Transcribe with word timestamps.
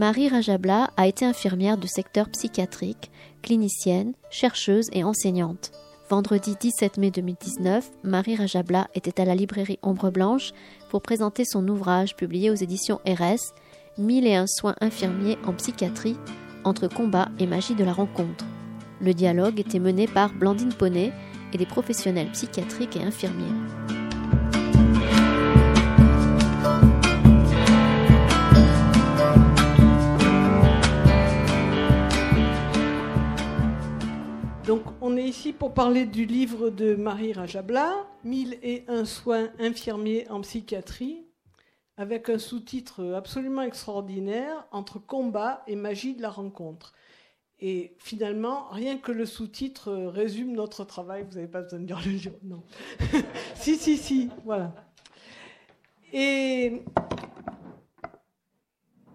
Marie 0.00 0.28
Rajabla 0.28 0.90
a 0.96 1.06
été 1.06 1.26
infirmière 1.26 1.76
du 1.76 1.86
secteur 1.86 2.30
psychiatrique, 2.30 3.10
clinicienne, 3.42 4.14
chercheuse 4.30 4.88
et 4.92 5.04
enseignante. 5.04 5.72
Vendredi 6.08 6.56
17 6.58 6.96
mai 6.96 7.10
2019, 7.10 7.90
Marie 8.02 8.34
Rajabla 8.34 8.88
était 8.94 9.20
à 9.20 9.26
la 9.26 9.34
librairie 9.34 9.78
Ombre 9.82 10.10
Blanche 10.10 10.52
pour 10.88 11.02
présenter 11.02 11.44
son 11.44 11.68
ouvrage 11.68 12.16
publié 12.16 12.50
aux 12.50 12.54
éditions 12.54 12.98
RS, 13.06 13.52
Mille 14.00 14.26
et 14.26 14.34
un 14.34 14.46
soins 14.46 14.76
infirmiers 14.80 15.36
en 15.44 15.52
psychiatrie, 15.52 16.16
entre 16.64 16.88
combat 16.88 17.28
et 17.38 17.46
magie 17.46 17.74
de 17.74 17.84
la 17.84 17.92
rencontre. 17.92 18.46
Le 18.98 19.12
dialogue 19.12 19.60
était 19.60 19.78
mené 19.78 20.06
par 20.06 20.32
Blandine 20.32 20.72
Poney 20.72 21.12
et 21.52 21.58
des 21.58 21.66
professionnels 21.66 22.30
psychiatriques 22.32 22.96
et 22.96 23.02
infirmiers. 23.02 23.44
Donc, 34.66 34.80
on 35.02 35.14
est 35.18 35.24
ici 35.24 35.52
pour 35.52 35.74
parler 35.74 36.06
du 36.06 36.24
livre 36.24 36.70
de 36.70 36.94
Marie 36.94 37.34
Rajabla, 37.34 37.92
Mille 38.24 38.56
et 38.62 38.84
un 38.88 39.04
soins 39.04 39.50
infirmiers 39.58 40.26
en 40.30 40.40
psychiatrie, 40.40 41.26
avec 42.00 42.30
un 42.30 42.38
sous-titre 42.38 43.12
absolument 43.12 43.60
extraordinaire 43.60 44.66
entre 44.72 44.98
combat 44.98 45.62
et 45.66 45.76
magie 45.76 46.14
de 46.14 46.22
la 46.22 46.30
rencontre. 46.30 46.94
Et 47.60 47.94
finalement, 47.98 48.70
rien 48.70 48.96
que 48.96 49.12
le 49.12 49.26
sous-titre 49.26 49.92
résume 49.92 50.52
notre 50.52 50.84
travail. 50.84 51.26
Vous 51.28 51.34
n'avez 51.34 51.46
pas 51.46 51.60
besoin 51.60 51.78
de 51.78 51.84
dire 51.84 52.00
le 52.02 52.16
jour, 52.16 52.32
non. 52.42 52.62
si, 53.54 53.76
si, 53.76 53.98
si, 53.98 54.30
voilà. 54.46 54.74
Et 56.14 56.84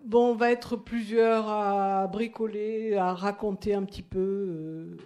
bon, 0.04 0.34
on 0.34 0.36
va 0.36 0.52
être 0.52 0.76
plusieurs 0.76 1.50
à 1.50 2.06
bricoler, 2.06 2.94
à 2.98 3.16
raconter 3.16 3.74
un 3.74 3.84
petit 3.84 4.04
peu. 4.04 4.20
Euh, 4.20 4.98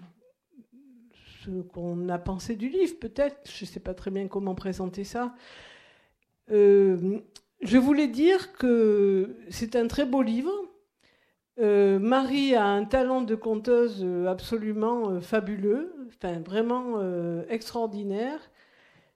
ce 1.46 1.62
qu'on 1.62 2.10
a 2.10 2.20
pensé 2.20 2.58
du 2.58 2.68
livre, 2.68 3.00
peut-être. 3.00 3.50
Je 3.50 3.64
ne 3.64 3.70
sais 3.70 3.80
pas 3.80 3.94
très 3.94 4.12
bien 4.12 4.28
comment 4.28 4.54
présenter 4.54 5.06
ça. 5.06 5.34
Euh, 6.52 7.22
je 7.62 7.78
voulais 7.78 8.08
dire 8.08 8.54
que 8.54 9.36
c'est 9.50 9.76
un 9.76 9.88
très 9.88 10.06
beau 10.06 10.22
livre. 10.22 10.54
Euh, 11.60 12.00
Marie 12.00 12.56
a 12.56 12.66
un 12.66 12.86
talent 12.86 13.22
de 13.22 13.36
conteuse 13.36 14.06
absolument 14.28 15.10
euh, 15.10 15.20
fabuleux, 15.20 15.94
enfin 16.08 16.40
vraiment 16.40 17.02
extraordinaire. 17.50 18.40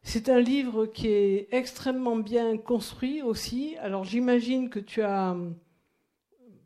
C'est 0.02 0.28
un 0.28 0.40
livre 0.40 0.86
qui 0.86 1.08
est 1.08 1.48
extrêmement 1.52 2.18
bien 2.18 2.58
construit 2.58 3.22
aussi. 3.22 3.78
Alors 3.80 4.04
j'imagine 4.04 4.70
que 4.70 4.80
tu 4.80 5.02
as 5.02 5.38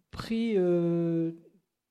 pris 0.09 0.57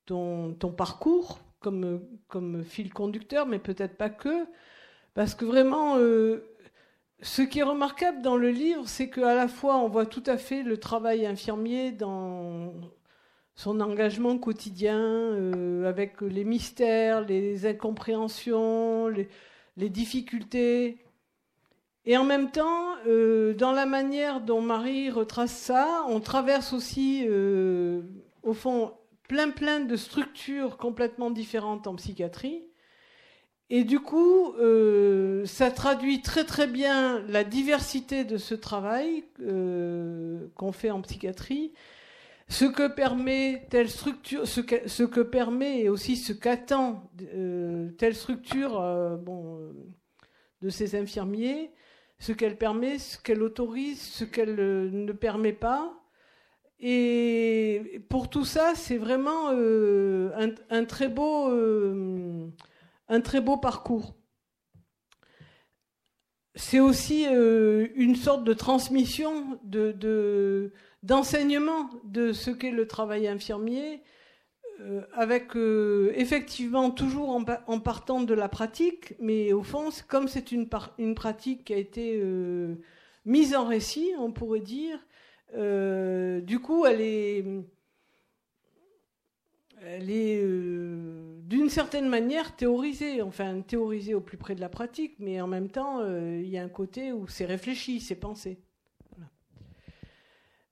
ton, 0.05 0.73
parcours 0.75 1.39
comme, 1.59 2.01
comme 2.27 2.63
fil 2.63 2.93
conducteur, 2.93 3.45
mais 3.45 3.59
peut-être 3.59 3.97
pas 3.97 4.09
que, 4.09 4.45
parce 5.13 5.35
que 5.35 5.45
vraiment, 5.45 5.97
euh, 5.97 6.43
ce 7.21 7.41
qui 7.41 7.59
est 7.59 7.63
remarquable 7.63 8.21
dans 8.21 8.37
le 8.37 8.49
livre, 8.49 8.87
c'est 8.87 9.09
qu'à 9.09 9.33
la 9.33 9.47
fois, 9.47 9.77
on 9.77 9.87
voit 9.87 10.05
tout 10.05 10.23
à 10.25 10.37
fait 10.37 10.63
le 10.63 10.77
travail 10.77 11.25
infirmier 11.25 11.91
dans 11.91 12.73
son 13.55 13.79
engagement 13.81 14.37
quotidien, 14.37 14.99
euh, 14.99 15.89
avec 15.89 16.21
les 16.21 16.43
mystères, 16.43 17.21
les 17.21 17.65
incompréhensions, 17.65 19.07
les, 19.07 19.89
difficultés. 19.89 20.99
Et 22.05 22.17
en 22.17 22.23
même 22.23 22.51
temps, 22.51 22.95
euh, 23.07 23.53
dans 23.55 23.71
la 23.71 23.85
manière 23.87 24.41
dont 24.41 24.61
Marie 24.61 25.09
retrace 25.09 25.51
ça, 25.55 26.05
on 26.07 26.19
traverse 26.19 26.71
aussi, 26.71 27.27
au 28.43 28.53
fond, 28.53 28.93
plein 29.27 29.49
plein 29.49 29.79
de 29.79 29.95
structures 29.95 30.77
complètement 30.77 31.31
différentes 31.31 31.87
en 31.87 31.95
psychiatrie. 31.95 32.63
Et 33.69 33.83
du 33.83 33.99
coup, 33.99 34.53
euh, 34.53 35.45
ça 35.45 35.71
traduit 35.71 36.21
très 36.21 36.45
très 36.45 36.67
bien 36.67 37.21
la 37.27 37.43
diversité 37.43 38.23
de 38.23 38.37
ce 38.37 38.55
travail 38.55 39.25
euh, 39.41 40.47
qu'on 40.55 40.71
fait 40.71 40.89
en 40.89 41.01
psychiatrie, 41.01 41.73
ce 42.47 42.63
que 42.63 42.87
permet 42.87 43.67
telle 43.69 43.89
structure, 43.89 44.47
ce 44.47 44.61
que, 44.61 45.21
permet 45.21 45.81
et 45.81 45.89
aussi 45.89 46.15
ce 46.15 46.31
qu'attend 46.31 47.11
euh, 47.33 47.89
telle 47.97 48.15
structure 48.15 48.79
bon, 49.21 49.73
de 50.61 50.69
ces 50.69 50.95
infirmiers, 50.95 51.71
ce 52.19 52.31
qu'elle 52.31 52.57
permet, 52.57 52.99
ce 52.99 53.17
qu'elle 53.17 53.43
autorise, 53.43 54.01
ce 54.01 54.23
qu'elle 54.23 54.55
ne 54.55 55.11
permet 55.11 55.51
pas. 55.51 55.93
Et 56.79 58.01
pour 58.07 58.29
tout 58.29 58.45
ça, 58.45 58.75
c'est 58.75 58.97
vraiment 58.97 59.49
un, 59.49 60.85
très 60.85 61.09
beau, 61.09 61.49
un 63.09 63.21
très 63.21 63.41
beau 63.41 63.57
parcours. 63.57 64.15
C'est 66.55 66.79
aussi 66.79 67.25
euh, 67.27 67.87
une 67.95 68.15
sorte 68.15 68.43
de 68.43 68.53
transmission, 68.53 69.59
de, 69.63 70.71
d'enseignement 71.03 71.89
de, 72.03 72.33
ce 72.33 72.49
qu'est 72.51 72.71
le 72.71 72.87
travail 72.87 73.27
infirmier, 73.27 74.01
avec 75.13 75.55
effectivement 76.13 76.91
toujours 76.91 77.29
en, 77.29 77.79
partant 77.79 78.21
de 78.21 78.33
la 78.35 78.47
pratique, 78.47 79.15
mais 79.19 79.51
au 79.51 79.63
fond, 79.63 79.89
comme 80.07 80.27
c'est 80.27 80.51
une, 80.51 80.69
une 80.99 81.15
pratique 81.15 81.65
qui 81.65 81.73
a 81.73 81.77
été 81.77 82.21
mise 83.27 83.55
en 83.55 83.65
récit, 83.65 84.11
on 84.17 84.31
pourrait 84.31 84.61
dire, 84.61 84.99
euh, 85.55 86.41
du 86.41 86.59
coup, 86.59 86.85
elle 86.85 87.01
est, 87.01 87.45
elle 89.83 90.09
est 90.09 90.41
euh, 90.41 91.39
d'une 91.43 91.69
certaine 91.69 92.07
manière 92.07 92.55
théorisée, 92.55 93.21
enfin 93.21 93.61
théorisée 93.61 94.13
au 94.13 94.21
plus 94.21 94.37
près 94.37 94.55
de 94.55 94.61
la 94.61 94.69
pratique, 94.69 95.15
mais 95.19 95.39
en 95.41 95.47
même 95.47 95.69
temps, 95.69 95.99
euh, 95.99 96.41
il 96.43 96.49
y 96.49 96.57
a 96.57 96.63
un 96.63 96.69
côté 96.69 97.11
où 97.11 97.27
c'est 97.27 97.45
réfléchi, 97.45 97.99
c'est 97.99 98.15
pensé. 98.15 98.59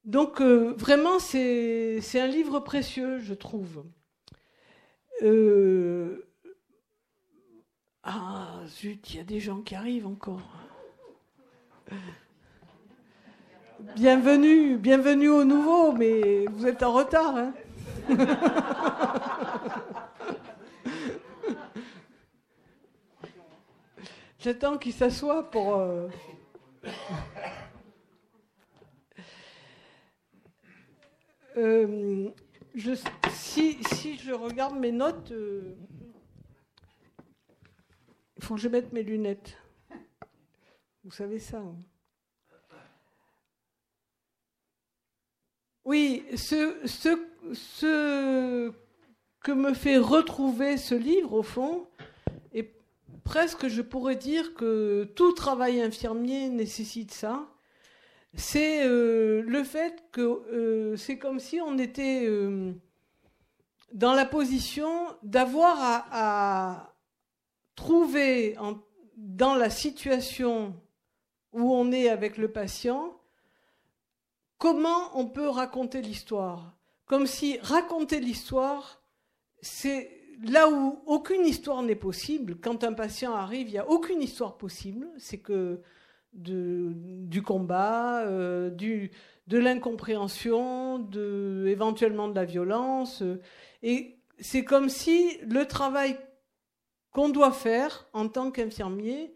Donc 0.04 0.40
vraiment, 0.40 1.18
c'est 1.18 2.00
un 2.16 2.28
livre 2.28 2.60
précieux, 2.60 3.18
je 3.20 3.34
trouve. 3.34 3.84
Ah, 8.04 8.62
zut, 8.68 9.10
il 9.10 9.18
y 9.18 9.20
a 9.20 9.24
des 9.24 9.40
gens 9.40 9.62
qui 9.62 9.74
arrivent 9.74 10.06
encore. 10.06 10.48
Bienvenue, 13.96 14.78
bienvenue 14.78 15.30
au 15.30 15.44
nouveau, 15.44 15.92
mais 15.92 16.46
vous 16.52 16.68
êtes 16.68 16.84
en 16.84 16.94
retard. 16.94 17.36
Hein 17.36 17.54
J'attends 24.40 24.78
qu'il 24.78 24.94
s'assoie 24.94 25.50
pour. 25.50 25.78
Euh, 25.78 26.08
euh, 31.58 32.30
si, 33.32 33.82
si, 33.84 34.18
je 34.18 34.34
regarde 34.34 34.78
mes 34.78 34.92
notes, 34.92 35.32
euh, 35.32 35.76
il 38.38 38.44
faut 38.44 38.54
que 38.56 38.62
je 38.62 38.70
mette 38.70 38.94
mes 38.94 39.02
lunettes. 39.02 39.58
Vous 41.04 41.10
savez 41.12 41.40
ça. 41.40 41.58
Hein 41.58 41.76
Oui, 45.86 46.24
ce, 46.36 46.86
ce, 46.86 47.18
que 47.82 49.52
me 49.52 49.74
fait 49.74 49.98
retrouver 49.98 50.78
ce 50.78 50.96
livre, 50.96 51.34
au 51.34 51.44
fond, 51.44 51.88
et 52.54 52.74
presque 53.24 53.68
je 53.68 53.82
pourrais 53.82 54.16
dire 54.16 54.54
que 54.56 55.04
tout 55.16 55.34
travail 55.34 55.82
infirmier 55.82 56.50
nécessite 56.50 57.14
ça, 57.14 57.48
c'est 58.36 58.86
euh, 58.86 59.42
le 59.42 59.64
fait 59.64 60.04
que 60.12 60.22
euh, 60.22 60.98
c'est 60.98 61.18
comme 61.18 61.40
si 61.40 61.62
on 61.62 61.78
était 61.78 62.26
euh, 62.26 62.74
dans 63.94 64.14
la 64.14 64.26
position 64.26 64.90
d'avoir 65.24 65.78
à, 65.80 66.94
trouver 67.76 68.58
dans 69.18 69.56
la 69.56 69.70
situation 69.70 70.74
où 71.52 71.74
on 71.74 71.92
est 71.92 72.10
avec 72.10 72.38
le 72.38 72.50
patient 72.50 73.20
comment 74.58 75.18
on 75.18 75.28
peut 75.28 75.50
raconter 75.50 76.02
l'histoire 76.02 76.74
Comme 77.06 77.28
si 77.28 77.60
raconter 77.60 78.20
l'histoire, 78.20 79.02
c'est 79.62 80.12
là 80.44 80.70
où 80.70 81.02
aucune 81.06 81.46
histoire 81.46 81.84
n'est 81.84 81.96
possible. 81.96 82.58
Quand 82.60 82.84
un 82.84 82.94
patient 82.94 83.34
arrive, 83.34 83.68
il 83.68 83.74
n'y 83.74 83.78
a 83.78 83.90
aucune 83.90 84.22
histoire 84.22 84.58
possible. 84.58 85.08
C'est 85.18 85.40
que 85.40 85.82
du 86.34 87.42
combat, 87.42 88.26
du, 88.72 89.12
de 89.48 89.58
l'incompréhension, 89.58 91.10
éventuellement 91.66 92.28
de 92.28 92.36
la 92.36 92.46
violence. 92.46 93.24
Et 93.84 94.18
c'est 94.40 94.66
comme 94.66 94.90
si 94.90 95.38
le 95.48 95.66
travail 95.66 96.18
qu'on 97.12 97.30
doit 97.30 97.54
faire 97.54 98.08
en 98.14 98.28
tant 98.28 98.52
qu'infirmier, 98.52 99.34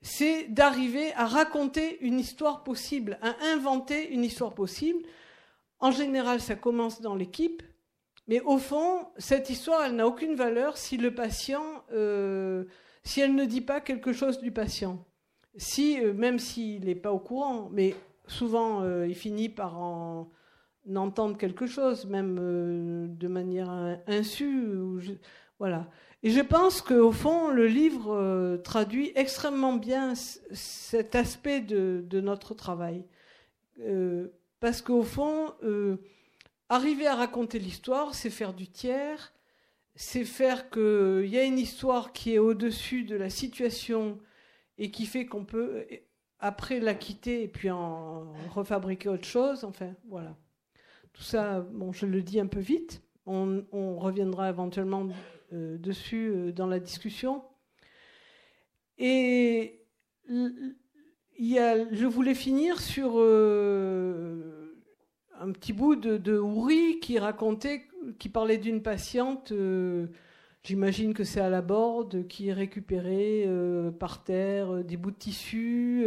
c'est 0.00 0.48
d'arriver 0.48 1.12
à 1.14 1.26
raconter 1.26 1.98
une 2.00 2.18
histoire 2.18 2.64
possible, 2.64 3.18
à 3.22 3.36
inventer 3.52 4.12
une 4.12 4.24
histoire 4.24 4.54
possible. 4.54 5.04
En 5.82 5.90
général, 5.90 6.40
ça 6.40 6.54
commence 6.54 7.00
dans 7.00 7.16
l'équipe, 7.16 7.60
mais 8.28 8.40
au 8.42 8.56
fond, 8.58 9.08
cette 9.18 9.50
histoire, 9.50 9.82
elle 9.82 9.96
n'a 9.96 10.06
aucune 10.06 10.36
valeur 10.36 10.76
si 10.76 10.96
le 10.96 11.12
patient, 11.12 11.82
euh, 11.92 12.66
si 13.02 13.20
elle 13.20 13.34
ne 13.34 13.44
dit 13.44 13.60
pas 13.60 13.80
quelque 13.80 14.12
chose 14.12 14.40
du 14.40 14.52
patient. 14.52 15.04
Euh, 15.80 16.14
même 16.14 16.38
s'il 16.38 16.84
n'est 16.84 16.94
pas 16.94 17.12
au 17.12 17.18
courant, 17.18 17.68
mais 17.72 17.96
souvent, 18.28 18.82
euh, 18.82 19.08
il 19.08 19.16
finit 19.16 19.48
par 19.48 19.76
en 19.76 20.30
entendre 20.94 21.36
quelque 21.36 21.66
chose, 21.66 22.06
même 22.06 23.16
de 23.16 23.28
manière 23.28 23.98
insu. 24.06 24.78
voilà. 25.58 25.88
Et 26.22 26.30
je 26.30 26.40
pense 26.40 26.80
qu'au 26.80 27.10
fond, 27.10 27.48
le 27.48 27.66
livre 27.66 28.56
traduit 28.62 29.10
extrêmement 29.16 29.74
bien 29.74 30.14
cet 30.14 31.16
aspect 31.16 31.60
de, 31.60 32.20
notre 32.20 32.54
travail. 32.54 33.04
Euh, 34.62 34.66
parce 34.66 34.82
qu'au 34.82 35.02
fond, 35.02 35.52
euh, 35.62 35.96
arriver 36.68 37.06
à 37.06 37.16
raconter 37.16 37.58
l'histoire, 37.58 38.14
c'est 38.14 38.30
faire 38.30 38.54
du 38.54 38.68
tiers, 38.68 39.32
c'est 39.94 40.24
faire 40.24 40.70
qu'il 40.70 41.26
y 41.26 41.38
a 41.38 41.44
une 41.44 41.58
histoire 41.58 42.12
qui 42.12 42.34
est 42.34 42.38
au-dessus 42.38 43.04
de 43.04 43.16
la 43.16 43.30
situation 43.30 44.18
et 44.78 44.90
qui 44.90 45.06
fait 45.06 45.26
qu'on 45.26 45.44
peut 45.44 45.84
après 46.38 46.80
la 46.80 46.94
quitter 46.94 47.42
et 47.42 47.48
puis 47.48 47.70
en, 47.70 48.32
refabriquer 48.50 49.08
autre 49.08 49.26
chose. 49.26 49.64
Enfin, 49.64 49.94
voilà. 50.08 50.36
Tout 51.12 51.22
ça, 51.22 51.60
bon, 51.60 51.92
je 51.92 52.06
le 52.06 52.22
dis 52.22 52.40
un 52.40 52.46
peu 52.46 52.60
vite. 52.60 53.02
on 53.26 53.98
reviendra 53.98 54.48
éventuellement 54.48 55.08
euh, 55.52 55.76
dessus 55.76 56.30
euh, 56.30 56.52
dans 56.52 56.66
la 56.66 56.80
discussion. 56.80 57.42
Et 58.96 59.84
il 60.30 60.76
y 61.38 61.58
a, 61.58 61.92
je 61.92 62.06
voulais 62.06 62.34
finir 62.34 62.80
sur 62.80 63.14
euh, 63.16 64.51
un 65.42 65.52
petit 65.52 65.72
bout 65.72 65.96
de, 65.96 66.16
de 66.16 67.00
qui 67.00 67.18
racontait, 67.18 67.82
qui 68.18 68.28
parlait 68.28 68.58
d'une 68.58 68.82
patiente, 68.82 69.52
j'imagine 70.62 71.14
que 71.14 71.24
c'est 71.24 71.40
à 71.40 71.50
la 71.50 71.62
borde, 71.62 72.26
qui 72.28 72.52
récupérait 72.52 73.48
par 73.98 74.24
terre 74.24 74.84
des 74.84 74.96
bouts 74.96 75.10
de 75.10 75.16
tissu, 75.16 76.06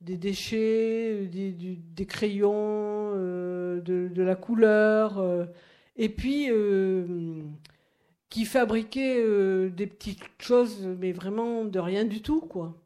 des 0.00 0.16
déchets, 0.16 1.26
des, 1.26 2.06
crayons, 2.06 3.12
de, 3.14 3.80
de, 3.82 4.22
la 4.22 4.36
couleur. 4.36 5.22
et 5.96 6.08
puis, 6.08 6.50
qui 8.30 8.44
fabriquait 8.44 9.16
euh, 9.18 9.68
des 9.70 9.88
petites 9.88 10.22
choses, 10.38 10.86
mais 10.98 11.12
vraiment 11.12 11.64
de 11.64 11.78
rien 11.78 12.04
du 12.04 12.22
tout, 12.22 12.40
quoi. 12.40 12.79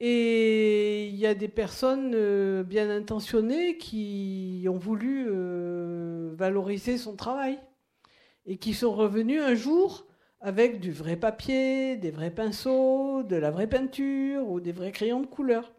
Et 0.00 1.06
il 1.06 1.16
y 1.16 1.26
a 1.26 1.34
des 1.34 1.48
personnes 1.48 2.12
euh, 2.14 2.62
bien 2.62 2.90
intentionnées 2.90 3.78
qui 3.78 4.66
ont 4.68 4.78
voulu 4.78 5.26
euh, 5.28 6.32
valoriser 6.34 6.98
son 6.98 7.16
travail 7.16 7.58
et 8.44 8.58
qui 8.58 8.74
sont 8.74 8.92
revenus 8.92 9.40
un 9.40 9.54
jour 9.54 10.06
avec 10.40 10.80
du 10.80 10.92
vrai 10.92 11.16
papier, 11.16 11.96
des 11.96 12.10
vrais 12.10 12.32
pinceaux, 12.32 13.22
de 13.22 13.36
la 13.36 13.50
vraie 13.50 13.68
peinture 13.68 14.48
ou 14.48 14.60
des 14.60 14.72
vrais 14.72 14.92
crayons 14.92 15.20
de 15.20 15.26
couleur. 15.26 15.72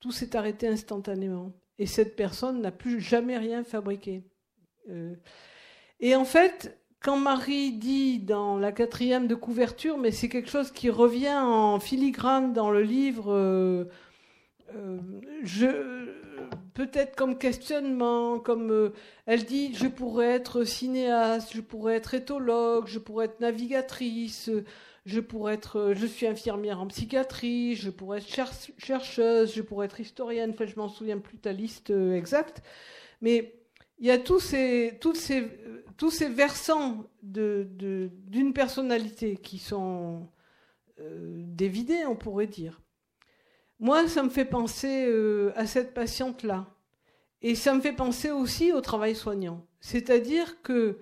Tout 0.00 0.12
s'est 0.12 0.36
arrêté 0.36 0.68
instantanément. 0.68 1.52
Et 1.78 1.86
cette 1.86 2.16
personne 2.16 2.60
n'a 2.60 2.72
plus 2.72 3.00
jamais 3.00 3.38
rien 3.38 3.64
fabriqué. 3.64 4.24
et 6.00 6.14
en 6.14 6.24
fait, 6.24 6.78
quand 7.00 7.16
Marie 7.16 7.72
dit 7.72 8.18
dans 8.18 8.58
la 8.58 8.72
quatrième 8.72 9.26
de 9.26 9.34
couverture, 9.34 9.98
mais 9.98 10.10
c'est 10.10 10.28
quelque 10.28 10.50
chose 10.50 10.70
qui 10.72 10.90
revient 10.90 11.36
en 11.36 11.78
filigrane 11.78 12.52
dans 12.52 12.70
le 12.70 12.82
livre, 12.82 13.32
euh, 13.32 13.84
euh, 14.74 14.98
peut-être 16.74 17.14
comme 17.14 17.38
questionnement, 17.38 18.38
comme 18.38 18.70
euh, 18.72 18.92
elle 19.26 19.44
dit, 19.44 19.74
je 19.74 19.86
pourrais 19.86 20.32
être 20.32 20.64
cinéaste, 20.64 21.52
je 21.54 21.60
pourrais 21.60 21.96
être 21.96 22.14
éthologue, 22.14 22.86
je 22.88 22.98
pourrais 22.98 23.26
être 23.26 23.40
navigatrice, 23.40 24.50
je 25.04 25.20
pourrais 25.20 25.54
être, 25.54 25.92
je 25.94 26.06
suis 26.06 26.26
infirmière 26.26 26.80
en 26.80 26.88
psychiatrie, 26.88 27.76
je 27.76 27.90
pourrais 27.90 28.18
être 28.18 28.58
chercheuse, 28.78 29.54
je 29.54 29.62
pourrais 29.62 29.86
être 29.86 30.00
historienne. 30.00 30.50
Enfin, 30.54 30.66
je 30.66 30.76
m'en 30.76 30.88
souviens 30.88 31.18
plus 31.18 31.38
ta 31.38 31.52
liste 31.52 31.90
exacte, 31.90 32.62
mais 33.20 33.54
il 33.98 34.06
y 34.06 34.10
a 34.10 34.18
tous 34.18 34.40
ces, 34.40 34.98
toutes 35.00 35.16
ces 35.16 35.48
tous 35.96 36.10
ces 36.10 36.28
versants 36.28 37.04
d'une 37.22 38.52
personnalité 38.52 39.36
qui 39.36 39.58
sont 39.58 40.28
euh, 41.00 41.42
dévidés, 41.46 42.04
on 42.06 42.16
pourrait 42.16 42.46
dire. 42.46 42.80
Moi, 43.78 44.08
ça 44.08 44.22
me 44.22 44.28
fait 44.28 44.44
penser 44.44 45.06
euh, 45.06 45.52
à 45.56 45.66
cette 45.66 45.94
patiente-là. 45.94 46.66
Et 47.42 47.54
ça 47.54 47.74
me 47.74 47.80
fait 47.80 47.92
penser 47.92 48.30
aussi 48.30 48.72
au 48.72 48.80
travail 48.80 49.14
soignant. 49.14 49.66
C'est-à-dire 49.80 50.62
que 50.62 50.98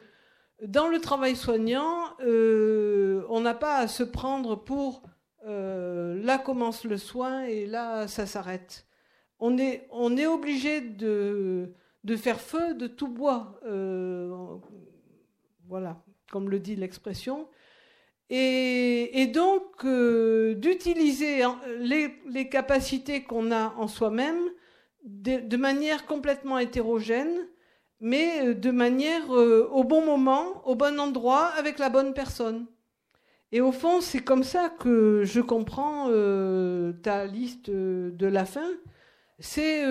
dans 0.62 0.88
le 0.88 1.00
travail 1.00 1.36
soignant, 1.36 2.16
euh, 2.20 3.24
on 3.28 3.40
n'a 3.40 3.54
pas 3.54 3.76
à 3.78 3.88
se 3.88 4.02
prendre 4.02 4.56
pour 4.56 5.02
là 5.46 6.38
commence 6.38 6.84
le 6.84 6.96
soin 6.96 7.44
et 7.44 7.66
là 7.66 8.08
ça 8.08 8.24
s'arrête. 8.24 8.86
On 9.38 9.58
est, 9.58 9.86
on 9.90 10.16
est 10.16 10.26
obligé 10.26 10.80
de, 10.80 11.74
de 12.04 12.16
faire 12.16 12.40
feu 12.40 12.74
de 12.74 12.86
tout 12.86 13.08
bois, 13.08 13.58
euh, 13.64 14.30
voilà, 15.68 16.02
comme 16.30 16.50
le 16.50 16.60
dit 16.60 16.76
l'expression, 16.76 17.48
et, 18.30 19.26
donc 19.32 19.84
euh, 19.84 20.54
d'utiliser 20.54 21.42
les, 21.78 22.48
capacités 22.48 23.22
qu'on 23.22 23.50
a 23.52 23.74
en 23.76 23.88
soi-même 23.88 24.40
de, 25.04 25.56
manière 25.56 26.06
complètement 26.06 26.58
hétérogène, 26.58 27.48
mais 28.00 28.48
euh, 28.48 28.54
de 28.54 28.70
manière 28.70 29.30
au 29.30 29.84
bon 29.84 30.04
moment, 30.04 30.66
au 30.66 30.74
bon 30.74 30.98
endroit, 31.00 31.46
avec 31.58 31.78
la 31.78 31.88
bonne 31.88 32.12
personne. 32.12 32.66
Et 33.52 33.60
au 33.60 33.72
fond, 33.72 34.00
c'est 34.00 34.20
comme 34.20 34.42
ça 34.42 34.68
que 34.68 35.22
je 35.24 35.40
comprends 35.40 36.08
ta 37.02 37.24
liste 37.24 37.70
de 37.70 38.26
la 38.26 38.44
fin. 38.46 38.68
C'est 39.38 39.84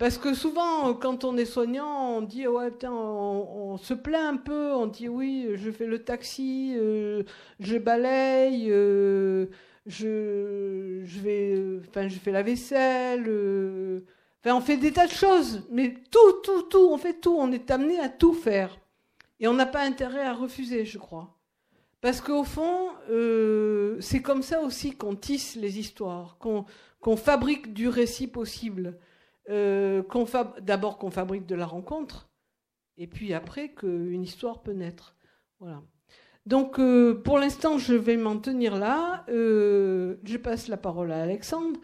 parce 0.00 0.16
que 0.16 0.32
souvent, 0.32 0.94
quand 0.94 1.24
on 1.24 1.36
est 1.36 1.44
soignant, 1.44 2.16
on 2.16 2.22
dit 2.22 2.46
ouais 2.46 2.70
putain, 2.70 2.90
on, 2.90 3.76
se 3.76 3.92
plaint 3.92 4.32
un 4.32 4.36
peu, 4.38 4.72
on 4.72 4.86
dit 4.86 5.10
oui, 5.10 5.50
je 5.56 5.70
fais 5.70 5.84
le 5.84 6.02
taxi, 6.02 6.72
euh, 6.74 7.22
je 7.60 7.76
balaye, 7.76 8.68
euh, 8.70 9.48
je, 9.84 11.02
je 11.04 11.80
je 12.08 12.18
fais 12.18 12.32
la 12.32 12.42
vaisselle, 12.42 13.26
euh, 13.28 14.00
on 14.46 14.62
fait 14.62 14.78
des 14.78 14.90
tas 14.90 15.06
de 15.06 15.12
choses, 15.12 15.64
mais 15.70 15.92
tout, 16.10 16.32
tout, 16.44 16.62
tout, 16.62 16.88
on 16.90 16.96
fait 16.96 17.20
tout, 17.20 17.36
on 17.38 17.52
est 17.52 17.70
amené 17.70 18.00
à 18.00 18.08
tout 18.08 18.32
faire, 18.32 18.78
et 19.38 19.48
on 19.48 19.52
n'a 19.52 19.66
pas 19.66 19.82
intérêt 19.82 20.22
à 20.22 20.32
refuser, 20.32 20.86
je 20.86 20.96
crois. 20.96 21.36
Parce 22.00 22.22
qu'au 22.22 22.44
fond, 22.44 22.88
c'est 24.00 24.22
comme 24.22 24.42
ça 24.42 24.62
aussi 24.62 24.92
qu'on 24.92 25.14
tisse 25.14 25.56
les 25.56 25.78
histoires, 25.78 26.38
qu'on 26.38 27.16
fabrique 27.18 27.74
du 27.74 27.86
récit 27.88 28.28
possible. 28.28 28.98
Euh, 29.50 30.02
d'abord 30.60 30.96
qu'on 30.98 31.10
fabrique 31.10 31.46
de 31.46 31.56
la 31.56 31.66
rencontre, 31.66 32.28
et 32.96 33.08
puis 33.08 33.34
après 33.34 33.70
qu'une 33.70 34.22
histoire 34.22 34.62
peut 34.62 34.72
naître. 34.72 35.16
Voilà. 35.58 35.82
Donc 36.46 36.78
euh, 36.78 37.14
pour 37.14 37.38
l'instant, 37.38 37.76
je 37.76 37.94
vais 37.94 38.16
m'en 38.16 38.38
tenir 38.38 38.76
là. 38.76 39.24
Euh, 39.28 40.16
je 40.22 40.36
passe 40.36 40.68
la 40.68 40.76
parole 40.76 41.10
à 41.10 41.22
Alexandre, 41.22 41.80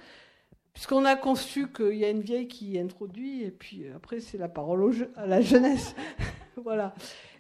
puisqu'on 0.75 1.05
a 1.05 1.17
conçu 1.17 1.73
qu'il 1.73 1.97
y 1.97 2.05
a 2.05 2.11
une 2.11 2.21
vieille 2.21 2.47
qui 2.47 2.79
introduit, 2.79 3.43
et 3.43 3.51
puis 3.51 3.87
après 3.95 4.21
c'est 4.21 4.39
la 4.39 4.49
parole 4.49 5.09
à 5.17 5.27
la 5.27 5.41
jeunesse. 5.41 5.97
voilà. 6.63 6.95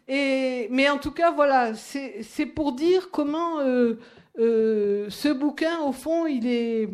Et, 0.08 0.66
mais 0.70 0.88
en 0.88 0.98
tout 0.98 1.12
cas, 1.12 1.30
voilà, 1.30 1.74
c'est 1.74 2.46
pour 2.46 2.72
dire 2.72 3.10
comment 3.10 3.58
ce 4.36 5.32
bouquin, 5.32 5.80
au 5.82 5.92
fond, 5.92 6.26
il 6.26 6.46
est 6.46 6.88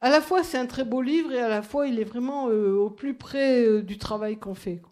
à 0.00 0.10
la 0.10 0.20
fois 0.20 0.44
c'est 0.44 0.58
un 0.58 0.66
très 0.66 0.84
beau 0.84 1.02
livre 1.02 1.32
et 1.32 1.40
à 1.40 1.48
la 1.48 1.62
fois 1.62 1.86
il 1.86 1.98
est 1.98 2.04
vraiment 2.04 2.48
euh, 2.48 2.74
au 2.74 2.90
plus 2.90 3.14
près 3.14 3.64
euh, 3.64 3.82
du 3.82 3.98
travail 3.98 4.38
qu'on 4.38 4.54
fait. 4.54 4.82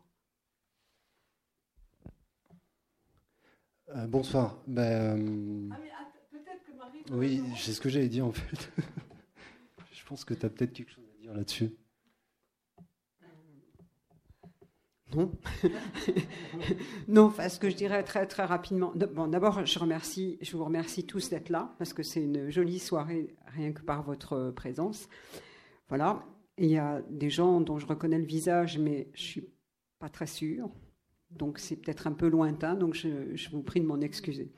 Euh, 3.90 4.06
bonsoir. 4.06 4.58
Ben, 4.66 5.70
ah, 5.72 5.76
oui, 7.12 7.42
c'est 7.56 7.72
ce 7.72 7.80
que 7.80 7.88
j'avais 7.88 8.08
dit 8.08 8.22
en 8.22 8.32
fait. 8.32 8.72
Je 9.92 10.04
pense 10.04 10.24
que 10.24 10.34
tu 10.34 10.44
as 10.44 10.50
peut-être 10.50 10.72
quelque 10.72 10.90
chose 10.90 11.04
à 11.16 11.20
dire 11.20 11.34
là-dessus. 11.34 11.70
non. 15.16 15.30
non, 17.08 17.22
enfin, 17.24 17.48
ce 17.48 17.58
que 17.58 17.70
je 17.70 17.76
dirais 17.76 18.02
très 18.02 18.26
très 18.26 18.44
rapidement. 18.44 18.92
Bon, 18.94 19.26
d'abord, 19.28 19.64
je 19.64 19.78
remercie, 19.78 20.38
je 20.40 20.56
vous 20.56 20.64
remercie 20.64 21.06
tous 21.06 21.30
d'être 21.30 21.48
là 21.48 21.74
parce 21.78 21.92
que 21.92 22.02
c'est 22.02 22.22
une 22.22 22.50
jolie 22.50 22.78
soirée 22.78 23.34
rien 23.46 23.72
que 23.72 23.82
par 23.82 24.02
votre 24.02 24.50
présence. 24.50 25.08
Voilà. 25.88 26.24
Il 26.58 26.70
y 26.70 26.78
a 26.78 27.02
des 27.10 27.30
gens 27.30 27.60
dont 27.60 27.78
je 27.78 27.86
reconnais 27.86 28.18
le 28.18 28.26
visage, 28.26 28.78
mais 28.78 29.08
je 29.14 29.22
suis 29.22 29.48
pas 29.98 30.08
très 30.08 30.26
sûre. 30.26 30.70
Donc 31.30 31.58
c'est 31.58 31.76
peut-être 31.76 32.06
un 32.06 32.12
peu 32.12 32.28
lointain, 32.28 32.74
donc 32.74 32.94
je, 32.94 33.34
je, 33.34 33.50
vous 33.50 33.62
prie 33.62 33.80
de 33.80 33.86
m'en 33.86 34.00
excuser. 34.00 34.52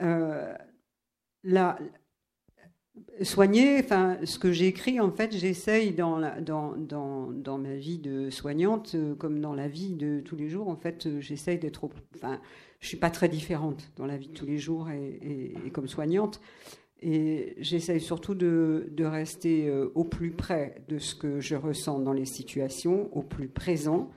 Euh, 0.00 0.54
là, 1.42 1.78
soigner, 3.20 3.78
enfin, 3.80 4.18
ce 4.24 4.38
que 4.38 4.52
j'écris, 4.52 5.00
en 5.00 5.10
fait, 5.10 5.36
j'essaye 5.36 5.92
dans, 5.92 6.20
dans, 6.40 6.76
dans, 6.76 7.30
dans, 7.30 7.58
ma 7.58 7.74
vie 7.74 7.98
de 7.98 8.30
soignante, 8.30 8.94
euh, 8.94 9.14
comme 9.14 9.40
dans 9.40 9.54
la 9.54 9.68
vie 9.68 9.94
de 9.94 10.20
tous 10.20 10.36
les 10.36 10.48
jours, 10.48 10.68
en 10.68 10.76
fait, 10.76 11.06
euh, 11.06 11.20
j'essaye 11.20 11.58
d'être. 11.58 11.88
Enfin, 12.16 12.40
je 12.80 12.88
suis 12.88 12.96
pas 12.96 13.10
très 13.10 13.28
différente 13.28 13.90
dans 13.96 14.06
la 14.06 14.16
vie 14.16 14.28
de 14.28 14.32
tous 14.32 14.46
les 14.46 14.58
jours 14.58 14.88
et, 14.90 15.54
comme 15.72 15.88
soignante. 15.88 16.40
Et 17.00 17.54
j'essaye 17.58 18.00
surtout 18.00 18.34
de, 18.34 18.88
de 18.92 19.04
rester 19.04 19.68
euh, 19.68 19.90
au 19.94 20.04
plus 20.04 20.30
près 20.30 20.82
de 20.88 20.98
ce 20.98 21.14
que 21.14 21.40
je 21.40 21.56
ressens 21.56 21.98
dans 21.98 22.12
les 22.12 22.24
situations, 22.24 23.14
au 23.16 23.22
plus 23.22 23.48
présent. 23.48 24.10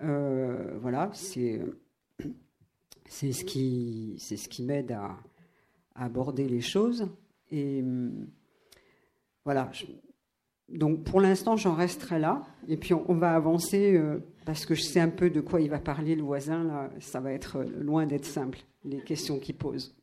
voilà, 0.00 1.10
c'est 1.12 1.60
ce 3.08 3.44
qui, 3.44 4.16
ce 4.18 4.48
qui 4.48 4.62
m'aide 4.62 4.92
à 4.92 5.16
aborder 5.94 6.48
les 6.48 6.60
choses. 6.60 7.08
Et 7.54 7.82
hum, 7.82 8.26
voilà. 9.44 9.70
Donc 10.68 11.04
pour 11.04 11.20
l'instant, 11.20 11.56
j'en 11.56 11.74
resterai 11.74 12.18
là. 12.18 12.42
Et 12.66 12.76
puis 12.76 12.94
on, 12.94 13.14
va 13.14 13.34
avancer 13.34 13.96
euh, 13.96 14.18
parce 14.44 14.66
que 14.66 14.74
je 14.74 14.82
sais 14.82 14.98
un 14.98 15.08
peu 15.08 15.30
de 15.30 15.40
quoi 15.40 15.60
il 15.60 15.70
va 15.70 15.78
parler 15.78 16.16
le 16.16 16.22
voisin. 16.22 16.64
Là, 16.64 16.90
ça 16.98 17.20
va 17.20 17.32
être 17.32 17.58
euh, 17.58 17.64
loin 17.80 18.06
d'être 18.06 18.24
simple, 18.24 18.58
les 18.84 19.00
questions 19.00 19.38
qu'il 19.38 19.54
pose. 19.54 19.94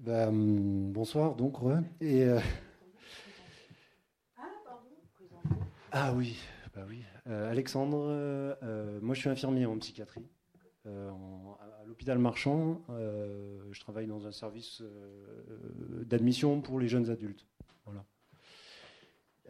Bah, 0.00 0.28
hum, 0.28 0.90
bonsoir, 0.90 1.36
donc, 1.36 1.58
Et, 2.00 2.24
euh, 2.24 2.40
Ah 5.92 6.12
oui, 6.16 6.36
bah 6.74 6.82
oui. 6.88 7.04
Alexandre, 7.26 8.58
moi 9.00 9.14
je 9.14 9.20
suis 9.20 9.28
infirmier 9.28 9.66
en 9.66 9.78
psychiatrie. 9.78 10.26
En, 10.86 11.56
l'hôpital 11.92 12.18
Marchand, 12.18 12.80
euh, 12.90 13.58
je 13.70 13.80
travaille 13.80 14.06
dans 14.06 14.26
un 14.26 14.32
service 14.32 14.80
euh, 14.80 16.04
d'admission 16.04 16.60
pour 16.60 16.80
les 16.80 16.88
jeunes 16.88 17.10
adultes. 17.10 17.46
Voilà. 17.84 18.04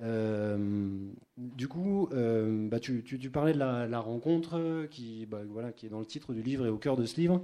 Euh, 0.03 1.09
du 1.37 1.69
coup, 1.69 2.09
bah, 2.11 2.81
tu, 2.81 3.31
parlais 3.33 3.53
de 3.53 3.59
la, 3.59 4.01
rencontre 4.01 4.87
qui, 4.91 5.27
bah, 5.27 5.43
qui 5.77 5.87
est 5.87 5.91
dans 5.91 6.01
le 6.01 6.07
titre 6.07 6.35
du 6.35 6.43
livre 6.43 6.67
et 6.67 6.69
au 6.69 6.79
cœur 6.79 6.97
de 6.97 7.05
ce 7.05 7.21
livre. 7.21 7.43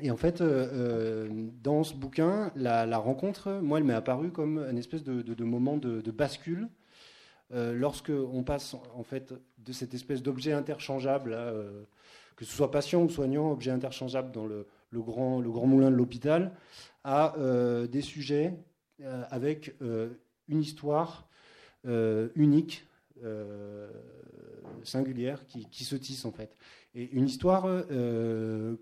Et 0.00 0.12
en 0.12 0.16
fait, 0.16 0.40
dans 0.40 1.82
ce 1.82 1.94
bouquin, 1.94 2.52
la, 2.54 2.98
rencontre, 2.98 3.60
moi, 3.60 3.78
elle 3.78 3.84
m'est 3.84 3.94
apparue 3.94 4.30
comme 4.30 4.58
une 4.58 4.78
espèce 4.78 5.02
de, 5.02 5.44
moment 5.44 5.78
de, 5.78 6.00
de 6.00 6.10
bascule. 6.12 6.68
lorsque 7.50 8.10
on 8.10 8.44
passe 8.44 8.76
en 8.94 9.02
fait 9.02 9.34
de 9.58 9.72
cette 9.72 9.94
espèce 9.94 10.22
d'objet 10.22 10.52
interchangeable 10.52 11.36
que 12.38 12.44
ce 12.44 12.54
soit 12.54 12.70
patient 12.70 13.02
ou 13.02 13.08
soignant, 13.08 13.50
objet 13.50 13.72
interchangeable 13.72 14.30
dans 14.30 14.46
le, 14.46 14.64
grand, 14.92 15.42
moulin 15.66 15.90
de 15.90 15.96
l'hôpital, 15.96 16.52
à 17.02 17.36
euh, 17.36 17.88
des 17.88 18.00
sujets 18.00 18.54
euh, 19.02 19.24
avec 19.30 19.74
euh, 19.82 20.10
une 20.46 20.60
histoire 20.60 21.28
unique, 22.36 22.86
singulière, 24.84 25.46
qui, 25.46 25.84
se 25.84 25.96
tisse 25.96 26.24
en 26.24 26.30
fait. 26.30 26.56
Et 26.94 27.10
une 27.10 27.26
histoire 27.26 27.64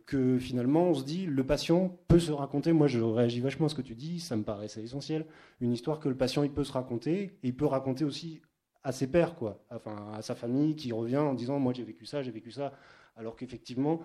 que 0.06 0.38
finalement 0.38 0.88
on 0.88 0.94
se 0.94 1.04
dit, 1.04 1.24
le 1.24 1.46
patient 1.46 1.96
peut 2.08 2.18
se 2.18 2.32
raconter, 2.32 2.72
moi 2.72 2.88
je 2.88 3.00
réagis 3.00 3.40
vachement 3.40 3.66
à 3.66 3.68
ce 3.68 3.74
que 3.74 3.82
tu 3.82 3.94
dis, 3.94 4.18
ça 4.18 4.36
me 4.36 4.42
paraissait 4.42 4.82
essentiel, 4.82 5.24
une 5.60 5.72
histoire 5.72 6.00
que 6.00 6.08
le 6.08 6.16
patient 6.16 6.42
il 6.42 6.50
peut 6.50 6.64
se 6.64 6.72
raconter, 6.72 7.38
et 7.42 7.48
il 7.48 7.56
peut 7.56 7.66
raconter 7.66 8.04
aussi 8.04 8.42
à 8.82 8.92
ses 8.92 9.06
pères, 9.06 9.36
quoi, 9.36 9.64
enfin 9.70 10.12
à 10.14 10.22
sa 10.22 10.34
famille 10.34 10.74
qui 10.74 10.92
revient 10.92 11.18
en 11.18 11.34
disant, 11.34 11.58
moi 11.58 11.72
j'ai 11.72 11.84
vécu 11.84 12.06
ça, 12.06 12.22
j'ai 12.22 12.32
vécu 12.32 12.50
ça, 12.50 12.72
alors 13.16 13.36
qu'effectivement, 13.36 14.02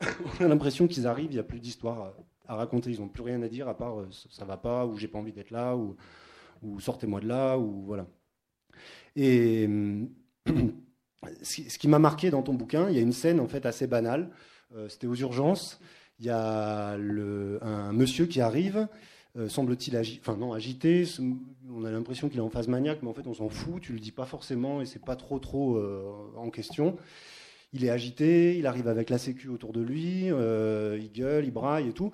on 0.40 0.44
a 0.44 0.48
l'impression 0.48 0.88
qu'ils 0.88 1.06
arrivent, 1.06 1.30
il 1.30 1.34
n'y 1.34 1.40
a 1.40 1.44
plus 1.44 1.60
d'histoire 1.60 2.14
à, 2.46 2.56
raconter, 2.56 2.90
ils 2.90 3.00
n'ont 3.00 3.08
plus 3.08 3.22
rien 3.22 3.40
à 3.42 3.48
dire 3.48 3.68
à 3.68 3.76
part 3.76 4.00
euh, 4.00 4.08
ça 4.30 4.44
va 4.44 4.56
pas, 4.56 4.84
ou 4.84 4.98
j'ai 4.98 5.08
pas 5.08 5.18
envie 5.18 5.32
d'être 5.32 5.50
là, 5.50 5.76
ou, 5.76 5.96
sortez-moi 6.80 7.20
de 7.20 7.28
là, 7.28 7.58
ou 7.58 7.82
voilà. 7.84 8.06
Et 9.16 9.68
ce 11.42 11.78
qui 11.78 11.88
m'a 11.88 11.98
marqué 11.98 12.30
dans 12.30 12.42
ton 12.42 12.54
bouquin, 12.54 12.88
il 12.90 12.96
y 12.96 12.98
a 12.98 13.02
une 13.02 13.12
scène 13.12 13.40
en 13.40 13.48
fait 13.48 13.64
assez 13.64 13.86
banale. 13.86 14.30
Euh, 14.74 14.88
c'était 14.88 15.06
aux 15.06 15.14
urgences. 15.14 15.80
Il 16.18 16.26
y 16.26 16.30
a 16.30 16.92
un 16.92 17.92
monsieur 17.92 18.26
qui 18.26 18.40
arrive, 18.40 18.86
euh, 19.36 19.48
semble-t-il 19.48 19.96
enfin 20.20 20.36
non, 20.36 20.52
agité. 20.52 21.04
On 21.68 21.84
a 21.84 21.90
l'impression 21.90 22.28
qu'il 22.28 22.38
est 22.38 22.42
en 22.42 22.50
phase 22.50 22.68
maniaque, 22.68 23.02
mais 23.02 23.08
en 23.08 23.14
fait 23.14 23.26
on 23.26 23.34
s'en 23.34 23.48
fout. 23.48 23.82
Tu 23.82 23.92
le 23.92 23.98
dis 23.98 24.12
pas 24.12 24.26
forcément 24.26 24.80
et 24.80 24.86
c'est 24.86 25.04
pas 25.04 25.16
trop 25.16 25.38
trop 25.38 25.80
en 26.36 26.50
question 26.50 26.96
il 27.72 27.84
est 27.84 27.90
agité, 27.90 28.56
il 28.58 28.66
arrive 28.66 28.88
avec 28.88 29.10
la 29.10 29.18
sécu 29.18 29.48
autour 29.48 29.72
de 29.72 29.80
lui, 29.80 30.30
euh, 30.30 30.98
il 31.00 31.10
gueule, 31.12 31.44
il 31.44 31.50
braille 31.50 31.88
et 31.88 31.92
tout. 31.92 32.12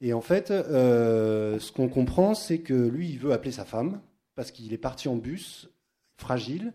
Et 0.00 0.12
en 0.12 0.20
fait, 0.20 0.50
euh, 0.50 1.58
ce 1.58 1.72
qu'on 1.72 1.88
comprend, 1.88 2.34
c'est 2.34 2.58
que 2.58 2.74
lui, 2.74 3.08
il 3.10 3.18
veut 3.18 3.32
appeler 3.32 3.52
sa 3.52 3.64
femme 3.64 4.00
parce 4.34 4.50
qu'il 4.50 4.72
est 4.72 4.78
parti 4.78 5.08
en 5.08 5.16
bus, 5.16 5.70
fragile. 6.16 6.72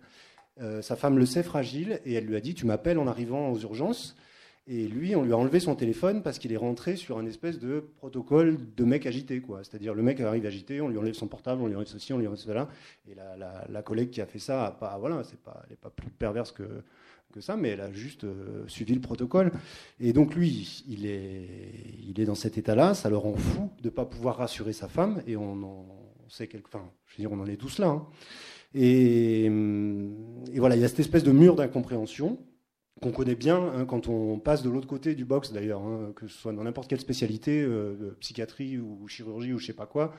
Euh, 0.59 0.81
sa 0.81 0.95
femme 0.95 1.17
le 1.17 1.25
sait 1.25 1.43
fragile 1.43 1.99
et 2.05 2.13
elle 2.13 2.25
lui 2.25 2.35
a 2.35 2.41
dit 2.41 2.53
Tu 2.53 2.65
m'appelles 2.65 2.99
en 2.99 3.07
arrivant 3.07 3.51
aux 3.51 3.59
urgences. 3.59 4.15
Et 4.67 4.87
lui, 4.87 5.15
on 5.15 5.23
lui 5.23 5.33
a 5.33 5.37
enlevé 5.37 5.59
son 5.59 5.75
téléphone 5.75 6.21
parce 6.21 6.37
qu'il 6.37 6.53
est 6.53 6.57
rentré 6.57 6.95
sur 6.95 7.17
un 7.17 7.25
espèce 7.25 7.59
de 7.59 7.79
protocole 7.97 8.57
de 8.75 8.83
mec 8.83 9.07
agité. 9.07 9.41
quoi. 9.41 9.63
C'est-à-dire, 9.63 9.95
le 9.95 10.03
mec 10.03 10.21
arrive 10.21 10.45
agité, 10.45 10.81
on 10.81 10.87
lui 10.87 10.99
enlève 10.99 11.15
son 11.15 11.27
portable, 11.27 11.63
on 11.63 11.67
lui 11.67 11.75
enlève 11.75 11.87
ceci, 11.87 12.13
on 12.13 12.19
lui 12.19 12.27
enlève 12.27 12.39
cela. 12.39 12.69
Et 13.09 13.15
la, 13.15 13.81
collègue 13.81 14.11
qui 14.11 14.21
a 14.21 14.27
fait 14.27 14.39
ça, 14.39 14.77
pas, 14.79 14.97
voilà, 14.99 15.23
c'est 15.23 15.41
pas, 15.41 15.61
elle 15.63 15.71
n'est 15.71 15.77
pas 15.77 15.89
plus 15.89 16.09
perverse 16.11 16.51
que, 16.51 16.83
que 17.31 17.41
ça, 17.41 17.57
mais 17.57 17.69
elle 17.69 17.81
a 17.81 17.91
juste 17.91 18.23
euh, 18.23 18.63
suivi 18.67 18.93
le 18.93 19.01
protocole. 19.01 19.51
Et 19.99 20.13
donc 20.13 20.35
lui, 20.35 20.83
il 20.87 21.05
est, 21.05 21.47
il 22.07 22.19
est 22.19 22.25
dans 22.25 22.35
cet 22.35 22.57
état-là, 22.57 22.93
ça 22.93 23.09
le 23.09 23.17
rend 23.17 23.35
fou 23.35 23.69
de 23.81 23.87
ne 23.87 23.89
pas 23.89 24.05
pouvoir 24.05 24.37
rassurer 24.37 24.73
sa 24.73 24.87
femme, 24.87 25.21
et 25.27 25.35
on 25.35 25.63
en 25.63 25.85
sait 26.29 26.47
quelque, 26.47 26.67
enfin, 26.67 26.89
je 27.07 27.17
veux 27.17 27.27
dire, 27.27 27.31
on 27.31 27.41
en 27.41 27.47
est 27.47 27.57
tous 27.57 27.79
là. 27.79 27.87
Hein. 27.87 28.07
Et, 28.73 29.49
voilà, 30.55 30.75
il 30.75 30.81
y 30.81 30.85
a 30.85 30.87
cette 30.87 30.99
espèce 30.99 31.23
de 31.23 31.31
mur 31.31 31.55
d'incompréhension 31.55 32.37
qu'on 33.01 33.11
connaît 33.11 33.35
bien 33.35 33.57
hein, 33.57 33.85
quand 33.85 34.07
on 34.09 34.37
passe 34.37 34.61
de 34.61 34.69
l'autre 34.69 34.87
côté 34.87 35.15
du 35.15 35.25
box 35.25 35.51
d'ailleurs, 35.51 35.81
hein, 35.81 36.11
que 36.15 36.27
ce 36.27 36.37
soit 36.37 36.53
dans 36.53 36.63
n'importe 36.63 36.87
quelle 36.87 36.99
spécialité, 36.99 37.61
euh, 37.61 38.15
psychiatrie 38.19 38.77
ou 38.77 39.07
chirurgie 39.07 39.53
ou 39.53 39.57
je 39.57 39.65
sais 39.65 39.73
pas 39.73 39.87
quoi. 39.87 40.13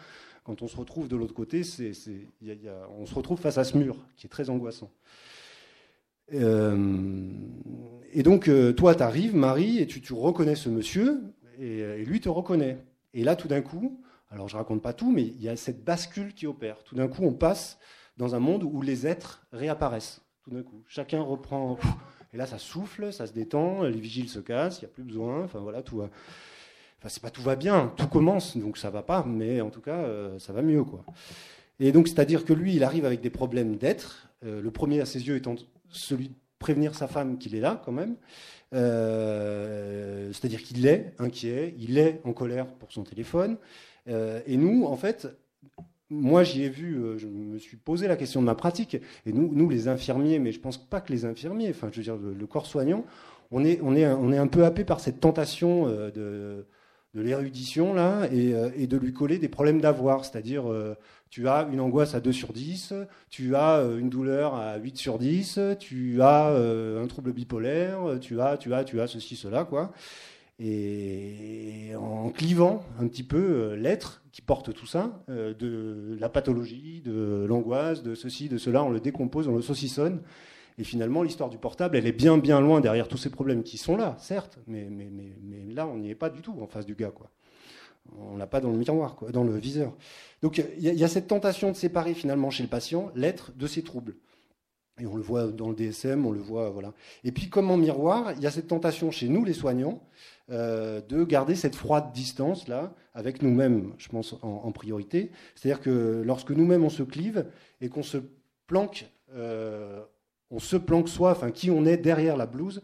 Quand 0.44 0.62
on 0.62 0.68
se 0.68 0.76
retrouve 0.76 1.06
de 1.06 1.14
l'autre 1.14 1.34
côté, 1.34 1.62
on 2.98 3.06
se 3.06 3.14
retrouve 3.14 3.38
face 3.38 3.58
à 3.58 3.64
ce 3.64 3.78
mur 3.78 3.96
qui 4.16 4.26
est 4.26 4.30
très 4.30 4.50
angoissant. 4.50 4.90
Euh, 6.34 7.30
et 8.12 8.22
donc, 8.22 8.48
euh, 8.48 8.72
toi, 8.72 8.94
tu 8.94 9.02
arrives, 9.02 9.34
Marie, 9.34 9.78
et 9.78 9.86
tu, 9.86 10.12
reconnais 10.12 10.54
ce 10.54 10.68
monsieur, 10.68 11.22
euh, 11.60 11.96
et, 11.96 12.04
lui 12.04 12.20
te 12.20 12.28
reconnaît. 12.28 12.78
Et 13.14 13.24
là, 13.24 13.36
tout 13.36 13.48
d'un 13.48 13.62
coup, 13.62 14.00
alors 14.30 14.48
je 14.48 14.56
raconte 14.56 14.82
pas 14.82 14.92
tout, 14.92 15.12
mais 15.12 15.22
il 15.22 15.42
y 15.42 15.48
a 15.48 15.56
cette 15.56 15.84
bascule 15.84 16.34
qui 16.34 16.46
opère. 16.46 16.82
Tout 16.84 16.94
d'un 16.94 17.08
coup, 17.08 17.22
on 17.24 17.32
passe 17.32 17.78
dans 18.16 18.34
un 18.34 18.38
monde 18.38 18.64
où 18.64 18.82
les 18.82 19.06
êtres 19.06 19.46
réapparaissent. 19.52 20.22
Tout 20.44 20.50
d'un 20.50 20.62
coup, 20.62 20.82
chacun 20.88 21.20
reprend. 21.20 21.78
Et 22.34 22.38
là, 22.38 22.46
ça 22.46 22.58
souffle, 22.58 23.12
ça 23.12 23.26
se 23.26 23.32
détend, 23.32 23.82
les 23.82 24.00
vigiles 24.00 24.30
se 24.30 24.38
cassent, 24.38 24.78
il 24.78 24.86
n'y 24.86 24.90
a 24.90 24.94
plus 24.94 25.04
besoin. 25.04 25.44
Enfin 25.44 25.60
voilà, 25.60 25.82
tout 25.82 25.98
va. 25.98 26.08
Enfin, 26.98 27.08
c'est 27.08 27.22
pas 27.22 27.30
tout 27.30 27.42
va 27.42 27.56
bien, 27.56 27.92
tout 27.96 28.06
commence, 28.06 28.56
donc 28.56 28.78
ça 28.78 28.88
va 28.88 29.02
pas, 29.02 29.24
mais 29.26 29.60
en 29.60 29.70
tout 29.70 29.80
cas, 29.80 30.06
ça 30.38 30.52
va 30.52 30.62
mieux, 30.62 30.84
quoi. 30.84 31.04
Et 31.80 31.92
donc, 31.92 32.08
c'est-à-dire 32.08 32.44
que 32.44 32.52
lui, 32.52 32.74
il 32.76 32.84
arrive 32.84 33.04
avec 33.04 33.20
des 33.20 33.28
problèmes 33.28 33.76
d'être. 33.76 34.30
le 34.42 34.70
premier 34.70 35.00
à 35.00 35.04
ses 35.04 35.26
yeux 35.26 35.36
étant 35.36 35.56
celui 35.92 36.28
de 36.28 36.34
prévenir 36.58 36.94
sa 36.94 37.08
femme 37.08 37.38
qu'il 37.38 37.54
est 37.54 37.60
là 37.60 37.80
quand 37.84 37.92
même. 37.92 38.16
Euh, 38.74 40.32
c'est-à-dire 40.32 40.62
qu'il 40.62 40.86
est 40.86 41.14
inquiet, 41.18 41.74
il 41.78 41.98
est 41.98 42.20
en 42.24 42.32
colère 42.32 42.66
pour 42.66 42.92
son 42.92 43.02
téléphone. 43.02 43.58
Euh, 44.08 44.40
et 44.46 44.56
nous, 44.56 44.84
en 44.84 44.96
fait, 44.96 45.28
moi 46.08 46.42
j'y 46.42 46.64
ai 46.64 46.68
vu, 46.68 46.96
euh, 46.96 47.18
je 47.18 47.26
me 47.26 47.58
suis 47.58 47.76
posé 47.76 48.08
la 48.08 48.16
question 48.16 48.40
de 48.40 48.46
ma 48.46 48.54
pratique. 48.54 48.94
Et 49.26 49.32
nous, 49.32 49.50
nous 49.52 49.68
les 49.68 49.88
infirmiers, 49.88 50.38
mais 50.38 50.52
je 50.52 50.60
pense 50.60 50.78
pas 50.78 51.00
que 51.00 51.12
les 51.12 51.24
infirmiers, 51.24 51.70
enfin 51.70 51.88
je 51.92 51.98
veux 51.98 52.02
dire 52.02 52.16
le, 52.16 52.46
corps 52.46 52.66
soignant, 52.66 53.04
on 53.50 53.64
est, 53.64 53.80
on, 53.82 53.94
est, 53.94 54.06
on 54.06 54.32
est 54.32 54.38
un 54.38 54.46
peu 54.46 54.64
happé 54.64 54.84
par 54.84 55.00
cette 55.00 55.20
tentation 55.20 55.86
de 55.86 56.66
de 57.14 57.20
l'érudition 57.20 57.92
là 57.92 58.26
et, 58.32 58.86
de 58.86 58.96
lui 58.96 59.12
coller 59.12 59.38
des 59.38 59.48
problèmes 59.48 59.80
d'avoir, 59.80 60.24
c'est-à-dire 60.24 60.64
tu 61.32 61.48
as 61.48 61.66
une 61.72 61.80
angoisse 61.80 62.14
à 62.14 62.20
2 62.20 62.30
sur 62.30 62.52
10, 62.52 62.92
tu 63.30 63.56
as 63.56 63.78
euh, 63.78 63.96
une 63.96 64.10
douleur 64.10 64.54
à 64.54 64.76
8 64.76 64.98
sur 64.98 65.18
10, 65.18 65.58
tu 65.78 66.20
as 66.20 66.50
euh, 66.50 67.02
un 67.02 67.06
trouble 67.06 67.32
bipolaire, 67.32 68.18
tu 68.20 68.38
as, 68.38 68.58
tu 68.58 68.74
as, 68.74 68.84
tu 68.84 69.00
as 69.00 69.06
ceci, 69.06 69.34
cela, 69.34 69.64
quoi. 69.64 69.92
Et 70.58 71.92
en 71.98 72.28
clivant 72.28 72.84
un 73.00 73.08
petit 73.08 73.22
peu 73.22 73.38
euh, 73.38 73.76
l'être 73.76 74.22
qui 74.30 74.42
porte 74.42 74.74
tout 74.74 74.86
ça, 74.86 75.24
de 75.28 76.18
la 76.20 76.28
pathologie, 76.28 77.00
de 77.02 77.46
l'angoisse, 77.48 78.02
de 78.02 78.14
ceci, 78.14 78.50
de 78.50 78.58
cela, 78.58 78.84
on 78.84 78.90
le 78.90 79.00
décompose, 79.00 79.48
on 79.48 79.56
le 79.56 79.62
saucissonne. 79.62 80.20
Et 80.78 80.84
finalement, 80.84 81.22
l'histoire 81.22 81.50
du 81.50 81.58
portable, 81.58 81.96
elle 81.96 82.06
est 82.06 82.12
bien, 82.12 82.38
bien 82.38 82.60
loin 82.60 82.80
derrière 82.80 83.08
tous 83.08 83.18
ces 83.18 83.30
problèmes 83.30 83.62
qui 83.62 83.78
sont 83.78 83.96
là, 83.96 84.16
certes, 84.18 84.58
mais, 84.66 84.88
là, 85.70 85.86
on 85.86 85.98
n'y 85.98 86.10
est 86.10 86.14
pas 86.14 86.30
du 86.30 86.40
tout 86.40 86.54
en 86.60 86.66
face 86.66 86.86
du 86.86 86.94
gars, 86.94 87.10
quoi. 87.10 87.30
On 88.18 88.36
l'a 88.36 88.48
pas 88.48 88.60
dans 88.60 88.70
le 88.70 88.78
miroir, 88.78 89.14
quoi, 89.14 89.30
dans 89.30 89.44
le 89.44 89.56
viseur. 89.56 89.94
Donc, 90.42 90.58
il 90.58 90.82
y, 90.82 91.04
a 91.04 91.08
cette 91.08 91.28
tentation 91.28 91.70
de 91.70 91.76
séparer 91.76 92.14
finalement 92.14 92.50
chez 92.50 92.64
le 92.64 92.68
patient 92.68 93.12
l'être 93.14 93.52
de 93.52 93.66
ses 93.66 93.82
troubles. 93.82 94.16
Et 95.00 95.06
on 95.06 95.14
le 95.14 95.22
voit 95.22 95.46
dans 95.46 95.68
le 95.68 95.74
DSM, 95.74 96.26
on 96.26 96.32
le 96.32 96.40
voit, 96.40 96.70
voilà. 96.70 96.92
Et 97.22 97.32
puis, 97.32 97.48
comme 97.48 97.70
en 97.70 97.76
miroir, 97.76 98.32
il 98.32 98.42
y 98.42 98.46
a 98.46 98.50
cette 98.50 98.66
tentation 98.66 99.10
chez 99.10 99.28
nous, 99.28 99.44
les 99.44 99.54
soignants, 99.54 100.02
euh, 100.50 101.00
de 101.00 101.22
garder 101.24 101.54
cette 101.54 101.76
froide 101.76 102.12
distance 102.12 102.66
là 102.66 102.92
avec 103.14 103.40
nous-mêmes, 103.40 103.94
je 103.96 104.08
pense 104.08 104.34
en, 104.42 104.62
en 104.64 104.72
priorité. 104.72 105.30
C'est-à-dire 105.54 105.80
que 105.80 106.22
lorsque 106.26 106.50
nous-mêmes 106.50 106.84
on 106.84 106.90
se 106.90 107.04
clive 107.04 107.46
et 107.80 107.88
qu'on 107.88 108.02
se 108.02 108.18
planque, 108.66 109.06
euh, 109.34 110.02
on 110.52 110.58
se 110.58 110.76
planque 110.76 111.08
soi, 111.08 111.32
enfin 111.32 111.50
qui 111.50 111.70
on 111.70 111.84
est 111.84 111.96
derrière 111.96 112.36
la 112.36 112.46
blouse 112.46 112.82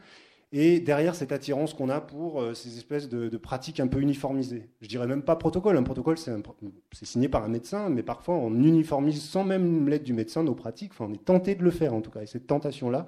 et 0.50 0.80
derrière 0.80 1.14
cette 1.14 1.30
attirance 1.30 1.74
qu'on 1.74 1.90
a 1.90 2.00
pour 2.00 2.40
euh, 2.40 2.54
ces 2.54 2.78
espèces 2.78 3.08
de, 3.08 3.36
pratiques 3.36 3.80
un 3.80 3.86
peu 3.86 4.00
uniformisées. 4.00 4.70
Je 4.80 4.88
dirais 4.88 5.06
même 5.06 5.22
pas 5.22 5.36
protocole. 5.36 5.76
Un 5.76 5.82
protocole, 5.82 6.16
c'est 6.16 7.04
signé 7.04 7.28
par 7.28 7.44
un 7.44 7.48
médecin, 7.48 7.90
mais 7.90 8.02
parfois 8.02 8.34
on 8.36 8.54
uniformise 8.54 9.22
sans 9.22 9.44
même 9.44 9.88
l'aide 9.88 10.02
du 10.02 10.14
médecin 10.14 10.42
nos 10.42 10.54
pratiques. 10.54 10.92
Enfin, 10.92 11.06
on 11.10 11.12
est 11.12 11.24
tenté 11.24 11.54
de 11.54 11.62
le 11.62 11.70
faire 11.70 11.92
en 11.92 12.00
tout 12.00 12.10
cas. 12.10 12.22
Et 12.22 12.26
cette 12.26 12.46
tentation-là, 12.46 13.06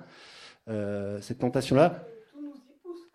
euh, 0.68 1.18
cette 1.22 1.38
tentation-là, 1.38 2.06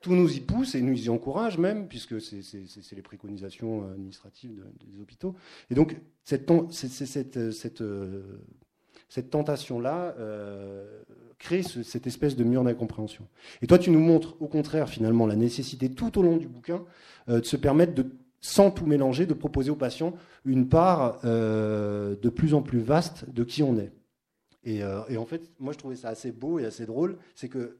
tout 0.01 0.13
nous 0.13 0.35
y 0.35 0.39
pousse 0.39 0.75
et 0.75 0.81
nous 0.81 1.05
y 1.05 1.09
encourage 1.09 1.57
même, 1.57 1.87
puisque 1.87 2.21
c'est 2.21 2.95
les 2.95 3.01
préconisations 3.01 3.89
administratives 3.89 4.55
de, 4.55 4.91
des 4.91 5.01
hôpitaux. 5.01 5.35
Et 5.71 5.75
donc, 5.75 5.97
cette, 6.23 6.51
euh, 7.81 8.39
cette 9.09 9.29
tentation-là 9.29 10.15
euh, 10.19 11.01
crée 11.37 11.63
ce, 11.63 11.83
cette 11.83 12.07
espèce 12.07 12.35
de 12.35 12.43
mur 12.43 12.63
d'incompréhension. 12.63 13.27
Et 13.61 13.67
toi, 13.67 13.77
tu 13.77 13.91
nous 13.91 13.99
montres 13.99 14.35
au 14.41 14.47
contraire, 14.47 14.89
finalement, 14.89 15.27
la 15.27 15.35
nécessité 15.35 15.89
tout 15.89 16.17
au 16.17 16.23
long 16.23 16.37
du 16.37 16.47
bouquin 16.47 16.83
euh, 17.29 17.39
de 17.39 17.45
se 17.45 17.55
permettre 17.55 18.03
sans 18.41 18.71
tout 18.71 18.85
mélanger, 18.85 19.25
de 19.25 19.33
proposer 19.33 19.71
aux 19.71 19.75
patients 19.75 20.13
une 20.43 20.69
part 20.69 21.19
euh, 21.23 22.15
de 22.21 22.29
plus 22.29 22.53
en 22.53 22.61
plus 22.61 22.79
vaste 22.79 23.29
de 23.29 23.43
qui 23.43 23.63
on 23.63 23.77
est. 23.77 23.91
Et, 24.67 24.83
en 24.83 25.25
fait, 25.25 25.51
moi, 25.59 25.73
je 25.73 25.77
trouvais 25.77 25.95
ça 25.95 26.09
assez 26.09 26.31
beau 26.31 26.57
et 26.57 26.65
assez 26.65 26.87
drôle, 26.87 27.17
c'est 27.35 27.49
que 27.49 27.77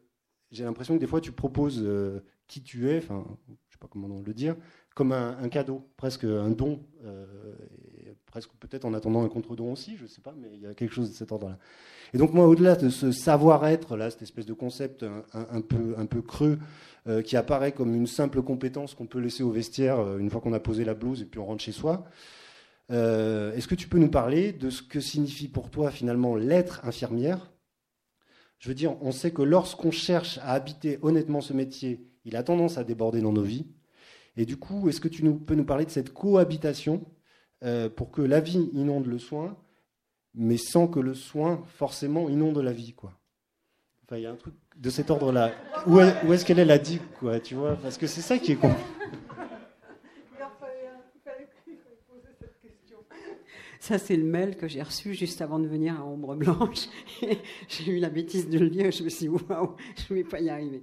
j'ai 0.51 0.63
l'impression 0.63 0.93
que 0.93 0.99
des 0.99 1.07
fois, 1.07 1.19
tu 1.19 1.31
proposes 1.31 1.83
qui 2.45 2.61
tu 2.61 2.91
es, 2.91 2.99
enfin, 2.99 3.25
je 3.47 3.73
sais 3.73 3.79
pas 3.79 3.87
comment 3.89 4.21
le 4.23 4.33
dire, 4.35 4.55
comme 4.93 5.11
un, 5.11 5.49
cadeau, 5.49 5.89
presque 5.97 6.25
un 6.25 6.51
don, 6.51 6.79
presque 8.35 8.51
peut-être 8.59 8.83
en 8.83 8.93
attendant 8.93 9.23
un 9.23 9.29
contre-don 9.29 9.71
aussi, 9.71 9.95
je 9.95 10.03
ne 10.03 10.07
sais 10.09 10.19
pas, 10.19 10.35
mais 10.37 10.49
il 10.53 10.59
y 10.59 10.67
a 10.67 10.73
quelque 10.73 10.93
chose 10.93 11.09
de 11.09 11.15
cet 11.15 11.31
ordre-là. 11.31 11.57
Et 12.13 12.17
donc 12.17 12.33
moi, 12.33 12.45
au-delà 12.47 12.75
de 12.75 12.89
ce 12.89 13.13
savoir-être, 13.13 13.95
là, 13.95 14.09
cette 14.09 14.23
espèce 14.23 14.45
de 14.45 14.51
concept 14.51 15.05
un, 15.33 15.61
peu, 15.61 16.21
creux, 16.21 16.59
euh, 17.07 17.21
qui 17.21 17.37
apparaît 17.37 17.71
comme 17.71 17.95
une 17.95 18.07
simple 18.07 18.41
compétence 18.41 18.93
qu'on 18.93 19.05
peut 19.05 19.19
laisser 19.19 19.41
au 19.41 19.51
vestiaire 19.51 20.01
euh, 20.01 20.17
une 20.17 20.29
fois 20.29 20.41
qu'on 20.41 20.51
a 20.51 20.59
posé 20.59 20.83
la 20.83 20.93
blouse 20.93 21.21
et 21.21 21.25
puis 21.25 21.39
on 21.39 21.45
rentre 21.45 21.63
chez 21.63 21.71
soi, 21.71 22.03
euh, 22.91 23.53
est-ce 23.53 23.69
que 23.69 23.75
tu 23.75 23.87
peux 23.87 23.99
nous 23.99 24.11
parler 24.11 24.51
de 24.51 24.69
ce 24.69 24.81
que 24.81 24.99
signifie 24.99 25.47
pour 25.47 25.69
toi 25.69 25.89
finalement 25.89 26.35
l'être 26.35 26.83
infirmière? 26.83 27.53
Je 28.59 28.67
veux 28.67 28.75
dire, 28.75 28.97
on 29.01 29.13
sait 29.13 29.31
que 29.31 29.43
lorsqu'on 29.43 29.91
cherche 29.91 30.39
à 30.39 30.51
habiter 30.51 30.99
honnêtement 31.03 31.39
ce 31.39 31.53
métier, 31.53 32.05
il 32.25 32.35
a 32.35 32.43
tendance 32.43 32.77
à 32.77 32.83
déborder 32.83 33.21
dans 33.21 33.31
nos 33.31 33.43
vies. 33.43 33.65
Et 34.35 34.45
du 34.45 34.57
coup, 34.57 34.89
est-ce 34.89 34.99
que 34.99 35.07
tu 35.07 35.23
peux 35.23 35.55
nous 35.55 35.63
parler 35.63 35.85
de 35.85 35.89
cette 35.89 36.11
cohabitation 36.11 37.05
euh, 37.65 37.89
pour 37.89 38.11
que 38.11 38.21
la 38.21 38.39
vie 38.39 38.69
inonde 38.73 39.07
le 39.07 39.19
soin, 39.19 39.57
mais 40.33 40.57
sans 40.57 40.87
que 40.87 40.99
le 40.99 41.13
soin 41.13 41.63
forcément 41.67 42.29
inonde 42.29 42.57
la 42.59 42.73
vie, 42.73 42.93
quoi 42.93 43.13
Enfin, 44.03 44.17
il 44.17 44.23
y 44.23 44.25
a 44.27 44.31
un 44.31 44.35
truc 44.35 44.53
de 44.77 44.89
cet 44.91 45.09
ordre-là. 45.09 45.51
Où, 45.87 45.99
est, 45.99 46.23
où 46.25 46.33
est-ce 46.33 46.45
qu'elle 46.45 46.59
est 46.59 46.65
la 46.65 46.77
digue, 46.77 47.01
quoi, 47.19 47.39
tu 47.39 47.55
vois? 47.55 47.75
Parce 47.75 47.97
que 47.97 48.05
c'est 48.05 48.21
ça 48.21 48.37
qui 48.37 48.51
est 48.51 48.55
con. 48.55 48.71
Ça, 53.79 53.99
c'est 53.99 54.15
le 54.15 54.23
mail 54.23 54.57
que 54.57 54.67
j'ai 54.67 54.81
reçu 54.81 55.13
juste 55.13 55.41
avant 55.41 55.59
de 55.59 55.67
venir 55.67 55.99
à 55.99 56.03
Ombre 56.03 56.35
Blanche. 56.35 56.87
j'ai 57.67 57.91
eu 57.91 57.99
la 57.99 58.09
bêtise 58.09 58.49
de 58.49 58.57
le 58.57 58.65
lire. 58.65 58.91
Je 58.91 59.03
me 59.03 59.09
suis 59.09 59.27
dit, 59.27 59.29
waouh, 59.29 59.75
je 59.95 60.11
ne 60.11 60.19
vais 60.19 60.23
pas 60.23 60.39
y 60.39 60.49
arriver. 60.49 60.81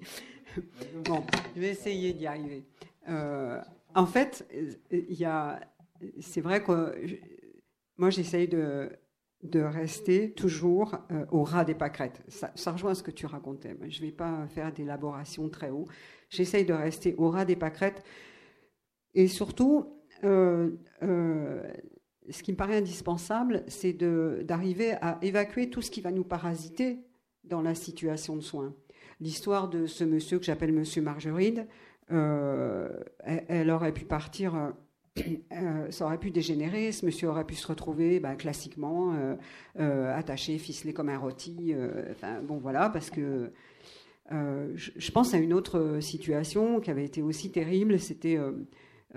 Bon, 1.05 1.25
je 1.57 1.61
vais 1.61 1.71
essayer 1.71 2.13
d'y 2.13 2.29
arriver. 2.29 2.65
Euh, 3.09 3.61
en 3.97 4.07
fait, 4.07 4.47
il 4.93 5.15
y 5.15 5.25
a, 5.25 5.59
c'est 6.21 6.41
vrai 6.41 6.63
que 6.63 6.95
moi, 7.97 8.11
j'essaye 8.11 8.49
de, 8.49 8.91
de 9.43 9.61
rester 9.61 10.33
toujours 10.33 10.97
euh, 11.11 11.27
au 11.31 11.43
ras 11.43 11.65
des 11.65 11.75
pâquerettes. 11.75 12.23
Ça, 12.29 12.53
ça, 12.55 12.73
rejoint 12.73 12.95
ce 12.95 13.03
que 13.03 13.11
tu 13.11 13.27
racontais. 13.27 13.77
Je 13.89 14.01
ne 14.01 14.07
vais 14.07 14.13
pas 14.13 14.47
faire 14.49 14.73
d'élaboration 14.73 15.49
très 15.49 15.71
haut. 15.71 15.87
J'essaye 16.31 16.65
de 16.65 16.73
rester 16.73 17.15
au 17.19 17.29
ras 17.29 17.45
des 17.45 17.57
pâquerettes. 17.57 18.05
Et 19.15 19.27
surtout, 19.27 20.01
euh, 20.25 20.71
euh, 21.03 21.63
ce 22.31 22.43
qui 22.43 22.53
me 22.53 22.57
paraît 22.57 22.77
indispensable, 22.77 23.65
c'est 23.67 23.93
d'arriver 23.93 24.93
à 25.01 25.19
évacuer 25.23 25.71
tout 25.71 25.83
ce 25.83 25.91
qui 25.91 26.01
va 26.01 26.13
nous 26.13 26.25
parasiter 26.25 27.01
dans 27.45 27.63
la 27.63 27.75
situation 27.75 28.37
de 28.37 28.43
soins. 28.43 28.75
L'histoire 29.21 29.69
de 29.69 29.87
ce 29.87 30.05
monsieur 30.05 30.39
que 30.39 30.45
j'appelle 30.45 30.73
Monsieur 30.73 31.03
Margeride, 31.03 31.67
elle, 32.09 33.71
aurait 33.71 33.93
pu 33.93 34.05
partir, 34.05 34.73
euh, 35.19 35.91
ça 35.91 36.07
aurait 36.07 36.19
pu 36.19 36.31
dégénérer, 36.31 36.93
ce 36.93 37.05
monsieur 37.05 37.29
aurait 37.29 37.45
pu 37.45 37.55
se 37.55 37.67
retrouver 37.67 38.21
bah, 38.21 38.35
classiquement 38.35 39.15
euh, 39.79 40.17
attaché, 40.17 40.59
ficelé 40.59 40.93
comme 40.93 41.09
un 41.09 41.19
rôti. 41.19 41.75
enfin, 42.11 42.41
bon, 42.43 42.59
voilà, 42.59 42.89
parce 42.89 43.11
que 43.11 43.53
je, 44.31 44.91
je, 44.97 45.11
pense 45.11 45.35
à 45.35 45.39
une 45.39 45.53
autre 45.53 45.99
situation 46.01 46.81
qui 46.81 46.91
avait 46.91 47.05
été 47.05 47.21
aussi 47.21 47.51
terrible, 47.51 47.99
c'était 47.99 48.39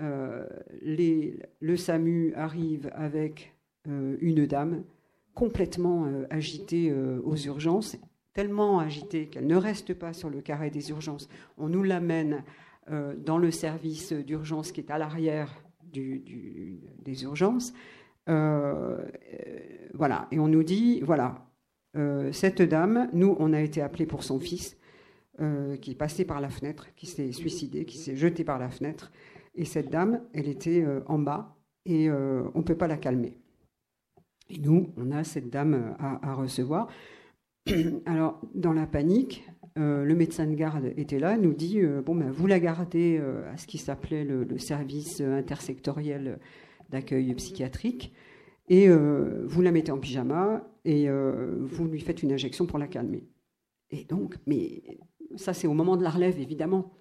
euh, 0.00 0.44
le 0.80 1.76
SAMU 1.76 2.34
arrive 2.34 2.90
avec 2.94 3.54
euh, 3.88 4.16
une 4.20 4.46
dame 4.46 4.84
complètement 5.34 6.06
euh, 6.06 6.26
agitée 6.30 6.92
aux 7.24 7.36
urgences, 7.36 7.96
tellement 8.34 8.78
agitée 8.78 9.28
qu'elle 9.28 9.46
ne 9.46 9.56
reste 9.56 9.94
pas 9.94 10.12
sur 10.12 10.30
le 10.30 10.40
carré 10.40 10.70
des 10.70 10.90
urgences. 10.90 11.28
On 11.56 11.68
nous 11.68 11.82
l'amène 11.82 12.44
dans 13.18 13.38
le 13.38 13.50
service 13.50 14.12
d'urgence 14.12 14.70
qui 14.70 14.80
est 14.80 14.92
à 14.92 14.98
l'arrière 14.98 15.60
des 15.92 17.22
urgences. 17.22 17.72
Euh, 18.28 18.98
voilà, 19.94 20.28
et 20.30 20.38
on 20.38 20.48
nous 20.48 20.64
dit, 20.64 21.00
voilà, 21.00 21.46
euh, 21.96 22.32
cette 22.32 22.62
dame, 22.62 23.08
nous, 23.12 23.36
on 23.38 23.52
a 23.52 23.60
été 23.60 23.80
appelé 23.80 24.06
pour 24.06 24.22
son 24.24 24.40
fils, 24.40 24.76
euh, 25.40 25.76
qui 25.76 25.92
est 25.92 25.96
passé 25.96 26.24
par 26.24 26.40
la 26.40 26.48
fenêtre, 26.48 26.88
qui 26.96 27.06
s'est 27.06 27.32
suicidé, 27.32 27.84
qui 27.84 27.98
s'est 27.98 28.16
jeté 28.16 28.44
par 28.44 28.58
la 28.58 28.70
fenêtre. 28.70 29.12
Et 29.54 29.64
cette 29.64 29.90
dame, 29.90 30.20
elle 30.34 30.48
était 30.48 30.82
euh, 30.82 31.00
en 31.06 31.18
bas 31.18 31.56
et 31.84 32.08
euh, 32.08 32.42
on 32.54 32.58
ne 32.58 32.64
peut 32.64 32.76
pas 32.76 32.86
la 32.86 32.98
calmer. 32.98 33.38
Et 34.50 34.58
nous, 34.58 34.92
on 34.96 35.10
a 35.12 35.24
cette 35.24 35.50
dame 35.50 35.74
euh, 35.74 35.92
à 35.98 36.34
recevoir. 36.34 36.88
Alors, 38.06 38.40
dans 38.54 38.72
la 38.72 38.86
panique, 38.86 39.48
euh, 39.78 40.04
le 40.04 40.14
médecin 40.14 40.46
de 40.46 40.54
garde 40.54 40.92
était 40.96 41.18
là, 41.18 41.36
nous 41.36 41.52
dit 41.52 41.80
euh, 41.80 42.00
bon 42.00 42.14
ben 42.14 42.30
vous 42.30 42.46
la 42.46 42.58
gardez 42.58 43.18
euh, 43.20 43.52
à 43.52 43.58
ce 43.58 43.66
qui 43.66 43.76
s'appelait 43.76 44.24
le, 44.24 44.58
service 44.58 45.20
intersectoriel 45.20 46.38
d'accueil 46.88 47.34
psychiatrique 47.34 48.12
et 48.68 48.88
vous 48.88 49.62
la 49.62 49.70
mettez 49.70 49.92
en 49.92 49.98
pyjama 49.98 50.66
et 50.84 51.08
vous 51.08 51.86
lui 51.86 52.00
faites 52.00 52.22
une 52.22 52.32
injection 52.32 52.66
pour 52.66 52.78
la 52.78 52.88
calmer. 52.88 53.24
Et 53.90 54.04
donc, 54.04 54.36
mais 54.46 54.82
ça 55.36 55.52
c'est 55.52 55.68
au 55.68 55.72
moment 55.72 55.96
de 55.96 56.02
la 56.02 56.10
relève 56.10 56.40
évidemment. 56.40 56.92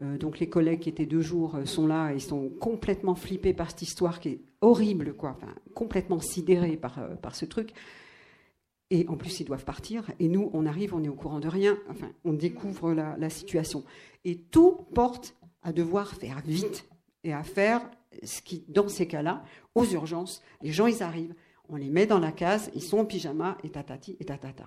Donc 0.00 0.40
les 0.40 0.48
collègues 0.48 0.80
qui 0.80 0.88
étaient 0.88 1.06
deux 1.06 1.20
jours 1.20 1.58
sont 1.64 1.86
là 1.86 2.12
et 2.12 2.18
sont 2.18 2.48
complètement 2.48 3.14
flippés 3.14 3.52
par 3.52 3.70
cette 3.70 3.82
histoire 3.82 4.18
qui 4.18 4.28
est 4.30 4.40
horrible, 4.60 5.14
quoi, 5.14 5.38
complètement 5.74 6.18
sidérés 6.18 6.76
par, 6.76 6.98
par 7.20 7.36
ce 7.36 7.44
truc. 7.44 7.72
Et 8.92 9.06
en 9.08 9.16
plus, 9.16 9.40
ils 9.40 9.46
doivent 9.46 9.64
partir. 9.64 10.04
Et 10.20 10.28
nous, 10.28 10.50
on 10.52 10.66
arrive, 10.66 10.94
on 10.94 11.02
est 11.02 11.08
au 11.08 11.14
courant 11.14 11.40
de 11.40 11.48
rien. 11.48 11.78
Enfin, 11.88 12.10
on 12.26 12.34
découvre 12.34 12.92
la, 12.92 13.30
situation. 13.30 13.84
Et 14.26 14.36
tout 14.36 14.86
porte 14.94 15.34
à 15.62 15.72
devoir 15.72 16.12
faire 16.12 16.42
vite 16.44 16.86
et 17.24 17.32
à 17.32 17.42
faire 17.42 17.80
ce 18.22 18.42
qui, 18.42 18.66
dans 18.68 18.88
ces 18.88 19.08
cas-là, 19.08 19.44
aux 19.74 19.86
urgences, 19.86 20.42
les 20.60 20.72
gens, 20.72 20.86
ils 20.86 21.02
arrivent, 21.02 21.34
on 21.70 21.76
les 21.76 21.88
met 21.88 22.04
dans 22.04 22.18
la 22.18 22.32
case, 22.32 22.70
ils 22.74 22.82
sont 22.82 22.98
en 22.98 23.06
pyjama, 23.06 23.56
et 23.64 23.70
tatati, 23.70 24.18
et 24.20 24.26
tatata. 24.26 24.66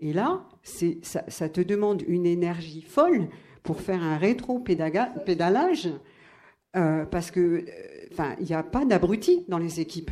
Et 0.00 0.12
là, 0.12 0.46
ça, 0.62 1.24
ça 1.26 1.48
te 1.48 1.62
demande 1.62 2.02
une 2.06 2.26
énergie 2.26 2.82
folle 2.82 3.26
pour 3.62 3.80
faire 3.80 4.02
un 4.02 4.18
rétro-pédalage, 4.18 5.88
euh, 6.76 7.06
parce 7.06 7.30
que, 7.30 7.64
enfin, 8.12 8.36
il 8.38 8.44
n'y 8.44 8.54
a 8.54 8.62
pas 8.62 8.84
d'abrutis 8.84 9.46
dans 9.48 9.56
les 9.56 9.80
équipes. 9.80 10.10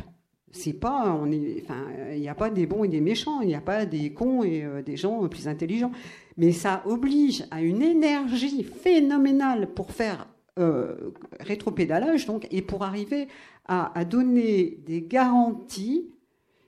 C'est 0.51 0.73
pas, 0.73 1.17
on 1.19 1.31
est, 1.31 1.61
enfin, 1.63 1.85
il 2.13 2.21
n'y 2.21 2.29
a 2.29 2.35
pas 2.35 2.49
des 2.49 2.65
bons 2.65 2.83
et 2.83 2.87
des 2.87 3.01
méchants, 3.01 3.41
il 3.41 3.47
n'y 3.47 3.55
a 3.55 3.61
pas 3.61 3.85
des 3.85 4.13
cons 4.13 4.43
et 4.43 4.63
euh, 4.63 4.81
des 4.81 4.95
gens 4.95 5.27
plus 5.27 5.47
intelligents. 5.47 5.91
Mais 6.37 6.51
ça 6.51 6.81
oblige 6.85 7.43
à 7.51 7.61
une 7.61 7.81
énergie 7.81 8.63
phénoménale 8.63 9.67
pour 9.73 9.91
faire 9.91 10.27
euh, 10.57 11.11
rétropédalage, 11.41 12.25
donc, 12.25 12.47
et 12.51 12.61
pour 12.61 12.83
arriver 12.83 13.27
à, 13.67 14.05
donner 14.05 14.77
des 14.85 15.01
garanties 15.01 16.11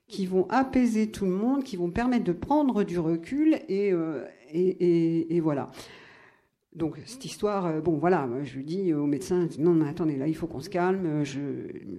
qui 0.07 0.25
vont 0.25 0.47
apaiser 0.49 1.11
tout 1.11 1.25
le 1.25 1.31
monde, 1.31 1.63
qui 1.63 1.77
vont 1.77 1.91
permettre 1.91 2.23
de 2.23 2.31
prendre 2.31 2.83
du 2.83 2.97
recul 2.97 3.59
et, 3.69 3.93
et, 4.51 5.39
voilà. 5.39 5.69
Donc 6.77 6.99
cette 7.05 7.25
histoire, 7.25 7.81
bon 7.81 7.97
voilà, 7.97 8.29
je 8.43 8.55
lui 8.55 8.63
dis 8.63 8.93
au 8.93 9.07
médecin, 9.07 9.47
non 9.57 9.73
mais 9.73 9.89
attendez, 9.89 10.15
là 10.15 10.27
il 10.27 10.35
faut 10.35 10.47
qu'on 10.47 10.61
se 10.61 10.69
calme, 10.69 11.23
je, 11.23 11.39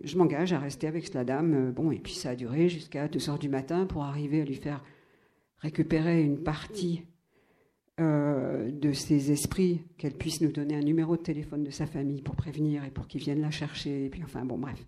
je 0.05 0.17
m'engage 0.17 0.53
à 0.53 0.59
rester 0.59 0.87
avec 0.87 1.13
la 1.13 1.25
dame. 1.25 1.73
Bon, 1.73 1.91
et 1.91 1.99
puis 1.99 2.15
ça 2.15 2.31
a 2.31 2.37
duré 2.37 2.69
jusqu'à 2.69 3.09
2 3.09 3.29
heures 3.29 3.39
du 3.39 3.49
matin 3.49 3.87
pour 3.87 4.05
arriver 4.05 4.41
à 4.41 4.45
lui 4.45 4.55
faire 4.55 4.83
récupérer 5.61 6.23
une 6.23 6.43
partie 6.43 7.03
euh, 8.01 8.71
de 8.71 8.93
ses 8.93 9.33
esprits, 9.33 9.83
qu'elle 9.97 10.15
puisse 10.15 10.41
nous 10.41 10.53
donner 10.53 10.77
un 10.77 10.83
numéro 10.83 11.17
de 11.17 11.23
téléphone 11.23 11.65
de 11.65 11.71
sa 11.71 11.85
famille 11.87 12.23
pour 12.23 12.37
prévenir 12.37 12.85
et 12.85 12.91
pour 12.91 13.09
qu'ils 13.09 13.21
viennent 13.21 13.41
la 13.41 13.51
chercher. 13.51 14.07
Et 14.07 14.09
puis 14.09 14.23
enfin 14.23 14.45
bon, 14.45 14.57
bref. 14.57 14.87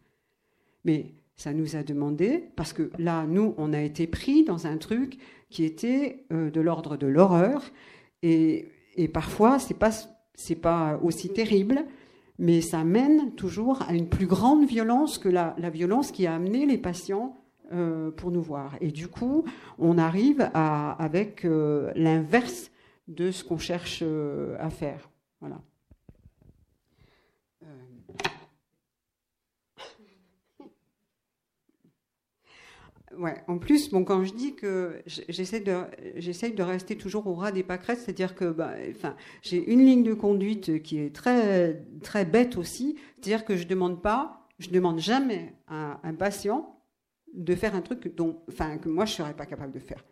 Mais 0.85 1.15
ça 1.35 1.53
nous 1.53 1.75
a 1.75 1.83
demandé, 1.83 2.51
parce 2.55 2.73
que 2.73 2.91
là, 2.99 3.27
nous, 3.27 3.55
on 3.59 3.73
a 3.73 3.81
été 3.81 4.07
pris 4.07 4.45
dans 4.45 4.69
un 4.69 4.77
truc 4.77 5.19
qui 5.49 5.65
était 5.65 6.25
euh, 6.33 6.51
de 6.51 6.61
l'ordre 6.61 6.97
de 6.97 7.09
l'horreur. 7.09 7.73
Et, 8.23 8.69
et, 8.97 9.09
parfois, 9.09 9.59
c'est 9.59 9.79
pas 9.79 9.91
c'est 10.35 10.55
pas 10.55 10.99
aussi 11.03 11.29
terrible, 11.29 11.85
mais 12.39 12.63
ça 12.63 12.83
mène 12.83 13.35
toujours 13.35 13.83
à 13.83 13.93
une 13.93 14.09
plus 14.09 14.27
grande 14.27 14.65
violence 14.65 15.19
que 15.19 15.29
la, 15.29 15.55
la 15.59 15.69
violence 15.69 16.13
qui 16.13 16.27
a 16.27 16.35
amené 16.35 16.65
les 16.65 16.79
patients 16.79 17.37
euh, 17.73 18.11
pour 18.11 18.31
nous 18.31 18.41
voir. 18.41 18.77
Et 18.81 18.91
du 18.91 19.09
coup, 19.09 19.45
on 19.79 19.99
arrive 19.99 20.51
à, 20.55 20.93
avec 20.93 21.45
l'inverse 21.45 22.71
de 23.11 23.31
ce 23.33 23.45
qu'on 23.45 23.59
cherche 23.59 24.01
euh, 24.03 24.57
à 24.59 24.71
faire. 24.71 25.11
Voilà. 25.41 25.61
Euh. 27.65 27.67
Ouais, 33.19 33.35
en 33.49 33.59
plus, 33.59 33.91
bon, 33.91 34.05
quand 34.05 34.25
je 34.25 34.33
dis 34.33 34.55
que 34.55 35.03
j'essaie 35.07 35.61
de, 35.61 35.85
de 36.55 36.63
rester 36.63 36.97
toujours 36.97 37.27
au 37.27 37.35
ras 37.35 37.51
des 37.51 37.65
pâquerettes, 37.65 37.99
c'est-à-dire 37.99 38.37
que 38.37 38.45
bah, 38.45 38.75
enfin, 38.91 39.17
j'ai 39.43 39.73
une 39.73 39.85
ligne 39.85 40.05
de 40.05 40.15
conduite 40.15 40.83
qui 40.83 40.99
est 40.99 41.15
très, 41.15 41.83
très 42.03 42.25
bête 42.25 42.57
aussi, 42.57 42.97
c'est-à-dire 43.17 43.45
que 43.45 43.57
je 43.57 43.67
demande 43.67 44.01
pas, 44.01 44.47
je 44.61 44.71
demande 44.71 45.01
jamais 45.01 45.55
à 45.67 46.01
un 46.05 46.15
patient 46.15 46.81
de 47.35 47.55
faire 47.57 47.75
un 47.75 47.81
truc 47.81 48.15
dont, 48.15 48.43
enfin, 48.49 48.79
que 48.79 48.89
moi 48.89 49.07
je 49.07 49.13
ne 49.13 49.17
serais 49.17 49.35
pas 49.35 49.47
capable 49.47 49.73
de 49.73 49.81
faire 49.81 50.05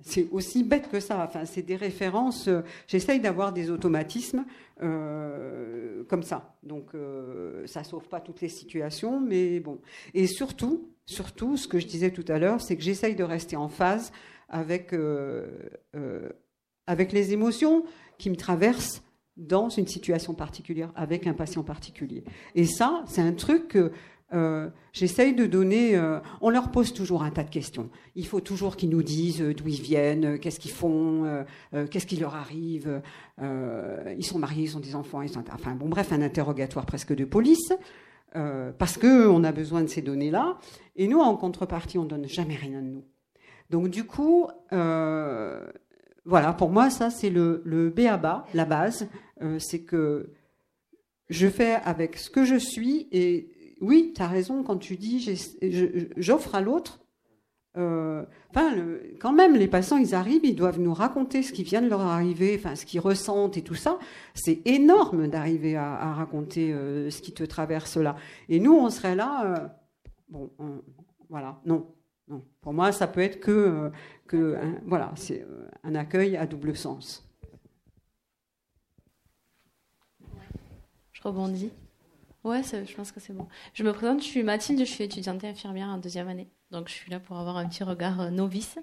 c'est 0.00 0.28
aussi 0.30 0.64
bête 0.64 0.88
que 0.88 1.00
ça. 1.00 1.24
Enfin, 1.24 1.44
c'est 1.44 1.62
des 1.62 1.76
références. 1.76 2.48
Euh, 2.48 2.62
j'essaye 2.86 3.20
d'avoir 3.20 3.52
des 3.52 3.70
automatismes 3.70 4.44
euh, 4.82 6.04
comme 6.04 6.22
ça. 6.22 6.56
Donc, 6.62 6.94
euh, 6.94 7.66
ça 7.66 7.84
sauve 7.84 8.08
pas 8.08 8.20
toutes 8.20 8.40
les 8.40 8.48
situations, 8.48 9.20
mais 9.20 9.60
bon. 9.60 9.80
Et 10.14 10.26
surtout, 10.26 10.91
surtout, 11.12 11.56
ce 11.56 11.68
que 11.68 11.78
je 11.78 11.86
disais 11.86 12.10
tout 12.10 12.24
à 12.28 12.38
l'heure, 12.38 12.60
c'est 12.60 12.76
que 12.76 12.82
j'essaye 12.82 13.14
de 13.14 13.24
rester 13.24 13.56
en 13.56 13.68
phase 13.68 14.12
avec 14.48 14.94
avec 16.86 17.12
les 17.12 17.32
émotions 17.32 17.84
qui 18.18 18.30
me 18.30 18.36
traversent 18.36 19.02
dans 19.36 19.68
une 19.68 19.86
situation 19.86 20.34
particulière, 20.34 20.92
avec 20.94 21.26
un 21.26 21.32
patient 21.32 21.62
particulier. 21.62 22.22
Et 22.54 22.66
ça, 22.66 23.02
c'est 23.06 23.22
un 23.22 23.32
truc 23.32 23.68
que 23.68 23.92
euh, 24.34 24.68
j'essaye 24.92 25.34
de 25.34 25.46
donner. 25.46 25.94
Euh, 25.94 26.18
on 26.40 26.50
leur 26.50 26.70
pose 26.70 26.92
toujours 26.92 27.22
un 27.22 27.30
tas 27.30 27.44
de 27.44 27.50
questions. 27.50 27.90
Il 28.14 28.26
faut 28.26 28.40
toujours 28.40 28.76
qu'ils 28.76 28.90
nous 28.90 29.02
disent 29.02 29.42
euh, 29.42 29.54
d'où 29.54 29.68
ils 29.68 29.80
viennent, 29.80 30.38
qu'est-ce 30.38 30.58
qu'ils 30.58 30.70
font, 30.70 31.44
qu'est-ce 31.90 32.06
qui 32.06 32.16
leur 32.16 32.34
arrive. 32.34 33.02
ils 33.40 34.24
sont 34.24 34.38
mariés, 34.38 34.64
ils 34.64 34.76
ont 34.76 34.80
des 34.80 34.94
enfants, 34.94 35.22
ils 35.22 35.30
sont. 35.30 35.44
Enfin 35.52 35.74
bon, 35.74 35.88
bref, 35.88 36.12
un 36.12 36.22
interrogatoire 36.22 36.86
presque 36.86 37.14
de 37.14 37.24
police. 37.24 37.72
Parce 38.78 38.98
qu'on 38.98 39.44
a 39.44 39.52
besoin 39.52 39.82
de 39.82 39.88
ces 39.88 40.02
données-là. 40.02 40.58
Et 40.96 41.08
nous, 41.08 41.20
en 41.20 41.36
contrepartie, 41.36 41.98
on 41.98 42.04
donne 42.04 42.26
jamais 42.26 42.56
rien 42.56 42.80
de 42.82 42.88
nous. 42.88 43.04
Donc 43.70 43.88
du 43.88 44.04
coup, 44.04 44.48
voilà, 44.70 46.52
pour 46.56 46.70
moi, 46.70 46.90
ça 46.90 47.10
c'est 47.10 47.30
le, 47.30 47.62
le 47.64 47.90
B 47.90 48.00
à 48.00 48.16
bas, 48.16 48.46
la 48.54 48.64
base. 48.64 49.08
c'est 49.58 49.82
que 49.82 50.32
je 51.28 51.48
fais 51.48 51.74
avec 51.84 52.16
ce 52.16 52.30
que 52.30 52.44
je 52.44 52.56
suis 52.56 53.08
et 53.12 53.76
oui, 53.82 54.12
tu 54.14 54.22
as 54.22 54.28
raison 54.28 54.62
quand 54.62 54.78
tu 54.78 54.96
dis 54.96 55.36
j'offre 56.16 56.54
à 56.54 56.60
l'autre. 56.60 57.00
Euh, 57.78 58.24
enfin, 58.50 58.74
quand 59.18 59.32
même, 59.32 59.54
les 59.54 59.68
patients, 59.68 59.96
ils 59.96 60.14
arrivent, 60.14 60.44
ils 60.44 60.54
doivent 60.54 60.78
nous 60.78 60.92
raconter 60.92 61.42
ce 61.42 61.52
qui 61.52 61.62
vient 61.62 61.80
de 61.80 61.88
leur 61.88 62.02
arriver, 62.02 62.56
enfin, 62.58 62.76
ce 62.76 62.84
qu'ils 62.84 63.00
ressentent 63.00 63.56
et 63.56 63.62
tout 63.62 63.74
ça. 63.74 63.98
C'est 64.34 64.60
énorme 64.66 65.28
d'arriver 65.28 65.76
à, 65.76 66.12
raconter 66.12 66.72
euh, 66.72 67.10
ce 67.10 67.22
qui 67.22 67.32
te 67.32 67.44
traverse 67.44 67.96
là. 67.96 68.16
Et 68.48 68.60
nous, 68.60 68.74
on 68.74 68.90
serait 68.90 69.14
là. 69.14 69.44
Euh, 69.46 69.68
bon, 70.28 70.50
voilà, 71.30 71.60
non, 71.64 71.86
non. 72.28 72.42
Pour 72.60 72.74
moi, 72.74 72.92
ça 72.92 73.06
peut 73.06 73.20
être 73.20 73.40
que, 73.40 73.90
que 74.26 74.58
voilà, 74.86 75.12
c'est 75.16 75.46
un 75.82 75.94
accueil 75.94 76.36
à 76.36 76.46
double 76.46 76.76
sens. 76.76 77.26
Je 81.12 81.22
rebondis. 81.22 81.70
Ouais, 82.44 82.62
je 82.64 82.94
pense 82.94 83.12
que 83.12 83.20
c'est 83.20 83.32
bon. 83.32 83.46
Je 83.72 83.84
me 83.84 83.92
présente, 83.92 84.20
je 84.20 84.26
suis 84.26 84.42
Mathilde, 84.42 84.80
je 84.80 84.84
suis 84.84 85.04
étudiante 85.04 85.44
infirmière 85.44 85.88
en 85.88 85.98
deuxième 85.98 86.28
année. 86.28 86.48
Donc 86.72 86.88
je 86.88 86.92
suis 86.92 87.10
là 87.10 87.20
pour 87.20 87.38
avoir 87.38 87.56
un 87.56 87.68
petit 87.68 87.84
regard 87.84 88.20
euh, 88.20 88.30
novice 88.30 88.78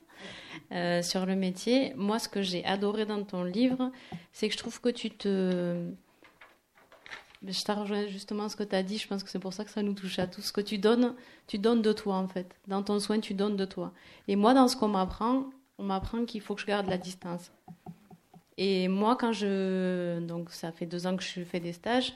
euh, 0.72 1.02
sur 1.02 1.26
le 1.26 1.36
métier. 1.36 1.93
Moi, 1.95 2.19
ce 2.19 2.30
que 2.30 2.41
j'ai 2.41 2.63
adoré 2.63 3.06
dans 3.06 3.22
ton 3.24 3.43
livre, 3.43 3.91
c'est 4.32 4.48
que 4.48 4.54
je 4.54 4.60
trouve 4.60 4.80
que 4.80 4.89
tu 4.89 5.10
te... 5.10 5.91
Je 7.45 7.63
t'ai 7.63 7.72
rejoint 7.72 8.08
justement 8.08 8.48
ce 8.48 8.56
que 8.56 8.63
tu 8.63 8.76
as 8.76 8.84
dit, 8.84 8.98
je 8.98 9.08
pense 9.08 9.24
que 9.24 9.30
c'est 9.30 9.39
pour 9.39 9.54
ça 9.54 9.63
que 9.63 9.72
ça 9.72 9.82
nous 9.82 9.93
touche 9.93 10.19
à 10.19 10.28
tous. 10.28 10.41
Ce 10.41 10.54
que 10.54 10.62
tu 10.62 10.78
donnes, 10.78 11.15
tu 11.48 11.58
donnes 11.58 11.82
de 11.82 11.91
toi 11.91 12.15
en 12.15 12.28
fait. 12.28 12.56
Dans 12.67 12.84
ton 12.84 13.00
soin, 13.00 13.19
tu 13.19 13.34
donnes 13.34 13.58
de 13.58 13.65
toi. 13.65 13.93
Et 14.28 14.36
moi, 14.36 14.54
dans 14.54 14.67
ce 14.67 14.78
qu'on 14.78 14.89
m'apprend, 14.89 15.45
on 15.78 15.84
m'apprend 15.84 16.24
qu'il 16.26 16.41
faut 16.41 16.56
que 16.56 16.62
je 16.62 16.65
garde 16.65 16.88
la 16.88 16.98
distance. 16.98 17.52
Et 18.58 18.88
moi, 18.88 19.17
quand 19.17 19.34
je... 19.34 20.19
Donc 20.19 20.52
ça 20.52 20.72
fait 20.72 20.86
deux 20.86 21.08
ans 21.08 21.17
que 21.17 21.24
je 21.24 21.43
fais 21.43 21.60
des 21.60 21.74
stages 21.74 22.13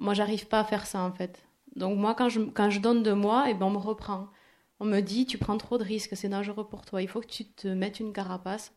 moi, 0.00 0.14
j'arrive 0.14 0.46
pas 0.48 0.60
à 0.60 0.64
faire 0.64 0.86
ça 0.86 1.02
en 1.02 1.12
fait. 1.12 1.44
Donc 1.76 1.98
moi, 1.98 2.14
quand 2.14 2.28
je, 2.28 2.40
quand 2.40 2.70
je 2.70 2.80
donne 2.80 3.02
de 3.02 3.12
moi, 3.12 3.48
et 3.48 3.52
eh 3.52 3.54
ben, 3.54 3.66
on 3.66 3.70
me 3.70 3.78
reprend. 3.78 4.28
On 4.80 4.86
me 4.86 5.00
dit, 5.00 5.26
tu 5.26 5.38
prends 5.38 5.58
trop 5.58 5.78
de 5.78 5.84
risques, 5.84 6.16
c'est 6.16 6.28
dangereux 6.28 6.66
pour 6.66 6.84
toi. 6.86 7.02
Il 7.02 7.08
faut 7.08 7.20
que 7.20 7.26
tu 7.26 7.44
te 7.44 7.68
mettes 7.68 8.00
une 8.00 8.12
carapace 8.12 8.72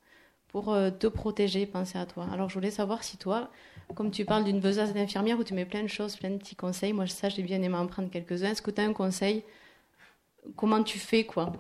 pour 0.49 0.73
euh, 0.73 0.91
te 0.91 1.07
protéger, 1.07 1.65
penser 1.65 1.97
à 1.97 2.05
toi. 2.05 2.27
Alors 2.31 2.49
je 2.49 2.55
voulais 2.55 2.71
savoir 2.71 3.03
si 3.03 3.17
toi, 3.17 3.49
comme 3.95 4.11
tu 4.11 4.25
parles 4.25 4.43
d'une 4.43 4.59
besace 4.59 4.93
d'infirmière 4.93 5.39
où 5.39 5.43
tu 5.43 5.53
mets 5.53 5.65
plein 5.65 5.81
de 5.81 5.87
choses, 5.87 6.15
plein 6.17 6.29
de 6.29 6.37
petits 6.37 6.55
conseils, 6.55 6.93
moi 6.93 7.07
ça 7.07 7.29
j'ai 7.29 7.41
bien 7.41 7.61
aimé 7.61 7.75
en 7.75 7.87
prendre 7.87 8.09
quelques-uns. 8.11 8.51
Est-ce 8.51 8.61
que 8.61 8.71
tu 8.71 8.81
as 8.81 8.85
un 8.85 8.93
conseil? 8.93 9.43
Comment 10.57 10.83
tu 10.83 10.99
fais 10.99 11.25
quoi 11.25 11.53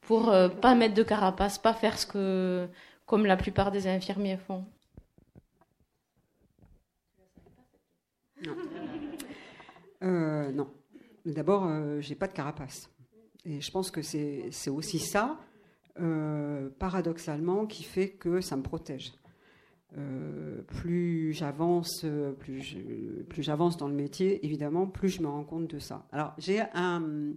Pour 0.00 0.30
euh, 0.30 0.48
pas 0.48 0.74
mettre 0.74 0.94
de 0.94 1.02
carapace, 1.02 1.58
pas 1.58 1.74
faire 1.74 1.98
ce 1.98 2.06
que 2.06 2.68
comme 3.04 3.26
la 3.26 3.36
plupart 3.36 3.72
des 3.72 3.88
infirmiers 3.88 4.38
font? 4.38 4.64
Non. 8.46 8.77
Euh, 10.02 10.52
non. 10.52 10.68
D'abord, 11.24 11.66
euh, 11.66 12.00
j'ai 12.00 12.14
pas 12.14 12.26
de 12.26 12.32
carapace. 12.32 12.90
Et 13.44 13.60
je 13.60 13.70
pense 13.70 13.90
que 13.90 14.02
c'est 14.02 14.50
aussi 14.68 14.98
ça, 14.98 15.38
euh, 16.00 16.68
paradoxalement, 16.78 17.66
qui 17.66 17.82
fait 17.82 18.10
que 18.10 18.40
ça 18.40 18.56
me 18.56 18.62
protège. 18.62 19.12
plus 20.66 21.32
j'avance, 21.32 22.04
plus 22.38 23.46
dans 23.78 23.88
le 23.88 23.94
métier, 23.94 24.44
évidemment, 24.44 24.86
plus 24.86 25.08
je 25.08 25.22
me 25.22 25.28
rends 25.28 25.44
compte 25.44 25.68
de 25.68 25.78
ça. 25.78 26.06
Alors 26.12 26.34
j'ai 26.36 26.60
un 26.74 27.32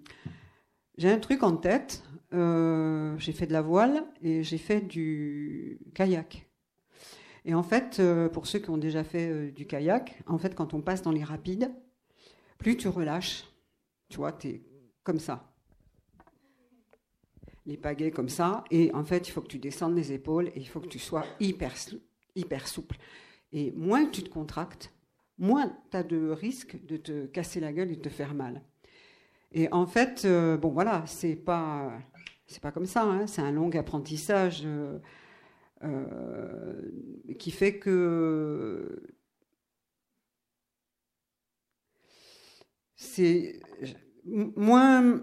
j'ai 0.97 1.09
un 1.09 1.19
truc 1.19 1.43
en 1.43 1.55
tête. 1.55 2.03
j'ai 2.31 3.31
fait 3.31 3.47
de 3.47 3.53
la 3.53 3.61
voile 3.61 4.03
et 4.21 4.43
j'ai 4.43 4.57
fait 4.57 4.81
du 4.81 5.79
kayak. 5.93 6.45
Et 7.45 7.53
en 7.53 7.63
fait, 7.63 8.01
pour 8.33 8.47
ceux 8.47 8.59
qui 8.59 8.69
ont 8.69 8.77
déjà 8.77 9.03
fait 9.03 9.51
du 9.51 9.65
kayak, 9.65 10.21
en 10.27 10.37
fait, 10.37 10.55
quand 10.55 10.73
on 10.73 10.81
passe 10.81 11.01
dans 11.03 11.11
les 11.11 11.23
rapides, 11.23 11.71
plus 12.61 12.77
tu 12.77 12.87
relâches, 12.87 13.43
tu 14.09 14.17
vois, 14.17 14.31
tu 14.31 14.47
es 14.47 14.61
comme 15.03 15.19
ça. 15.19 15.51
Les 17.65 17.77
pagaies 17.77 18.11
comme 18.11 18.29
ça, 18.29 18.63
et 18.71 18.93
en 18.93 19.03
fait, 19.03 19.27
il 19.27 19.31
faut 19.31 19.41
que 19.41 19.47
tu 19.47 19.59
descendes 19.59 19.95
les 19.95 20.11
épaules 20.13 20.47
et 20.49 20.59
il 20.59 20.67
faut 20.67 20.79
que 20.79 20.87
tu 20.87 20.99
sois 20.99 21.25
hyper, 21.39 21.73
hyper 22.35 22.67
souple. 22.67 22.97
Et 23.51 23.71
moins 23.71 24.05
tu 24.05 24.23
te 24.23 24.29
contractes, 24.29 24.93
moins 25.37 25.75
tu 25.89 25.97
as 25.97 26.03
de 26.03 26.29
risque 26.29 26.83
de 26.85 26.97
te 26.97 27.25
casser 27.25 27.59
la 27.59 27.73
gueule 27.73 27.91
et 27.91 27.95
de 27.95 28.01
te 28.01 28.09
faire 28.09 28.33
mal. 28.33 28.63
Et 29.51 29.67
en 29.71 29.85
fait, 29.85 30.23
euh, 30.25 30.57
bon 30.57 30.69
voilà, 30.69 31.03
c'est 31.05 31.35
pas 31.35 31.91
c'est 32.47 32.61
pas 32.61 32.71
comme 32.71 32.85
ça, 32.85 33.03
hein. 33.03 33.27
c'est 33.27 33.41
un 33.41 33.51
long 33.51 33.69
apprentissage 33.71 34.63
euh, 34.65 34.99
euh, 35.83 36.81
qui 37.39 37.51
fait 37.51 37.79
que 37.79 39.01
c'est 43.01 43.59
moins 44.25 45.21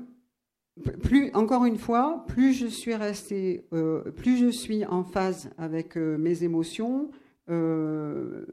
plus 1.03 1.31
encore 1.35 1.65
une 1.65 1.79
fois, 1.79 2.25
plus 2.27 2.53
je 2.53 2.67
suis 2.67 2.95
restée, 2.95 3.67
euh, 3.73 4.11
plus 4.11 4.37
je 4.37 4.49
suis 4.49 4.85
en 4.85 5.05
phase 5.05 5.51
avec 5.59 5.97
euh, 5.97 6.19
mes 6.19 6.43
émotions, 6.43 7.11
euh, 7.51 8.45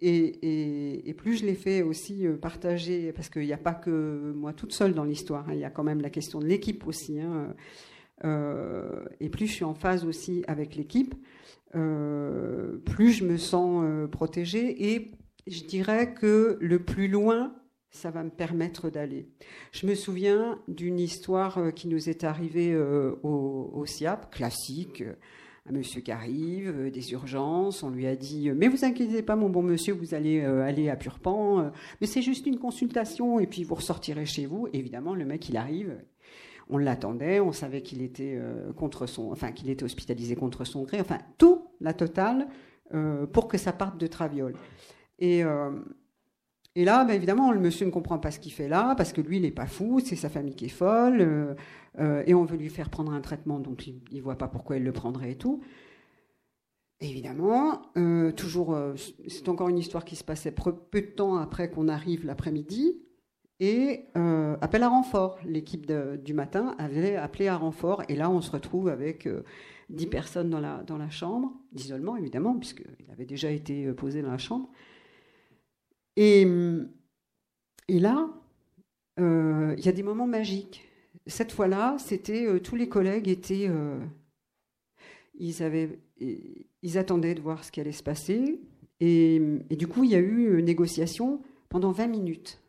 et, 0.00 1.14
plus 1.18 1.36
je 1.36 1.44
les 1.44 1.54
fais 1.54 1.82
aussi 1.82 2.26
partager, 2.40 3.12
parce 3.12 3.28
qu'il 3.28 3.44
n'y 3.44 3.52
a 3.52 3.58
pas 3.58 3.74
que 3.74 4.32
moi 4.34 4.54
toute 4.54 4.72
seule 4.72 4.94
dans 4.94 5.04
l'histoire, 5.04 5.46
hein, 5.48 5.52
il 5.52 5.60
y 5.60 5.64
a 5.64 5.70
quand 5.70 5.84
même 5.84 6.00
la 6.00 6.08
question 6.08 6.40
de 6.40 6.46
l'équipe 6.46 6.86
aussi. 6.86 7.20
Hein, 7.20 7.54
et 9.20 9.28
plus 9.28 9.46
je 9.46 9.52
suis 9.52 9.64
en 9.64 9.74
phase 9.74 10.06
aussi 10.06 10.42
avec 10.46 10.74
l'équipe, 10.74 11.14
plus 11.72 13.12
je 13.12 13.24
me 13.24 13.36
sens 13.36 13.84
protégée 14.10 14.94
et 14.94 15.12
je 15.46 15.64
dirais 15.64 16.14
que 16.14 16.56
le 16.60 16.78
plus 16.78 17.08
loin, 17.08 17.59
ça 17.90 18.10
va 18.10 18.22
me 18.22 18.30
permettre 18.30 18.90
d'aller. 18.90 19.28
Je 19.72 19.86
me 19.86 19.94
souviens 19.94 20.60
d'une 20.68 20.98
histoire 20.98 21.74
qui 21.74 21.88
nous 21.88 22.08
est 22.08 22.24
arrivée 22.24 22.76
au, 22.76 23.70
au, 23.72 23.86
SIAP, 23.86 24.30
classique 24.30 25.02
un 25.66 25.72
monsieur 25.72 26.00
qui 26.00 26.12
arrive, 26.12 26.68
euh, 26.68 26.90
des 26.90 27.12
urgences, 27.12 27.82
on 27.82 27.90
lui 27.90 28.06
a 28.06 28.16
dit 28.16 28.48
euh, 28.48 28.54
mais 28.56 28.68
vous 28.68 28.84
inquiétez 28.84 29.22
pas 29.22 29.36
mon 29.36 29.50
bon 29.50 29.62
monsieur, 29.62 29.92
vous 29.92 30.14
allez 30.14 30.40
euh, 30.40 30.62
aller 30.62 30.88
à 30.88 30.96
Purpan, 30.96 31.70
mais 32.00 32.06
c'est 32.06 32.22
juste 32.22 32.46
une 32.46 32.58
consultation 32.58 33.40
et 33.40 33.46
puis 33.46 33.64
vous 33.64 33.74
ressortirez 33.74 34.26
chez 34.26 34.46
vous. 34.46 34.68
évidemment, 34.72 35.14
le 35.14 35.24
mec 35.24 35.48
il 35.48 35.56
arrive, 35.56 35.96
on 36.68 36.78
l'attendait, 36.78 37.40
on 37.40 37.52
savait 37.52 37.82
qu'il 37.82 38.02
était 38.02 38.40
contre 38.76 39.06
son, 39.06 39.32
enfin 39.32 39.52
qu'il 39.52 39.70
était 39.70 39.84
hospitalisé 39.84 40.36
contre 40.36 40.64
son 40.64 40.84
gré, 40.84 41.00
enfin 41.00 41.18
tout 41.36 41.66
la 41.80 41.92
totale 41.94 42.46
pour 43.32 43.48
que 43.48 43.58
ça 43.58 43.72
parte 43.72 43.98
de 43.98 44.06
Traviole. 44.06 44.54
Et 45.18 45.42
et 46.76 46.84
là, 46.84 47.04
ben, 47.04 47.14
évidemment, 47.14 47.50
le 47.50 47.58
monsieur 47.58 47.84
ne 47.86 47.90
comprend 47.90 48.18
pas 48.18 48.30
ce 48.30 48.38
qu'il 48.38 48.52
fait 48.52 48.68
là, 48.68 48.94
parce 48.94 49.12
que 49.12 49.20
lui, 49.20 49.38
il 49.38 49.42
n'est 49.42 49.50
pas 49.50 49.66
fou, 49.66 50.00
c'est 50.04 50.16
sa 50.16 50.28
famille 50.28 50.54
qui 50.54 50.66
est 50.66 50.68
folle. 50.68 51.56
Euh, 51.98 52.22
et 52.26 52.34
on 52.34 52.44
veut 52.44 52.56
lui 52.56 52.68
faire 52.68 52.90
prendre 52.90 53.12
un 53.12 53.20
traitement 53.20 53.58
dont 53.58 53.74
il 53.74 54.00
ne 54.12 54.20
voit 54.22 54.38
pas 54.38 54.46
pourquoi 54.46 54.76
il 54.76 54.84
le 54.84 54.92
prendrait 54.92 55.32
et 55.32 55.36
tout. 55.36 55.60
évidemment, 57.00 57.82
euh, 57.96 58.30
toujours, 58.30 58.74
euh, 58.74 58.94
c'est 59.26 59.48
encore 59.48 59.68
une 59.68 59.78
histoire 59.78 60.04
qui 60.04 60.16
se 60.16 60.22
passait 60.22 60.52
peu 60.52 61.00
de 61.00 61.06
temps 61.06 61.36
après 61.38 61.70
qu'on 61.70 61.88
arrive 61.88 62.24
l'après-midi. 62.24 63.02
Et 63.62 64.06
appel 64.14 64.82
à 64.82 64.88
renfort. 64.88 65.38
L'équipe 65.44 65.92
du 66.24 66.32
matin 66.32 66.74
avait 66.78 67.16
appelé 67.16 67.46
à 67.46 67.58
renfort. 67.58 68.02
Et 68.08 68.16
là, 68.16 68.30
on 68.30 68.40
se 68.40 68.50
retrouve 68.50 68.88
avec 68.88 69.28
10 69.90 70.06
personnes 70.06 70.48
dans 70.48 70.60
la, 70.60 70.82
dans 70.82 70.96
la 70.96 71.10
chambre, 71.10 71.52
d'isolement 71.70 72.16
évidemment, 72.16 72.54
puisqu'il 72.58 73.10
avait 73.12 73.26
déjà 73.26 73.50
été 73.50 73.92
posé 73.92 74.22
dans 74.22 74.30
la 74.30 74.38
chambre. 74.38 74.70
Et, 76.16 76.46
et 77.88 77.98
là, 77.98 78.28
il 79.18 79.84
y 79.84 79.88
a 79.88 79.92
des 79.92 80.02
moments 80.02 80.26
magiques. 80.26 80.90
Cette 81.26 81.52
fois-là, 81.52 81.96
c'était 81.98 82.46
euh, 82.46 82.58
tous 82.58 82.76
les 82.76 82.88
collègues 82.88 83.28
étaient, 83.28 83.66
euh, 83.68 83.98
ils 85.38 85.62
avaient, 85.62 85.98
ils 86.18 86.98
attendaient 86.98 87.34
de 87.34 87.40
voir 87.40 87.62
ce 87.64 87.70
qui 87.70 87.80
allait 87.80 87.92
se 87.92 88.02
passer, 88.02 88.58
et, 89.02 89.40
du 89.70 89.86
coup, 89.86 90.04
il 90.04 90.10
y 90.10 90.14
a 90.14 90.18
eu 90.18 90.62
négociation 90.62 91.40
pendant 91.70 91.90
20 91.90 92.06
minutes. 92.08 92.60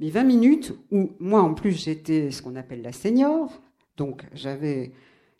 Mais 0.00 0.10
20 0.10 0.24
minutes 0.24 0.74
où 0.90 1.12
moi, 1.20 1.42
en 1.42 1.54
plus, 1.54 1.84
j'étais 1.84 2.32
ce 2.32 2.42
qu'on 2.42 2.56
appelle 2.56 2.82
la 2.82 2.90
senior, 2.90 3.62
donc 3.96 4.24
j'avais 4.32 4.90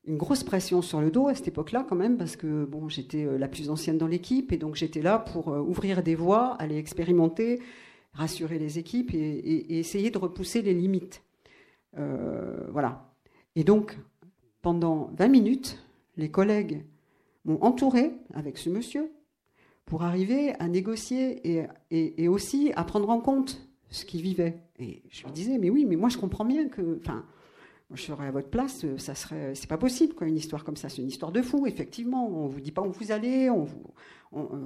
une 0.07 0.17
grosse 0.17 0.45
pression 0.45 0.83
sur 0.83 1.01
le 1.01 1.11
dos 1.11 1.29
à 1.29 1.35
cette 1.35 1.49
époque-là 1.49 1.87
quand 1.89 1.97
même, 1.97 2.17
parce 2.17 2.37
que 2.37 2.65
bon, 2.65 2.89
j'étais 2.89 3.25
euh, 3.25 3.39
la 3.39 3.49
plus 3.49 3.71
ancienne 3.71 3.99
dans 3.99 4.07
l'équipe, 4.07 4.53
et 4.53 4.59
donc 4.59 4.75
j'étais 4.75 5.03
là 5.03 5.19
pour 5.19 5.49
ouvrir 5.49 6.03
des 6.03 6.15
voies, 6.15 6.55
aller 6.59 6.77
expérimenter, 6.77 7.61
rassurer 8.13 8.59
les 8.59 8.79
équipes 8.79 9.13
et 9.15 9.79
essayer 9.79 10.11
de 10.11 10.19
repousser 10.19 10.63
les 10.63 10.75
limites. 10.75 11.23
Euh, 11.99 12.67
voilà. 12.71 13.15
Et 13.57 13.65
donc, 13.65 13.99
pendant 14.63 15.11
20 15.17 15.29
minutes, 15.29 15.85
les 16.17 16.31
collègues 16.31 16.85
m'ont 17.45 17.63
entouré 17.63 18.13
avec 18.33 18.59
ce 18.59 18.71
monsieur 18.71 19.11
pour 19.85 20.03
arriver 20.03 20.55
à 20.61 20.69
négocier 20.69 21.59
et, 21.59 21.67
et, 21.91 22.29
aussi 22.29 22.73
à 22.75 22.85
prendre 22.85 23.11
en 23.11 23.21
compte 23.21 23.69
ce 23.91 24.05
qu'il 24.05 24.23
vivait. 24.23 24.63
Et 24.79 25.03
je 25.11 25.25
lui 25.25 25.33
disais, 25.33 25.59
mais 25.59 25.69
oui, 25.69 25.85
mais 25.85 25.97
moi 25.97 26.09
je 26.09 26.17
comprends 26.17 26.47
bien 26.47 26.69
que, 26.69 26.99
enfin, 27.01 27.25
je 27.93 28.03
serais 28.03 28.27
à 28.27 28.31
votre 28.31 28.49
place, 28.49 28.85
ça 28.97 29.15
serait, 29.15 29.55
c'est 29.55 29.69
pas 29.69 29.79
possible, 29.79 30.15
quoi, 30.15 30.27
une 30.27 30.37
histoire 30.37 30.65
comme 30.65 30.77
ça, 30.77 30.89
c'est 30.89 31.03
une 31.03 31.09
histoire 31.09 31.33
de 31.33 31.43
fou, 31.43 31.67
effectivement. 31.67 32.27
On 32.27 32.47
vous 32.47 32.61
dit 32.61 32.73
pas 32.73 32.83
où 32.83 32.91
vous 32.91 33.13
allez, 33.13 33.51
on 33.51 33.65
vous, 33.65 33.93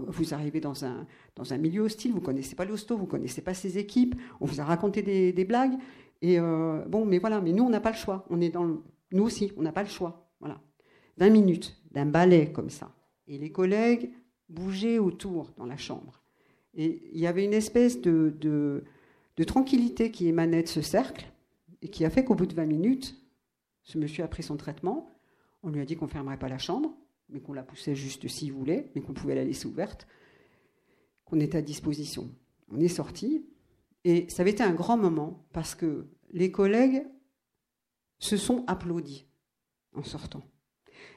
vous 0.07 0.35
arrivez 0.35 0.61
dans 0.61 0.85
un, 0.85 1.07
dans 1.35 1.53
un 1.53 1.59
milieu 1.59 1.83
hostile, 1.83 2.13
vous 2.13 2.21
connaissez 2.21 2.55
pas 2.55 2.65
l'hosto, 2.65 2.97
vous 2.97 3.07
connaissez 3.07 3.43
pas 3.43 3.55
ses 3.55 3.79
équipes, 3.79 4.15
on 4.41 4.47
vous 4.47 4.61
a 4.61 4.65
raconté 4.65 5.03
des, 5.03 5.45
blagues, 5.45 5.75
et 6.23 6.39
euh, 6.39 6.85
bon, 6.87 7.05
mais 7.05 7.19
voilà, 7.19 7.41
mais 7.41 7.53
nous, 7.53 7.65
on 7.65 7.71
n'a 7.71 7.81
pas 7.81 7.91
le 7.91 7.97
choix. 7.97 8.25
On 8.31 8.41
est 8.41 8.51
dans 8.51 8.83
Nous 9.13 9.23
aussi, 9.23 9.53
on 9.57 9.63
n'a 9.63 9.73
pas 9.73 9.83
le 9.83 9.89
choix. 9.89 10.31
Voilà. 10.41 10.61
20 11.19 11.31
minutes 11.31 11.81
d'un 11.91 12.07
ballet 12.07 12.53
comme 12.53 12.71
ça. 12.71 12.93
Et 13.27 13.39
les 13.39 13.53
collègues 13.53 14.11
bougeaient 14.49 14.99
autour 14.99 15.53
dans 15.57 15.67
la 15.67 15.77
chambre. 15.77 16.23
Et 16.75 17.11
il 17.13 17.21
y 17.21 17.27
avait 17.27 17.45
une 17.45 17.55
espèce 17.55 18.01
de, 18.01 18.35
de 18.41 19.45
tranquillité 19.45 20.11
qui 20.11 20.29
émanait 20.29 20.63
de 20.63 20.69
ce 20.69 20.83
cercle 20.83 21.27
et 21.83 21.89
qui 21.89 22.05
a 22.05 22.11
fait 22.11 22.25
qu'au 22.25 22.35
bout 22.35 22.47
de 22.47 22.55
20 22.55 22.67
minutes, 22.67 23.17
ce 23.83 23.99
monsieur 23.99 24.25
a 24.25 24.29
pris 24.29 24.43
son 24.43 24.57
traitement. 24.57 25.19
On 25.63 25.71
lui 25.71 25.81
a 25.81 25.85
dit 25.85 25.97
qu'on 25.97 26.07
ne 26.07 26.11
fermerait 26.11 26.39
pas 26.39 26.49
la 26.49 26.59
chambre, 26.59 26.95
mais 27.29 27.41
qu'on 27.41 27.53
la 27.53 27.63
poussait 27.63 27.95
juste 27.95 28.29
s'il 28.29 28.53
voulait, 28.53 28.91
mais 28.95 29.01
qu'on 29.01 29.15
pouvait 29.15 29.35
la 29.35 29.45
laisser 29.45 29.67
ouverte, 29.67 30.07
qu'on 31.25 31.41
était 31.41 31.59
à 31.59 31.63
disposition. 31.63 32.31
On 32.71 32.81
est 32.81 32.89
sorti, 32.89 33.47
et 34.05 34.29
ça 34.29 34.43
avait 34.43 34.53
été 34.53 34.63
un 34.63 34.75
grand 34.75 34.97
moment 34.97 35.47
parce 35.53 35.75
que 35.75 36.09
les 36.31 36.51
collègues 36.51 37.07
se 38.19 38.37
sont 38.37 38.65
applaudis 38.67 39.27
en 39.95 40.03
sortant. 40.03 40.43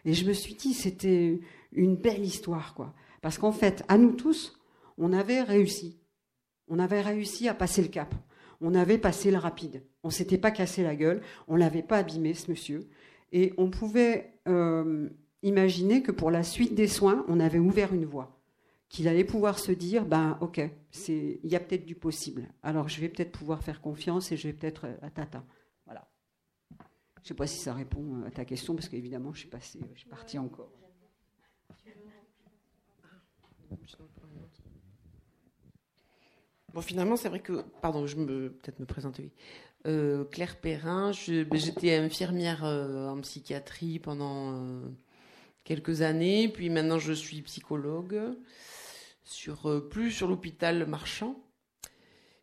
Et 0.06 0.14
je 0.14 0.26
me 0.26 0.34
suis 0.34 0.56
dit, 0.56 0.74
c'était 0.74 1.40
une 1.72 1.96
belle 1.96 2.24
histoire, 2.24 2.74
quoi. 2.74 2.94
Parce 3.22 3.38
qu'en 3.38 3.52
fait, 3.52 3.84
à 3.88 3.98
nous 3.98 4.14
tous, 4.14 4.60
on 4.98 5.14
avait 5.14 5.42
réussi. 5.42 6.00
On 6.68 6.80
avait 6.80 7.02
réussi 7.02 7.48
à 7.48 7.54
passer 7.54 7.82
le 7.82 7.88
cap. 7.88 8.14
On 8.62 8.76
avait 8.76 8.98
passé 8.98 9.32
le 9.32 9.38
rapide. 9.38 9.84
On 10.04 10.10
s'était 10.10 10.38
pas 10.38 10.52
cassé 10.52 10.84
la 10.84 10.96
gueule. 10.96 11.22
On 11.48 11.56
l'avait 11.56 11.84
pas 11.84 11.98
abîmé, 11.98 12.34
ce 12.34 12.50
monsieur. 12.50 12.90
Et 13.32 13.54
on 13.58 13.70
pouvait 13.70 14.34
euh, 14.48 15.10
imaginer 15.44 16.04
que 16.04 16.12
pour 16.12 16.32
la 16.32 16.44
suite 16.44 16.76
des 16.76 16.88
soins, 16.88 17.26
on 17.28 17.40
avait 17.40 17.60
ouvert 17.60 17.94
une 17.94 18.06
voie 18.06 18.42
qu'il 18.92 19.08
allait 19.08 19.24
pouvoir 19.24 19.58
se 19.58 19.72
dire, 19.72 20.06
ben 20.06 20.38
ok, 20.42 20.62
il 21.08 21.40
y 21.44 21.56
a 21.56 21.62
peut-être 21.62 21.86
du 21.86 21.96
possible. 21.96 22.50
Alors 22.62 22.90
je 22.90 23.00
vais 23.00 23.08
peut-être 23.08 23.32
pouvoir 23.32 23.64
faire 23.64 23.80
confiance 23.80 24.34
et 24.34 24.38
je 24.38 24.50
vais 24.50 24.54
peut-être 24.54 24.86
à 24.86 25.06
euh, 25.06 25.10
tata. 25.16 25.46
Voilà. 25.86 26.12
Je 27.16 27.22
ne 27.22 27.28
sais 27.28 27.34
pas 27.34 27.48
si 27.48 27.58
ça 27.58 27.74
répond 27.74 28.04
euh, 28.18 28.28
à 28.28 28.32
ta 28.32 28.44
question 28.44 28.76
parce 28.76 28.90
qu'évidemment 28.90 29.32
je 29.32 29.40
suis 29.40 29.50
passé, 29.50 29.80
je 29.94 30.00
suis 30.00 30.10
partie 30.10 30.38
encore. 30.38 30.74
Bon, 36.74 36.82
finalement, 36.82 37.18
c'est 37.18 37.28
vrai 37.28 37.42
que, 37.42 37.64
pardon, 37.82 38.08
je 38.08 38.16
me 38.16 38.50
peut-être 38.50 38.80
me 38.80 38.86
présenter. 38.86 39.32
Euh, 39.88 40.26
Claire 40.26 40.58
Perrin, 40.58 41.12
ben, 41.28 41.60
j'étais 41.60 41.96
infirmière 41.96 42.64
en 42.64 43.20
psychiatrie 43.22 44.00
pendant 44.00 44.84
quelques 45.64 46.02
années, 46.02 46.50
puis 46.50 46.70
maintenant 46.70 47.00
je 47.00 47.14
suis 47.14 47.42
psychologue 47.42 48.36
sur, 49.24 49.70
euh, 49.70 49.80
plus 49.80 50.12
sur 50.12 50.28
l'hôpital 50.28 50.86
marchand, 50.86 51.42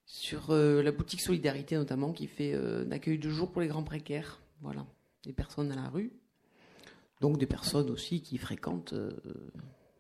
sur 0.07 0.51
euh, 0.51 0.83
la 0.83 0.92
boutique 0.92 1.20
Solidarité 1.20 1.77
notamment, 1.77 2.12
qui 2.12 2.27
fait 2.27 2.55
euh, 2.55 2.87
un 2.87 2.90
accueil 2.92 3.18
de 3.18 3.29
jour 3.29 3.51
pour 3.53 3.61
les 3.61 3.68
grands 3.68 3.85
précaires. 3.85 4.40
Voilà, 4.62 4.87
des 5.24 5.33
personnes 5.33 5.70
à 5.70 5.77
la 5.77 5.88
rue. 5.88 6.11
Donc 7.20 7.38
des 7.38 7.46
personnes 7.46 7.90
aussi 7.90 8.22
qui 8.22 8.38
fréquentent 8.38 8.94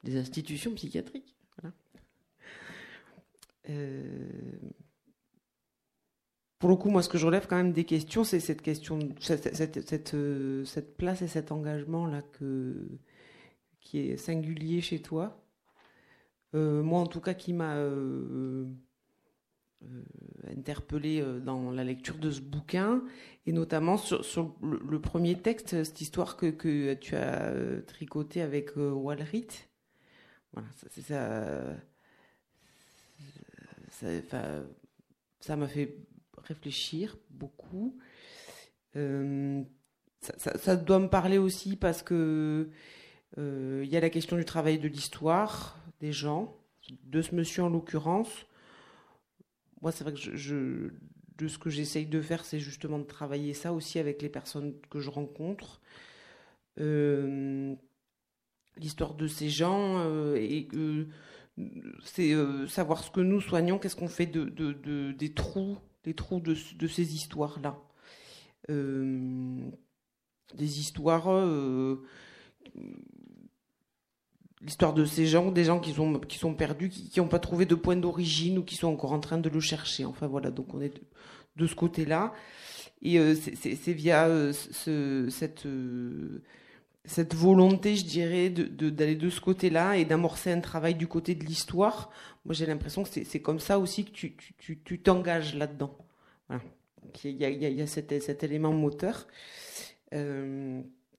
des 0.04 0.16
institutions 0.16 0.72
psychiatriques. 0.74 1.34
Pour 6.58 6.68
le 6.68 6.76
coup, 6.76 6.90
moi, 6.90 7.02
ce 7.02 7.08
que 7.08 7.18
je 7.18 7.26
relève 7.26 7.46
quand 7.46 7.56
même 7.56 7.72
des 7.72 7.84
questions, 7.84 8.24
c'est 8.24 8.40
cette 8.40 8.62
question, 8.62 8.98
cette, 9.20 9.54
cette, 9.54 10.96
place 10.96 11.22
et 11.22 11.28
cet 11.28 11.52
engagement-là 11.52 12.22
qui 13.80 13.98
est 13.98 14.16
singulier 14.16 14.80
chez 14.80 15.00
toi. 15.00 15.40
Euh, 16.54 16.82
moi 16.82 17.00
en 17.00 17.06
tout 17.06 17.20
cas 17.20 17.34
qui 17.34 17.52
m'a 17.52 17.76
euh, 17.76 18.64
euh, 19.82 20.02
interpellé 20.56 21.22
dans 21.44 21.70
la 21.70 21.84
lecture 21.84 22.16
de 22.16 22.30
ce 22.30 22.40
bouquin, 22.40 23.02
et 23.46 23.52
notamment 23.52 23.96
sur, 23.96 24.56
le, 24.62 25.00
premier 25.00 25.38
texte, 25.40 25.84
cette 25.84 26.00
histoire 26.00 26.36
que, 26.36 26.94
tu 26.94 27.16
as 27.16 27.52
tricoté 27.86 28.40
avec 28.42 28.76
Walrit. 28.76 29.48
Voilà, 30.52 30.68
ça, 33.90 34.22
ça, 34.30 34.62
ça 35.40 35.56
m'a 35.56 35.68
fait 35.68 35.96
réfléchir 36.48 37.16
beaucoup. 37.30 37.96
Ça, 38.94 40.58
ça, 40.58 40.74
doit 40.74 40.98
me 40.98 41.08
parler 41.08 41.38
aussi 41.38 41.76
parce 41.76 42.02
que 42.02 42.68
il 43.36 43.88
y 43.88 43.96
a 43.96 44.00
la 44.00 44.10
question 44.10 44.36
du 44.36 44.44
travail 44.44 44.80
de 44.80 44.88
l'histoire, 44.88 45.78
des 46.00 46.12
gens, 46.12 46.56
de 47.04 47.22
ce 47.22 47.34
monsieur 47.34 47.62
en 47.62 47.68
l'occurrence. 47.68 48.46
Moi, 49.80 49.92
c'est 49.92 50.02
vrai 50.02 50.12
que 50.12 50.90
de 51.38 51.48
ce 51.48 51.58
que 51.58 51.70
j'essaye 51.70 52.06
de 52.06 52.20
faire, 52.20 52.44
c'est 52.44 52.58
justement 52.58 52.98
de 52.98 53.04
travailler 53.04 53.54
ça 53.54 53.72
aussi 53.72 53.98
avec 53.98 54.22
les 54.22 54.28
personnes 54.28 54.74
que 54.90 55.00
je 55.00 55.08
rencontre. 55.08 55.80
Euh, 56.80 57.74
l'histoire 58.76 59.14
de 59.14 59.26
ces 59.26 59.48
gens 59.48 59.98
euh, 59.98 60.36
et 60.36 60.68
c'est 62.04 62.32
euh, 62.32 62.68
savoir 62.68 63.02
ce 63.02 63.10
que 63.10 63.20
nous 63.20 63.40
soignons, 63.40 63.78
qu'est-ce 63.78 63.96
qu'on 63.96 64.08
fait 64.08 64.26
de, 64.26 65.12
des 65.12 65.34
trous, 65.34 65.78
des 66.08 66.14
trous 66.14 66.40
de, 66.40 66.54
ces 66.54 67.14
histoires-là. 67.14 67.78
des 68.68 70.80
histoires 70.80 71.28
l'histoire 74.62 74.92
de 74.92 75.04
ces 75.04 75.26
gens, 75.26 75.50
des 75.50 75.64
gens 75.64 75.80
qui 75.80 75.92
sont, 75.92 76.18
qui 76.20 76.38
sont 76.38 76.54
perdus, 76.54 76.88
qui 76.88 77.20
n'ont 77.20 77.28
pas 77.28 77.38
trouvé 77.38 77.66
de 77.66 77.74
point 77.74 77.96
d'origine 77.96 78.58
ou 78.58 78.62
qui 78.62 78.76
sont 78.76 78.88
encore 78.88 79.12
en 79.12 79.20
train 79.20 79.38
de 79.38 79.48
le 79.48 79.60
chercher. 79.60 80.04
Enfin 80.04 80.26
voilà, 80.26 80.50
donc 80.50 80.74
on 80.74 80.80
est 80.80 80.92
de, 81.56 81.66
ce 81.66 81.74
côté-là. 81.74 82.32
Et 83.02 83.18
euh, 83.18 83.34
c'est 83.34 83.92
via 83.92 84.26
euh, 84.26 84.52
ce, 84.52 85.28
cette, 85.30 85.66
euh, 85.66 86.42
cette 87.04 87.34
volonté, 87.34 87.96
je 87.96 88.04
dirais, 88.04 88.50
d'aller 88.50 89.14
de, 89.14 89.20
de, 89.20 89.30
ce 89.30 89.40
côté-là 89.40 89.96
et 89.96 90.04
d'amorcer 90.04 90.52
un 90.52 90.60
travail 90.60 90.94
du 90.94 91.06
côté 91.06 91.34
de 91.34 91.44
l'histoire. 91.44 92.10
Moi, 92.44 92.54
j'ai 92.54 92.66
l'impression 92.66 93.02
que 93.02 93.08
c'est 93.08 93.40
comme 93.40 93.60
ça 93.60 93.78
aussi 93.78 94.04
que 94.04 94.10
tu 94.10 94.98
t'engages 95.00 95.52
tu, 95.52 95.58
là-dedans. 95.58 95.96
Il 97.24 97.36
y 97.36 97.44
a, 97.44 97.48
il 97.50 97.62
y 97.62 97.82
a 97.82 97.86
cet, 97.86 98.22
cet, 98.22 98.42
élément 98.42 98.72
moteur. 98.72 99.26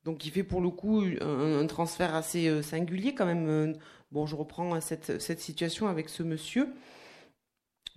Donc 0.05 0.25
il 0.25 0.31
fait 0.31 0.43
pour 0.43 0.61
le 0.61 0.69
coup 0.69 1.03
un, 1.21 1.65
transfert 1.67 2.15
assez 2.15 2.47
euh, 2.47 2.61
singulier 2.61 3.13
quand 3.13 3.25
même. 3.25 3.47
Euh, 3.47 3.73
bon, 4.11 4.25
je 4.25 4.35
reprends 4.35 4.73
hein, 4.73 4.81
cette, 4.81 5.21
cette, 5.21 5.39
situation 5.39 5.87
avec 5.87 6.09
ce 6.09 6.23
monsieur, 6.23 6.69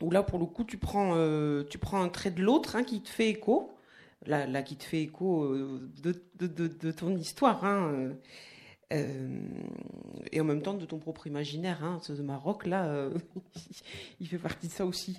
où 0.01 0.11
là 0.11 0.23
pour 0.23 0.39
le 0.39 0.47
coup 0.47 0.65
tu 0.65 0.79
prends, 0.79 1.13
euh, 1.15 1.65
tu 1.71 1.79
prends 1.79 2.03
un 2.03 2.09
trait 2.09 2.31
de 2.31 2.43
l'autre 2.43 2.77
hein, 2.77 2.83
qui 2.83 3.01
te 3.03 3.09
fait 3.09 3.29
écho, 3.29 3.75
là, 4.27 4.63
qui 4.63 4.77
te 4.77 4.85
fait 4.85 5.03
écho 5.03 5.57
de, 5.57 6.23
de, 6.37 6.47
de, 6.67 6.91
ton 6.93 7.17
histoire. 7.17 7.65
Hein, 7.65 8.13
et 8.91 10.41
en 10.41 10.45
même 10.45 10.63
temps 10.63 10.75
de 10.75 10.85
ton 10.85 10.99
propre 10.99 11.27
imaginaire, 11.27 11.83
hein, 11.83 11.99
ce 12.03 12.13
Maroc 12.21 12.67
là, 12.67 13.09
il 14.21 14.29
fait 14.29 14.39
partie 14.39 14.67
de 14.67 14.73
ça 14.73 14.85
aussi. 14.85 15.19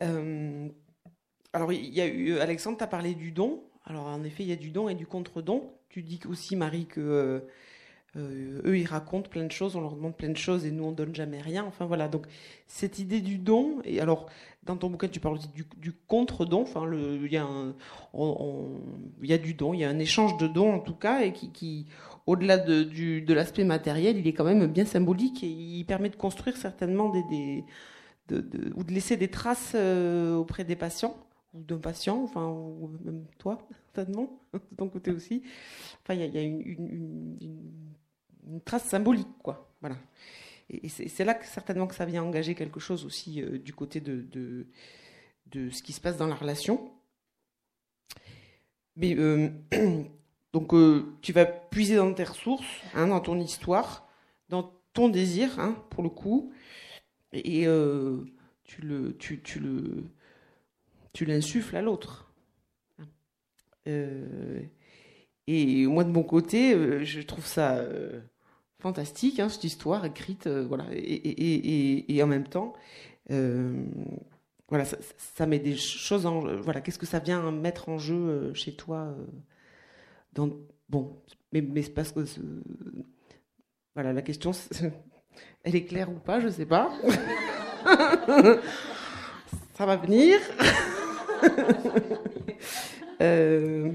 alors 0.00 1.72
il 1.72 1.94
y 1.94 2.00
a 2.00 2.06
eu 2.06 2.38
Alexandre, 2.38 2.78
tu 2.78 2.84
as 2.84 2.88
parlé 2.88 3.14
du 3.14 3.30
don. 3.32 3.62
Alors 3.84 4.06
en 4.06 4.24
effet, 4.24 4.42
il 4.42 4.48
y 4.48 4.52
a 4.52 4.56
du 4.56 4.70
don 4.70 4.88
et 4.88 4.94
du 4.94 5.06
contre-don 5.06 5.72
tu 5.96 6.02
dis 6.02 6.20
aussi, 6.28 6.56
Marie, 6.56 6.84
que 6.84 7.42
euh, 8.16 8.60
eux, 8.64 8.78
ils 8.78 8.86
racontent 8.86 9.28
plein 9.28 9.44
de 9.44 9.52
choses, 9.52 9.76
on 9.76 9.80
leur 9.80 9.94
demande 9.94 10.16
plein 10.16 10.30
de 10.30 10.36
choses 10.36 10.64
et 10.64 10.70
nous, 10.70 10.84
on 10.84 10.92
donne 10.92 11.14
jamais 11.14 11.40
rien. 11.40 11.64
Enfin 11.64 11.86
voilà, 11.86 12.08
donc 12.08 12.26
cette 12.66 12.98
idée 12.98 13.20
du 13.20 13.38
don, 13.38 13.80
et 13.84 14.00
alors 14.00 14.26
dans 14.64 14.76
ton 14.76 14.90
bouquin, 14.90 15.08
tu 15.08 15.20
parles 15.20 15.36
aussi 15.36 15.48
du, 15.54 15.92
contre-don, 16.08 16.62
enfin, 16.62 16.90
il 16.92 17.32
y, 17.32 17.36
a 17.36 17.46
y 19.22 19.32
a 19.32 19.38
du 19.38 19.54
don, 19.54 19.74
il 19.74 19.80
y 19.80 19.84
a 19.84 19.88
un 19.88 19.98
échange 19.98 20.36
de 20.38 20.48
dons 20.48 20.74
en 20.74 20.80
tout 20.80 20.94
cas, 20.94 21.22
et 21.22 21.32
qui, 21.32 21.52
qui 21.52 21.86
au-delà 22.26 22.58
de, 22.58 22.82
de 22.82 23.34
l'aspect 23.34 23.64
matériel, 23.64 24.16
il 24.18 24.26
est 24.26 24.32
quand 24.32 24.44
même 24.44 24.66
bien 24.66 24.84
symbolique 24.84 25.44
et 25.44 25.48
il 25.48 25.84
permet 25.84 26.08
de 26.08 26.16
construire 26.16 26.56
certainement 26.56 27.10
des, 27.10 27.22
des 27.30 27.64
de, 28.28 28.72
ou 28.74 28.82
de 28.82 28.92
laisser 28.92 29.16
des 29.16 29.28
traces 29.28 29.72
euh, 29.74 30.34
auprès 30.34 30.64
des 30.64 30.76
patients 30.76 31.16
ou 31.54 31.62
d'un 31.62 31.78
patient, 31.78 32.22
enfin, 32.22 32.46
ou 32.48 32.90
même 33.04 33.24
toi, 33.38 33.58
certainement, 33.94 34.40
de 34.52 34.76
ton 34.76 34.88
côté 34.88 35.10
aussi. 35.10 35.42
Enfin, 36.02 36.14
il 36.14 36.34
y 36.34 36.38
a, 36.38 36.42
une, 36.42 37.36
trace 38.64 38.84
symbolique, 38.84 39.38
quoi. 39.42 39.70
Voilà. 39.80 39.96
Et, 40.70 40.88
c'est 40.88 41.24
là 41.24 41.34
que, 41.34 41.46
certainement 41.46 41.86
que 41.86 41.94
ça 41.94 42.04
vient 42.04 42.22
engager 42.22 42.54
quelque 42.54 42.80
chose 42.80 43.04
aussi 43.04 43.42
euh, 43.42 43.58
du 43.58 43.72
côté 43.72 44.00
de, 44.00 44.26
de, 45.46 45.70
ce 45.70 45.82
qui 45.82 45.92
se 45.92 46.00
passe 46.00 46.16
dans 46.16 46.26
la 46.26 46.34
relation. 46.34 46.90
Mais 48.96 49.14
euh, 49.16 49.50
donc, 50.52 50.74
euh, 50.74 51.16
tu 51.22 51.32
vas 51.32 51.46
puiser 51.46 51.96
dans 51.96 52.12
tes 52.12 52.24
ressources, 52.24 52.66
hein, 52.94 53.08
dans 53.08 53.20
ton 53.20 53.38
histoire, 53.38 54.08
dans 54.48 54.72
ton 54.92 55.08
désir, 55.08 55.58
hein, 55.60 55.76
pour 55.90 56.02
le 56.02 56.08
coup, 56.08 56.52
et 57.32 57.66
tu 58.64 58.80
le, 58.82 59.16
tu, 59.18 59.42
tu 59.42 59.60
le, 59.60 60.04
tu 61.12 61.26
l'insuffles 61.26 61.76
à 61.76 61.82
l'autre. 61.82 62.32
Et 65.46 65.86
moi, 65.86 66.02
de 66.02 66.10
mon 66.10 66.22
côté, 66.22 67.04
je 67.04 67.20
trouve 67.20 67.46
ça 67.46 67.84
fantastique, 68.86 69.40
hein, 69.40 69.48
cette 69.48 69.64
histoire 69.64 70.04
écrite, 70.04 70.46
voilà. 70.46 70.86
Et, 70.92 72.20
en 72.22 72.26
même 72.26 72.46
temps, 72.46 72.72
voilà, 73.28 74.84
ça, 74.84 75.46
met 75.46 75.58
des 75.58 75.76
choses 75.76 76.26
en. 76.26 76.40
Voilà, 76.60 76.80
qu'est-ce 76.80 76.98
que 76.98 77.06
ça 77.06 77.18
vient 77.18 77.50
mettre 77.50 77.88
en 77.88 77.98
jeu 77.98 78.52
chez 78.54 78.76
toi 78.76 79.14
dans, 80.34 80.50
Bon, 80.88 81.16
mais, 81.52 81.82
c'est 81.82 81.94
parce 81.94 82.12
que. 82.12 82.20
Voilà, 83.94 84.12
la 84.12 84.22
question, 84.22 84.52
elle 85.64 85.74
est 85.74 85.84
claire 85.84 86.10
ou 86.10 86.18
pas, 86.18 86.38
je 86.40 86.48
sais 86.48 86.66
pas. 86.66 86.92
ça 89.74 89.86
va 89.86 89.96
venir. 89.96 90.38
Euh, 93.22 93.92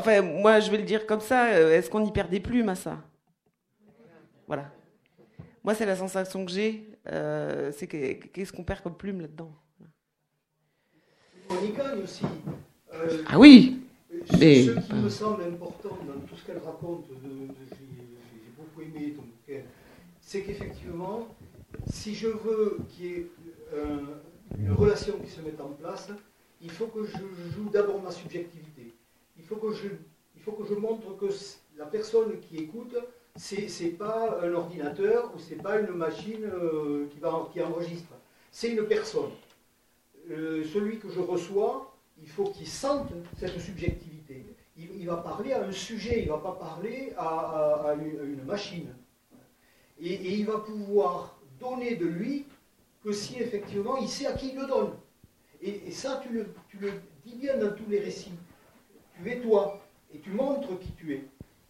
enfin, 0.00 0.22
moi, 0.22 0.60
je 0.60 0.70
vais 0.70 0.78
le 0.78 0.84
dire 0.84 1.06
comme 1.06 1.20
ça. 1.20 1.46
Euh, 1.48 1.76
est-ce 1.76 1.88
qu'on 1.88 2.04
y 2.04 2.10
perd 2.10 2.30
des 2.30 2.40
plumes 2.40 2.68
à 2.68 2.74
ça? 2.74 2.98
Voilà. 4.46 4.70
Moi, 5.62 5.74
c'est 5.74 5.86
la 5.86 5.96
sensation 5.96 6.44
que 6.44 6.50
j'ai. 6.50 6.86
Euh, 7.08 7.70
c'est 7.76 7.86
qu'est-ce 7.86 8.52
qu'on 8.52 8.64
perd 8.64 8.82
comme 8.82 8.96
plume 8.96 9.20
là-dedans? 9.20 9.52
On 11.48 11.64
y 11.64 11.72
gagne 11.72 12.02
aussi. 12.02 12.24
ah 13.26 13.38
oui 13.38 13.76
mais... 14.38 14.64
Ce 14.64 14.72
qui 14.72 14.94
me 14.94 15.08
semble 15.08 15.44
important 15.44 15.96
dans 16.06 16.20
tout 16.26 16.36
ce 16.36 16.44
qu'elle 16.44 16.58
raconte, 16.58 17.04
j'ai 17.08 18.52
beaucoup 18.56 18.82
aimé 18.82 19.14
ton 19.16 19.22
bouquin, 19.22 19.62
c'est 20.20 20.42
qu'effectivement, 20.42 21.28
si 21.88 22.14
je 22.14 22.26
veux 22.26 22.78
qu'il 22.88 23.06
y 23.06 23.08
ait 23.12 23.26
une 24.58 24.72
relation 24.72 25.14
qui 25.18 25.30
se 25.30 25.40
mette 25.40 25.60
en 25.60 25.68
place, 25.68 26.10
il 26.60 26.70
faut 26.70 26.86
que 26.86 27.06
je 27.06 27.52
joue 27.54 27.70
d'abord 27.70 28.02
ma 28.02 28.10
subjectivité. 28.10 28.92
Que 29.56 29.72
je, 29.72 29.88
il 30.36 30.42
faut 30.42 30.52
que 30.52 30.64
je 30.64 30.74
montre 30.74 31.16
que 31.16 31.26
la 31.76 31.86
personne 31.86 32.38
qui 32.40 32.58
écoute, 32.58 32.96
c'est 33.36 33.96
pas 33.98 34.40
un 34.42 34.52
ordinateur 34.54 35.32
ou 35.34 35.38
c'est 35.38 35.56
pas 35.56 35.80
une 35.80 35.90
machine 35.90 36.44
euh, 36.44 37.08
qui, 37.10 37.18
va, 37.18 37.34
enregistre. 37.34 38.12
C'est 38.50 38.70
une 38.70 38.84
personne. 38.86 39.30
Euh, 40.30 40.64
celui 40.72 40.98
que 40.98 41.08
je 41.08 41.20
reçois, 41.20 41.96
il 42.20 42.28
faut 42.28 42.44
qu'il 42.44 42.66
sente 42.66 43.12
cette 43.38 43.58
subjectivité. 43.58 44.46
Il, 44.76 45.06
va 45.06 45.18
parler 45.18 45.52
à 45.52 45.64
un 45.64 45.72
sujet, 45.72 46.22
il 46.22 46.26
ne 46.26 46.32
va 46.32 46.38
pas 46.38 46.52
parler 46.52 47.12
à, 47.18 47.94
une, 47.98 48.44
machine. 48.44 48.94
Et, 50.00 50.38
il 50.38 50.46
va 50.46 50.58
pouvoir 50.58 51.38
donner 51.58 51.96
de 51.96 52.06
lui 52.06 52.46
que 53.04 53.12
si 53.12 53.38
effectivement 53.38 53.98
il 53.98 54.08
sait 54.08 54.26
à 54.26 54.32
qui 54.32 54.50
il 54.50 54.56
le 54.56 54.66
donne. 54.66 54.92
Et, 55.60 55.90
ça, 55.90 56.22
tu 56.22 56.32
le, 56.32 56.46
dis 57.26 57.34
bien 57.34 57.58
dans 57.58 57.72
tous 57.72 57.88
les 57.88 58.00
récits. 58.00 58.32
Tu 59.22 59.30
es 59.30 59.40
toi, 59.40 59.78
et 60.14 60.18
tu 60.18 60.30
montres 60.30 60.78
qui 60.78 60.92
tu 60.92 61.12
es, 61.12 61.24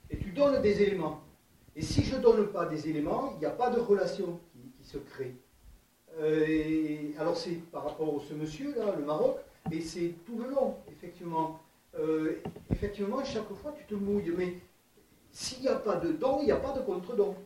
et 0.09 0.17
tu 0.19 0.31
donnes 0.31 0.63
des 0.63 0.83
éléments. 0.83 1.21
Et 1.75 1.83
si 1.83 2.05
je 2.05 2.17
ne 2.17 2.21
donne 2.23 2.47
pas 2.49 2.67
des 2.67 2.89
éléments, 2.89 3.33
il 3.35 3.41
n'y 3.41 3.47
a 3.47 3.51
pas 3.51 3.71
de 3.71 3.81
relation 3.81 4.39
qui, 4.53 4.85
se 4.85 4.99
crée. 4.99 5.35
Euh, 6.19 7.13
alors 7.19 7.37
c'est 7.37 7.55
par 7.71 7.85
rapport 7.85 8.21
à 8.21 8.25
ce 8.29 8.35
monsieur-là, 8.35 8.97
le 8.97 9.05
Maroc, 9.05 9.39
mais 9.71 9.81
c'est 9.81 10.15
tout 10.27 10.39
le 10.39 10.51
long, 10.51 10.77
effectivement. 10.91 11.61
Euh, 11.99 12.41
effectivement, 12.71 13.23
chaque 13.25 13.53
fois, 13.55 13.73
tu 13.77 13.85
te 13.85 13.95
mouilles. 13.95 14.33
Mais 14.37 14.55
s'il 15.31 15.61
n'y 15.61 15.69
a 15.69 15.77
pas 15.77 15.97
de 15.97 16.13
don, 16.13 16.39
il 16.41 16.47
n'y 16.47 16.53
a 16.53 16.57
pas 16.57 16.73
de 16.73 16.81
contre-don. 16.81 17.37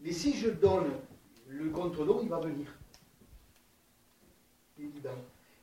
Mais 0.00 0.12
si 0.12 0.32
je 0.32 0.50
donne 0.50 0.90
le 1.48 1.70
contre-don, 1.70 2.20
il 2.22 2.28
va 2.28 2.40
venir. 2.40 2.66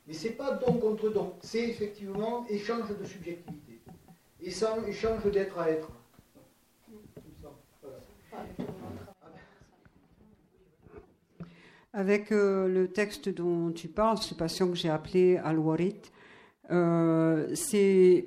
Mais 0.06 0.12
ce 0.12 0.28
n'est 0.28 0.34
pas 0.34 0.52
don 0.52 0.74
contre 0.74 1.08
don, 1.08 1.34
c'est 1.40 1.68
effectivement 1.68 2.46
échange 2.48 2.88
de 2.98 3.04
subjectivité. 3.04 3.80
Et 4.42 4.50
ça, 4.50 4.76
échange 4.86 5.24
d'être 5.30 5.58
à 5.58 5.70
être. 5.70 5.88
Avec 11.94 12.32
euh, 12.32 12.68
le 12.68 12.88
texte 12.88 13.28
dont 13.28 13.70
tu 13.70 13.88
parles, 13.88 14.18
ce 14.18 14.34
patient 14.34 14.68
que 14.68 14.74
j'ai 14.74 14.90
appelé 14.90 15.36
Al-Warit, 15.38 16.00
euh, 16.70 17.54
c'est 17.54 18.26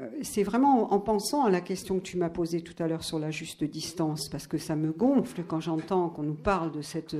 euh, 0.00 0.08
c'est 0.22 0.44
vraiment 0.44 0.92
en 0.92 1.00
pensant 1.00 1.44
à 1.44 1.50
la 1.50 1.60
question 1.60 1.98
que 1.98 2.04
tu 2.04 2.16
m'as 2.16 2.28
posée 2.28 2.60
tout 2.60 2.80
à 2.80 2.86
l'heure 2.86 3.02
sur 3.02 3.18
la 3.18 3.32
juste 3.32 3.64
distance, 3.64 4.28
parce 4.28 4.46
que 4.46 4.56
ça 4.56 4.76
me 4.76 4.92
gonfle 4.92 5.42
quand 5.42 5.60
j'entends 5.60 6.08
qu'on 6.08 6.22
nous 6.22 6.34
parle 6.34 6.70
de 6.70 6.82
cette 6.82 7.16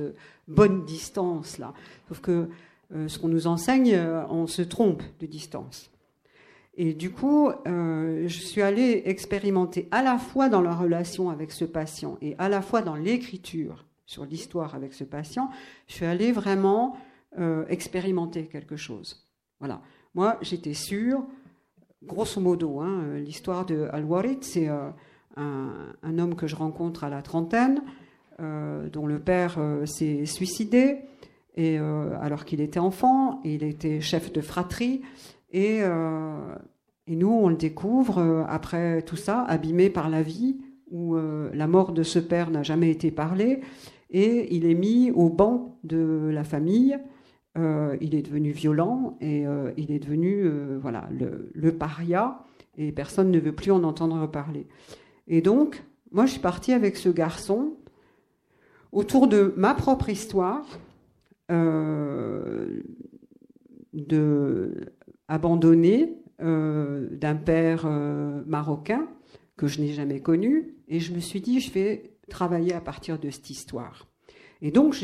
bonne 0.47 0.85
distance-là. 0.85 1.73
Sauf 2.07 2.21
que 2.21 2.47
ce 2.91 3.19
qu'on 3.19 3.27
nous 3.27 3.47
enseigne, 3.47 3.97
on 4.29 4.47
se 4.47 4.61
trompe 4.61 5.03
de 5.19 5.25
distance. 5.25 5.91
Et 6.75 6.93
du 6.93 7.11
coup, 7.11 7.51
je 7.65 8.27
suis 8.27 8.61
allée 8.61 9.03
expérimenter 9.05 9.87
à 9.91 10.01
la 10.01 10.17
fois 10.17 10.49
dans 10.49 10.61
la 10.61 10.73
relation 10.73 11.29
avec 11.29 11.51
ce 11.51 11.65
patient 11.65 12.17
et 12.21 12.35
à 12.39 12.49
la 12.49 12.61
fois 12.61 12.81
dans 12.81 12.95
l'écriture 12.95 13.85
sur 14.05 14.25
l'histoire 14.25 14.73
avec 14.73 14.93
ce 14.93 15.03
patient, 15.03 15.49
je 15.87 15.95
suis 15.95 16.05
allée 16.05 16.31
vraiment 16.31 16.97
expérimenter 17.67 18.45
quelque 18.45 18.77
chose. 18.77 19.27
Voilà. 19.59 19.81
Moi, 20.15 20.37
j'étais 20.41 20.73
sûre 20.73 21.23
grosso 22.03 22.39
modo, 22.39 22.79
hein, 22.79 23.01
euh, 23.03 23.19
l'histoire 23.19 23.65
de 23.65 23.87
Al-Warid, 23.91 24.43
c'est 24.43 24.69
euh, 24.69 24.89
un, 25.35 26.17
homme 26.17 26.35
que 26.35 26.47
je 26.47 26.55
rencontre 26.55 27.03
à 27.03 27.09
la 27.09 27.21
trentaine, 27.21 27.81
euh, 28.39 28.89
dont 28.89 29.05
le 29.05 29.19
père 29.19 29.57
s'est 29.85 30.25
suicidé, 30.25 30.99
et, 31.55 31.77
alors 31.77 32.45
qu'il 32.45 32.61
était 32.61 32.79
enfant, 32.79 33.41
il 33.43 33.63
était 33.63 34.01
chef 34.01 34.31
de 34.31 34.41
fratrie, 34.41 35.01
et, 35.51 35.81
Et 37.09 37.15
nous, 37.15 37.31
on 37.31 37.49
le 37.49 37.55
découvre 37.55 38.19
euh, 38.19 38.43
après 38.47 39.01
tout 39.01 39.15
ça, 39.15 39.41
abîmé 39.41 39.89
par 39.89 40.09
la 40.09 40.21
vie, 40.21 40.57
où 40.91 41.15
euh, 41.15 41.49
la 41.55 41.65
mort 41.65 41.91
de 41.91 42.03
ce 42.03 42.19
père 42.19 42.51
n'a 42.51 42.61
jamais 42.61 42.91
été 42.91 43.09
parlée, 43.09 43.61
et 44.11 44.55
il 44.55 44.63
est 44.63 44.75
mis 44.75 45.09
au 45.09 45.29
banc 45.29 45.79
de 45.83 46.29
la 46.31 46.43
famille. 46.43 46.99
Euh, 47.57 47.97
il 47.99 48.13
est 48.13 48.21
devenu 48.21 48.51
violent 48.51 49.17
et 49.21 49.43
il 49.75 49.91
est 49.91 49.99
devenu 49.99 50.47
voilà 50.79 51.09
le, 51.11 51.71
paria, 51.71 52.43
et 52.77 52.91
personne 52.91 53.31
ne 53.31 53.39
veut 53.39 53.53
plus 53.53 53.71
en 53.71 53.83
entendre 53.83 54.27
parler. 54.27 54.67
Et 55.27 55.41
donc, 55.41 55.83
moi, 56.11 56.27
je 56.27 56.33
suis 56.33 56.41
partie 56.41 56.73
avec 56.73 56.95
ce 56.95 57.09
garçon 57.09 57.73
autour 58.91 59.27
de 59.27 59.53
ma 59.57 59.73
propre 59.73 60.09
histoire, 60.09 60.63
de 61.49 62.93
abandonné 65.29 66.19
euh, 66.41 67.07
d'un 67.11 67.35
père 67.35 67.83
euh, 67.85 68.41
marocain 68.45 69.07
que 69.55 69.67
je 69.67 69.81
n'ai 69.81 69.93
jamais 69.93 70.21
connu, 70.21 70.75
et 70.87 70.99
je 70.99 71.13
me 71.13 71.19
suis 71.19 71.41
dit, 71.41 71.59
je 71.59 71.71
vais 71.71 72.17
travailler 72.29 72.73
à 72.73 72.81
partir 72.81 73.19
de 73.19 73.29
cette 73.29 73.49
histoire. 73.49 74.07
Et 74.61 74.71
donc, 74.71 74.97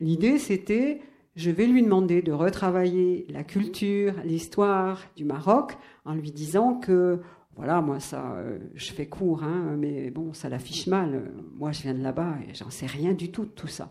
l'idée, 0.00 0.38
c'était, 0.38 1.00
je 1.36 1.50
vais 1.50 1.66
lui 1.66 1.82
demander 1.82 2.22
de 2.22 2.32
retravailler 2.32 3.26
la 3.28 3.44
culture, 3.44 4.14
l'histoire 4.24 5.02
du 5.16 5.24
Maroc, 5.24 5.76
en 6.06 6.14
lui 6.14 6.32
disant 6.32 6.74
que, 6.74 7.20
voilà, 7.54 7.82
moi, 7.82 8.00
ça, 8.00 8.36
euh, 8.36 8.58
je 8.74 8.92
fais 8.92 9.06
court, 9.06 9.44
hein, 9.44 9.76
mais 9.78 10.10
bon, 10.10 10.32
ça 10.32 10.48
l'affiche 10.48 10.86
mal. 10.86 11.30
Moi, 11.54 11.72
je 11.72 11.82
viens 11.82 11.94
de 11.94 12.02
là-bas 12.02 12.36
et 12.48 12.54
j'en 12.54 12.70
sais 12.70 12.86
rien 12.86 13.12
du 13.12 13.30
tout 13.30 13.44
de 13.44 13.50
tout 13.50 13.68
ça. 13.68 13.90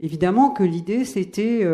Évidemment 0.00 0.50
que 0.50 0.62
l'idée, 0.62 1.04
c'était, 1.04 1.66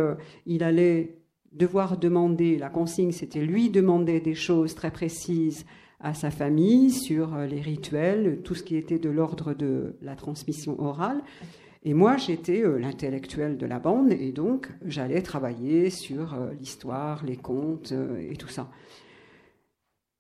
il 0.47 0.63
allait 0.63 1.17
devoir 1.57 1.97
demander, 1.97 2.59
la 2.59 2.69
consigne 2.69 3.13
c'était 3.13 3.45
lui 3.45 3.71
demander 3.71 4.21
des 4.21 4.35
choses 4.35 4.75
très 4.75 4.91
précises 4.91 5.65
à 6.01 6.15
sa 6.15 6.31
famille 6.31 6.91
sur 6.91 7.35
euh, 7.35 7.47
les 7.47 7.61
rituels, 7.61 8.41
tout 8.45 8.55
ce 8.55 8.63
qui 8.63 8.77
était 8.77 8.99
de 8.99 9.09
l'ordre 9.09 9.55
de 9.55 9.97
la 10.03 10.15
transmission 10.15 10.81
orale. 10.81 11.23
Et 11.85 11.95
moi, 11.95 12.17
j'étais 12.17 12.63
euh, 12.63 12.79
l'intellectuel 12.79 13.57
de 13.57 13.67
la 13.67 13.79
bande, 13.79 14.13
et 14.13 14.33
donc 14.33 14.69
j'allais 14.85 15.23
travailler 15.23 15.89
sur 15.89 16.35
euh, 16.35 16.51
l'histoire, 16.59 17.25
les 17.25 17.37
contes 17.37 17.95
et 18.21 18.37
tout 18.37 18.49
ça. 18.49 18.69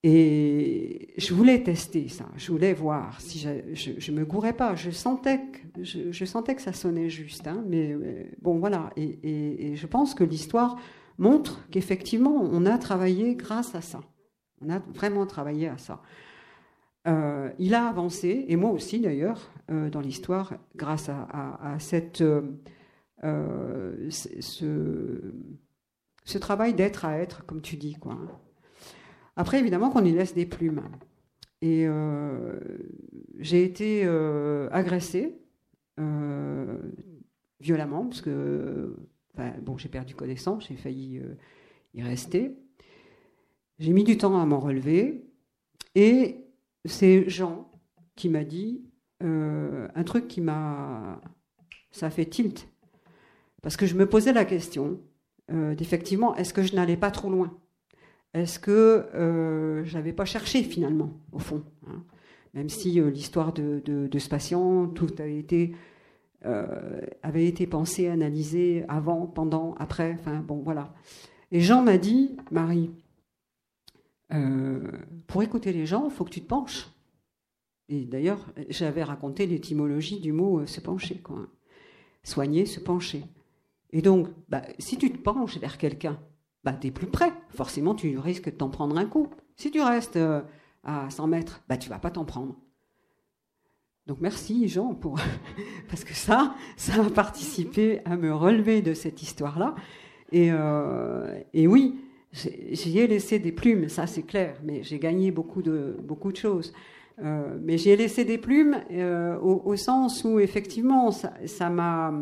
Et 0.03 1.14
je 1.16 1.34
voulais 1.34 1.62
tester 1.62 2.09
ça, 2.09 2.26
je 2.36 2.53
voulais 2.53 2.74
voir 2.74 3.20
si 3.20 3.40
je, 3.40 4.12
ne 4.12 4.16
me 4.16 4.24
gourais 4.24 4.53
pas. 4.53 4.74
Je 4.74 4.90
sentais 4.90 5.40
que, 5.40 5.82
je, 5.82 6.24
sentais 6.24 6.55
que 6.55 6.62
ça 6.62 6.72
sonnait 6.72 7.09
juste, 7.09 7.47
hein, 7.47 7.64
mais, 7.66 7.97
bon, 8.40 8.59
voilà. 8.59 8.90
et 8.97 9.74
je 9.74 9.86
pense 9.86 10.14
que 10.14 10.22
l'histoire 10.22 10.76
montre 11.18 11.66
qu'effectivement, 11.70 12.40
on 12.40 12.66
a 12.66 12.78
travaillé 12.78 13.34
grâce 13.34 13.74
à 13.74 13.80
ça. 13.80 14.01
On 14.61 14.70
a 14.70 14.78
vraiment 14.78 15.26
travaillé 15.26 15.68
à 15.68 15.78
ça. 15.78 16.03
Euh, 17.07 17.51
il 17.59 17.74
a 17.74 17.86
avancé, 17.86 18.47
et 18.49 18.57
moi 18.57 18.70
aussi 18.70 19.01
d'ailleurs, 19.01 19.51
euh, 19.70 19.90
dans 19.90 20.01
l'histoire, 20.01 20.55
grâce 20.74 21.09
à, 21.09 21.76
cette, 21.78 22.20
euh, 22.20 22.51
ce, 24.11 25.30
travail 26.40 26.74
d'être 26.74 27.05
à 27.05 27.18
être, 27.18 27.47
comme 27.47 27.62
tu 27.62 27.76
dis. 27.76 27.94
Quoi. 27.94 28.18
Après, 29.37 29.61
évidemment 29.61 29.91
qu'on 29.91 30.05
y 30.05 30.12
laisse 30.12 30.34
des 30.34 30.47
plumes. 30.47 30.82
Et 31.62 31.87
j'ai 33.39 33.64
été 33.64 34.07
agressée 34.70 35.39
violemment, 37.61 38.07
parce 38.07 38.20
que 38.20 38.95
j'ai 39.76 39.89
perdu 39.89 40.14
connaissance, 40.14 40.66
j'ai 40.68 40.76
failli 40.76 41.18
euh, 41.18 41.34
y 41.95 42.03
rester. 42.03 42.57
J'ai 43.78 43.93
mis 43.93 44.05
du 44.05 44.16
temps 44.16 44.41
à 44.41 44.47
m'en 44.47 44.61
relever. 44.61 45.26
Et 45.95 46.47
c'est 46.84 47.28
Jean 47.28 47.70
qui 48.14 48.28
m'a 48.28 48.45
dit 48.45 48.82
euh, 49.22 49.89
un 49.95 50.05
truc 50.05 50.28
qui 50.28 50.41
m'a. 50.41 51.20
Ça 51.91 52.11
fait 52.11 52.26
tilt. 52.26 52.68
Parce 53.62 53.76
que 53.76 53.87
je 53.87 53.95
me 53.95 54.07
posais 54.07 54.32
la 54.32 54.45
question 54.45 55.01
euh, 55.51 55.74
d'effectivement, 55.74 56.37
est-ce 56.37 56.53
que 56.53 56.62
je 56.62 56.74
n'allais 56.74 56.97
pas 56.97 57.11
trop 57.11 57.30
loin? 57.30 57.59
Est-ce 58.34 58.58
que 58.58 59.06
je 59.84 59.94
n'avais 59.94 60.12
pas 60.12 60.24
cherché 60.24 60.62
finalement, 60.62 61.10
au 61.32 61.38
fond 61.38 61.62
hein 61.86 62.04
Même 62.54 62.68
si 62.68 63.00
l'histoire 63.00 63.52
de, 63.52 64.08
ce 64.18 64.28
patient, 64.28 64.88
tout 64.88 65.14
a 65.18 65.26
été 65.26 65.74
euh, 66.46 67.00
avait 67.22 67.46
été 67.46 67.66
pensé, 67.66 68.06
analysé 68.06 68.84
avant, 68.88 69.26
pendant, 69.26 69.74
après, 69.78 70.12
enfin 70.12 70.40
bon, 70.40 70.62
voilà. 70.62 70.94
Et 71.50 71.60
Jean 71.60 71.82
m'a 71.82 71.98
dit, 71.98 72.36
Marie, 72.52 72.90
euh, 74.32 74.92
pour 75.26 75.42
écouter 75.42 75.72
les 75.72 75.86
gens, 75.86 76.04
il 76.04 76.12
faut 76.12 76.24
que 76.24 76.30
tu 76.30 76.42
te 76.42 76.46
penches. 76.46 76.88
Et 77.88 78.04
d'ailleurs, 78.04 78.46
j'avais 78.68 79.02
raconté 79.02 79.46
l'étymologie 79.46 80.20
du 80.20 80.32
mot 80.32 80.60
euh, 80.60 80.66
se 80.66 80.80
pencher, 80.80 81.18
quoi. 81.18 81.48
Soigner, 82.22 82.66
se 82.66 82.80
pencher. 82.80 83.24
Et 83.90 84.02
donc, 84.02 84.28
bah, 84.48 84.62
si 84.78 84.98
tu 84.98 85.10
te 85.10 85.18
penches 85.18 85.58
vers 85.58 85.78
quelqu'un, 85.78 86.20
bah, 86.72 86.90
plus 86.92 87.06
près. 87.06 87.32
Forcément, 87.50 87.94
tu 87.94 88.18
risques 88.18 88.50
de 88.50 88.56
t'en 88.56 88.68
prendre 88.68 88.96
un 88.98 89.06
coup. 89.06 89.28
Si 89.56 89.70
tu 89.70 89.80
restes 89.80 90.18
à 90.84 91.10
100 91.10 91.26
mètres, 91.28 91.62
bah, 91.68 91.76
tu 91.76 91.88
vas 91.88 91.98
pas 91.98 92.10
t'en 92.10 92.24
prendre. 92.24 92.56
Donc 94.06 94.18
merci 94.20 94.68
Jean 94.68 94.94
pour 94.94 95.18
parce 95.88 96.04
que 96.04 96.14
ça, 96.14 96.54
ça 96.76 97.04
a 97.04 97.10
participé 97.10 98.00
à 98.04 98.16
me 98.16 98.32
relever 98.32 98.80
de 98.80 98.94
cette 98.94 99.22
histoire-là. 99.22 99.74
Et, 100.32 100.48
euh, 100.50 101.40
oui, 101.54 101.96
j'y 102.32 102.98
ai 102.98 103.06
laissé 103.06 103.38
des 103.38 103.52
plumes, 103.52 103.88
ça 103.88 104.06
c'est 104.06 104.22
clair, 104.22 104.56
mais 104.64 104.82
j'ai 104.82 104.98
gagné 104.98 105.30
beaucoup 105.30 105.62
de 105.62 105.96
choses. 106.34 106.72
Euh, 107.24 107.56
mais 107.62 107.78
j'ai 107.78 107.96
laissé 107.96 108.26
des 108.26 108.36
plumes 108.36 108.78
euh, 108.90 109.38
au, 109.38 109.62
au, 109.64 109.76
sens 109.76 110.22
où 110.24 110.38
effectivement 110.38 111.10
ça 111.10 111.70
m'a. 111.70 112.12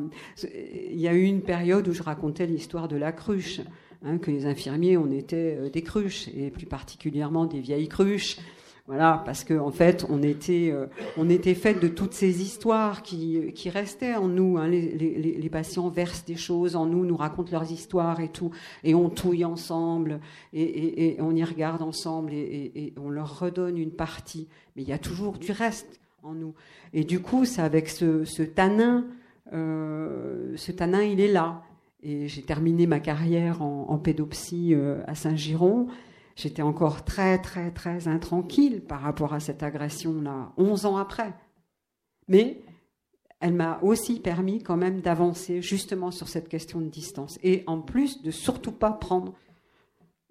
Il 0.44 1.00
y 1.00 1.08
a 1.08 1.14
eu 1.14 1.24
une 1.24 1.42
période 1.42 1.88
où 1.88 1.92
je 1.92 2.02
racontais 2.02 2.46
l'histoire 2.46 2.86
de 2.86 2.96
la 2.96 3.10
cruche, 3.10 3.60
hein, 4.04 4.18
que 4.18 4.30
les 4.30 4.46
infirmiers 4.46 4.96
on 4.96 5.10
était 5.10 5.70
des 5.70 5.82
cruches 5.82 6.28
et 6.28 6.50
plus 6.50 6.66
particulièrement 6.66 7.46
des 7.46 7.60
vieilles 7.60 7.88
cruches 7.88 8.38
voilà, 8.86 9.22
parce 9.24 9.44
qu'en 9.44 9.68
en 9.68 9.70
fait, 9.70 10.04
on 10.10 10.22
était, 10.22 10.70
euh, 10.70 10.86
on 11.16 11.30
était 11.30 11.54
fait 11.54 11.72
de 11.72 11.88
toutes 11.88 12.12
ces 12.12 12.42
histoires 12.42 13.02
qui, 13.02 13.50
qui 13.54 13.70
restaient 13.70 14.14
en 14.14 14.28
nous. 14.28 14.58
Hein. 14.58 14.68
Les, 14.68 14.90
les, 14.90 15.38
les, 15.38 15.48
patients 15.48 15.88
versent 15.88 16.26
des 16.26 16.36
choses 16.36 16.76
en 16.76 16.84
nous, 16.84 17.06
nous 17.06 17.16
racontent 17.16 17.50
leurs 17.50 17.72
histoires 17.72 18.20
et 18.20 18.28
tout, 18.28 18.50
et 18.82 18.94
on 18.94 19.08
touille 19.08 19.46
ensemble, 19.46 20.20
et, 20.52 20.62
et, 20.62 21.16
et 21.16 21.22
on 21.22 21.34
y 21.34 21.42
regarde 21.42 21.80
ensemble, 21.80 22.34
et, 22.34 22.92
on 22.98 23.08
leur 23.08 23.38
redonne 23.38 23.78
une 23.78 23.90
partie. 23.90 24.48
Mais 24.76 24.82
il 24.82 24.88
y 24.88 24.92
a 24.92 24.98
toujours 24.98 25.38
du 25.38 25.50
reste 25.50 25.98
en 26.22 26.34
nous. 26.34 26.52
Et 26.92 27.04
du 27.04 27.20
coup, 27.20 27.46
c'est 27.46 27.62
avec 27.62 27.88
ce, 27.88 28.26
ce 28.26 28.42
tanin, 28.42 29.06
euh, 29.54 30.52
ce 30.56 30.72
tanin, 30.72 31.02
il 31.02 31.20
est 31.20 31.32
là. 31.32 31.62
Et 32.04 32.28
j'ai 32.28 32.42
terminé 32.42 32.86
ma 32.86 33.00
carrière 33.00 33.62
en, 33.62 33.86
en 33.88 33.98
pédopsie 33.98 34.74
euh, 34.74 35.02
à 35.06 35.14
Saint-Giron. 35.14 35.88
J'étais 36.36 36.62
encore 36.62 37.04
très, 37.04 37.38
très, 37.38 37.70
très 37.70 38.08
intranquille 38.08 38.80
par 38.80 39.00
rapport 39.00 39.32
à 39.34 39.40
cette 39.40 39.62
agression-là, 39.62 40.52
11 40.58 40.86
ans 40.86 40.96
après. 40.96 41.32
Mais 42.28 42.62
elle 43.40 43.54
m'a 43.54 43.78
aussi 43.82 44.20
permis 44.20 44.62
quand 44.62 44.76
même 44.76 45.00
d'avancer 45.00 45.62
justement 45.62 46.10
sur 46.10 46.28
cette 46.28 46.48
question 46.48 46.80
de 46.80 46.88
distance. 46.88 47.38
Et 47.42 47.62
en 47.66 47.80
plus, 47.80 48.22
de 48.22 48.30
surtout 48.30 48.72
pas 48.72 48.92
prendre 48.92 49.34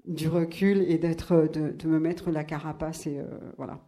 du 0.05 0.27
recul 0.27 0.81
et 0.81 0.97
de, 0.97 1.87
me 1.87 1.99
mettre 1.99 2.31
la 2.31 2.43
carapace 2.43 3.07
et 3.07 3.19
euh, 3.19 3.25
voilà. 3.57 3.79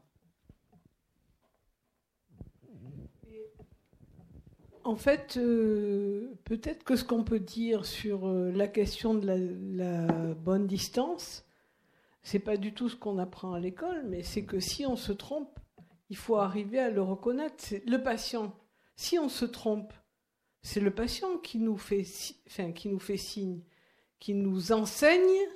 En 4.86 4.96
fait, 4.96 5.38
euh, 5.38 6.36
peut-être 6.44 6.84
que 6.84 6.96
ce 6.96 7.04
qu'on 7.04 7.24
peut 7.24 7.40
dire 7.40 7.88
sur 7.88 8.28
euh, 8.28 8.52
la 8.52 8.68
question 8.68 9.16
de 9.16 9.26
la 9.76 10.06
bonne 10.36 10.68
distance, 10.68 11.44
c'est 12.22 12.38
pas 12.38 12.56
du 12.56 12.72
tout 12.72 12.88
ce 12.88 12.96
qu'on 12.96 13.18
apprend 13.18 13.54
à 13.54 13.60
l'école, 13.60 14.04
mais 14.06 14.22
c'est 14.22 14.46
que 14.46 14.60
si 14.60 14.86
on 14.86 14.96
se 14.96 15.12
trompe, 15.12 15.60
il 16.12 16.18
faut 16.18 16.36
arriver 16.36 16.78
à 16.78 16.92
le 16.92 17.02
reconnaître. 17.02 17.56
C'est 17.58 17.84
le 17.88 18.04
patient. 18.04 18.56
Si 18.96 19.18
on 19.18 19.28
se 19.28 19.46
trompe, 19.46 19.92
c'est 20.62 20.80
le 20.80 20.92
patient 20.94 21.40
qui 21.40 21.58
nous 21.58 21.78
fait, 21.78 22.06
nous 22.86 23.00
fait 23.00 23.18
signe, 23.18 23.62
qui 24.20 24.36
nous 24.36 24.72
enseigne 24.72 25.48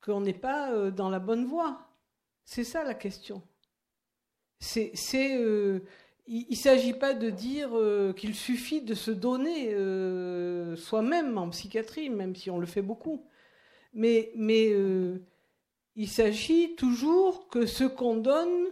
qu'on 0.00 0.22
n'est 0.22 0.32
pas 0.32 0.72
euh, 0.72 0.90
dans 0.90 1.10
la 1.10 1.18
bonne 1.18 1.44
voie. 1.44 1.86
C'est 2.46 2.64
ça 2.64 2.82
la 2.82 2.94
question. 2.94 3.42
C'est, 4.58 4.92
il 6.26 6.46
ne 6.50 6.54
s'agit 6.56 6.94
pas 6.94 7.14
de 7.14 7.30
dire 7.30 7.70
euh, 7.74 8.12
qu'il 8.12 8.34
suffit 8.34 8.80
de 8.80 8.94
se 8.94 9.10
donner 9.10 9.74
soi-même 10.76 11.36
en 11.38 11.48
psychiatrie, 11.50 12.10
même 12.10 12.34
si 12.36 12.50
on 12.50 12.58
le 12.58 12.66
fait 12.66 12.82
beaucoup. 12.82 13.26
Mais, 13.94 14.32
mais 14.36 14.72
il 15.96 16.08
s'agit 16.08 16.74
toujours 16.76 17.48
que 17.48 17.66
ce 17.66 17.84
qu'on 17.84 18.16
donne, 18.16 18.66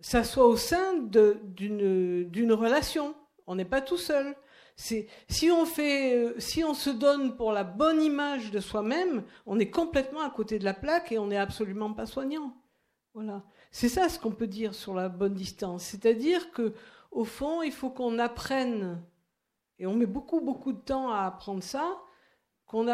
ça 0.00 0.24
soit 0.24 0.46
au 0.46 0.56
sein 0.56 0.98
d'une 0.98 2.52
relation. 2.52 3.14
On 3.46 3.54
n'est 3.54 3.64
pas 3.64 3.80
tout 3.80 3.96
seul. 3.96 4.36
Si 4.76 5.50
on 5.50 5.66
euh, 5.78 6.34
si 6.38 6.64
on 6.64 6.72
se 6.72 6.88
donne 6.88 7.36
pour 7.36 7.52
la 7.52 7.64
bonne 7.64 8.00
image 8.02 8.50
de 8.50 8.60
soi-même, 8.60 9.24
on 9.44 9.58
est 9.58 9.68
complètement 9.70 10.22
à 10.22 10.30
côté 10.30 10.58
de 10.58 10.64
la 10.64 10.72
plaque 10.72 11.12
et 11.12 11.18
on 11.18 11.26
n'est 11.26 11.36
absolument 11.36 11.92
pas 11.92 12.06
soignant. 12.06 12.54
Voilà. 13.12 13.44
C'est 13.70 13.88
ça 13.88 14.08
ce 14.08 14.18
qu'on 14.18 14.32
peut 14.32 14.46
dire 14.46 14.74
sur 14.74 14.94
la 14.94 15.08
bonne 15.08 15.34
distance. 15.34 15.84
C'est-à-dire 15.84 16.50
que, 16.52 16.74
au 17.10 17.24
fond, 17.24 17.62
il 17.62 17.72
faut 17.72 17.90
qu'on 17.90 18.18
apprenne, 18.18 19.02
et 19.78 19.86
on 19.86 19.94
met 19.94 20.06
beaucoup, 20.06 20.40
beaucoup 20.40 20.72
de 20.72 20.80
temps 20.80 21.10
à 21.10 21.22
apprendre 21.22 21.62
ça, 21.62 22.00
qu'on 22.66 22.86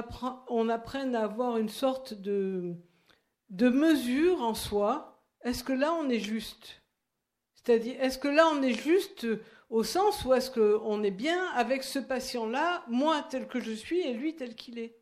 on 0.49 0.68
apprenne 0.68 1.14
à 1.14 1.24
avoir 1.24 1.59
une 1.59 1.68
sorte 1.68 2.14
de, 2.14 2.74
mesure 3.51 4.41
en 4.43 4.55
soi. 4.55 5.22
Est-ce 5.43 5.64
que 5.64 5.72
là, 5.72 5.93
on 5.95 6.09
est 6.09 6.18
juste? 6.18 6.83
C'est-à-dire, 7.55 8.01
est-ce 8.01 8.18
que 8.18 8.29
là, 8.29 8.49
on 8.55 8.62
est 8.62 8.72
juste 8.72 9.27
au 9.68 9.83
sens 9.83 10.24
où 10.24 10.33
est-ce 10.33 10.51
qu'on 10.51 11.03
est 11.03 11.11
bien 11.11 11.47
avec 11.55 11.83
ce 11.83 11.99
patient-là, 11.99 12.85
moi 12.89 13.27
tel 13.29 13.49
que 13.49 13.61
je 13.61 13.72
suis 13.72 14.01
et 14.01 14.14
lui 14.14 14.35
tel 14.35 14.55
qu'il 14.55 14.79
est? 14.79 14.97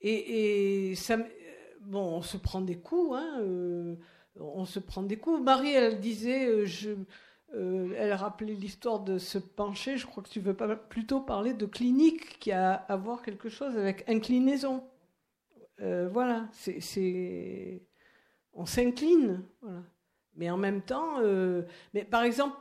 Et, 0.00 0.94
ça, 0.96 1.18
bon, 1.80 2.16
on 2.16 2.22
se 2.22 2.36
prend 2.36 2.60
des 2.60 2.78
coups, 2.78 3.16
hein, 3.16 3.40
euh, 3.40 3.96
on 4.38 4.64
se 4.64 4.78
prend 4.78 5.02
des 5.02 5.16
coups. 5.16 5.42
Marie, 5.42 5.72
elle 5.72 6.00
disait, 6.00 6.46
euh, 6.46 6.64
je, 6.66 6.90
euh, 7.54 7.94
elle 7.96 8.12
rappelait 8.12 8.54
l'histoire 8.54 9.00
de 9.00 9.18
se 9.18 9.38
pencher. 9.38 9.96
Je 9.96 10.06
crois 10.06 10.22
que 10.22 10.28
tu 10.28 10.40
veux 10.40 10.54
pas 10.54 10.76
plutôt 10.76 11.20
parler 11.20 11.54
de 11.54 11.66
clinique 11.66 12.38
qui 12.38 12.52
a 12.52 12.72
à 12.74 12.96
voir 12.96 13.22
quelque 13.22 13.48
chose 13.48 13.76
avec 13.76 14.08
inclinaison. 14.08 14.84
voilà, 15.78 16.48
c'est, 16.52 17.82
on 18.54 18.66
s'incline, 18.66 19.42
voilà. 19.60 19.82
Mais 20.34 20.48
en 20.48 20.56
même 20.56 20.80
temps, 20.80 21.20
mais 21.92 22.04
par 22.04 22.22
exemple, 22.22 22.56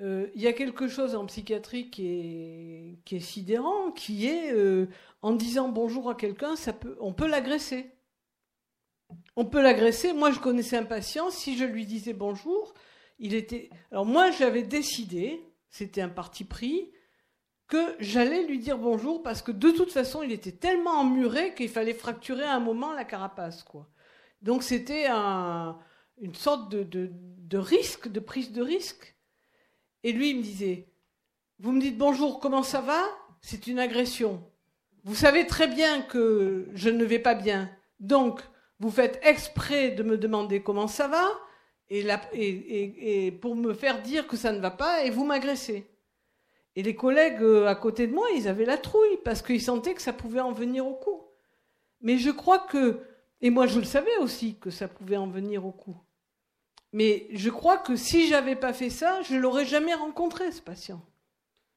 euh, 0.00 0.28
il 0.34 0.42
y 0.42 0.46
a 0.46 0.52
quelque 0.52 0.86
chose 0.86 1.16
en 1.16 1.26
psychiatrie 1.26 1.90
qui 1.90 2.06
est, 2.06 2.98
qui 3.04 3.16
est 3.16 3.20
sidérant, 3.20 3.90
qui 3.90 4.26
est 4.26 4.52
euh, 4.52 4.86
en 5.22 5.32
disant 5.32 5.68
bonjour 5.68 6.08
à 6.08 6.14
quelqu'un, 6.14 6.54
on 7.00 7.12
peut 7.12 7.26
l'agresser. 7.26 7.90
On 9.40 9.44
peut 9.44 9.62
l'agresser. 9.62 10.12
Moi, 10.12 10.32
je 10.32 10.40
connaissais 10.40 10.76
un 10.76 10.84
patient, 10.84 11.30
si 11.30 11.56
je 11.56 11.62
lui 11.62 11.86
disais 11.86 12.12
bonjour, 12.12 12.74
il 13.20 13.34
était. 13.34 13.70
Alors, 13.92 14.04
moi, 14.04 14.32
j'avais 14.32 14.64
décidé, 14.64 15.40
c'était 15.70 16.00
un 16.00 16.08
parti 16.08 16.42
pris, 16.42 16.90
que 17.68 17.94
j'allais 18.00 18.42
lui 18.42 18.58
dire 18.58 18.78
bonjour 18.78 19.22
parce 19.22 19.42
que 19.42 19.52
de 19.52 19.70
toute 19.70 19.92
façon, 19.92 20.24
il 20.24 20.32
était 20.32 20.50
tellement 20.50 20.90
emmuré 20.90 21.54
qu'il 21.54 21.68
fallait 21.68 21.94
fracturer 21.94 22.42
à 22.42 22.56
un 22.56 22.58
moment 22.58 22.92
la 22.92 23.04
carapace, 23.04 23.62
quoi. 23.62 23.88
Donc, 24.42 24.64
c'était 24.64 25.06
une 25.06 26.34
sorte 26.34 26.68
de 26.68 27.58
risque, 27.58 28.08
de 28.08 28.18
prise 28.18 28.50
de 28.50 28.62
risque. 28.62 29.14
Et 30.02 30.10
lui, 30.10 30.30
il 30.30 30.38
me 30.38 30.42
disait, 30.42 30.88
vous 31.60 31.70
me 31.70 31.80
dites 31.80 31.96
bonjour, 31.96 32.40
comment 32.40 32.64
ça 32.64 32.80
va? 32.80 33.04
C'est 33.40 33.68
une 33.68 33.78
agression. 33.78 34.42
Vous 35.04 35.14
savez 35.14 35.46
très 35.46 35.68
bien 35.68 36.02
que 36.02 36.68
je 36.74 36.90
ne 36.90 37.04
vais 37.04 37.20
pas 37.20 37.36
bien. 37.36 37.70
Donc, 38.00 38.42
vous 38.80 38.90
faites 38.90 39.18
exprès 39.22 39.90
de 39.90 40.02
me 40.02 40.16
demander 40.16 40.62
comment 40.62 40.86
ça 40.86 41.08
va 41.08 41.28
et, 41.90 43.32
pour 43.40 43.56
me 43.56 43.72
faire 43.72 44.02
dire 44.02 44.26
que 44.26 44.36
ça 44.36 44.52
ne 44.52 44.60
va 44.60 44.70
pas 44.70 45.04
et 45.04 45.10
vous 45.10 45.24
m'agressez. 45.24 45.86
Et 46.76 46.82
les 46.82 46.94
collègues 46.94 47.42
euh, 47.42 47.66
à 47.66 47.74
côté 47.74 48.06
de 48.06 48.14
moi, 48.14 48.28
ils 48.36 48.46
avaient 48.46 48.64
la 48.64 48.78
trouille 48.78 49.18
parce 49.24 49.42
qu'ils 49.42 49.62
sentaient 49.62 49.94
que 49.94 50.02
ça 50.02 50.12
pouvait 50.12 50.40
en 50.40 50.52
venir 50.52 50.86
au 50.86 50.94
coup. 50.94 51.22
Mais 52.02 52.18
je 52.18 52.30
crois 52.30 52.60
que, 52.60 53.00
et 53.40 53.50
moi 53.50 53.66
je 53.66 53.78
le 53.78 53.84
savais 53.84 54.16
aussi 54.18 54.56
que 54.58 54.70
ça 54.70 54.86
pouvait 54.86 55.16
en 55.16 55.28
venir 55.28 55.66
au 55.66 55.72
coup. 55.72 55.96
Mais 56.92 57.26
je 57.32 57.50
crois 57.50 57.78
que 57.78 57.96
si 57.96 58.28
j'avais 58.28 58.56
pas 58.56 58.72
fait 58.72 58.90
ça, 58.90 59.20
je 59.22 59.36
l'aurais 59.36 59.66
jamais 59.66 59.94
rencontré 59.94 60.50
ce 60.52 60.62
patient. 60.62 61.02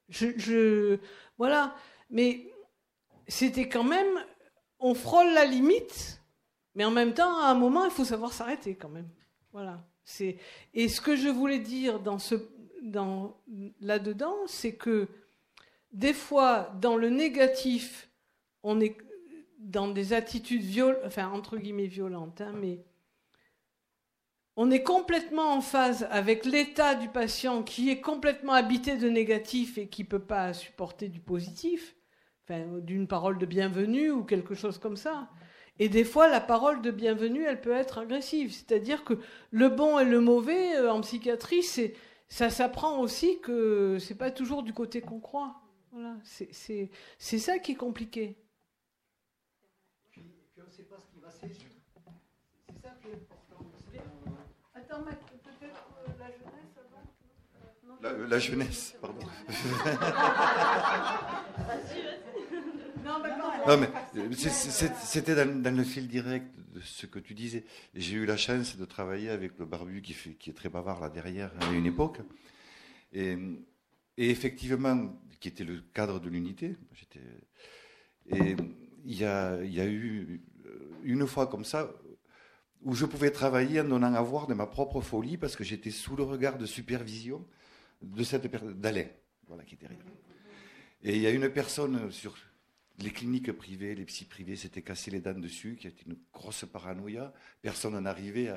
Je, 0.10 0.99
voilà. 1.38 1.76
Mais 2.10 2.52
c'était 3.28 3.68
quand 3.68 3.84
même, 3.84 4.24
on 4.80 4.93
frôle 4.93 5.34
la 5.34 5.45
limite, 5.45 6.20
mais 6.76 6.86
en 6.86 6.91
même 6.91 7.13
temps, 7.13 7.38
à 7.39 7.47
un 7.47 7.55
moment, 7.55 7.86
il 7.86 7.91
faut 7.91 8.05
savoir 8.05 8.34
s'arrêter 8.34 8.76
quand 8.76 8.89
même. 8.89 9.09
Voilà. 9.51 9.86
Et 10.74 10.88
ce 10.88 11.01
que 11.01 11.15
je 11.15 11.30
voulais 11.30 11.59
dire 11.59 11.99
là-dedans, 13.82 14.38
c'est 14.47 14.76
que 14.76 15.07
des 15.91 16.13
fois, 16.13 16.72
dans 16.82 16.97
le 16.97 17.09
négatif, 17.09 18.09
on 18.63 18.80
est 18.80 18.97
dans 19.59 19.88
des 19.88 20.13
attitudes 20.13 20.63
violentes, 20.63 21.01
enfin 21.05 21.30
entre 21.30 21.57
guillemets 21.57 21.88
violentes, 21.88 22.41
hein, 22.41 22.53
mais 22.59 22.84
on 24.55 24.72
est 24.72 24.84
complètement 24.84 25.53
en 25.53 25.61
phase 25.61 26.07
avec 26.09 26.45
l'état 26.45 26.95
du 26.95 27.07
patient 27.07 27.63
qui 27.63 27.89
est 27.89 28.01
complètement 28.01 28.53
habité 28.53 28.97
de 28.97 29.07
négatif 29.07 29.78
et 29.78 29.88
qui 29.88 30.03
ne 30.03 30.07
peut 30.07 30.19
pas 30.19 30.53
supporter 30.53 31.09
du 31.09 31.19
positif, 31.19 31.95
enfin, 32.43 32.65
d'une 32.80 33.07
parole 33.07 33.38
de 33.38 33.45
bienvenue 33.45 34.11
ou 34.11 34.24
quelque 34.24 34.55
chose 34.55 34.78
comme 34.78 34.97
ça. 34.97 35.30
Et 35.80 35.89
des 35.89 36.03
fois, 36.03 36.28
la 36.28 36.41
parole 36.41 36.82
de 36.82 36.91
bienvenue, 36.91 37.43
elle 37.43 37.61
peut 37.61 37.72
être 37.72 37.97
agressive. 37.97 38.51
C'est-à-dire 38.51 39.03
que 39.03 39.19
le 39.51 39.69
bon 39.69 39.99
et 39.99 40.05
le 40.05 40.19
mauvais 40.19 40.76
euh, 40.76 40.91
en 40.91 41.01
psychiatrie, 41.01 41.63
c'est, 41.63 41.93
ça 42.30 42.49
s'apprend 42.49 42.99
aussi 42.99 43.39
que 43.41 43.97
c'est 43.99 44.17
pas 44.17 44.32
toujours 44.32 44.63
du 44.63 44.74
côté 44.74 45.01
qu'on 45.01 45.19
croit. 45.19 45.61
Voilà, 45.91 46.15
c'est, 46.24 46.89
ça 47.19 47.59
qui 47.59 47.74
est 47.74 47.76
compliqué. 47.76 48.38
La, 58.01 58.39
jeunesse, 58.39 58.95
pardon. 58.99 59.19
non, 63.68 63.78
mais 63.78 63.89
c'était 64.34 65.36
dans, 65.36 65.76
le 65.76 65.84
fil 65.84 66.08
direct 66.08 66.47
de 66.74 66.80
ce 66.82 67.06
que 67.06 67.20
tu 67.20 67.34
disais. 67.34 67.64
J'ai 67.93 68.16
eu 68.16 68.26
la 68.26 68.38
chance 68.38 68.78
de 68.78 68.86
travailler 68.86 69.30
avec 69.30 69.58
le 69.60 69.66
barbu 69.66 70.02
qui, 70.02 70.14
fait, 70.14 70.32
qui 70.32 70.49
est 70.49 70.54
très 70.54 70.70
bavard 70.70 70.99
là 70.99 71.10
derrière 71.10 71.52
à 71.62 71.74
une 71.74 71.86
époque. 71.86 72.20
Et, 73.14 73.38
effectivement, 74.18 75.16
qui 75.39 75.47
était 75.47 75.64
le 75.64 75.82
cadre 75.93 76.20
de 76.20 76.30
l'unité. 76.30 76.76
Et 78.30 78.56
il 79.06 79.18
y 79.18 79.26
a, 79.26 79.62
y 79.64 79.82
a 79.82 79.88
eu 79.88 80.41
une 81.04 81.26
fois 81.28 81.47
comme 81.47 81.66
ça 81.66 81.91
où 82.84 82.93
je 82.93 83.06
pouvais 83.06 83.32
travailler 83.32 83.82
en 83.82 83.86
donnant 83.86 84.14
à 84.14 84.22
voir 84.22 84.47
de 84.47 84.54
ma 84.54 84.66
propre 84.66 85.02
folie 85.02 85.38
parce 85.38 85.56
que 85.56 85.64
j'étais 85.64 85.91
sous 85.91 86.16
le 86.16 86.24
regard 86.24 86.58
de 86.58 86.66
supervision 86.66 87.45
de 88.02 88.24
cette 88.24 88.47
personne, 88.47 88.74
d'Alain, 88.80 89.08
voilà, 89.47 89.64
qui 89.64 89.76
était 89.76 89.88
derrière. 89.88 90.06
Et 91.04 91.16
il 91.16 91.22
y 91.22 91.28
a 91.28 91.32
une 91.32 91.49
personne 91.49 92.12
sur 92.12 92.36
les 93.02 93.12
cliniques 93.12 93.52
privées, 93.52 93.95
les 93.95 94.06
psy 94.06 94.26
privés 94.26 94.56
s'étaient 94.56 94.82
cassé 94.82 95.12
les 95.12 95.22
dents 95.22 95.38
dessus, 95.38 95.78
qui 95.80 95.88
était 95.88 96.04
une 96.06 96.18
grosse 96.34 96.66
paranoïa. 96.66 97.34
Personne 97.62 97.93
n'en 97.93 98.06
arrivait 98.06 98.49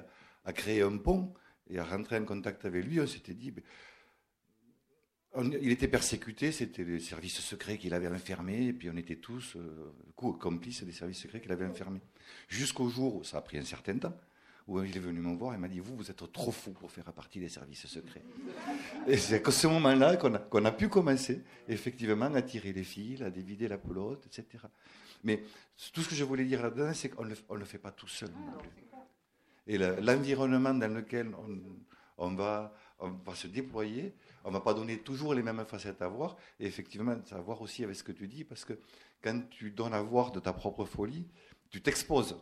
à, 0.45 0.53
créer 0.53 0.83
un 0.83 0.97
pont 0.99 1.35
et 1.69 1.79
à 1.79 1.85
rentrer 1.85 2.17
en 2.17 2.25
contact 2.25 2.65
avec 2.65 2.85
lui. 2.85 3.01
On 3.01 3.07
s'était 3.07 3.35
dit, 3.35 3.51
ben, 3.51 3.63
il 5.61 5.71
était 5.71 5.89
persécuté, 5.89 6.53
c'était 6.53 6.85
les 6.85 7.01
services 7.01 7.41
secrets 7.41 7.79
qu'il 7.79 7.95
avait 7.95 8.09
enfermés, 8.09 8.67
et 8.67 8.73
puis 8.73 8.89
on 8.91 8.97
était 8.97 9.17
tous 9.17 9.57
euh, 9.57 9.93
complices 10.15 10.85
des 10.85 10.93
services 10.93 11.19
secrets 11.19 11.41
qu'il 11.41 11.53
avait 11.53 11.67
enfermés. 11.67 12.03
Jusqu'au 12.49 12.89
jour 12.89 13.17
où 13.17 13.25
ça 13.25 13.39
a 13.39 13.43
pris 13.43 13.59
un 13.59 13.65
certain 13.65 13.99
temps, 13.99 14.17
où 14.67 14.83
il 14.83 14.97
est 14.97 15.01
venu 15.01 15.21
me 15.21 15.35
voir 15.37 15.55
et 15.55 15.59
m'a 15.59 15.69
dit 15.69 15.81
Vous, 15.81 15.97
vous 15.97 16.11
êtes 16.11 16.33
trop 16.33 16.51
fou 16.51 16.73
pour 16.73 16.91
faire 16.91 17.05
partie 17.13 17.39
des 17.39 17.49
services 17.49 17.87
secrets. 17.87 18.23
et 19.07 19.17
c'est 19.17 19.47
à 19.47 19.51
ce 19.51 19.67
moment-là 19.67 20.17
qu'on 20.17 20.65
a, 20.65 20.73
pu 20.73 20.89
commencer, 20.89 21.43
effectivement, 21.69 22.33
à 22.35 22.43
tirer 22.43 22.73
les 22.73 22.85
fils, 22.85 23.23
à 23.23 23.31
dévider 23.31 23.69
la 23.69 23.79
pelote, 23.79 24.27
etc. 24.27 24.65
Mais 25.23 25.43
tout 25.93 26.03
ce 26.03 26.09
que 26.09 26.15
je 26.15 26.25
voulais 26.25 26.45
dire 26.45 26.63
là-dedans, 26.63 26.93
c'est 26.95 27.11
qu'on 27.11 27.25
ne 27.25 27.59
le 27.59 27.65
fait 27.65 27.79
pas 27.79 27.91
tout 27.91 28.09
seul 28.09 28.31
non 28.31 28.59
plus. 28.59 28.71
Et 29.67 29.79
l'environnement 29.79 30.75
dans 30.75 30.93
lequel 30.93 31.31
on, 32.19 32.35
va, 32.35 32.75
on 32.99 33.11
va 33.11 33.35
se 33.35 33.47
déployer, 33.47 34.15
on 34.45 34.49
ne 34.49 34.55
va 34.55 34.61
pas 34.61 34.75
donner 34.75 34.99
toujours 34.99 35.35
les 35.35 35.43
mêmes 35.43 35.65
facettes 35.65 36.03
à 36.03 36.09
voir. 36.09 36.37
Et 36.61 36.67
effectivement, 36.67 37.17
ça 37.25 37.37
a 37.37 37.39
à 37.39 37.43
voir 37.43 37.63
aussi 37.63 37.83
avec 37.83 37.97
ce 37.97 38.03
que 38.03 38.13
tu 38.13 38.29
dis, 38.29 38.45
parce 38.45 38.65
que 38.65 38.79
quand 39.23 39.41
tu 39.51 39.71
donnes 39.71 39.95
à 39.95 40.03
voir 40.03 40.33
de 40.33 40.41
ta 40.41 40.53
propre 40.53 40.85
folie, 40.85 41.27
tu 41.71 41.81
t'exposes. 41.81 42.37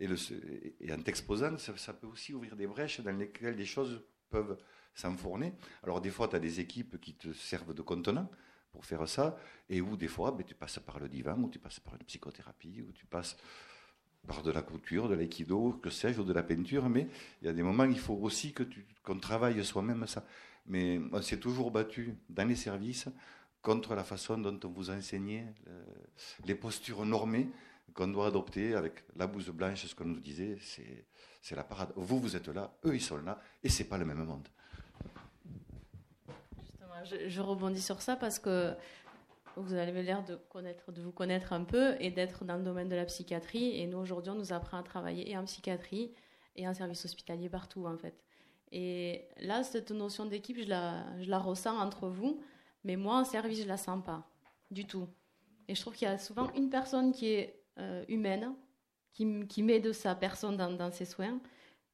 Et, 0.00 0.92
en 0.92 1.02
t'exposant, 1.02 1.56
ça, 1.58 1.92
peut 1.92 2.06
aussi 2.06 2.32
ouvrir 2.34 2.56
des 2.56 2.66
brèches 2.66 3.00
dans 3.00 3.16
lesquelles 3.16 3.56
des 3.56 3.66
choses 3.66 4.02
peuvent 4.30 4.56
s'enfourner. 4.94 5.52
Alors 5.82 6.00
des 6.00 6.10
fois, 6.10 6.28
tu 6.28 6.36
as 6.36 6.40
des 6.40 6.60
équipes 6.60 7.00
qui 7.00 7.14
te 7.14 7.32
servent 7.32 7.74
de 7.74 7.82
contenant 7.82 8.30
pour 8.72 8.84
faire 8.84 9.08
ça, 9.08 9.36
et 9.68 9.80
où 9.80 9.96
des 9.96 10.08
fois, 10.08 10.30
ben, 10.30 10.44
tu 10.44 10.54
passes 10.54 10.78
par 10.78 10.98
le 10.98 11.08
divan, 11.08 11.36
ou 11.42 11.48
tu 11.48 11.58
passes 11.58 11.80
par 11.80 11.94
une 11.94 12.04
psychothérapie, 12.04 12.82
ou 12.86 12.92
tu 12.92 13.06
passes 13.06 13.36
par 14.26 14.42
de 14.42 14.50
la 14.50 14.62
couture, 14.62 15.08
de 15.08 15.14
l'aïkido, 15.14 15.72
que 15.82 15.90
sais-je, 15.90 16.20
ou 16.20 16.24
de 16.24 16.32
la 16.32 16.42
peinture, 16.42 16.88
mais 16.88 17.08
il 17.40 17.46
y 17.46 17.48
a 17.48 17.52
des 17.52 17.62
moments, 17.62 17.84
il 17.84 17.98
faut 17.98 18.14
aussi 18.14 18.54
qu'on 19.02 19.18
travaille 19.18 19.64
soi-même 19.64 20.06
ça. 20.06 20.24
Mais 20.66 21.00
on 21.12 21.22
s'est 21.22 21.40
toujours 21.40 21.70
battu 21.70 22.14
dans 22.28 22.46
les 22.46 22.56
services 22.56 23.08
contre 23.62 23.94
la 23.94 24.04
façon 24.04 24.36
dont 24.36 24.60
on 24.64 24.68
vous 24.68 24.90
enseignait 24.90 25.46
les 26.44 26.54
postures 26.54 27.06
normées 27.06 27.48
qu'on 27.94 28.08
doit 28.08 28.28
adopter 28.28 28.74
avec 28.74 29.04
la 29.16 29.26
bouse 29.26 29.48
blanche, 29.50 29.86
ce 29.86 29.94
qu'on 29.94 30.04
nous 30.04 30.20
disait, 30.20 30.58
c'est 31.40 31.54
la 31.54 31.64
parade. 31.64 31.92
Vous, 31.96 32.20
vous 32.20 32.36
êtes 32.36 32.48
là, 32.48 32.72
eux, 32.84 32.94
ils 32.94 33.00
sont 33.00 33.18
là, 33.18 33.40
et 33.62 33.68
c'est 33.68 33.84
pas 33.84 33.98
le 33.98 34.04
même 34.04 34.24
monde. 34.24 34.48
Justement, 36.60 37.04
je, 37.04 37.40
rebondis 37.40 37.82
sur 37.82 38.00
ça 38.02 38.16
parce 38.16 38.38
que 38.38 38.74
vous 39.56 39.74
avez 39.74 40.02
l'air 40.02 40.24
de, 40.24 40.38
vous 41.00 41.12
connaître 41.12 41.52
un 41.52 41.64
peu 41.64 41.96
et 42.00 42.10
d'être 42.10 42.44
dans 42.44 42.56
le 42.56 42.62
domaine 42.62 42.88
de 42.88 42.96
la 42.96 43.04
psychiatrie. 43.04 43.80
Et 43.80 43.86
nous, 43.86 43.98
aujourd'hui, 43.98 44.30
on 44.30 44.36
nous 44.36 44.52
apprend 44.52 44.78
à 44.78 44.82
travailler 44.82 45.30
et 45.30 45.36
en 45.36 45.44
psychiatrie 45.44 46.12
et 46.56 46.68
en 46.68 46.74
service 46.74 47.04
hospitalier 47.04 47.48
partout, 47.48 47.86
en 47.86 47.96
fait. 47.96 48.22
Et 48.70 49.28
là, 49.40 49.62
cette 49.62 49.90
notion 49.90 50.26
d'équipe, 50.26 50.58
je 50.58 50.68
la, 50.68 51.04
je 51.20 51.30
la 51.30 51.38
ressens 51.38 51.78
entre 51.78 52.08
vous, 52.08 52.42
mais 52.84 52.96
moi, 52.96 53.16
en 53.16 53.24
service, 53.24 53.62
je 53.62 53.68
la 53.68 53.76
sens 53.76 54.04
pas 54.04 54.28
du 54.70 54.84
tout. 54.84 55.08
Et 55.68 55.74
je 55.74 55.80
trouve 55.80 55.94
qu'il 55.94 56.08
y 56.08 56.10
a 56.10 56.18
souvent 56.18 56.50
une 56.54 56.70
personne 56.70 57.12
qui 57.12 57.26
est 57.28 57.57
euh, 57.78 58.04
humaine, 58.08 58.54
qui, 59.12 59.46
qui, 59.46 59.62
met 59.62 59.80
de 59.80 59.92
sa 59.92 60.14
personne 60.14 60.56
dans, 60.56 60.90
ses 60.90 61.04
soins, 61.04 61.40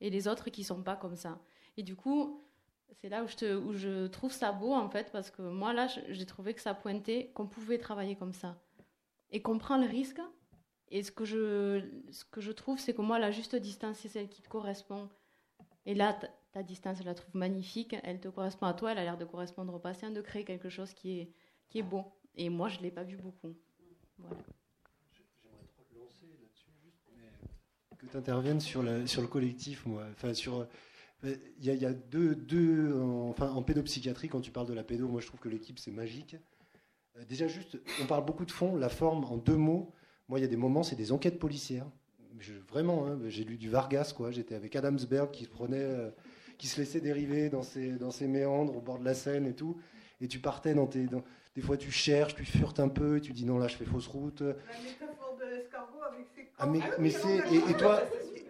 et 0.00 0.10
les 0.10 0.28
autres 0.28 0.50
qui 0.50 0.64
sont 0.64 0.82
pas 0.82 0.96
comme 0.96 1.16
ça. 1.16 1.40
Et 1.76 1.82
du 1.82 1.96
coup, 1.96 2.44
c'est 2.92 3.08
là 3.08 3.24
où 3.24 3.28
je, 3.28 3.36
te, 3.36 3.56
où 3.56 3.72
je 3.72 4.06
trouve 4.06 4.32
ça 4.32 4.52
beau, 4.52 4.72
en 4.72 4.88
fait, 4.88 5.10
parce 5.12 5.30
que 5.30 5.42
moi, 5.42 5.72
là, 5.72 5.88
j'ai 6.08 6.26
trouvé 6.26 6.54
que 6.54 6.60
ça 6.60 6.74
pointait 6.74 7.30
qu'on 7.34 7.46
pouvait 7.46 7.78
travailler 7.78 8.16
comme 8.16 8.32
ça. 8.32 8.60
Et 9.30 9.42
qu'on 9.42 9.58
prend 9.58 9.78
le 9.78 9.86
risque. 9.86 10.20
Et 10.88 11.02
ce 11.02 11.10
que 11.10 11.24
je, 11.24 11.82
ce 12.10 12.24
que 12.24 12.40
je 12.40 12.52
trouve, 12.52 12.78
c'est 12.78 12.94
que 12.94 13.02
moi, 13.02 13.18
la 13.18 13.30
juste 13.30 13.56
distance, 13.56 13.98
c'est 13.98 14.08
celle 14.08 14.28
qui 14.28 14.42
te 14.42 14.48
correspond. 14.48 15.08
Et 15.86 15.94
là, 15.94 16.16
ta 16.52 16.62
distance, 16.62 16.98
je 16.98 17.02
la 17.02 17.14
trouve 17.14 17.34
magnifique. 17.34 17.96
Elle 18.04 18.20
te 18.20 18.28
correspond 18.28 18.66
à 18.66 18.74
toi, 18.74 18.92
elle 18.92 18.98
a 18.98 19.04
l'air 19.04 19.18
de 19.18 19.24
correspondre 19.24 19.74
au 19.74 19.78
patient, 19.78 20.10
de 20.10 20.20
créer 20.20 20.44
quelque 20.44 20.68
chose 20.68 20.94
qui 20.94 21.18
est, 21.18 21.32
qui 21.68 21.80
est 21.80 21.82
beau. 21.82 22.04
Et 22.36 22.48
moi, 22.48 22.68
je 22.68 22.78
ne 22.78 22.84
l'ai 22.84 22.90
pas 22.90 23.02
vu 23.02 23.16
beaucoup. 23.16 23.54
Voilà. 24.18 24.36
J'aimerais 25.42 25.66
trop 25.66 25.82
te 25.82 25.98
lancer 25.98 26.26
là-dessus, 26.26 26.70
juste, 26.82 27.02
mais 27.16 27.28
que 28.04 28.10
tu 28.10 28.16
interviennes 28.16 28.60
sur, 28.60 28.82
le 28.82 29.26
collectif, 29.26 29.86
moi. 29.86 30.04
Enfin, 30.12 30.34
sur. 30.34 30.66
Il 31.22 31.64
y, 31.64 31.86
a, 31.86 31.92
deux, 31.92 32.34
deux 32.34 32.92
enfin, 33.30 33.50
en 33.50 33.62
pédopsychiatrie, 33.62 34.28
quand 34.28 34.42
tu 34.42 34.50
parles 34.50 34.66
de 34.66 34.74
la 34.74 34.84
pédo, 34.84 35.08
moi 35.08 35.22
je 35.22 35.26
trouve 35.26 35.40
que 35.40 35.48
l'équipe 35.48 35.78
c'est 35.78 35.90
magique. 35.90 36.36
Euh, 37.16 37.24
déjà, 37.24 37.48
juste, 37.48 37.78
on 38.02 38.06
parle 38.06 38.24
beaucoup 38.24 38.44
de 38.44 38.50
fond, 38.50 38.76
la 38.76 38.88
forme 38.88 39.24
en 39.24 39.36
deux 39.36 39.56
mots. 39.56 39.92
Moi, 40.28 40.38
il 40.38 40.42
y 40.42 40.44
a 40.44 40.48
des 40.48 40.56
moments, 40.56 40.82
c'est 40.82 40.96
des 40.96 41.12
enquêtes 41.12 41.38
policières. 41.38 41.86
Vraiment, 42.68 43.06
hein, 43.06 43.18
j'ai 43.28 43.44
lu 43.44 43.56
du 43.56 43.70
Vargas, 43.70 44.12
quoi. 44.14 44.30
J'étais 44.30 44.54
avec 44.54 44.74
Adamsberg 44.76 45.30
qui 45.30 45.44
se 45.44 45.48
prenait, 45.48 45.78
euh, 45.78 46.10
qui 46.58 46.66
se 46.66 46.80
laissait 46.80 47.00
dériver 47.00 47.48
dans 47.48 47.62
ses, 47.62 48.26
méandres 48.26 48.76
au 48.76 48.80
bord 48.80 48.98
de 48.98 49.04
la 49.04 49.14
Seine 49.14 49.46
et 49.46 49.54
tout. 49.54 49.78
Et 50.20 50.28
tu 50.28 50.40
partais 50.40 50.74
dans 50.74 50.86
tes, 50.86 51.06
des 51.54 51.62
fois, 51.62 51.76
tu 51.76 51.90
cherches, 51.90 52.34
tu 52.34 52.44
furtes 52.44 52.80
un 52.80 52.88
peu, 52.88 53.18
et 53.18 53.20
tu 53.20 53.32
dis 53.32 53.44
non, 53.44 53.58
là, 53.58 53.68
je 53.68 53.76
fais 53.76 53.84
fausse 53.84 54.08
route 54.08 54.42
de 55.44 55.56
l'escargot 55.56 56.02
avec 56.02 56.26
ses 56.34 56.43
ah, 56.58 56.66
mais, 56.66 56.80
mais 56.98 57.10
c'est 57.10 57.38
et, 57.52 57.74
toi 57.74 58.02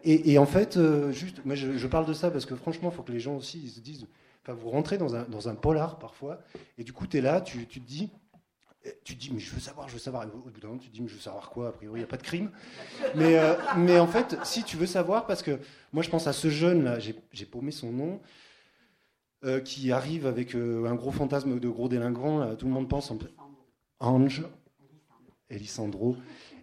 et, 0.05 0.39
en 0.39 0.47
fait, 0.47 0.77
euh, 0.77 1.11
juste, 1.13 1.45
moi, 1.45 1.55
je, 1.55 1.87
parle 1.87 2.07
de 2.07 2.13
ça 2.13 2.31
parce 2.31 2.45
que 2.45 2.55
franchement, 2.55 2.91
il 2.93 2.95
faut 2.95 3.03
que 3.03 3.13
les 3.13 3.21
gens 3.21 3.37
aussi 3.37 3.69
se 3.69 3.81
disent. 3.81 4.07
Enfin, 4.43 4.53
vous 4.53 4.69
rentrez 4.69 4.99
dans 4.99 5.17
un, 5.17 5.23
dans 5.25 5.49
un 5.49 5.55
polar 5.55 5.99
parfois, 5.99 6.41
et 6.77 6.85
du 6.85 6.93
coup, 6.93 7.07
tu 7.07 7.17
es 7.17 7.21
là, 7.23 7.41
tu, 7.41 7.67
tu 7.67 7.81
te 7.81 7.87
dis, 7.87 8.11
tu 9.03 9.17
te 9.17 9.21
dis, 9.21 9.31
mais 9.33 9.41
je 9.41 9.53
veux 9.53 9.61
savoir, 9.61 9.89
je 9.89 9.95
veux 9.95 9.99
savoir. 9.99 10.27
Au 10.27 10.51
bout 10.51 10.61
d'un 10.61 10.69
moment, 10.69 10.81
tu 10.81 10.89
te 10.89 10.95
dis, 10.95 11.03
mais 11.03 11.09
je 11.09 11.15
veux 11.15 11.21
savoir 11.21 11.51
quoi 11.51 11.69
A 11.69 11.73
priori, 11.73 12.01
il 12.01 12.03
n'y 12.03 12.05
a 12.05 12.09
pas 12.09 12.17
de 12.17 12.23
crime. 12.23 12.51
Mais, 13.15 13.39
euh, 13.39 13.55
mais 13.77 13.99
en 13.99 14.07
fait, 14.07 14.37
si 14.45 14.63
tu 14.63 14.77
veux 14.77 14.87
savoir, 14.87 15.27
parce 15.27 15.43
que 15.43 15.59
moi, 15.93 16.03
je 16.03 16.11
pense 16.11 16.27
à 16.27 16.33
ce 16.33 16.49
jeune-là, 16.49 16.99
j'ai 16.99 17.47
paumé 17.47 17.71
son 17.71 17.93
nom, 17.93 18.21
euh, 19.45 19.61
qui 19.61 19.93
arrive 19.93 20.27
avec 20.27 20.55
euh, 20.55 20.87
un 20.87 20.95
gros 20.95 21.13
fantasme 21.13 21.59
de 21.59 21.69
gros 21.69 21.89
délinquant. 21.89 22.55
tout 22.57 22.67
le 22.67 22.73
monde 22.73 22.89
pense 22.89 23.11
en 23.11 23.19
Ange, 24.01 24.43
Elisandro. 25.49 26.17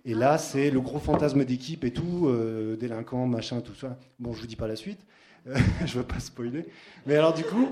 Et 0.06 0.14
là, 0.14 0.38
c'est 0.38 0.72
le 0.72 0.82
gros 0.82 1.00
fantasme 1.00 1.46
d'équipe 1.46 1.84
et 1.84 1.92
tout, 1.92 2.28
euh, 2.28 2.76
délinquant, 2.76 3.28
machin, 3.28 3.62
tout 3.62 3.76
ça. 3.76 3.98
Bon, 4.20 4.34
je 4.34 4.42
vous 4.42 4.48
dis 4.48 4.56
pas 4.56 4.68
la 4.68 4.76
suite, 4.76 5.00
je 5.86 5.98
veux 5.98 6.04
pas 6.04 6.20
spoiler. 6.20 6.66
Mais 7.06 7.16
alors, 7.16 7.34
du 7.34 7.44
coup, 7.44 7.70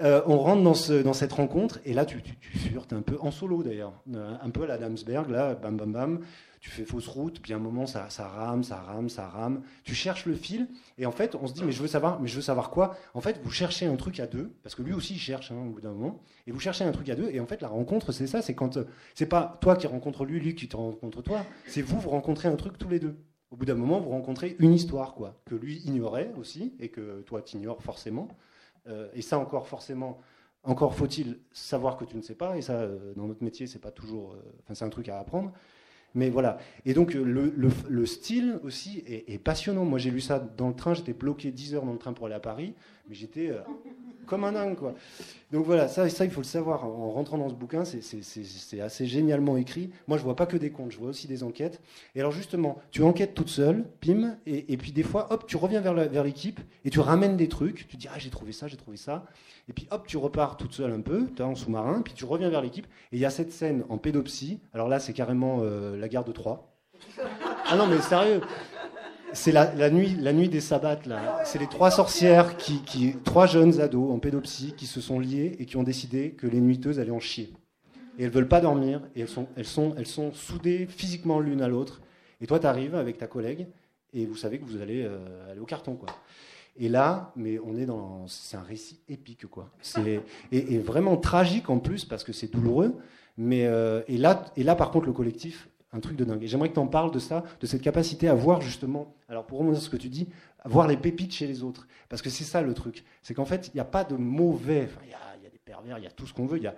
on 0.00 0.38
rentre 0.38 0.62
dans, 0.62 0.74
ce, 0.74 0.92
dans, 0.92 1.12
cette 1.12 1.32
rencontre 1.32 1.80
et 1.84 1.94
là, 1.94 2.04
tu, 2.04 2.20
tu, 2.22 2.32
un 2.92 3.02
peu 3.02 3.16
en 3.20 3.30
solo 3.30 3.62
d'ailleurs, 3.62 3.92
un 4.12 4.50
peu 4.50 4.64
à 4.64 4.66
la 4.66 4.78
Damsberg, 4.78 5.30
là, 5.30 5.54
bam, 5.54 5.76
bam, 5.76 5.92
bam 5.92 6.20
tu 6.64 6.70
fais 6.70 6.86
fausse 6.86 7.08
route, 7.08 7.40
puis 7.42 7.52
à 7.52 7.56
un 7.56 7.58
moment 7.58 7.86
ça, 7.86 8.08
rame, 8.08 8.64
ça 8.64 8.76
rame, 8.76 9.10
ça 9.10 9.28
rame. 9.28 9.60
Tu 9.82 9.94
cherches 9.94 10.24
le 10.24 10.34
fil, 10.34 10.66
et 10.96 11.04
en 11.04 11.12
fait 11.12 11.34
on 11.34 11.46
se 11.46 11.52
dit 11.52 11.62
mais 11.62 11.72
je 11.72 11.82
veux 11.82 11.88
savoir, 11.88 12.18
mais 12.22 12.26
je 12.26 12.36
veux 12.36 12.40
savoir 12.40 12.70
quoi? 12.70 12.96
En 13.12 13.20
fait 13.20 13.38
vous 13.44 13.50
cherchez 13.50 13.84
un 13.84 13.96
truc 13.96 14.18
à 14.18 14.26
deux, 14.26 14.50
parce 14.62 14.74
que 14.74 14.80
lui 14.80 14.94
aussi 14.94 15.12
il 15.12 15.18
cherche 15.18 15.52
hein, 15.52 15.62
au 15.66 15.72
bout 15.72 15.82
d'un 15.82 15.92
moment, 15.92 16.22
et 16.46 16.52
vous 16.52 16.60
cherchez 16.60 16.82
un 16.82 16.90
truc 16.90 17.10
à 17.10 17.16
deux, 17.16 17.28
et 17.28 17.38
en 17.38 17.46
fait 17.46 17.60
la 17.60 17.68
rencontre 17.68 18.12
c'est 18.12 18.26
ça, 18.26 18.40
c'est 18.40 18.54
quand 18.54 18.78
euh, 18.78 18.84
c'est 19.14 19.26
pas 19.26 19.58
toi 19.60 19.76
qui 19.76 19.86
rencontres 19.86 20.24
lui, 20.24 20.40
lui 20.40 20.54
qui 20.54 20.66
te 20.66 20.74
rencontre 20.74 21.20
toi, 21.20 21.44
c'est 21.66 21.82
vous 21.82 22.00
vous 22.00 22.08
rencontrez 22.08 22.48
un 22.48 22.56
truc 22.56 22.78
tous 22.78 22.88
les 22.88 22.98
deux. 22.98 23.14
Au 23.50 23.56
bout 23.56 23.66
d'un 23.66 23.74
moment 23.74 24.00
vous 24.00 24.08
rencontrez 24.08 24.56
une 24.58 24.72
histoire 24.72 25.12
quoi, 25.12 25.38
que 25.44 25.54
lui 25.54 25.82
ignorait 25.84 26.32
aussi, 26.38 26.72
et 26.80 26.88
que 26.88 27.20
toi 27.26 27.42
tu 27.42 27.58
ignores 27.58 27.82
forcément, 27.82 28.28
euh, 28.88 29.08
et 29.12 29.20
ça 29.20 29.38
encore 29.38 29.68
forcément. 29.68 30.18
Encore 30.66 30.94
faut-il 30.94 31.40
savoir 31.52 31.98
que 31.98 32.06
tu 32.06 32.16
ne 32.16 32.22
sais 32.22 32.34
pas, 32.34 32.56
et 32.56 32.62
ça, 32.62 32.72
euh, 32.72 33.12
dans 33.16 33.26
notre 33.26 33.44
métier, 33.44 33.66
c'est 33.66 33.78
pas 33.78 33.90
toujours. 33.90 34.34
Enfin, 34.62 34.72
c'est 34.72 34.86
un 34.86 34.88
truc 34.88 35.10
à 35.10 35.18
apprendre. 35.18 35.52
Mais 36.14 36.30
voilà. 36.30 36.58
Et 36.86 36.94
donc, 36.94 37.14
le, 37.14 37.52
le, 37.88 38.06
style 38.06 38.60
aussi 38.62 39.02
est, 39.06 39.38
passionnant. 39.42 39.84
Moi, 39.84 39.98
j'ai 39.98 40.10
lu 40.10 40.20
ça 40.20 40.38
dans 40.38 40.68
le 40.68 40.74
train. 40.74 40.94
J'étais 40.94 41.12
bloqué 41.12 41.50
10 41.50 41.74
heures 41.74 41.84
dans 41.84 41.92
le 41.92 41.98
train 41.98 42.12
pour 42.12 42.26
aller 42.26 42.36
à 42.36 42.40
Paris. 42.40 42.74
Mais 43.08 43.14
j'étais 43.14 43.50
euh, 43.50 43.58
comme 44.24 44.44
un 44.44 44.52
dingue, 44.52 44.76
quoi. 44.76 44.94
Donc 45.52 45.66
voilà, 45.66 45.88
ça, 45.88 46.08
ça, 46.08 46.24
il 46.24 46.30
faut 46.30 46.40
le 46.40 46.46
savoir. 46.46 46.84
En 46.84 47.10
rentrant 47.10 47.38
dans 47.38 47.48
ce 47.48 47.54
bouquin, 47.54 47.84
c'est 47.84 48.80
assez 48.80 49.06
génialement 49.06 49.56
écrit. 49.56 49.90
Moi, 50.08 50.18
je 50.18 50.22
vois 50.22 50.36
pas 50.36 50.46
que 50.46 50.56
des 50.56 50.70
comptes, 50.70 50.92
je 50.92 50.98
vois 50.98 51.08
aussi 51.08 51.26
des 51.26 51.42
enquêtes. 51.42 51.80
Et 52.14 52.20
alors, 52.20 52.32
justement, 52.32 52.78
tu 52.90 53.02
enquêtes 53.02 53.34
toute 53.34 53.48
seule, 53.48 53.84
pim, 54.00 54.36
et, 54.46 54.76
puis 54.76 54.92
des 54.92 55.02
fois, 55.02 55.32
hop, 55.32 55.46
tu 55.46 55.56
reviens 55.56 55.80
vers 55.80 56.24
l'équipe 56.24 56.60
et 56.84 56.90
tu 56.90 57.00
ramènes 57.00 57.36
des 57.36 57.48
trucs. 57.48 57.86
Tu 57.88 57.96
dis, 57.96 58.08
ah, 58.12 58.18
j'ai 58.18 58.30
trouvé 58.30 58.52
ça, 58.52 58.66
j'ai 58.66 58.76
trouvé 58.76 58.96
ça. 58.96 59.24
Et 59.68 59.72
puis 59.72 59.86
hop, 59.90 60.06
tu 60.06 60.16
repars 60.16 60.56
toute 60.56 60.72
seule 60.72 60.92
un 60.92 61.00
peu, 61.00 61.28
tu 61.34 61.42
en 61.42 61.54
sous-marin, 61.54 62.02
puis 62.02 62.12
tu 62.14 62.24
reviens 62.24 62.50
vers 62.50 62.60
l'équipe. 62.60 62.86
Et 63.12 63.16
il 63.16 63.18
y 63.18 63.24
a 63.24 63.30
cette 63.30 63.52
scène 63.52 63.84
en 63.88 63.98
pédopsie. 63.98 64.60
Alors 64.72 64.88
là, 64.88 64.98
c'est 64.98 65.12
carrément 65.12 65.60
euh, 65.62 65.96
la 65.96 66.08
guerre 66.08 66.24
de 66.24 66.32
Troie. 66.32 66.74
Ah 67.66 67.76
non, 67.76 67.86
mais 67.86 68.00
sérieux. 68.00 68.40
C'est 69.34 69.52
la, 69.52 69.90
nuit, 69.90 70.48
des 70.48 70.60
sabbats, 70.60 71.00
là. 71.06 71.42
C'est 71.44 71.58
les 71.58 71.66
trois 71.66 71.90
sorcières, 71.90 72.56
qui, 72.56 73.16
trois 73.24 73.46
jeunes 73.46 73.80
ados 73.80 74.10
en 74.12 74.18
pédopsie, 74.18 74.74
qui 74.76 74.86
se 74.86 75.00
sont 75.00 75.18
liés 75.18 75.56
et 75.58 75.66
qui 75.66 75.76
ont 75.76 75.82
décidé 75.82 76.30
que 76.30 76.46
les 76.46 76.60
nuiteuses 76.60 77.00
allaient 77.00 77.10
en 77.10 77.20
chier. 77.20 77.52
Et 78.18 78.24
elles 78.24 78.30
veulent 78.30 78.48
pas 78.48 78.60
dormir, 78.60 79.02
et 79.16 79.24
elles 79.56 80.06
sont 80.06 80.32
soudées 80.32 80.86
physiquement 80.86 81.40
l'une 81.40 81.62
à 81.62 81.68
l'autre. 81.68 82.00
Et 82.40 82.46
toi, 82.46 82.58
tu 82.58 82.66
arrives 82.66 82.94
avec 82.94 83.18
ta 83.18 83.26
collègue, 83.26 83.66
et 84.12 84.24
vous 84.24 84.36
savez 84.36 84.58
que 84.58 84.64
vous 84.64 84.80
allez 84.80 85.02
euh, 85.02 85.50
aller 85.50 85.60
au 85.60 85.66
carton, 85.66 85.96
quoi. 85.96 86.08
Et 86.76 86.88
là, 86.88 87.32
mais 87.36 87.58
on 87.58 87.76
est 87.76 87.86
dans, 87.86 88.26
c'est 88.26 88.56
un 88.56 88.62
récit 88.62 89.00
épique, 89.08 89.46
quoi. 89.46 89.70
C'est 89.80 90.22
et, 90.50 90.78
vraiment 90.78 91.16
tragique 91.16 91.70
en 91.70 91.78
plus 91.78 92.04
parce 92.04 92.24
que 92.24 92.32
c'est 92.32 92.52
douloureux. 92.52 92.94
Mais 93.36 93.66
euh, 93.66 94.02
et 94.08 94.16
là, 94.16 94.44
et 94.56 94.62
là, 94.62 94.74
par 94.74 94.90
contre, 94.90 95.06
le 95.06 95.12
collectif, 95.12 95.68
un 95.94 96.00
truc 96.00 96.16
de 96.16 96.24
dingue. 96.24 96.42
Et 96.42 96.46
j'aimerais 96.46 96.68
que 96.68 96.74
tu 96.74 96.80
en 96.80 96.86
parles 96.86 97.10
de 97.10 97.18
ça, 97.18 97.44
de 97.60 97.66
cette 97.66 97.82
capacité 97.82 98.28
à 98.28 98.34
voir 98.34 98.60
justement. 98.60 99.14
Alors 99.28 99.46
pour 99.46 99.58
remonter 99.58 99.80
ce 99.80 99.88
que 99.88 99.96
tu 99.96 100.08
dis, 100.08 100.28
à 100.58 100.68
voir 100.68 100.86
les 100.86 100.96
pépites 100.96 101.32
chez 101.32 101.46
les 101.46 101.62
autres, 101.62 101.86
parce 102.08 102.20
que 102.20 102.30
c'est 102.30 102.44
ça 102.44 102.62
le 102.62 102.74
truc. 102.74 103.04
C'est 103.22 103.34
qu'en 103.34 103.44
fait, 103.44 103.68
il 103.68 103.76
n'y 103.76 103.80
a 103.80 103.86
pas 103.86 104.04
de 104.04 104.16
mauvais. 104.16 104.88
il 105.04 105.10
y, 105.10 105.14
a, 105.14 105.50
des 105.50 105.58
pervers, 105.58 105.98
il 105.98 106.04
y 106.04 106.06
a 106.06 106.10
tout 106.10 106.26
ce 106.26 106.34
qu'on 106.34 106.46
veut. 106.46 106.58
Y 106.58 106.66
a, 106.66 106.74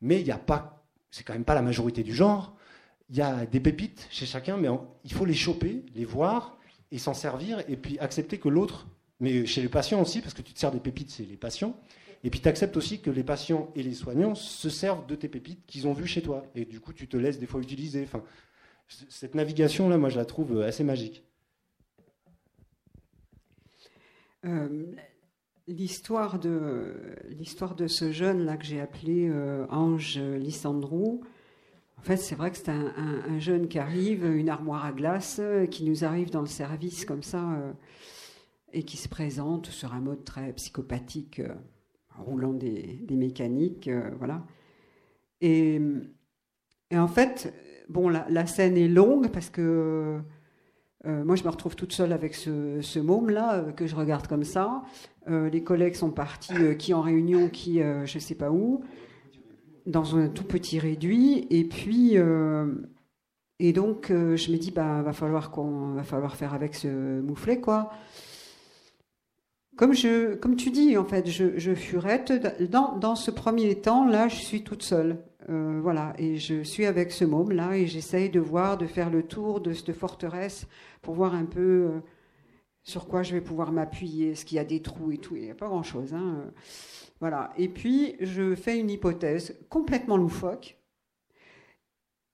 mais 0.00 0.20
il 0.20 0.24
n'y 0.24 0.32
a 0.32 0.38
pas. 0.38 0.84
C'est 1.10 1.24
quand 1.24 1.34
même 1.34 1.44
pas 1.44 1.54
la 1.54 1.62
majorité 1.62 2.02
du 2.02 2.14
genre. 2.14 2.54
Il 3.10 3.16
y 3.16 3.22
a 3.22 3.44
des 3.44 3.60
pépites 3.60 4.06
chez 4.10 4.24
chacun, 4.24 4.56
mais 4.56 4.68
il 5.04 5.12
faut 5.12 5.26
les 5.26 5.34
choper, 5.34 5.84
les 5.94 6.04
voir 6.04 6.56
et 6.90 6.98
s'en 6.98 7.14
servir, 7.14 7.62
et 7.68 7.76
puis 7.76 7.98
accepter 7.98 8.38
que 8.38 8.48
l'autre 8.48 8.86
mais 9.22 9.46
chez 9.46 9.62
les 9.62 9.68
patients 9.68 10.02
aussi, 10.02 10.20
parce 10.20 10.34
que 10.34 10.42
tu 10.42 10.52
te 10.52 10.58
sers 10.58 10.72
des 10.72 10.80
pépites, 10.80 11.10
c'est 11.10 11.22
les 11.22 11.36
patients. 11.36 11.76
Et 12.24 12.30
puis 12.30 12.40
tu 12.40 12.48
acceptes 12.48 12.76
aussi 12.76 13.00
que 13.00 13.08
les 13.08 13.22
patients 13.22 13.70
et 13.76 13.82
les 13.84 13.94
soignants 13.94 14.34
se 14.34 14.68
servent 14.68 15.06
de 15.06 15.14
tes 15.14 15.28
pépites 15.28 15.64
qu'ils 15.64 15.86
ont 15.86 15.92
vues 15.92 16.08
chez 16.08 16.22
toi. 16.22 16.44
Et 16.56 16.64
du 16.64 16.80
coup, 16.80 16.92
tu 16.92 17.06
te 17.06 17.16
laisses 17.16 17.38
des 17.38 17.46
fois 17.46 17.60
utiliser. 17.60 18.02
Enfin, 18.02 18.22
cette 19.08 19.34
navigation-là, 19.34 19.98
moi, 19.98 20.08
je 20.08 20.18
la 20.18 20.24
trouve 20.24 20.60
assez 20.60 20.84
magique. 20.84 21.24
Euh, 24.44 24.92
l'histoire 25.68 26.38
de 26.38 26.94
de 27.76 27.86
ce 27.86 28.10
jeune 28.10 28.44
là 28.44 28.56
que 28.56 28.64
j'ai 28.64 28.80
appelé 28.80 29.28
euh, 29.28 29.66
Ange 29.70 30.18
Lissandro. 30.18 31.20
En 31.96 32.02
fait, 32.02 32.16
c'est 32.16 32.34
vrai 32.34 32.50
que 32.50 32.56
c'est 32.56 32.68
un, 32.68 33.38
jeune 33.38 33.68
qui 33.68 33.78
arrive, 33.78 34.24
une 34.24 34.48
armoire 34.48 34.84
à 34.84 34.92
glace, 34.92 35.40
qui 35.70 35.84
nous 35.84 36.04
arrive 36.04 36.30
dans 36.30 36.40
le 36.40 36.48
service 36.48 37.04
comme 37.04 37.22
ça. 37.22 37.38
Euh, 37.52 37.72
et 38.72 38.82
qui 38.82 38.96
se 38.96 39.08
présente 39.08 39.66
sur 39.66 39.92
un 39.92 40.00
mode 40.00 40.24
très 40.24 40.52
psychopathique, 40.54 41.40
euh, 41.40 41.54
roulant 42.18 42.52
des, 42.52 43.04
mécaniques, 43.10 43.88
euh, 43.88 44.10
voilà. 44.18 44.44
Et, 45.40 45.80
en 46.92 47.08
fait, 47.08 47.52
bon, 47.88 48.08
la, 48.08 48.46
scène 48.46 48.76
est 48.76 48.88
longue 48.88 49.30
parce 49.30 49.50
que 49.50 50.18
euh, 51.06 51.24
moi, 51.24 51.36
je 51.36 51.44
me 51.44 51.48
retrouve 51.48 51.76
toute 51.76 51.92
seule 51.92 52.12
avec 52.12 52.34
ce, 52.34 52.98
môme-là 52.98 53.72
que 53.76 53.86
je 53.86 53.96
regarde 53.96 54.26
comme 54.26 54.44
ça. 54.44 54.82
les 55.26 55.62
collègues 55.62 55.94
sont 55.94 56.10
partis, 56.10 56.54
qui 56.78 56.94
en 56.94 57.00
réunion, 57.00 57.48
qui 57.48 57.78
je 57.78 58.14
ne 58.14 58.20
sais 58.20 58.34
pas 58.34 58.50
où, 58.50 58.82
dans 59.86 60.16
un 60.16 60.28
tout 60.28 60.44
petit 60.44 60.78
réduit. 60.78 61.46
Et 61.50 61.64
puis, 61.64 62.16
et 63.58 63.72
donc, 63.72 64.06
je 64.08 64.52
me 64.52 64.56
dis, 64.56 64.70
bah, 64.70 65.02
va 65.02 65.12
falloir 65.12 65.50
qu'on, 65.50 65.94
va 65.94 66.02
falloir 66.02 66.36
faire 66.36 66.54
avec 66.54 66.74
ce 66.74 67.20
mouflet, 67.20 67.60
quoi. 67.60 67.90
comme, 69.76 69.94
je, 69.94 70.34
comme 70.34 70.56
tu 70.56 70.70
dis, 70.70 70.96
en 70.96 71.04
fait, 71.04 71.28
je, 71.28 71.58
je 71.58 71.74
furette. 71.74 72.32
Dans, 72.70 72.96
dans 72.96 73.16
ce 73.16 73.30
premier 73.30 73.74
temps, 73.80 74.06
là, 74.06 74.28
je 74.28 74.36
suis 74.36 74.62
toute 74.62 74.82
seule. 74.82 75.18
Euh, 75.48 75.80
voilà, 75.82 76.14
et 76.18 76.36
je 76.36 76.62
suis 76.62 76.86
avec 76.86 77.10
ce 77.10 77.24
môme 77.24 77.52
là 77.52 77.76
et 77.76 77.86
j'essaye 77.86 78.30
de 78.30 78.40
voir, 78.40 78.78
de 78.78 78.86
faire 78.86 79.10
le 79.10 79.22
tour 79.22 79.60
de 79.60 79.72
cette 79.72 79.92
forteresse 79.92 80.66
pour 81.00 81.14
voir 81.14 81.34
un 81.34 81.46
peu 81.46 81.60
euh, 81.60 82.00
sur 82.82 83.08
quoi 83.08 83.22
je 83.22 83.32
vais 83.32 83.40
pouvoir 83.40 83.72
m'appuyer, 83.72 84.30
est-ce 84.30 84.44
qu'il 84.44 84.56
y 84.56 84.60
a 84.60 84.64
des 84.64 84.80
trous 84.80 85.10
et 85.12 85.18
tout, 85.18 85.34
il 85.36 85.42
n'y 85.42 85.50
a 85.50 85.54
pas 85.54 85.68
grand-chose. 85.68 86.14
Hein, 86.14 86.36
euh. 86.38 86.50
voilà, 87.20 87.52
et 87.56 87.68
puis 87.68 88.16
je 88.20 88.54
fais 88.54 88.78
une 88.78 88.90
hypothèse 88.90 89.58
complètement 89.68 90.16
loufoque. 90.16 90.78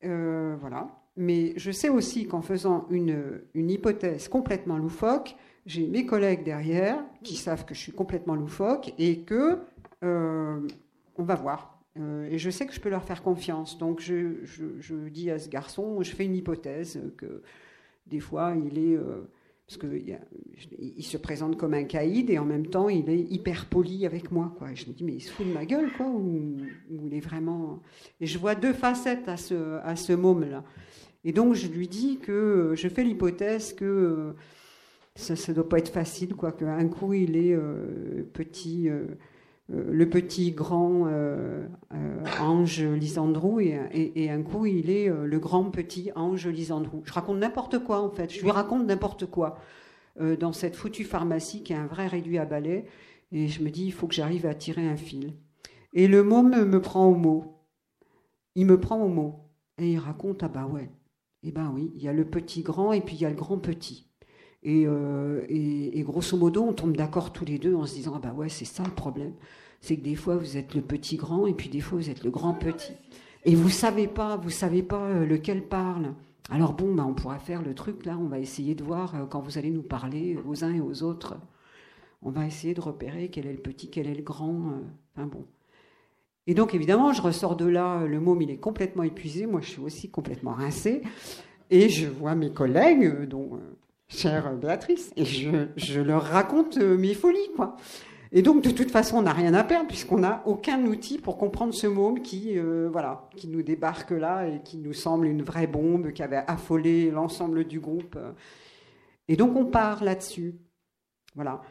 voilà, 0.02 0.88
mais 1.16 1.54
je 1.56 1.70
sais 1.70 1.88
aussi 1.88 2.26
qu'en 2.28 2.42
faisant 2.42 2.86
une, 2.90 3.40
une 3.54 3.70
hypothèse 3.70 4.28
complètement 4.28 4.76
loufoque, 4.76 5.34
j'ai 5.66 5.86
mes 5.86 6.06
collègues 6.06 6.44
derrière 6.44 7.02
qui 7.22 7.36
savent 7.36 7.64
que 7.64 7.74
je 7.74 7.80
suis 7.80 7.92
complètement 7.92 8.34
loufoque 8.34 8.92
et 8.98 9.20
que 9.20 9.60
on 10.02 11.24
va 11.24 11.34
voir. 11.34 11.77
Euh, 11.98 12.28
et 12.30 12.38
je 12.38 12.50
sais 12.50 12.66
que 12.66 12.72
je 12.72 12.80
peux 12.80 12.88
leur 12.88 13.04
faire 13.04 13.22
confiance. 13.22 13.78
Donc 13.78 14.00
je, 14.00 15.08
dis 15.08 15.30
à 15.30 15.38
ce 15.38 15.48
garçon, 15.48 16.02
je 16.02 16.14
fais 16.14 16.24
une 16.24 16.36
hypothèse 16.36 17.00
que 17.16 17.42
des 18.06 18.20
fois 18.20 18.54
il 18.56 18.78
est... 18.78 18.96
Euh, 18.96 19.28
parce 19.66 19.76
qu'il 19.76 20.18
il 20.78 21.04
se 21.04 21.18
présente 21.18 21.58
comme 21.58 21.74
un 21.74 21.84
caïd 21.84 22.30
et 22.30 22.38
en 22.38 22.46
même 22.46 22.66
temps 22.66 22.88
il 22.88 23.10
est 23.10 23.20
hyper 23.20 23.66
poli 23.66 24.06
avec 24.06 24.32
moi. 24.32 24.56
Je 24.72 24.86
me 24.86 24.92
dis, 24.92 25.04
mais 25.04 25.12
il 25.12 25.20
se 25.20 25.30
fout 25.30 25.46
de 25.46 25.52
ma 25.52 25.66
gueule, 25.66 25.92
quoi, 25.94 26.06
ou, 26.06 26.56
il 26.90 27.12
est 27.12 27.20
vraiment. 27.20 27.82
Et 28.18 28.24
je 28.24 28.38
vois 28.38 28.54
deux 28.54 28.72
facettes 28.72 29.28
à 29.28 29.36
ce, 29.36 29.78
à 29.82 29.94
ce 29.94 30.14
môme-là. 30.14 30.64
Et 31.22 31.32
donc 31.32 31.52
je 31.52 31.68
lui 31.68 31.86
dis 31.86 32.18
que 32.18 32.72
je 32.76 32.88
fais 32.88 33.04
l'hypothèse 33.04 33.74
que 33.74 34.34
ça 35.18 35.34
ne 35.34 35.54
doit 35.54 35.68
pas 35.68 35.78
être 35.78 35.92
facile, 35.92 36.34
quoi, 36.34 36.52
qu'un 36.52 36.88
coup 36.88 37.12
il 37.12 37.36
est 37.36 37.52
euh, 37.52 38.22
petit. 38.32 38.88
Euh, 38.88 39.06
le 39.68 40.08
petit 40.08 40.52
grand 40.52 41.06
euh, 41.06 41.66
euh, 41.94 42.24
ange 42.40 42.82
Lisandrou 42.82 43.60
et, 43.60 44.30
un 44.30 44.42
coup 44.42 44.66
il 44.66 44.90
est 44.90 45.08
le 45.08 45.38
grand 45.38 45.64
petit 45.64 46.10
ange 46.16 46.46
Lisandrou. 46.46 47.02
Je 47.04 47.12
raconte 47.12 47.38
n'importe 47.38 47.78
quoi 47.78 48.00
en 48.00 48.10
fait, 48.10 48.32
je 48.32 48.42
lui 48.42 48.50
raconte 48.50 48.86
n'importe 48.86 49.26
quoi 49.26 49.58
dans 50.40 50.52
cette 50.52 50.74
foutue 50.74 51.04
pharmacie 51.04 51.62
qui 51.62 51.72
est 51.72 51.76
un 51.76 51.86
vrai 51.86 52.08
réduit 52.08 52.38
à 52.38 52.44
balai 52.44 52.86
et 53.30 53.46
je 53.46 53.62
me 53.62 53.70
dis 53.70 53.84
il 53.84 53.92
faut 53.92 54.06
que 54.06 54.14
j'arrive 54.14 54.46
à 54.46 54.54
tirer 54.54 54.86
un 54.86 54.96
fil. 54.96 55.34
Et 55.92 56.08
le 56.08 56.22
môme 56.22 56.64
me 56.64 56.80
prend 56.80 57.06
au 57.06 57.14
mot. 57.14 57.64
Il 58.54 58.66
me 58.66 58.80
prend 58.80 59.00
au 59.00 59.08
mot 59.08 59.50
et 59.78 59.92
il 59.92 59.98
raconte 59.98 60.42
ah 60.42 60.48
bah 60.48 60.66
ouais. 60.66 60.90
Eh 61.42 61.52
ben 61.52 61.70
oui, 61.72 61.92
il 61.94 62.02
y 62.02 62.08
a 62.08 62.12
le 62.12 62.24
petit 62.24 62.62
grand 62.62 62.92
et 62.92 63.00
puis 63.00 63.16
il 63.16 63.22
y 63.22 63.24
a 63.24 63.30
le 63.30 63.36
grand 63.36 63.58
petit. 63.58 64.10
Euh, 64.66 65.44
et, 65.48 66.02
grosso 66.02 66.36
modo, 66.36 66.64
on 66.64 66.72
tombe 66.72 66.96
d'accord 66.96 67.32
tous 67.32 67.44
les 67.44 67.58
deux 67.58 67.74
en 67.74 67.86
se 67.86 67.94
disant 67.94 68.14
Ah 68.16 68.20
bah 68.20 68.32
ouais, 68.32 68.48
c'est 68.48 68.64
ça 68.64 68.82
le 68.84 68.90
problème. 68.90 69.32
C'est 69.80 69.96
que 69.96 70.02
des 70.02 70.16
fois, 70.16 70.36
vous 70.36 70.56
êtes 70.56 70.74
le 70.74 70.82
petit 70.82 71.16
grand 71.16 71.46
et 71.46 71.54
puis 71.54 71.68
des 71.68 71.80
fois, 71.80 71.98
vous 71.98 72.10
êtes 72.10 72.24
le 72.24 72.30
grand 72.30 72.54
petit. 72.54 72.94
Et 73.44 73.54
vous 73.54 73.68
savez 73.68 74.08
pas, 74.08 74.36
vous 74.36 74.50
savez 74.50 74.82
pas 74.82 75.04
euh, 75.04 75.26
lequel 75.26 75.62
parle. 75.62 76.14
Alors 76.50 76.72
bon, 76.72 76.94
bah, 76.94 77.04
on 77.06 77.14
pourra 77.14 77.38
faire 77.38 77.62
le 77.62 77.74
truc 77.74 78.04
là, 78.04 78.18
on 78.18 78.26
va 78.26 78.38
essayer 78.38 78.74
de 78.74 78.82
voir 78.82 79.14
euh, 79.14 79.26
quand 79.26 79.40
vous 79.40 79.58
allez 79.58 79.70
nous 79.70 79.82
parler 79.82 80.36
aux 80.46 80.64
uns 80.64 80.74
et 80.74 80.80
aux 80.80 81.02
autres. 81.02 81.36
On 82.22 82.30
va 82.30 82.46
essayer 82.46 82.74
de 82.74 82.80
repérer 82.80 83.28
quel 83.28 83.46
est 83.46 83.52
le 83.52 83.60
petit, 83.60 83.90
quel 83.90 84.08
est 84.08 84.14
le 84.14 84.22
grand. 84.22 84.72
Enfin 85.14 85.26
bon. 85.26 85.44
Et 86.48 86.54
donc 86.54 86.74
évidemment, 86.74 87.12
je 87.12 87.22
ressors 87.22 87.54
de 87.54 87.66
là, 87.66 88.04
le 88.06 88.18
môme 88.18 88.42
il 88.42 88.50
est 88.50 88.56
complètement 88.56 89.04
épuisé, 89.04 89.46
moi 89.46 89.60
je 89.60 89.68
suis 89.68 89.80
aussi 89.80 90.10
complètement 90.10 90.52
rincée. 90.52 91.02
Et 91.70 91.88
je 91.90 92.08
vois 92.08 92.34
mes 92.34 92.50
collègues, 92.50 93.28
dont 93.28 93.60
chère 94.08 94.54
Béatrice, 94.56 95.12
et 95.16 95.24
je, 95.24 96.00
leur 96.00 96.22
raconte 96.22 96.78
euh, 96.78 96.96
mes 96.96 97.14
folies, 97.14 97.50
quoi. 97.54 97.76
Et 98.30 98.42
donc, 98.42 98.62
de 98.62 98.70
toute 98.70 98.90
façon, 98.90 99.18
on 99.18 99.22
n'a 99.22 99.32
rien 99.32 99.54
à 99.54 99.64
perdre 99.64 99.88
puisqu'on 99.88 100.18
n'a 100.18 100.42
aucun 100.44 100.84
outil 100.84 101.18
pour 101.18 101.38
comprendre 101.38 101.72
ce 101.72 101.86
môme 101.86 102.20
qui, 102.20 102.58
euh, 102.58 102.88
voilà, 102.92 103.28
qui 103.36 103.48
nous 103.48 103.62
débarque 103.62 104.10
là 104.10 104.46
et 104.46 104.60
qui 104.62 104.76
nous 104.76 104.92
semble 104.92 105.26
une 105.26 105.42
vraie 105.42 105.66
bombe 105.66 106.12
qui 106.12 106.22
avait 106.22 106.44
affolé 106.46 107.10
l'ensemble 107.10 107.64
du 107.64 107.80
groupe. 107.80 108.18
Et 109.28 109.36
donc, 109.36 109.56
on 109.56 109.64
part 109.64 110.04
là-dessus. 110.04 110.56
Voilà. 111.36 111.62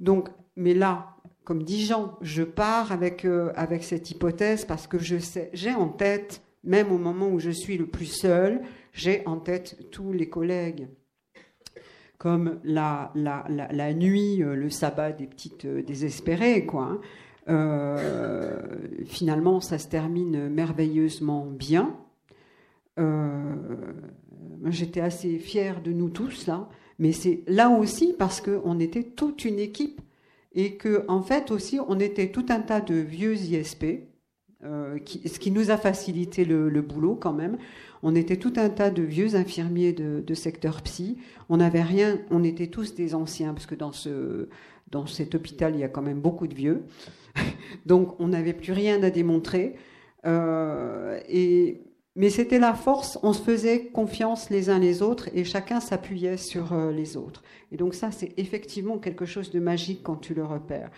Donc, 0.00 0.30
mais 0.56 0.72
là, 0.72 1.16
comme 1.44 1.62
dit 1.62 1.84
Jean, 1.84 2.16
je 2.22 2.42
pars 2.42 2.92
avec, 2.92 3.26
euh, 3.26 3.52
avec 3.54 3.84
cette 3.84 4.10
hypothèse 4.10 4.64
parce 4.64 4.86
que 4.86 4.98
je 4.98 5.18
sais, 5.18 5.50
j'ai 5.52 5.74
en 5.74 5.88
tête, 5.88 6.42
même 6.64 6.90
au 6.92 6.98
moment 6.98 7.28
où 7.28 7.38
je 7.38 7.50
suis 7.50 7.76
le 7.76 7.86
plus 7.86 8.06
seul, 8.06 8.62
j'ai 8.92 9.22
en 9.26 9.36
tête 9.36 9.90
tous 9.90 10.12
les 10.12 10.30
collègues 10.30 10.88
comme 12.18 12.58
la, 12.64 13.12
la, 13.14 13.44
la, 13.48 13.94
nuit, 13.94 14.42
euh, 14.42 14.54
le 14.54 14.70
sabbat 14.70 15.12
des 15.12 15.26
petites 15.26 15.66
euh, 15.66 15.82
désespérées, 15.82 16.64
quoi. 16.64 16.84
Hein. 16.84 17.00
Euh, 17.48 18.60
finalement, 19.04 19.60
ça 19.60 19.78
se 19.78 19.86
termine 19.86 20.48
merveilleusement 20.48 21.46
bien. 21.46 21.94
J'étais 24.64 25.00
assez 25.00 25.38
fière 25.38 25.82
de 25.82 25.92
nous 25.92 26.08
tous 26.08 26.46
là, 26.46 26.68
mais 26.98 27.12
c'est 27.12 27.42
là 27.46 27.68
aussi 27.68 28.14
parce 28.18 28.40
qu'on 28.40 28.80
était 28.80 29.02
toute 29.04 29.44
une 29.44 29.58
équipe 29.58 30.00
et 30.54 30.76
que 30.76 31.04
en 31.08 31.20
fait 31.20 31.50
aussi 31.50 31.78
on 31.86 32.00
était 32.00 32.30
tout 32.30 32.46
un 32.48 32.60
tas 32.60 32.80
de 32.80 32.94
vieux 32.94 33.36
ISP, 33.36 34.08
ce 34.62 35.38
qui 35.38 35.50
nous 35.50 35.70
a 35.70 35.76
facilité 35.76 36.46
le 36.46 36.80
boulot 36.80 37.16
quand 37.16 37.34
même. 37.34 37.58
On 38.02 38.14
était 38.14 38.36
tout 38.36 38.52
un 38.56 38.68
tas 38.68 38.90
de 38.90 39.02
vieux 39.02 39.34
infirmiers 39.36 39.92
de, 39.92 40.34
secteur 40.34 40.82
psy. 40.82 41.18
On 41.48 41.58
n'avait 41.58 41.82
rien, 41.82 42.18
on 42.30 42.44
était 42.44 42.66
tous 42.66 42.94
des 42.94 43.14
anciens, 43.14 43.54
parce 43.54 43.66
que 43.66 43.74
dans, 43.74 43.92
ce, 43.92 44.48
dans 44.90 45.06
cet 45.06 45.34
hôpital, 45.34 45.74
il 45.74 45.80
y 45.80 45.84
a 45.84 45.88
quand 45.88 46.02
même 46.02 46.20
beaucoup 46.20 46.46
de 46.46 46.54
vieux. 46.54 46.84
Donc, 47.86 48.18
on 48.20 48.28
n'avait 48.28 48.52
plus 48.52 48.72
rien 48.72 49.02
à 49.02 49.10
démontrer. 49.10 49.76
Euh, 50.26 51.20
et 51.28 51.80
mais 52.16 52.30
c'était 52.30 52.58
la 52.58 52.72
force, 52.72 53.18
on 53.22 53.34
se 53.34 53.42
faisait 53.42 53.84
confiance 53.92 54.48
les 54.48 54.70
uns 54.70 54.78
les 54.78 55.02
autres 55.02 55.28
et 55.34 55.44
chacun 55.44 55.80
s'appuyait 55.80 56.38
sur 56.38 56.72
euh, 56.72 56.90
les 56.90 57.18
autres. 57.18 57.42
Et 57.72 57.76
donc 57.76 57.94
ça, 57.94 58.10
c'est 58.10 58.32
effectivement 58.38 58.96
quelque 58.96 59.26
chose 59.26 59.50
de 59.50 59.60
magique 59.60 60.00
quand 60.02 60.16
tu 60.16 60.32
le 60.32 60.42
repères. 60.42 60.90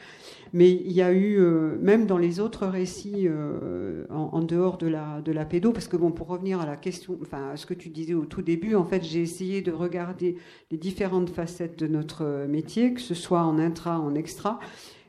Mais 0.52 0.70
il 0.70 0.92
y 0.92 1.02
a 1.02 1.10
eu, 1.10 1.40
euh, 1.40 1.76
même 1.80 2.06
dans 2.06 2.18
les 2.18 2.38
autres 2.38 2.66
récits, 2.66 3.26
euh, 3.26 4.04
en, 4.10 4.40
dehors 4.42 4.78
de 4.78 4.86
la, 4.86 5.20
de 5.20 5.32
la 5.32 5.44
pédo, 5.44 5.72
parce 5.72 5.88
que 5.88 5.96
bon, 5.96 6.12
pour 6.12 6.28
revenir 6.28 6.60
à 6.60 6.66
la 6.66 6.76
question, 6.76 7.18
enfin, 7.20 7.50
à 7.50 7.56
ce 7.56 7.66
que 7.66 7.74
tu 7.74 7.88
disais 7.88 8.14
au 8.14 8.24
tout 8.24 8.42
début, 8.42 8.76
en 8.76 8.84
fait, 8.84 9.02
j'ai 9.02 9.20
essayé 9.20 9.60
de 9.60 9.72
regarder 9.72 10.36
les 10.70 10.78
différentes 10.78 11.30
facettes 11.30 11.76
de 11.78 11.88
notre 11.88 12.46
métier, 12.46 12.94
que 12.94 13.00
ce 13.00 13.14
soit 13.14 13.42
en 13.42 13.58
intra, 13.58 13.98
en 13.98 14.14
extra 14.14 14.60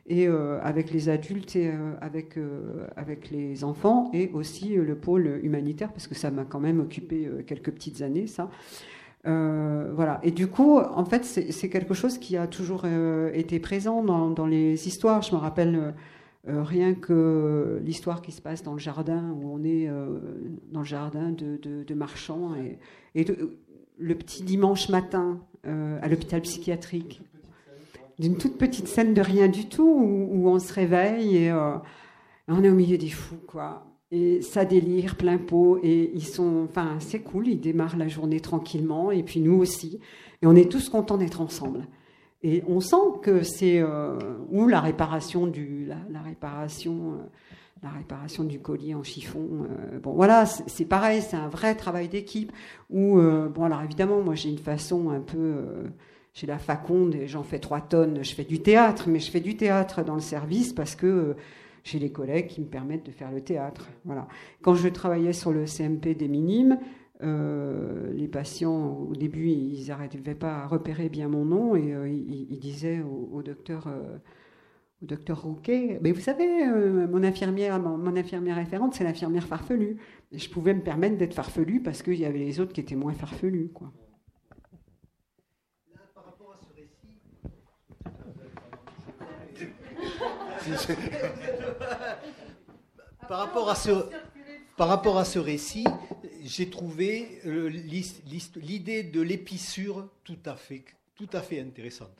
et 0.06 0.26
euh, 0.26 0.60
avec 0.62 0.90
les 0.90 1.08
adultes 1.08 1.56
et 1.56 1.68
euh, 1.68 1.94
avec, 2.00 2.36
euh, 2.36 2.86
avec 2.96 3.30
les 3.30 3.64
enfants, 3.64 4.10
et 4.12 4.30
aussi 4.32 4.74
le 4.74 4.94
pôle 4.96 5.40
humanitaire, 5.42 5.92
parce 5.92 6.06
que 6.06 6.14
ça 6.14 6.30
m'a 6.30 6.44
quand 6.44 6.60
même 6.60 6.80
occupé 6.80 7.28
quelques 7.46 7.70
petites 7.70 8.02
années, 8.02 8.26
ça. 8.26 8.50
voilà. 9.24 10.20
Et 10.22 10.30
du 10.30 10.46
coup, 10.46 10.78
en 10.78 11.04
fait, 11.04 11.24
c'est 11.24 11.68
quelque 11.68 11.94
chose 11.94 12.18
qui 12.18 12.36
a 12.36 12.46
toujours 12.46 12.86
été 13.34 13.60
présent 13.60 14.02
dans, 14.02 14.30
dans, 14.30 14.46
les 14.46 14.86
histoires. 14.88 15.22
Je 15.22 15.32
me 15.32 15.38
rappelle 15.38 15.94
rien 16.46 16.94
que 16.94 17.80
l'histoire 17.84 18.22
qui 18.22 18.32
se 18.32 18.40
passe 18.40 18.62
dans 18.62 18.72
le 18.72 18.78
jardin, 18.78 19.36
où 19.40 19.52
on 19.52 19.62
est 19.62 19.88
dans 20.72 20.80
le 20.80 20.86
jardin 20.86 21.30
de, 21.30 21.56
de, 21.56 21.84
de 21.84 21.94
Marchand, 21.94 22.54
et, 22.56 22.78
et 23.14 23.26
le 23.98 24.14
petit 24.14 24.42
dimanche 24.42 24.88
matin 24.88 25.38
à 25.64 26.08
l'hôpital 26.08 26.40
psychiatrique 26.40 27.22
d'une 28.20 28.36
toute 28.36 28.58
petite 28.58 28.86
scène 28.86 29.14
de 29.14 29.22
rien 29.22 29.48
du 29.48 29.66
tout 29.66 29.88
où, 29.88 30.46
on 30.48 30.58
se 30.58 30.72
réveille 30.72 31.38
et 31.38 31.50
euh, 31.50 31.72
on 32.48 32.62
est 32.62 32.68
au 32.68 32.74
milieu 32.74 32.98
des 32.98 33.08
fous, 33.08 33.40
quoi. 33.46 33.86
Et 34.12 34.42
ça 34.42 34.64
délire 34.64 35.16
plein 35.16 35.38
pot 35.38 35.78
et 35.82 36.10
ils 36.14 36.26
sont, 36.26 36.66
enfin, 36.68 36.96
c'est 36.98 37.20
cool, 37.20 37.48
ils 37.48 37.60
démarrent 37.60 37.96
la 37.96 38.08
journée 38.08 38.40
tranquillement 38.40 39.10
et 39.10 39.22
puis 39.22 39.40
nous 39.40 39.54
aussi. 39.54 40.00
Et 40.42 40.46
on 40.46 40.54
est 40.54 40.70
tous 40.70 40.90
contents 40.90 41.16
d'être 41.16 41.40
ensemble. 41.40 41.86
Et 42.42 42.62
on 42.66 42.80
sent 42.80 43.20
que 43.22 43.42
c'est 43.42 43.80
euh, 43.80 44.18
ou 44.50 44.66
la 44.66 44.80
réparation 44.80 45.46
du, 45.46 45.86
la, 45.86 46.20
réparation. 46.20 47.12
Euh, 47.12 47.26
la 47.82 47.88
réparation 47.88 48.44
du 48.44 48.60
collier 48.60 48.94
en 48.94 49.02
chiffon. 49.02 49.66
bon, 50.02 50.12
voilà, 50.12 50.44
c'est 50.44 50.84
pareil, 50.84 51.22
c'est 51.22 51.38
un 51.38 51.48
vrai 51.48 51.74
travail 51.74 52.08
d'équipe. 52.08 52.52
Où, 52.90 53.18
bon, 53.18 53.64
alors 53.64 53.80
évidemment, 53.80 54.20
moi 54.20 54.34
j'ai 54.34 54.50
une 54.50 54.58
façon 54.58 55.08
un 55.08 55.20
peu 55.20 55.64
j'ai 56.32 56.46
la 56.46 56.58
faconde 56.58 57.14
et 57.14 57.26
j'en 57.26 57.42
fais 57.42 57.58
trois 57.58 57.80
tonnes. 57.80 58.22
Je 58.22 58.34
fais 58.34 58.44
du 58.44 58.60
théâtre, 58.60 59.08
mais 59.08 59.18
je 59.18 59.30
fais 59.30 59.40
du 59.40 59.56
théâtre 59.56 60.04
dans 60.04 60.14
le 60.14 60.20
service 60.20 60.72
parce 60.72 60.94
que 60.94 61.06
euh, 61.06 61.34
j'ai 61.82 61.98
les 61.98 62.12
collègues 62.12 62.46
qui 62.46 62.60
me 62.60 62.66
permettent 62.66 63.06
de 63.06 63.10
faire 63.10 63.32
le 63.32 63.40
théâtre. 63.40 63.88
Voilà. 64.04 64.28
Quand 64.62 64.74
je 64.74 64.88
travaillais 64.88 65.32
sur 65.32 65.52
le 65.52 65.66
CMP 65.66 66.14
des 66.14 66.28
minimes, 66.28 66.78
euh, 67.22 68.12
les 68.14 68.28
patients, 68.28 68.98
au 69.10 69.14
début, 69.14 69.48
ils 69.48 69.88
n'arrivaient 69.88 70.34
pas 70.34 70.58
à 70.58 70.66
repérer 70.66 71.08
bien 71.08 71.28
mon 71.28 71.44
nom 71.44 71.74
et 71.74 71.92
euh, 71.92 72.08
ils, 72.08 72.58
disaient 72.58 73.02
au, 73.02 73.42
docteur, 73.42 73.88
au 75.02 75.06
docteur 75.06 75.42
Rouquet, 75.42 75.98
mais 76.00 76.12
vous 76.12 76.20
savez, 76.20 76.46
mon 77.10 77.22
infirmière, 77.24 77.80
mon, 77.80 78.16
infirmière 78.16 78.56
référente, 78.56 78.94
c'est 78.94 79.04
l'infirmière 79.04 79.46
farfelue. 79.46 79.96
Je 80.32 80.48
pouvais 80.48 80.74
me 80.74 80.82
permettre 80.82 81.18
d'être 81.18 81.34
farfelue 81.34 81.82
parce 81.82 82.02
qu'il 82.02 82.18
y 82.18 82.24
avait 82.24 82.38
les 82.38 82.60
autres 82.60 82.72
qui 82.72 82.80
étaient 82.80 82.96
moins 82.96 83.14
farfelus, 83.14 83.70
quoi. 83.74 83.92
Par 93.28 93.38
rapport 93.38 95.18
à 95.18 95.24
ce, 95.24 95.38
récit, 95.38 95.84
j'ai 96.42 96.70
trouvé 96.70 97.40
euh, 97.46 97.68
l'idée 97.68 99.02
de 99.04 99.20
l'épissure 99.20 100.08
tout 100.24 100.38
à 100.44 100.56
fait, 100.56 100.84
tout 101.14 101.28
à 101.32 101.40
fait 101.42 101.60
intéressante. 101.60 102.16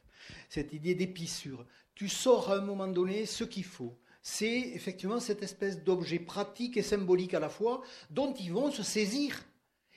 Cette 0.48 0.72
idée 0.72 0.94
d'épissure. 0.94 1.64
Tu 1.94 2.08
sors 2.08 2.50
à 2.50 2.56
un 2.56 2.60
moment 2.60 2.88
donné 2.88 3.26
ce 3.26 3.44
qu'il 3.44 3.64
faut. 3.64 3.98
C'est 4.22 4.58
effectivement 4.74 5.20
cette 5.20 5.42
espèce 5.42 5.82
d'objet 5.82 6.18
pratique 6.18 6.76
et 6.76 6.82
symbolique 6.82 7.34
à 7.34 7.40
la 7.40 7.48
fois 7.48 7.82
dont 8.10 8.34
ils 8.34 8.52
vont 8.52 8.70
se 8.70 8.82
saisir 8.82 9.44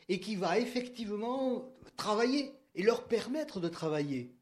et 0.09 0.19
qui 0.19 0.35
va 0.35 0.57
effectivement 0.59 1.69
travailler 1.97 2.51
et 2.75 2.83
leur 2.83 3.07
permettre 3.07 3.59
de 3.59 3.67
travailler. 3.67 4.33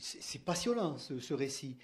C'est 0.00 0.44
passionnant 0.44 0.98
ce, 0.98 1.34
récit. 1.34 1.76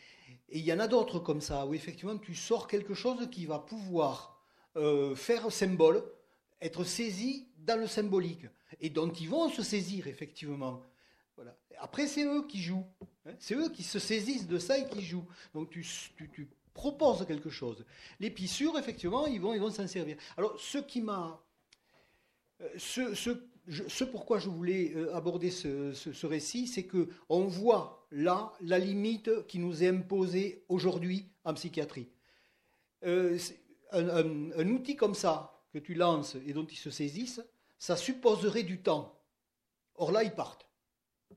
Et 0.49 0.59
il 0.59 0.65
y 0.65 0.73
en 0.73 0.79
a 0.79 0.89
d'autres 0.89 1.19
comme 1.19 1.41
ça, 1.41 1.67
où 1.67 1.75
effectivement 1.75 2.19
tu 2.19 2.35
sors 2.35 2.69
quelque 2.69 2.95
chose 2.95 3.29
qui 3.31 3.47
va 3.47 3.59
pouvoir 3.59 4.41
euh, 4.77 5.15
faire 5.15 5.51
symbole, 5.51 6.05
être 6.61 6.85
saisi 6.85 7.49
dans 7.59 7.79
le 7.79 7.87
symbolique, 7.87 8.47
et 8.81 8.91
dont 8.91 9.11
ils 9.11 9.29
vont 9.29 9.49
se 9.49 9.63
saisir 9.63 10.07
effectivement. 10.07 10.83
Voilà. 11.37 11.57
Après, 11.79 12.07
c'est 12.07 12.25
eux 12.25 12.47
qui 12.47 12.63
jouent. 12.63 12.87
Hein. 13.27 13.33
c'est 13.39 13.55
eux 13.55 13.69
qui 13.71 13.83
se 13.83 13.99
saisissent 13.99 14.47
de 14.47 14.59
ça 14.59 14.79
et 14.79 14.89
qui 14.89 15.03
jouent. 15.03 15.27
Donc 15.55 15.71
tu, 15.71 15.85
proposes 16.73 17.25
quelque 17.27 17.51
chose. 17.51 17.85
Les 18.19 18.31
pissures, 18.31 18.77
effectivement, 18.79 19.27
ils 19.27 19.41
vont 19.41 19.55
ils 19.55 19.61
vont 19.61 19.71
s'en 19.71 19.87
servir. 19.87 20.17
Alors, 20.37 20.59
ce 20.59 20.79
qui 20.79 21.01
m'a... 21.01 21.41
Euh, 22.61 22.69
ce, 22.77 23.15
ce 23.15 23.31
ce 23.89 24.05
pourquoi 24.05 24.39
je 24.39 24.49
voulais 24.49 24.93
euh, 24.95 25.15
aborder 25.15 25.51
ce, 25.51 26.27
récit, 26.27 26.67
c'est 26.67 26.85
que 26.85 27.09
on 27.29 27.45
voit 27.45 28.04
là 28.15 28.53
la 28.61 28.79
limite 28.79 29.47
qui 29.47 29.59
nous 29.59 29.83
est 29.83 29.89
imposée 29.89 30.65
aujourd'hui 30.69 31.27
en 31.45 31.55
psychiatrie. 31.55 32.09
Euh, 33.05 33.39
un, 33.93 34.69
outil 34.69 34.97
comme 34.97 35.15
ça 35.15 35.63
que 35.73 35.79
tu 35.79 35.95
lances 35.95 36.37
et 36.47 36.53
dont 36.53 36.65
ils 36.65 36.77
se 36.77 36.91
saisissent, 36.91 37.43
ça 37.79 37.97
supposerait 37.97 38.63
du 38.63 38.81
temps. 38.81 39.21
Or 39.97 40.11
là, 40.11 40.25
ils 40.25 40.33
partent. 40.33 40.67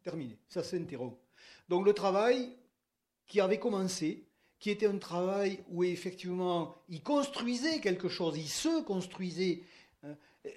Terminé. 0.04 0.38
Ça 0.48 0.64
s'interrompt. 0.64 1.18
Donc 1.68 1.86
le 1.86 1.94
travail 1.94 2.56
qui 3.26 3.42
avait 3.42 3.60
commencé, 3.60 4.28
qui 4.60 4.70
était 4.70 4.88
un 4.88 4.98
travail 4.98 5.64
où 5.70 5.84
effectivement 5.84 6.82
ils 6.88 7.04
construisaient 7.04 7.82
quelque 7.82 8.08
chose, 8.08 8.38
ils 8.38 8.48
se 8.48 8.82
construisaient 8.84 9.64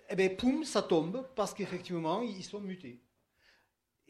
eh 0.08 0.16
bien, 0.16 0.28
poum, 0.30 0.64
ça 0.64 0.82
tombe 0.82 1.26
parce 1.34 1.54
qu'effectivement, 1.54 2.22
ils 2.22 2.44
sont 2.44 2.60
mutés. 2.60 3.00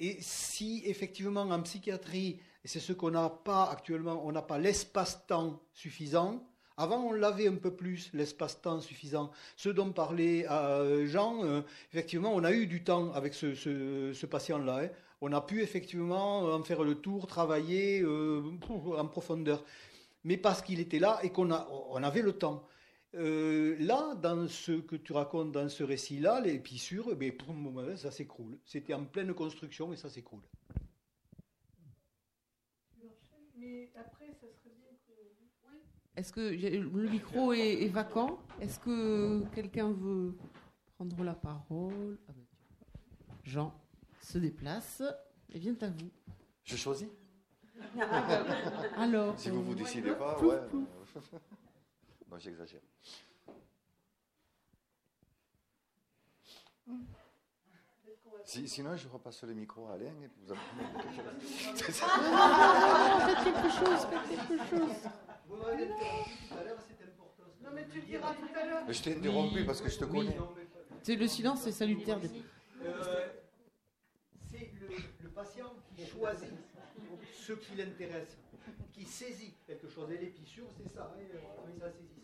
Et 0.00 0.16
si 0.20 0.82
effectivement 0.86 1.42
en 1.42 1.62
psychiatrie, 1.62 2.40
c'est 2.64 2.80
ce 2.80 2.92
qu'on 2.92 3.10
n'a 3.10 3.28
pas 3.28 3.70
actuellement, 3.70 4.22
on 4.24 4.32
n'a 4.32 4.42
pas 4.42 4.58
l'espace-temps 4.58 5.60
suffisant, 5.74 6.42
avant 6.78 7.04
on 7.04 7.12
l'avait 7.12 7.46
un 7.46 7.56
peu 7.56 7.70
plus, 7.70 8.10
l'espace-temps 8.14 8.80
suffisant. 8.80 9.30
Ce 9.56 9.68
dont 9.68 9.92
parlait 9.92 10.48
euh, 10.50 11.06
Jean, 11.06 11.44
euh, 11.44 11.60
effectivement, 11.92 12.32
on 12.34 12.42
a 12.42 12.52
eu 12.52 12.66
du 12.66 12.82
temps 12.82 13.12
avec 13.12 13.34
ce, 13.34 14.24
patient-là. 14.24 14.84
Hein. 14.84 14.88
On 15.20 15.32
a 15.34 15.42
pu 15.42 15.60
effectivement 15.60 16.44
en 16.44 16.62
faire 16.62 16.82
le 16.82 16.94
tour, 16.94 17.26
travailler 17.26 18.00
euh, 18.00 18.42
en 18.96 19.06
profondeur. 19.06 19.62
Mais 20.24 20.38
parce 20.38 20.62
qu'il 20.62 20.80
était 20.80 20.98
là 20.98 21.20
et 21.22 21.28
qu'on 21.28 21.50
on 21.52 22.02
avait 22.02 22.22
le 22.22 22.32
temps. 22.32 22.66
Euh, 23.14 23.76
là, 23.80 24.14
dans 24.14 24.46
ce 24.46 24.72
que 24.72 24.94
tu 24.94 25.12
racontes 25.12 25.50
dans 25.50 25.68
ce 25.68 25.82
récit-là, 25.82 26.40
les 26.40 26.58
pissures, 26.58 27.08
eh 27.10 27.14
ben, 27.16 27.32
ça 27.96 28.10
s'écroule. 28.10 28.58
C'était 28.64 28.94
en 28.94 29.04
pleine 29.04 29.34
construction 29.34 29.92
et 29.92 29.96
ça 29.96 30.08
s'écroule. 30.08 30.42
Est-ce 36.16 36.32
que 36.32 36.40
le 36.40 37.08
micro 37.08 37.52
est, 37.52 37.88
vacant? 37.88 38.38
Est-ce 38.60 38.78
que 38.78 39.42
quelqu'un 39.54 39.90
veut 39.90 40.36
prendre 40.94 41.24
la 41.24 41.34
parole? 41.34 42.18
Ah 42.28 42.32
ben, 42.32 42.44
Jean 43.42 43.74
se 44.20 44.38
déplace 44.38 45.02
et 45.52 45.58
vient 45.58 45.76
à 45.80 45.88
vous. 45.88 46.10
Je 46.62 46.76
choisis? 46.76 47.08
Alors. 48.96 49.38
Si 49.38 49.50
vous 49.50 49.64
vous 49.64 49.74
décidez 49.74 50.12
pas, 50.12 50.38
ouais. 50.42 50.58
Non, 52.30 52.38
j'exagère. 52.38 52.80
sinon, 58.44 58.96
je 58.96 59.08
repasse 59.08 59.42
le 59.44 59.54
micro 59.54 59.86
à 59.88 59.92
Alain 59.94 60.12
et 60.22 60.28
vous 60.42 60.52
avez 60.52 60.60
quelque 60.92 61.92
chose. 61.92 62.00
faites 63.26 63.44
quelque 63.44 63.70
chose, 63.70 64.06
faites 64.10 64.28
quelque 64.28 64.58
chose. 64.70 65.10
Vous 65.48 65.56
m'avez 65.56 65.84
interrompu 65.84 66.30
tout 66.48 66.54
à 66.54 66.64
l'heure, 66.64 66.78
c'est 66.86 67.04
important. 67.04 67.44
Non, 67.62 67.70
mais 67.74 67.86
tu 67.88 68.00
le 68.00 68.06
diras 68.06 68.34
tout 68.34 68.58
à 68.58 68.66
l'heure. 68.66 68.92
Je 68.92 69.02
t'ai 69.02 69.16
interrompu 69.16 69.64
parce 69.64 69.80
que 69.80 69.88
je 69.88 69.98
te 69.98 70.04
connais. 70.04 70.36
C'est 71.02 71.16
le 71.16 71.26
silence, 71.26 71.62
c'est 71.62 71.72
salutaire. 71.72 72.18
Euh, 72.82 73.28
c'est 74.50 74.70
le, 74.80 74.96
le 75.22 75.28
patient 75.30 75.72
qui 75.96 76.06
choisit 76.06 76.50
ce 77.32 77.52
qui 77.52 77.74
l'intéresse, 77.76 78.38
qui 78.92 79.04
saisit 79.04 79.54
quelque 79.66 79.88
chose. 79.88 80.10
Et 80.12 80.18
l'épissure, 80.18 80.66
c'est 80.76 80.88
ça. 80.92 81.14
Hein, 81.16 81.70
ça 81.78 81.90
saisit 81.90 82.19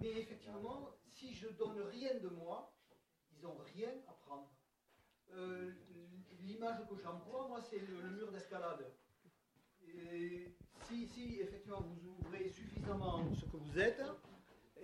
mais 0.00 0.08
effectivement, 0.08 0.90
si 1.12 1.34
je 1.34 1.48
donne 1.48 1.80
rien 1.90 2.14
de 2.22 2.28
moi, 2.28 2.72
ils 3.32 3.42
n'ont 3.42 3.58
rien 3.74 3.90
à 4.08 4.12
prendre. 4.12 4.50
Euh, 5.34 5.70
l'image 6.42 6.78
que 6.88 6.96
j'emploie, 6.96 7.48
moi, 7.48 7.60
c'est 7.68 7.78
le, 7.78 8.10
mur 8.10 8.30
d'escalade. 8.30 8.86
Si, 10.88 11.06
si, 11.06 11.40
effectivement, 11.40 11.82
vous 11.82 12.10
ouvrez 12.10 12.48
suffisamment 12.48 13.24
ce 13.34 13.44
que 13.46 13.56
vous 13.56 13.78
êtes, 13.78 14.02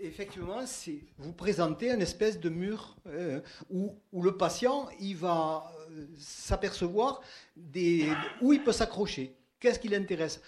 effectivement, 0.01 0.61
vous 1.19 1.33
présentez 1.33 1.91
une 1.91 2.03
espèce 2.03 2.41
de 2.41 2.49
mur 2.49 2.97
euh, 3.07 3.41
où, 3.71 3.95
le 4.13 4.37
patient 4.37 4.89
il 5.01 5.17
va 5.17 5.73
euh, 5.91 6.07
s'apercevoir 6.19 7.21
où 8.41 8.53
il 8.53 8.65
peut 8.65 8.73
s'accrocher, 8.73 9.37
qu'est-ce 9.61 9.79
qui 9.79 9.89
l'intéresse? 9.89 10.41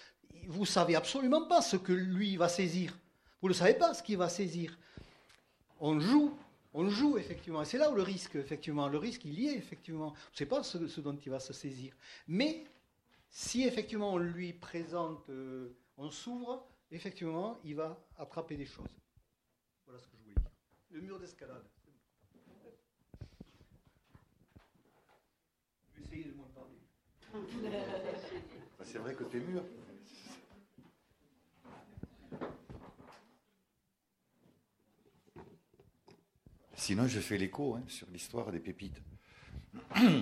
Vous 0.47 0.67
savez 0.67 0.97
absolument 0.97 1.47
pas 1.47 1.63
ce 1.63 1.77
que 1.77 1.93
lui 1.93 2.37
va 2.37 2.49
saisir. 2.49 2.99
Vous 3.45 3.51
ne 3.51 3.53
savez 3.55 3.75
pas 3.75 3.93
ce 3.93 4.03
qu'il 4.03 4.17
va 4.17 4.31
saisir. 4.31 4.75
On 5.79 6.01
joue, 6.01 6.35
on 6.73 6.89
joue 6.89 7.19
effectivement. 7.19 7.63
C'est 7.67 7.77
là 7.77 7.91
où 7.91 7.95
le 7.95 8.01
risque, 8.01 8.37
effectivement, 8.37 8.89
le 8.89 8.97
risque 8.97 9.27
il 9.27 9.39
y 9.39 9.49
est 9.49 9.55
effectivement. 9.55 10.07
On 10.07 10.33
ne 10.33 10.37
sait 10.37 10.47
pas 10.47 10.63
ce, 10.63 10.79
dont 11.03 11.15
il 11.15 11.29
va 11.31 11.41
se 11.41 11.53
saisir. 11.53 11.95
Mais 12.27 12.65
si 13.29 13.65
effectivement 13.65 14.15
on 14.15 14.17
lui 14.17 14.55
présente, 14.55 15.29
euh, 15.29 15.77
on 15.99 16.11
s'ouvre, 16.11 16.67
effectivement, 16.91 17.61
il 17.65 17.75
va 17.75 18.03
attraper 18.17 18.57
des 18.57 18.65
choses. 18.65 18.97
Voilà 19.85 20.01
ce 20.01 20.07
que 20.07 20.17
je 20.17 20.23
voulais 20.23 20.37
dire. 20.37 20.51
Le 20.93 21.01
mur 21.03 21.19
d'escalade. 21.19 21.67
Essayez 26.03 26.25
de 26.25 26.33
m'en 26.33 26.45
parler. 26.45 26.79
C'est 28.85 28.99
vrai 29.01 29.15
que 29.15 29.25
tu 29.25 29.37
es 29.37 29.41
mûr. 29.41 29.63
Sinon, 36.85 37.09
je 37.09 37.19
fais 37.19 37.39
l'écho 37.39 37.77
hein, 37.77 37.83
sur 37.89 38.07
l'histoire 38.11 38.53
des 38.53 38.61
pépites. 38.61 39.01
Mais 39.97 40.21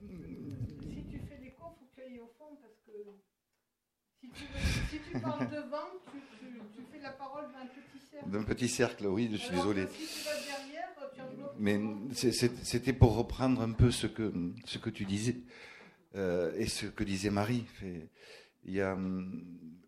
si 0.00 1.04
tu 1.08 1.20
fais 1.20 1.38
l'écho, 1.40 1.62
il 1.70 1.78
faut 1.78 1.86
que 1.86 1.94
tu 1.94 2.00
ailles 2.02 2.18
au 2.18 2.26
fond 2.36 2.58
parce 2.60 2.74
que 2.84 2.90
si 4.20 4.30
tu, 4.30 4.44
si 4.90 4.98
tu 4.98 5.20
parles 5.20 5.48
devant, 5.48 5.86
tu, 6.10 6.18
tu, 6.74 6.82
fais 6.90 7.00
la 7.00 7.12
parole 7.12 7.52
d'un 7.52 7.66
petit 7.66 8.00
cercle. 8.10 8.30
D'un 8.30 8.42
petit 8.42 8.68
cercle, 8.68 9.06
oui, 9.06 9.28
je 9.30 9.36
suis 9.36 9.54
désolé. 9.54 9.86
Si 9.86 10.08
tu 10.08 10.24
vas 10.24 10.34
derrière, 10.34 10.88
tu 11.14 11.20
Mais 11.60 11.80
c'était 12.12 12.92
pour 12.92 13.14
reprendre 13.14 13.62
un 13.62 13.70
peu 13.70 13.92
ce 13.92 14.08
que, 14.08 14.32
ce 14.64 14.78
que 14.78 14.90
tu 14.90 15.04
disais 15.04 15.36
euh, 16.16 16.52
et 16.56 16.66
ce 16.66 16.86
que 16.86 17.04
disait 17.04 17.30
Marie. 17.30 17.64
Il 18.64 18.74
y 18.74 18.80
a, 18.80 18.98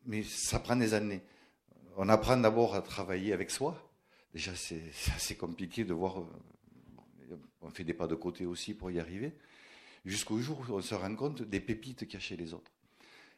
mais 0.06 0.22
ça 0.22 0.60
prend 0.60 0.76
des 0.76 0.94
années. 0.94 1.24
On 1.96 2.08
apprend 2.08 2.36
d'abord 2.36 2.76
à 2.76 2.82
travailler 2.82 3.32
avec 3.32 3.50
soi 3.50 3.90
Déjà, 4.34 4.52
c'est 4.54 4.82
assez 5.14 5.36
compliqué 5.36 5.84
de 5.84 5.94
voir. 5.94 6.18
Euh, 6.20 7.36
on 7.62 7.70
fait 7.70 7.84
des 7.84 7.94
pas 7.94 8.06
de 8.06 8.14
côté 8.14 8.44
aussi 8.44 8.74
pour 8.74 8.90
y 8.90 9.00
arriver. 9.00 9.32
Jusqu'au 10.04 10.38
jour 10.38 10.62
où 10.68 10.72
on 10.74 10.82
se 10.82 10.94
rend 10.94 11.14
compte 11.14 11.42
des 11.42 11.60
pépites 11.60 12.06
cachées 12.06 12.36
les 12.36 12.52
autres. 12.52 12.70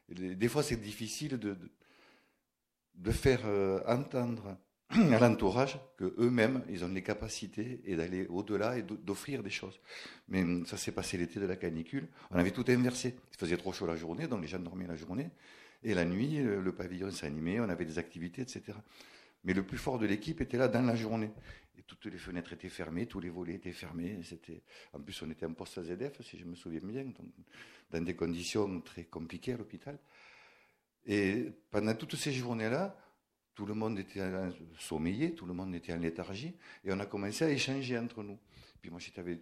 des 0.09 0.49
fois, 0.49 0.65
c'est 0.65 0.81
difficile 0.81 1.39
de, 1.39 1.57
de 2.97 3.11
faire 3.13 3.43
euh, 3.45 3.81
entendre 3.87 4.57
à 4.91 5.19
l'entourage 5.21 5.79
que 5.97 6.15
eux-mêmes, 6.19 6.65
ils 6.69 6.85
ont 6.85 6.89
les 6.89 7.03
capacités 7.03 7.81
et 7.85 7.95
d'aller 7.95 8.27
au-delà 8.27 8.79
et 8.79 8.83
d'offrir 8.83 9.45
des 9.45 9.51
choses. 9.51 9.79
Mais 10.29 10.43
hum, 10.43 10.67
ça 10.67 10.77
s'est 10.77 10.93
passé 10.93 11.17
l'été 11.17 11.39
de 11.39 11.47
la 11.47 11.57
canicule. 11.57 12.09
On 12.33 12.37
avait 12.37 12.51
tout 12.51 12.65
inversé. 12.69 13.15
Il 13.33 13.39
faisait 13.39 13.57
trop 13.57 13.73
chaud 13.73 13.87
la 13.87 13.97
journée, 13.97 14.27
donc 14.27 14.43
les 14.43 14.49
gens 14.49 14.59
dormaient 14.59 14.89
la 14.89 14.97
journée. 14.97 15.31
Et 15.85 15.95
la 15.95 16.05
nuit, 16.05 16.39
euh, 16.41 16.61
le 16.61 16.73
pavillon 16.73 17.13
s'animait, 17.13 17.61
on 17.61 17.69
avait 17.69 17.85
des 17.85 17.99
activités, 17.99 18.43
etc. 18.43 18.73
Mais 19.47 19.55
le 19.55 19.65
plus 19.65 19.79
fort 19.79 19.99
de 19.99 20.07
l'équipe 20.07 20.41
était 20.41 20.59
là 20.59 20.67
dans 20.67 20.83
la 20.83 20.97
journée. 20.97 21.31
Et 21.79 21.83
toutes 21.83 22.07
les 22.07 22.19
fenêtres 22.19 22.53
étaient 22.53 22.69
fermées, 22.69 23.07
tous 23.07 23.21
les 23.21 23.31
volets 23.31 23.55
étaient 23.55 23.73
fermés. 23.73 24.19
C'était, 24.25 24.63
en 24.93 25.01
plus, 25.01 25.23
on 25.23 25.31
était 25.31 25.47
en 25.47 25.55
poste 25.55 25.79
à 25.79 25.85
ZF, 25.85 26.21
si 26.23 26.37
je 26.37 26.45
me 26.45 26.57
souviens 26.57 26.81
bien, 26.83 27.07
dans 27.91 28.03
des 28.03 28.17
conditions 28.17 28.81
très 28.81 29.05
compliquées 29.05 29.53
à 29.53 29.57
l'hôpital. 29.57 29.99
Et 31.07 31.53
pendant 31.71 31.95
toutes 31.95 32.17
ces 32.17 32.33
journées-là, 32.33 32.99
tout 33.55 33.67
le 33.67 33.75
monde 33.75 33.99
était 34.01 34.21
sommeillé, 34.79 35.35
tout 35.35 35.47
le 35.47 35.55
monde 35.55 35.75
était 35.77 35.93
en 35.93 35.99
léthargie, 35.99 36.57
et 36.85 36.93
on 36.93 36.99
a 36.99 37.07
commencé 37.07 37.45
à 37.45 37.49
échanger 37.49 37.97
entre 37.97 38.25
nous. 38.25 38.39
Puis 38.83 38.91
moi, 38.91 38.99
j'avais 39.01 39.41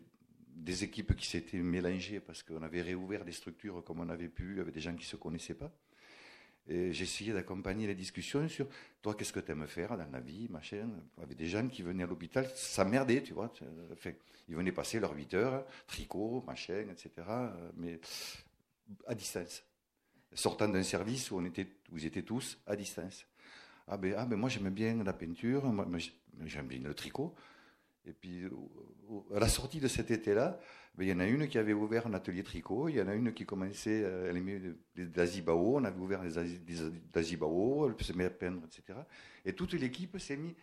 des 0.55 0.85
équipes 0.85 1.17
qui 1.17 1.27
s'étaient 1.27 1.59
mélangées 1.59 2.21
parce 2.21 2.43
qu'on 2.43 2.63
avait 2.63 2.83
réouvert 2.83 3.25
des 3.25 3.33
structures 3.33 3.83
comme 3.83 4.01
on 4.01 4.09
avait 4.11 4.29
pu, 4.29 4.61
avec 4.61 4.75
des 4.75 4.81
gens 4.81 4.95
qui 4.95 5.05
ne 5.05 5.09
se 5.09 5.17
connaissaient 5.17 5.55
pas. 5.55 5.73
Et 6.67 6.93
j'essayais 6.93 7.35
d'accompagner 7.35 7.87
les 7.87 7.95
discussions 7.95 8.49
sur 8.49 8.67
toi, 9.03 9.15
qu'est-ce 9.15 9.33
que 9.33 9.41
tu 9.41 9.53
aimes 9.53 9.67
faire 9.67 9.99
dans 9.99 10.11
la 10.11 10.21
vie, 10.21 10.49
machin. 10.49 10.89
Avec 11.23 11.37
des 11.37 11.47
gens 11.47 11.69
qui 11.69 11.83
venaient 11.83 12.05
à 12.05 12.07
l'hôpital, 12.07 12.49
ça 12.55 12.89
tu 13.23 13.35
vois. 13.35 13.53
Ils 14.49 14.57
venaient 14.57 14.73
passer 14.73 14.99
leurs 14.99 15.15
8 15.15 15.35
heures, 15.35 15.67
tricot, 15.87 16.43
machin, 16.47 16.87
etc. 16.91 17.11
Mais 17.77 18.01
à 19.07 19.15
distance. 19.15 19.63
Sortant 20.33 20.69
d'un 20.69 20.83
service 20.83 21.31
où, 21.31 21.37
on 21.37 21.45
était, 21.45 21.69
où 21.93 21.99
ils 21.99 22.07
étaient 22.07 22.23
tous 22.23 22.59
à 22.67 22.77
distance. 22.77 23.27
Ah 23.87 23.99
ben, 23.99 24.15
ah 24.17 24.25
ben 24.25 24.37
moi 24.37 24.49
j'aime 24.49 24.71
bien 24.71 25.05
la 25.05 25.13
peinture, 25.13 25.63
j'aime 26.47 26.67
bien 26.67 26.81
le 26.81 26.95
tricot. 26.95 27.35
Et 28.07 28.13
puis, 28.13 28.45
à 29.35 29.39
la 29.39 29.49
sortie 29.49 29.81
de 29.81 29.89
cet 29.89 30.11
été-là, 30.11 30.59
il 30.99 31.09
y 31.09 31.13
en 31.13 31.19
a 31.21 31.27
une 31.27 31.49
qui 31.49 31.59
avait 31.59 31.73
ouvert 31.73 32.07
un 32.07 32.15
atelier 32.15 32.43
tricot, 32.43 32.89
il 32.89 32.97
y 32.97 33.03
en 33.03 33.09
a 33.09 33.15
une 33.15 33.33
qui 33.33 33.45
commençait, 33.45 34.01
elle 34.01 34.37
aimait 34.37 34.61
des 34.95 35.21
azibao, 35.21 35.77
on 35.77 35.85
avait 35.85 35.99
ouvert 35.99 36.23
des 36.23 36.39
azibao, 37.15 37.89
elle 37.89 38.05
se 38.05 38.13
met 38.13 38.27
à 38.27 38.31
peindre, 38.31 38.63
etc. 38.65 39.01
Et 39.45 39.53
toute 39.53 39.73
l'équipe 39.73 40.19
s'est 40.19 40.37
mise 40.37 40.55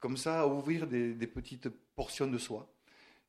comme 0.00 0.16
ça 0.16 0.40
à 0.40 0.46
ouvrir 0.46 0.86
des, 0.86 1.26
petites 1.26 1.68
portions 1.94 2.26
de 2.26 2.38
soi. 2.38 2.68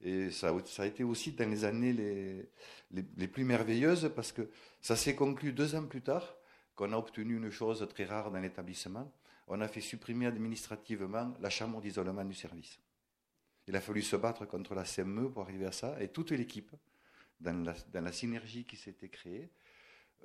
Et 0.04 0.32
ça, 0.32 0.56
ça, 0.66 0.84
a 0.84 0.86
été 0.88 1.04
aussi 1.04 1.34
dans 1.34 1.48
les 1.48 1.64
années 1.64 1.94
les, 1.94 2.50
les, 2.92 3.06
les 3.18 3.28
plus 3.28 3.44
merveilleuses 3.44 4.12
parce 4.16 4.32
que 4.32 4.50
ça 4.82 4.96
s'est 4.96 5.14
conclu 5.14 5.52
deux 5.54 5.76
ans 5.76 5.86
plus 5.86 6.02
tard 6.02 6.36
qu'on 6.76 6.92
a 6.94 6.98
obtenu 6.98 7.36
une 7.36 7.52
chose 7.52 7.88
très 7.94 8.06
rare 8.06 8.32
dans 8.32 8.40
l'établissement. 8.40 9.12
On 9.48 9.62
a 9.62 9.68
fait 9.68 9.82
supprimer 9.82 10.26
administrativement 10.26 11.36
la 11.40 11.50
chambre 11.52 11.82
d'isolement 11.82 12.26
du 12.26 12.34
service. 12.34 12.80
Il 13.68 13.76
a 13.76 13.82
fallu 13.82 14.02
se 14.02 14.16
battre 14.16 14.46
contre 14.46 14.74
la 14.76 14.84
CME 14.84 15.30
pour 15.30 15.44
arriver 15.44 15.66
à 15.66 15.72
ça, 15.72 16.02
et 16.02 16.08
toute 16.08 16.32
l'équipe, 16.32 16.72
dans 17.40 17.64
la, 17.94 18.12
synergie 18.12 18.66
qui 18.66 18.76
s'était 18.76 19.10
créée. 19.10 19.50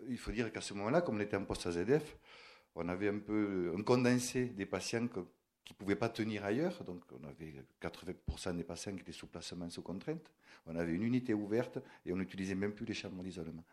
Il 0.09 0.19
faut 0.19 0.33
dire 0.33 0.53
qu'à 0.53 0.61
ce 0.61 0.75
moment-là, 0.75 1.01
comme 1.01 1.17
on 1.17 1.21
était 1.21 1.37
en 1.37 1.45
poste 1.45 1.67
AZF, 1.67 2.17
on 2.75 2.89
avait 2.89 3.09
un 3.09 3.19
peu 3.19 3.73
un 3.77 3.83
condensé 3.83 4.47
des 4.47 4.67
patients 4.67 5.09
qui 5.09 5.73
ne 5.73 5.77
pouvaient 5.79 5.97
pas 5.97 6.11
tenir 6.11 6.45
ailleurs. 6.45 6.85
Donc, 6.85 7.03
on 7.13 7.27
avait 7.27 7.55
80% 7.81 8.57
des 8.57 8.65
patients 8.65 8.93
qui 8.95 9.01
étaient 9.01 9.13
sous 9.13 9.27
placement 9.27 9.71
sous 9.71 9.83
contrainte. 9.83 10.31
On 10.67 10.77
avait 10.77 10.93
une 10.93 11.03
unité 11.03 11.33
ouverte 11.33 11.79
et 12.05 12.13
on 12.13 12.17
n'utilisait 12.17 12.55
même 12.55 12.73
plus 12.73 12.85
les 12.85 12.95
chambres 12.95 13.23
d'isolement. 13.23 13.65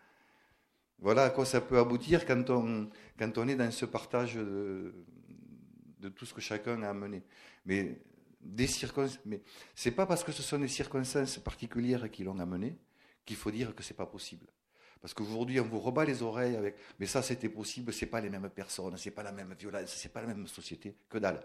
Voilà 0.99 1.26
à 1.26 1.30
quoi 1.32 1.45
ça 1.45 1.59
peut 1.59 1.78
aboutir 1.78 2.26
quand 2.26 2.49
on, 2.49 2.89
quand 3.18 3.38
on 3.38 3.47
est 3.49 3.55
dans 3.55 3.72
ce 3.72 3.86
partage 3.86 4.36
de, 4.36 4.93
de 5.99 6.09
tout 6.09 6.26
ce 6.26 6.34
que 6.34 6.39
chacun 6.39 6.82
a 6.84 6.89
amené. 6.89 7.24
Mais 7.66 7.99
des 8.44 8.68
circonstances, 8.68 9.20
mais 9.26 9.41
c'est 9.76 9.91
pas 9.91 10.06
parce 10.06 10.24
que 10.24 10.32
ce 10.32 10.44
sont 10.44 10.60
des 10.60 10.68
circonstances 10.68 11.38
particulières 11.38 12.10
qui 12.12 12.24
l'ont 12.24 12.39
amené 12.39 12.78
qu'il 13.26 13.38
faut 13.38 13.52
dire 13.52 13.74
que 13.74 13.84
c'est 13.84 13.94
pas 13.94 14.06
possible. 14.06 14.46
Parce 15.02 15.14
qu'aujourd'hui, 15.14 15.60
on 15.60 15.66
vous 15.66 15.80
rebat 15.80 16.06
les 16.06 16.22
oreilles 16.22 16.56
avec, 16.56 16.76
mais 17.00 17.06
ça 17.06 17.22
c'était 17.22 17.50
possible, 17.50 17.91
c'est 17.91 18.06
pas 18.06 18.22
les 18.22 18.30
mêmes 18.30 18.50
personnes, 18.50 18.96
c'est 18.98 19.12
pas 19.12 19.24
la 19.24 19.32
même 19.32 19.54
violence, 19.60 19.94
c'est 19.96 20.12
pas 20.12 20.22
la 20.22 20.28
même 20.28 20.48
société, 20.48 20.96
que 21.10 21.18
dalle. 21.18 21.41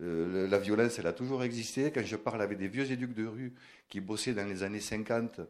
Euh, 0.00 0.46
la 0.48 0.58
violence, 0.58 0.98
elle 0.98 1.06
a 1.06 1.12
toujours 1.12 1.42
existé. 1.42 1.90
Quand 1.90 2.04
je 2.04 2.16
parle 2.16 2.42
avec 2.42 2.58
des 2.58 2.68
vieux 2.68 2.90
éducs 2.90 3.14
de 3.14 3.26
rue 3.26 3.54
qui 3.88 4.00
bossaient 4.00 4.34
dans 4.34 4.46
les 4.46 4.62
années 4.62 4.80
50 4.80 5.40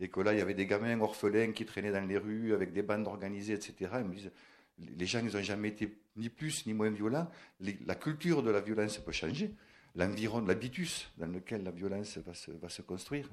et 0.00 0.08
que 0.08 0.20
là, 0.20 0.32
il 0.32 0.38
y 0.38 0.42
avait 0.42 0.54
des 0.54 0.66
gamins 0.66 0.98
orphelins 1.00 1.52
qui 1.52 1.64
traînaient 1.64 1.92
dans 1.92 2.04
les 2.04 2.18
rues 2.18 2.52
avec 2.52 2.72
des 2.72 2.82
bandes 2.82 3.06
organisées, 3.06 3.54
etc., 3.54 3.90
ils 3.98 4.04
me 4.04 4.14
disent, 4.14 4.32
les 4.78 5.06
gens, 5.06 5.20
ils 5.20 5.32
n'ont 5.32 5.42
jamais 5.42 5.68
été 5.68 5.96
ni 6.16 6.28
plus 6.28 6.66
ni 6.66 6.74
moins 6.74 6.90
violents. 6.90 7.28
la 7.60 7.94
culture 7.94 8.42
de 8.42 8.50
la 8.50 8.60
violence 8.60 8.98
peut 8.98 9.12
changer. 9.12 9.54
L'environnement, 9.94 10.48
l'habitus 10.48 11.10
dans 11.18 11.26
lequel 11.26 11.64
la 11.64 11.70
violence 11.70 12.18
va 12.18 12.34
se, 12.34 12.50
va 12.50 12.68
se 12.68 12.82
construire. 12.82 13.28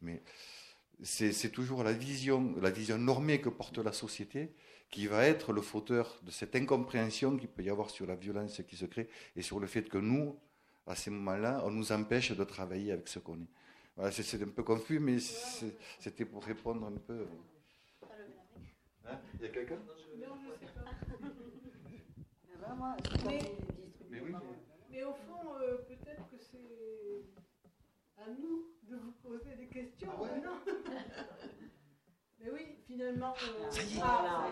Mais 0.00 0.22
c'est 1.02 1.52
toujours 1.52 1.84
la 1.84 1.92
vision, 1.92 2.54
la 2.60 2.70
vision 2.70 2.98
normée 2.98 3.40
que 3.40 3.48
porte 3.48 3.78
la 3.78 3.92
société 3.92 4.52
qui 4.90 5.06
va 5.06 5.26
être 5.26 5.52
le 5.52 5.60
fauteur 5.60 6.18
de 6.22 6.30
cette 6.30 6.56
incompréhension 6.56 7.36
qu'il 7.36 7.48
peut 7.48 7.62
y 7.62 7.70
avoir 7.70 7.90
sur 7.90 8.06
la 8.06 8.14
violence 8.14 8.62
qui 8.66 8.76
se 8.76 8.86
crée 8.86 9.08
et 9.36 9.42
sur 9.42 9.60
le 9.60 9.66
fait 9.66 9.88
que 9.88 9.98
nous, 9.98 10.38
à 10.86 10.94
ces 10.94 11.10
moments-là, 11.10 11.62
on 11.64 11.70
nous 11.70 11.92
empêche 11.92 12.32
de 12.32 12.44
travailler 12.44 12.92
avec 12.92 13.08
ce 13.08 13.18
qu'on 13.18 13.36
est. 13.36 13.50
Voilà, 13.96 14.12
c'est 14.12 14.42
un 14.42 14.48
peu 14.48 14.62
confus, 14.62 15.00
mais 15.00 15.18
c'était 15.98 16.24
pour 16.24 16.44
répondre 16.44 16.86
un 16.86 16.92
peu. 16.92 17.26
Hein 19.06 19.18
Il 19.34 19.42
y 19.42 19.44
a 19.46 19.48
quelqu'un? 19.48 19.78
Mais, 24.10 24.20
mais, 24.98 25.04
au 25.04 25.12
fond, 25.12 25.54
euh, 25.60 25.76
peut-être 25.86 26.28
que 26.28 26.36
c'est 26.38 27.22
à 28.16 28.28
nous 28.30 28.66
de 28.82 28.96
vous 28.96 29.12
poser 29.22 29.54
des 29.56 29.68
questions. 29.68 30.08
Ah 30.12 30.22
ouais 30.22 30.40
non? 30.44 30.58
Mais 32.40 32.50
oui, 32.50 32.66
finalement. 32.86 33.32
Euh, 33.32 33.70
ah, 34.02 34.50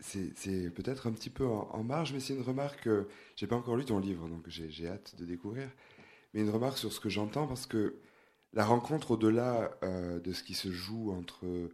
c'est 0.00 0.70
peut-être 0.70 1.06
un 1.06 1.12
petit 1.12 1.30
peu 1.30 1.46
en, 1.46 1.82
marge, 1.82 2.12
mais 2.12 2.20
c'est 2.20 2.34
une 2.34 2.42
remarque. 2.42 2.86
Euh, 2.88 3.08
j'ai 3.36 3.46
pas 3.46 3.56
encore 3.56 3.76
lu 3.76 3.84
ton 3.84 3.98
livre, 3.98 4.28
donc 4.28 4.48
j'ai 4.48 4.88
hâte 4.88 5.16
de 5.16 5.24
découvrir. 5.24 5.70
Mais 6.34 6.40
une 6.40 6.50
remarque 6.50 6.78
sur 6.78 6.92
ce 6.92 7.00
que 7.00 7.08
j'entends, 7.08 7.46
parce 7.46 7.66
que 7.66 8.00
la 8.52 8.64
rencontre 8.64 9.12
au-delà 9.12 9.78
euh, 9.82 10.20
de 10.20 10.32
ce 10.32 10.42
qui 10.42 10.54
se 10.54 10.70
joue 10.70 11.12
entre 11.12 11.70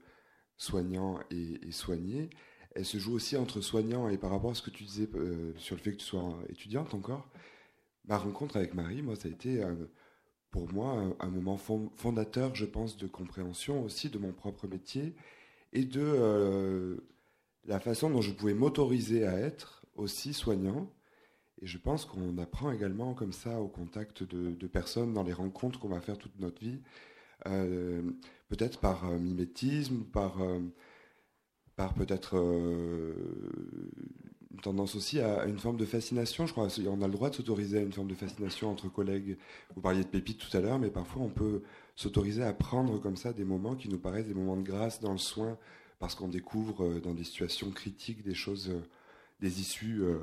soignants 0.56 1.18
et, 1.30 1.66
et, 1.66 1.72
soignés, 1.72 2.30
elle 2.74 2.84
se 2.84 2.98
joue 2.98 3.14
aussi 3.14 3.36
entre 3.36 3.60
soignants 3.60 4.08
et 4.08 4.18
par 4.18 4.30
rapport 4.30 4.50
à 4.50 4.54
ce 4.54 4.62
que 4.62 4.70
tu 4.70 4.84
disais 4.84 5.08
sur 5.56 5.76
le 5.76 5.82
fait 5.82 5.92
que 5.92 5.96
tu 5.96 6.04
sois 6.04 6.38
étudiante 6.48 6.94
encore. 6.94 7.28
Ma 8.06 8.18
rencontre 8.18 8.56
avec 8.56 8.74
Marie, 8.74 9.02
moi, 9.02 9.14
ça 9.14 9.28
a 9.28 9.30
été 9.30 9.62
pour 10.52 10.72
moi 10.72 11.16
un, 11.18 11.28
moment 11.28 11.56
fondateur, 11.56 12.54
je 12.54 12.66
pense, 12.66 12.96
de 12.96 13.06
compréhension 13.06 13.82
aussi 13.82 14.10
de 14.10 14.18
mon 14.18 14.32
propre 14.32 14.68
métier 14.68 15.14
et 15.72 15.84
de 15.84 16.02
euh, 16.02 16.96
la 17.64 17.80
façon 17.80 18.10
dont 18.10 18.20
je 18.20 18.30
pouvais 18.32 18.54
m'autoriser 18.54 19.26
à 19.26 19.38
être 19.38 19.86
aussi 19.96 20.34
soignant. 20.34 20.92
Et 21.62 21.66
je 21.66 21.78
pense 21.78 22.04
qu'on 22.04 22.36
apprend 22.36 22.70
également 22.70 23.14
comme 23.14 23.32
ça 23.32 23.60
au 23.60 23.68
contact 23.68 24.22
de, 24.22 24.66
personnes 24.66 25.14
dans 25.14 25.22
les 25.22 25.32
rencontres 25.32 25.80
qu'on 25.80 25.88
va 25.88 26.00
faire 26.00 26.18
toute 26.18 26.38
notre 26.38 26.60
vie, 26.60 26.80
euh, 27.46 28.02
peut-être 28.48 28.78
par 28.78 29.08
euh, 29.08 29.18
mimétisme, 29.18 30.04
par, 30.04 30.38
par 31.76 31.94
peut-être 31.94 32.36
une 34.52 34.60
tendance 34.60 34.94
aussi 34.94 35.20
à, 35.20 35.44
une 35.46 35.58
forme 35.58 35.76
de 35.76 35.84
fascination. 35.84 36.46
Je 36.46 36.52
crois 36.52 36.68
qu'on 36.68 37.02
a 37.02 37.06
le 37.06 37.12
droit 37.12 37.30
de 37.30 37.34
s'autoriser 37.34 37.78
à 37.78 37.80
une 37.80 37.92
forme 37.92 38.08
de 38.08 38.14
fascination 38.14 38.70
entre 38.70 38.88
collègues. 38.88 39.36
Vous 39.74 39.80
parliez 39.80 40.02
de 40.02 40.08
pépites 40.08 40.38
tout 40.38 40.56
à 40.56 40.60
l'heure, 40.60 40.78
mais 40.78 40.90
parfois 40.90 41.22
on 41.22 41.30
peut 41.30 41.62
s'autoriser 41.96 42.42
à 42.42 42.52
prendre 42.52 42.98
comme 42.98 43.16
ça 43.16 43.32
des 43.32 43.44
moments 43.44 43.74
qui 43.74 43.88
nous 43.88 43.98
paraissent 43.98 44.26
des 44.26 44.34
moments 44.34 44.56
de 44.56 44.62
grâce 44.62 45.00
dans 45.00 45.12
le 45.12 45.18
soin, 45.18 45.58
parce 45.98 46.14
qu'on 46.14 46.28
découvre 46.28 46.84
euh, 46.84 47.00
dans 47.00 47.14
des 47.14 47.24
situations 47.24 47.70
critiques 47.70 48.22
des 48.22 48.34
choses, 48.34 48.70
euh, 48.70 48.82
des 49.40 49.60
issues 49.60 50.02
euh, 50.02 50.18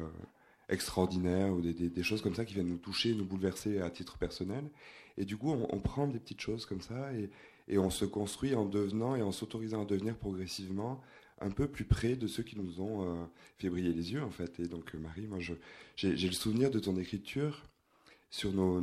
extraordinaires 0.67 1.53
ou 1.53 1.61
des, 1.61 2.03
choses 2.03 2.21
comme 2.21 2.35
ça 2.35 2.45
qui 2.45 2.53
viennent 2.53 2.67
nous 2.69 2.77
toucher, 2.77 3.13
nous 3.15 3.25
bouleverser 3.25 3.81
à 3.81 3.89
titre 3.89 4.17
personnel. 4.17 4.63
Et 5.17 5.25
du 5.25 5.35
coup, 5.35 5.51
on, 5.51 5.79
prend 5.79 6.07
des 6.07 6.19
petites 6.19 6.39
choses 6.39 6.65
comme 6.65 6.79
ça 6.79 7.09
et 7.67 7.77
on 7.77 7.89
se 7.89 8.05
construit 8.05 8.55
en 8.55 8.65
devenant 8.65 9.15
et 9.15 9.21
en 9.21 9.33
s'autorisant 9.33 9.81
à 9.81 9.85
devenir 9.85 10.15
progressivement 10.15 11.01
un 11.41 11.49
peu 11.49 11.67
plus 11.67 11.85
près 11.85 12.15
de 12.15 12.27
ceux 12.27 12.43
qui 12.43 12.57
nous 12.57 12.81
ont 12.81 13.03
euh, 13.03 13.25
fait 13.57 13.69
briller 13.69 13.93
les 13.93 14.13
yeux, 14.13 14.23
en 14.23 14.29
fait. 14.29 14.59
Et 14.59 14.67
donc, 14.67 14.93
euh, 14.93 14.99
Marie, 14.99 15.27
moi, 15.27 15.39
j'ai 15.39 16.11
le 16.11 16.31
souvenir 16.33 16.71
de 16.71 16.79
ton 16.79 16.97
écriture 16.97 17.63
sur 18.29 18.53
nos, 18.53 18.81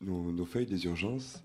nos, 0.00 0.44
feuilles 0.44 0.66
des 0.66 0.84
urgences. 0.84 1.42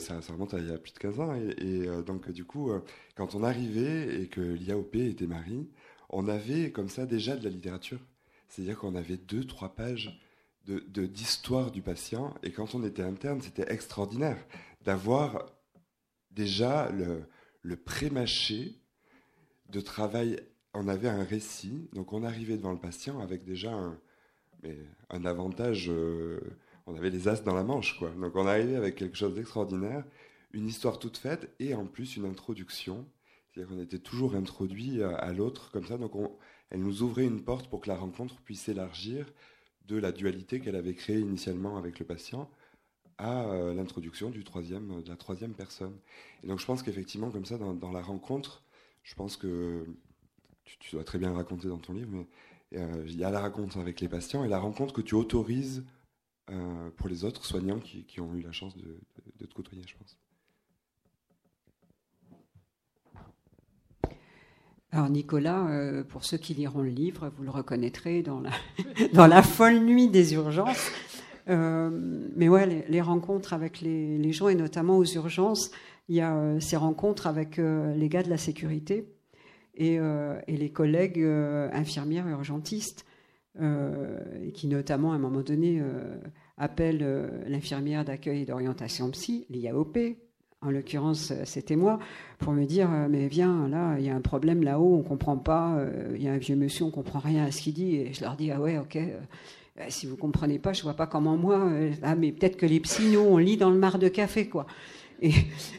Ça, 0.00 0.20
ça, 0.20 0.32
remonte 0.32 0.54
à 0.54 0.58
il 0.58 0.68
y 0.68 0.72
a 0.72 0.78
plus 0.78 0.92
de 0.92 0.98
15 0.98 1.20
ans. 1.20 1.34
Et, 1.34 1.86
euh, 1.86 2.02
donc, 2.02 2.30
du 2.30 2.44
coup, 2.44 2.72
quand 3.14 3.34
on 3.34 3.42
arrivait 3.42 4.22
et 4.22 4.26
que 4.26 4.40
l'IAOP 4.40 4.96
était 4.96 5.26
Marie, 5.26 5.68
on 6.08 6.28
avait 6.28 6.72
comme 6.72 6.88
ça 6.88 7.06
déjà 7.06 7.36
de 7.36 7.44
la 7.44 7.50
littérature. 7.50 8.00
C'est-à-dire 8.48 8.78
qu'on 8.78 8.96
avait 8.96 9.16
deux, 9.16 9.44
trois 9.44 9.74
pages 9.74 10.20
de 10.66 11.06
d'histoire 11.06 11.70
du 11.70 11.82
patient. 11.82 12.34
Et 12.42 12.52
quand 12.52 12.74
on 12.74 12.84
était 12.84 13.02
interne, 13.02 13.40
c'était 13.40 13.72
extraordinaire 13.72 14.36
d'avoir 14.84 15.46
déjà 16.30 16.90
le, 16.90 17.24
le 17.62 17.76
pré-mâché 17.76 18.80
de 19.70 19.80
travail, 19.80 20.40
on 20.74 20.88
avait 20.88 21.08
un 21.08 21.24
récit, 21.24 21.88
donc 21.92 22.12
on 22.12 22.22
arrivait 22.22 22.56
devant 22.56 22.72
le 22.72 22.78
patient 22.78 23.20
avec 23.20 23.44
déjà 23.44 23.72
un, 23.72 23.98
mais 24.62 24.76
un 25.08 25.24
avantage, 25.24 25.88
euh, 25.88 26.40
on 26.86 26.94
avait 26.96 27.10
les 27.10 27.28
as 27.28 27.42
dans 27.42 27.54
la 27.54 27.64
manche, 27.64 27.98
quoi. 27.98 28.10
Donc 28.10 28.34
on 28.36 28.46
arrivait 28.46 28.76
avec 28.76 28.96
quelque 28.96 29.16
chose 29.16 29.34
d'extraordinaire, 29.34 30.04
une 30.52 30.66
histoire 30.66 30.98
toute 30.98 31.16
faite 31.16 31.50
et 31.60 31.74
en 31.74 31.86
plus 31.86 32.16
une 32.16 32.26
introduction. 32.26 33.06
C'est-à-dire 33.48 33.74
qu'on 33.74 33.82
était 33.82 33.98
toujours 33.98 34.34
introduit 34.34 35.02
à, 35.02 35.32
l'autre 35.32 35.70
comme 35.72 35.84
ça, 35.84 35.98
donc 35.98 36.12
elle 36.70 36.80
nous 36.80 37.02
ouvrait 37.02 37.24
une 37.24 37.42
porte 37.42 37.68
pour 37.68 37.80
que 37.80 37.88
la 37.88 37.96
rencontre 37.96 38.36
puisse 38.42 38.62
s'élargir 38.62 39.26
de 39.86 39.96
la 39.96 40.12
dualité 40.12 40.60
qu'elle 40.60 40.76
avait 40.76 40.94
créée 40.94 41.18
initialement 41.18 41.76
avec 41.76 41.98
le 41.98 42.06
patient 42.06 42.48
à 43.18 43.50
euh, 43.50 43.74
l'introduction 43.74 44.30
du 44.30 44.44
troisième, 44.44 45.02
de 45.02 45.08
la 45.08 45.16
troisième 45.16 45.52
personne. 45.52 45.96
Et 46.44 46.46
donc 46.46 46.60
je 46.60 46.66
pense 46.66 46.82
qu'effectivement, 46.82 47.30
comme 47.30 47.44
ça, 47.44 47.58
dans 47.58 47.92
la 47.92 48.02
rencontre, 48.02 48.62
je 49.02 49.14
pense 49.14 49.36
que 49.36 49.86
tu, 50.64 50.92
dois 50.92 51.04
très 51.04 51.18
bien 51.18 51.32
raconter 51.32 51.68
dans 51.68 51.78
ton 51.78 51.94
livre, 51.94 52.10
mais 52.12 52.26
euh, 52.78 53.04
il 53.06 53.16
y 53.16 53.24
a 53.24 53.30
la 53.30 53.40
rencontre 53.40 53.78
avec 53.78 54.00
les 54.00 54.08
patients 54.08 54.44
et 54.44 54.48
la 54.48 54.58
rencontre 54.58 54.92
que 54.92 55.00
tu 55.00 55.14
autorises 55.14 55.84
euh, 56.50 56.90
pour 56.96 57.08
les 57.08 57.24
autres 57.24 57.44
soignants 57.44 57.80
qui, 57.80 58.20
ont 58.20 58.34
eu 58.34 58.42
la 58.42 58.52
chance 58.52 58.76
de, 58.76 58.98
te 59.38 59.54
côtoyer, 59.54 59.82
je 59.86 59.94
pense. 59.96 60.16
Alors 64.92 65.08
Nicolas, 65.08 65.68
euh, 65.68 66.02
pour 66.02 66.24
ceux 66.24 66.36
qui 66.36 66.52
liront 66.52 66.82
le 66.82 66.88
livre, 66.88 67.30
vous 67.36 67.44
le 67.44 67.50
reconnaîtrez 67.50 68.22
dans 68.22 68.40
la, 68.40 69.42
folle 69.42 69.78
nuit 69.80 70.08
des 70.08 70.34
urgences. 70.34 70.90
Mais 71.46 72.48
ouais, 72.48 72.84
les, 72.88 73.00
rencontres 73.00 73.52
avec 73.52 73.80
les 73.80 74.32
gens, 74.32 74.48
et 74.48 74.54
notamment 74.54 74.98
aux 74.98 75.04
urgences, 75.04 75.72
il 76.10 76.16
y 76.16 76.20
a 76.20 76.34
euh, 76.34 76.58
ces 76.58 76.76
rencontres 76.76 77.28
avec 77.28 77.58
euh, 77.58 77.94
les 77.94 78.08
gars 78.08 78.24
de 78.24 78.28
la 78.28 78.36
sécurité 78.36 79.06
et, 79.76 79.98
euh, 80.00 80.38
les 80.48 80.70
collègues 80.70 81.24
infirmières 81.72 82.28
urgentistes, 82.28 83.06
qui 84.54 84.68
notamment 84.68 85.12
à 85.12 85.16
un 85.16 85.18
moment 85.18 85.42
donné 85.42 85.82
appellent 86.56 87.04
l'infirmière 87.46 88.04
d'accueil 88.04 88.42
et 88.42 88.44
d'orientation 88.44 89.10
psy, 89.10 89.46
l'IAOP, 89.50 90.16
en 90.60 90.70
l'occurrence 90.70 91.32
c'était 91.44 91.76
moi, 91.76 91.98
pour 92.38 92.52
me 92.52 92.64
dire 92.64 92.88
mais 93.08 93.26
viens 93.28 93.68
là 93.68 93.96
il 93.98 94.04
y 94.04 94.10
a 94.10 94.14
un 94.14 94.20
problème 94.20 94.62
là-haut 94.62 94.96
on 94.96 95.02
comprend 95.02 95.36
pas 95.36 95.84
il 96.14 96.22
y 96.22 96.28
a 96.28 96.32
un 96.32 96.38
vieux 96.38 96.56
monsieur 96.56 96.84
on 96.84 96.90
comprend 96.90 97.18
rien 97.18 97.44
à 97.44 97.50
ce 97.50 97.62
qu'il 97.62 97.74
dit 97.74 97.96
et 97.96 98.12
je 98.12 98.22
leur 98.22 98.36
dis 98.36 98.50
ah 98.50 98.60
ouais 98.60 98.78
ok 98.78 98.98
euh, 99.80 99.84
si 99.88 100.06
vous 100.06 100.16
comprenez 100.16 100.58
pas 100.58 100.72
je 100.72 100.82
vois 100.82 100.94
pas 100.94 101.06
comment 101.06 101.36
moi 101.36 101.70
ah 102.02 102.14
mais 102.14 102.32
peut-être 102.32 102.56
que 102.56 102.66
les 102.66 102.80
psys 102.80 103.12
nous 103.12 103.20
on 103.20 103.36
lit 103.38 103.56
dans 103.56 103.70
le 103.70 103.78
mar 103.78 103.98
de 103.98 104.08
café 104.08 104.48
quoi 104.48 104.66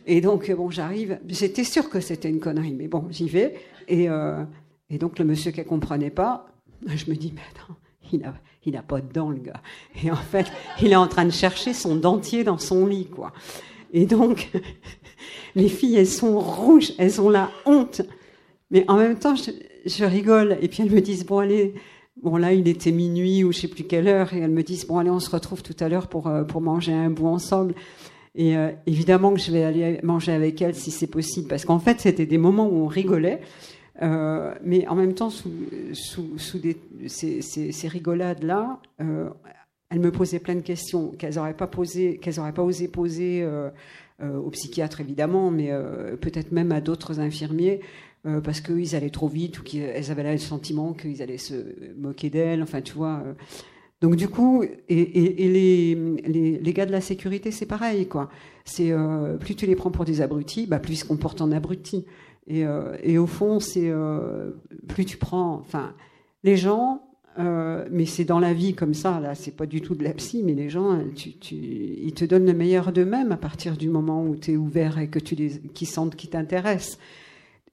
et, 0.05 0.21
donc 0.21 0.51
bon 0.51 0.69
j'arrive 0.69 1.19
j'étais 1.27 1.63
sûre 1.63 1.89
que 1.89 1.99
c'était 1.99 2.29
une 2.29 2.39
connerie 2.39 2.73
mais 2.73 2.87
bon 2.87 3.07
j'y 3.09 3.27
vais 3.27 3.55
et, 3.87 4.09
euh, 4.09 4.43
donc 4.91 5.17
le 5.19 5.25
monsieur 5.25 5.51
qui 5.51 5.63
comprenait 5.63 6.11
pas 6.11 6.47
je 6.85 7.09
me 7.09 7.15
dis 7.15 7.33
mais 7.35 7.41
attends 7.51 7.75
il 8.11 8.23
a 8.23 8.33
il 8.65 8.77
a 8.77 8.83
pas 8.83 9.01
de 9.01 9.11
dents 9.11 9.29
le 9.29 9.39
gars 9.39 9.61
et 10.03 10.11
en 10.11 10.15
fait 10.15 10.45
il 10.81 10.91
est 10.91 10.95
en 10.95 11.07
train 11.07 11.25
de 11.25 11.31
chercher 11.31 11.73
son 11.73 11.95
dentier 11.95 12.43
dans 12.43 12.59
son 12.59 12.85
lit 12.85 13.07
quoi 13.07 13.33
et 13.93 14.05
donc, 14.05 14.49
les 15.55 15.69
filles, 15.69 15.97
elles 15.97 16.07
sont 16.07 16.39
rouges, 16.39 16.93
elles 16.97 17.21
ont 17.21 17.29
la 17.29 17.49
honte. 17.65 18.01
Mais 18.69 18.85
en 18.87 18.97
même 18.97 19.17
temps, 19.17 19.35
je, 19.35 19.51
je 19.85 20.05
rigole. 20.05 20.57
Et 20.61 20.67
puis 20.67 20.83
elles 20.83 20.91
me 20.91 21.01
disent, 21.01 21.25
bon, 21.25 21.39
allez, 21.39 21.73
bon, 22.21 22.37
là, 22.37 22.53
il 22.53 22.67
était 22.67 22.91
minuit 22.91 23.43
ou 23.43 23.51
je 23.51 23.59
sais 23.59 23.67
plus 23.67 23.83
quelle 23.83 24.07
heure. 24.07 24.33
Et 24.33 24.39
elles 24.39 24.51
me 24.51 24.63
disent, 24.63 24.87
bon, 24.87 24.97
allez, 24.97 25.09
on 25.09 25.19
se 25.19 25.29
retrouve 25.29 25.61
tout 25.61 25.75
à 25.79 25.89
l'heure 25.89 26.07
pour, 26.07 26.27
euh, 26.27 26.43
pour 26.43 26.61
manger 26.61 26.93
un 26.93 27.09
bout 27.09 27.27
ensemble. 27.27 27.75
Et 28.35 28.55
euh, 28.55 28.71
évidemment 28.85 29.33
que 29.33 29.39
je 29.39 29.51
vais 29.51 29.63
aller 29.63 29.99
manger 30.03 30.31
avec 30.31 30.61
elles 30.61 30.75
si 30.75 30.91
c'est 30.91 31.07
possible. 31.07 31.47
Parce 31.47 31.65
qu'en 31.65 31.79
fait, 31.79 31.99
c'était 31.99 32.25
des 32.25 32.37
moments 32.37 32.67
où 32.67 32.83
on 32.83 32.87
rigolait. 32.87 33.41
Euh, 34.01 34.53
mais 34.63 34.87
en 34.87 34.95
même 34.95 35.13
temps, 35.13 35.29
sous, 35.29 35.51
sous, 35.93 36.37
sous 36.37 36.59
des, 36.59 36.77
ces, 37.07 37.41
ces, 37.41 37.87
rigolades-là, 37.87 38.79
euh, 39.01 39.29
elles 39.89 39.99
me 39.99 40.11
posaient 40.11 40.39
plein 40.39 40.55
de 40.55 40.61
questions 40.61 41.09
qu'elles 41.11 41.35
n'auraient 41.35 41.53
pas 41.53 41.69
n'auraient 42.37 42.53
pas 42.53 42.63
osé 42.63 42.87
poser 42.87 43.41
euh, 43.43 43.69
aux 44.19 44.49
psychiatres 44.51 45.01
évidemment, 45.01 45.51
mais 45.51 45.71
peut-être 46.21 46.51
même 46.51 46.71
à 46.71 46.81
d'autres 46.81 47.19
infirmiers. 47.19 47.81
parce 48.43 48.61
qu'ils 48.61 48.95
allaient 48.95 49.09
trop 49.09 49.27
vite 49.27 49.59
ou 49.59 49.63
qu'elles 49.63 50.11
avaient 50.11 50.23
là 50.23 50.31
le 50.31 50.37
sentiment 50.37 50.93
qu'ils 50.93 51.21
allaient 51.21 51.37
se 51.37 51.55
moquer 51.97 52.29
d'elles. 52.29 52.63
Enfin, 52.63 52.81
tu 52.81 52.93
vois. 52.93 53.23
Donc 54.01 54.15
du 54.15 54.27
coup, 54.27 54.63
et, 54.89 55.05
les, 55.47 56.59
les, 56.59 56.73
gars 56.73 56.87
de 56.87 56.91
la 56.91 57.01
sécurité, 57.01 57.51
c'est 57.51 57.67
pareil, 57.67 58.07
quoi. 58.07 58.29
C'est 58.65 58.91
euh, 58.91 59.37
plus 59.37 59.55
tu 59.55 59.67
les 59.67 59.75
prends 59.75 59.91
pour 59.91 60.05
des 60.05 60.21
abrutis, 60.21 60.65
bah, 60.65 60.79
plus 60.79 60.93
ils 60.93 60.97
se 60.97 61.05
comportent 61.05 61.41
en 61.41 61.51
abrutis. 61.51 62.05
Et, 62.47 62.65
euh, 62.65 62.97
et 63.03 63.19
au 63.19 63.27
fond, 63.27 63.59
c'est 63.59 63.89
euh, 63.89 64.51
plus 64.87 65.05
tu 65.05 65.17
prends, 65.17 65.53
enfin, 65.53 65.93
les 66.43 66.57
gens, 66.57 67.03
mais 67.37 68.05
c'est 68.05 68.25
dans 68.25 68.39
la 68.39 68.53
vie 68.53 68.73
comme 68.73 68.95
ça. 68.95 69.19
Là, 69.19 69.35
c'est 69.35 69.55
pas 69.55 69.67
du 69.67 69.81
tout 69.81 69.93
de 69.93 70.03
la 70.03 70.13
psy, 70.13 70.41
mais 70.43 70.53
les 70.53 70.69
gens, 70.69 70.99
tu, 71.15 71.33
tu, 71.33 71.55
ils 71.55 72.13
te 72.13 72.25
donnent 72.25 72.45
le 72.45 72.53
meilleur 72.53 72.91
d'eux-mêmes 72.91 73.31
à 73.31 73.37
partir 73.37 73.77
du 73.77 73.89
moment 73.89 74.25
où 74.25 74.35
tu 74.35 74.53
es 74.53 74.57
ouvert 74.57 74.97
et 74.97 75.09
que 75.09 75.19
tu 75.19 75.35
les, 75.35 75.59
qu'ils 75.73 75.87
sentent 75.87 76.15
qu'ils 76.15 76.31
t'intéressent. 76.31 76.97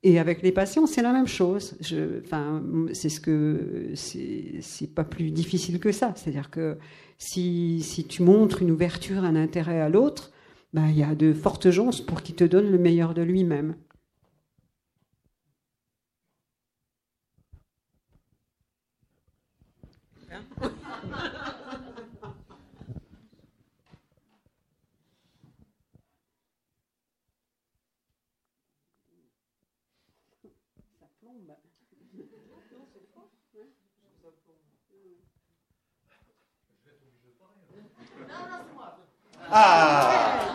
Et 0.04 0.18
avec 0.18 0.42
les 0.42 0.52
patients, 0.52 0.86
c'est 0.86 1.02
la 1.02 1.12
même 1.12 1.26
chose. 1.26 1.76
Enfin, 2.24 2.62
c'est 2.92 3.08
ce 3.08 3.20
que 3.20 3.90
c'est, 3.94 4.58
c'est 4.60 4.94
pas 4.94 5.04
plus 5.04 5.30
difficile 5.32 5.80
que 5.80 5.90
ça. 5.90 6.12
C'est-à-dire 6.14 6.50
que 6.50 6.78
si, 7.18 7.80
si 7.82 8.06
tu 8.06 8.22
montres 8.22 8.62
une 8.62 8.70
ouverture, 8.70 9.24
un 9.24 9.34
intérêt 9.34 9.80
à 9.80 9.88
l'autre, 9.88 10.30
ben, 10.72 10.86
il 10.88 10.98
y 10.98 11.02
a 11.02 11.14
de 11.14 11.32
fortes 11.32 11.70
chances 11.70 12.00
pour 12.00 12.22
qu'il 12.22 12.36
te 12.36 12.44
donne 12.44 12.70
le 12.70 12.78
meilleur 12.78 13.12
de 13.12 13.22
lui-même. 13.22 13.74
Ah 39.50 40.52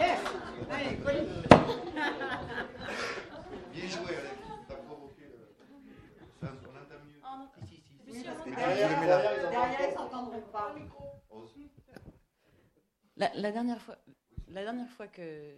Bien 3.72 3.88
joué, 3.88 4.16
Alex. 4.16 4.38
T'as 4.68 4.76
provoqué 4.76 5.22
le. 5.28 5.50
Ça, 6.40 6.54
on 6.64 6.76
entend 6.78 7.04
mieux. 7.06 7.64
Ici, 7.64 7.84
ici. 8.12 8.26
Derrière, 8.56 8.90
Je 8.90 8.94
le 8.96 9.02
mets 9.02 9.08
là. 9.08 9.50
derrière, 9.50 9.90
ils 9.90 9.94
s'entendront 9.96 10.42
pas. 10.52 10.76
La, 13.16 13.32
la 13.36 13.52
dernière 13.52 13.82
fois, 13.82 13.98
la 14.48 14.64
dernière 14.64 14.90
fois 14.90 15.08
que, 15.08 15.56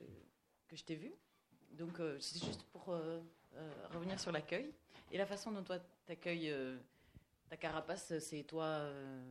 que 0.68 0.76
je 0.76 0.84
t'ai 0.84 0.96
vu, 0.96 1.14
donc 1.72 2.00
euh, 2.00 2.18
c'est 2.20 2.44
juste 2.44 2.64
pour 2.72 2.90
euh, 2.90 3.22
euh, 3.56 3.72
revenir 3.94 4.20
sur 4.20 4.32
l'accueil 4.34 4.74
et 5.12 5.18
la 5.18 5.26
façon 5.26 5.52
dont 5.52 5.64
toi 5.64 5.78
t'accueilles 6.06 6.52
euh, 6.52 6.78
ta 7.50 7.56
carapace, 7.58 8.18
c'est 8.20 8.44
toi 8.44 8.66
euh, 8.66 9.24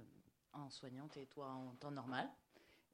en 0.55 0.71
soignante 0.71 1.17
et 1.19 1.27
toi 1.27 1.49
en 1.51 1.75
temps 1.79 1.91
normal. 1.91 2.29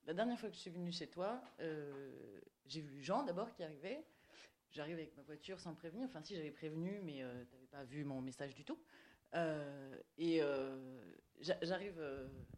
La 0.07 0.15
dernière 0.15 0.39
fois 0.39 0.49
que 0.49 0.55
je 0.55 0.61
suis 0.61 0.71
venue 0.71 0.93
chez 0.93 1.07
toi, 1.09 1.41
euh, 1.61 2.41
j'ai 2.67 2.81
vu 2.81 3.03
Jean 3.03 3.23
d'abord 3.25 3.53
qui 3.55 3.63
arrivait. 3.63 4.05
J'arrive 4.71 4.95
avec 4.97 5.17
ma 5.17 5.23
voiture 5.23 5.61
sans 5.61 5.75
prévenir. 5.75 6.07
Enfin, 6.09 6.23
si 6.23 6.35
j'avais 6.37 6.51
prévenu, 6.51 7.01
mais 7.05 7.23
euh, 7.23 7.45
t'avais 7.45 7.67
pas 7.67 7.85
vu 7.85 8.05
mon 8.05 8.21
message 8.21 8.55
du 8.55 8.65
tout. 8.65 8.79
Euh, 9.35 9.97
et 10.19 10.43
euh, 10.43 11.01
j'a- 11.41 11.59
j'arrive, 11.63 12.03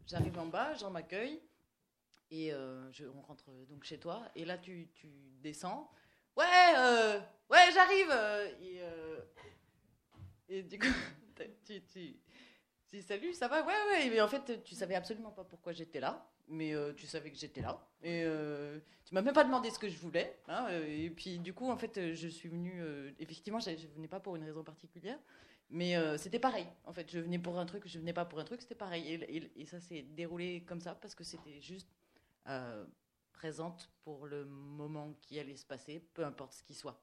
j'arrive 0.07 0.37
en 0.39 0.45
bas, 0.47 0.73
Jean 0.75 0.89
m'accueille. 0.91 1.41
Et 2.31 2.51
on 2.55 3.21
rentre 3.21 3.51
donc 3.69 3.83
chez 3.83 3.99
toi. 3.99 4.27
Et 4.35 4.45
là, 4.45 4.57
tu, 4.57 4.89
tu 4.95 5.07
descends. 5.41 5.91
Ouais, 6.35 6.45
ouais, 7.49 7.71
j'arrive. 7.73 8.11
Et, 10.49 10.63
du 10.63 10.79
coup, 10.79 10.87
tu, 11.65 11.81
tu, 11.85 12.17
tu 12.87 12.95
dis 12.97 13.01
salut, 13.03 13.33
ça 13.33 13.47
va? 13.47 13.63
Ouais, 13.63 13.73
ouais. 13.91 14.09
Mais 14.09 14.21
en 14.21 14.27
fait, 14.27 14.63
tu 14.63 14.75
savais 14.75 14.95
absolument 14.95 15.31
pas 15.31 15.43
pourquoi 15.43 15.73
j'étais 15.73 15.99
là. 15.99 16.32
Mais 16.47 16.75
euh, 16.75 16.93
tu 16.93 17.07
savais 17.07 17.31
que 17.31 17.37
j'étais 17.37 17.61
là. 17.61 17.79
Et 18.03 18.23
euh, 18.25 18.79
tu 19.05 19.13
m'as 19.13 19.21
même 19.21 19.33
pas 19.33 19.45
demandé 19.45 19.69
ce 19.69 19.79
que 19.79 19.87
je 19.87 19.97
voulais. 19.97 20.37
hein, 20.49 20.67
euh, 20.69 20.85
et 21.05 21.09
puis, 21.09 21.39
du 21.39 21.53
coup, 21.53 21.69
en 21.69 21.77
fait, 21.77 21.97
euh, 21.97 22.13
je 22.13 22.27
suis 22.27 22.49
venue. 22.49 22.83
effectivement, 23.19 23.59
je 23.59 23.71
je 23.71 23.87
venais 23.87 24.07
pas 24.09 24.19
pour 24.19 24.35
une 24.35 24.43
raison 24.43 24.63
particulière. 24.63 25.17
Mais 25.69 25.95
c'était 26.17 26.39
pareil. 26.39 26.67
En 26.85 26.93
fait, 26.93 27.09
je 27.09 27.19
venais 27.19 27.39
pour 27.39 27.57
un 27.57 27.65
truc, 27.65 27.87
je 27.87 27.97
venais 27.97 28.13
pas 28.13 28.25
pour 28.25 28.39
un 28.39 28.43
truc, 28.43 28.61
c'était 28.61 28.75
pareil. 28.75 29.51
Et, 29.55 29.65
ça 29.65 29.79
s'est 29.79 30.03
déroulé 30.03 30.63
comme 30.67 30.79
ça 30.79 30.93
parce 30.93 31.15
que 31.15 31.23
c'était 31.23 31.61
juste 31.61 31.89
présente 33.31 33.89
pour 34.03 34.27
le 34.27 34.45
moment 34.45 35.15
qui 35.21 35.39
allait 35.39 35.55
se 35.55 35.65
passer, 35.65 35.99
peu 36.13 36.23
importe 36.25 36.53
ce 36.53 36.63
qui 36.63 36.75
soit. 36.75 37.01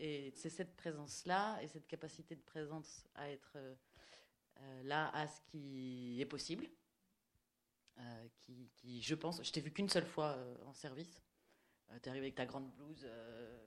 Et 0.00 0.32
c'est 0.34 0.50
cette 0.50 0.74
présence-là 0.76 1.62
et 1.62 1.68
cette 1.68 1.86
capacité 1.86 2.34
de 2.34 2.40
présence 2.40 3.04
à 3.14 3.30
être 3.30 3.56
là 4.82 5.10
à 5.14 5.28
ce 5.28 5.40
qui 5.52 6.20
est 6.20 6.26
possible, 6.26 6.66
euh, 8.00 8.28
qui, 8.40 8.70
qui, 8.76 9.02
je 9.02 9.14
pense, 9.14 9.42
je 9.42 9.50
t'ai 9.52 9.60
vu 9.60 9.70
qu'une 9.72 9.88
seule 9.88 10.06
fois 10.06 10.30
euh, 10.36 10.54
en 10.66 10.72
service. 10.72 11.22
Euh, 11.90 11.98
T'es 12.00 12.10
arrivé 12.10 12.26
avec 12.26 12.34
ta 12.36 12.46
grande 12.46 12.70
blouse. 12.72 13.02
euh, 13.04 13.58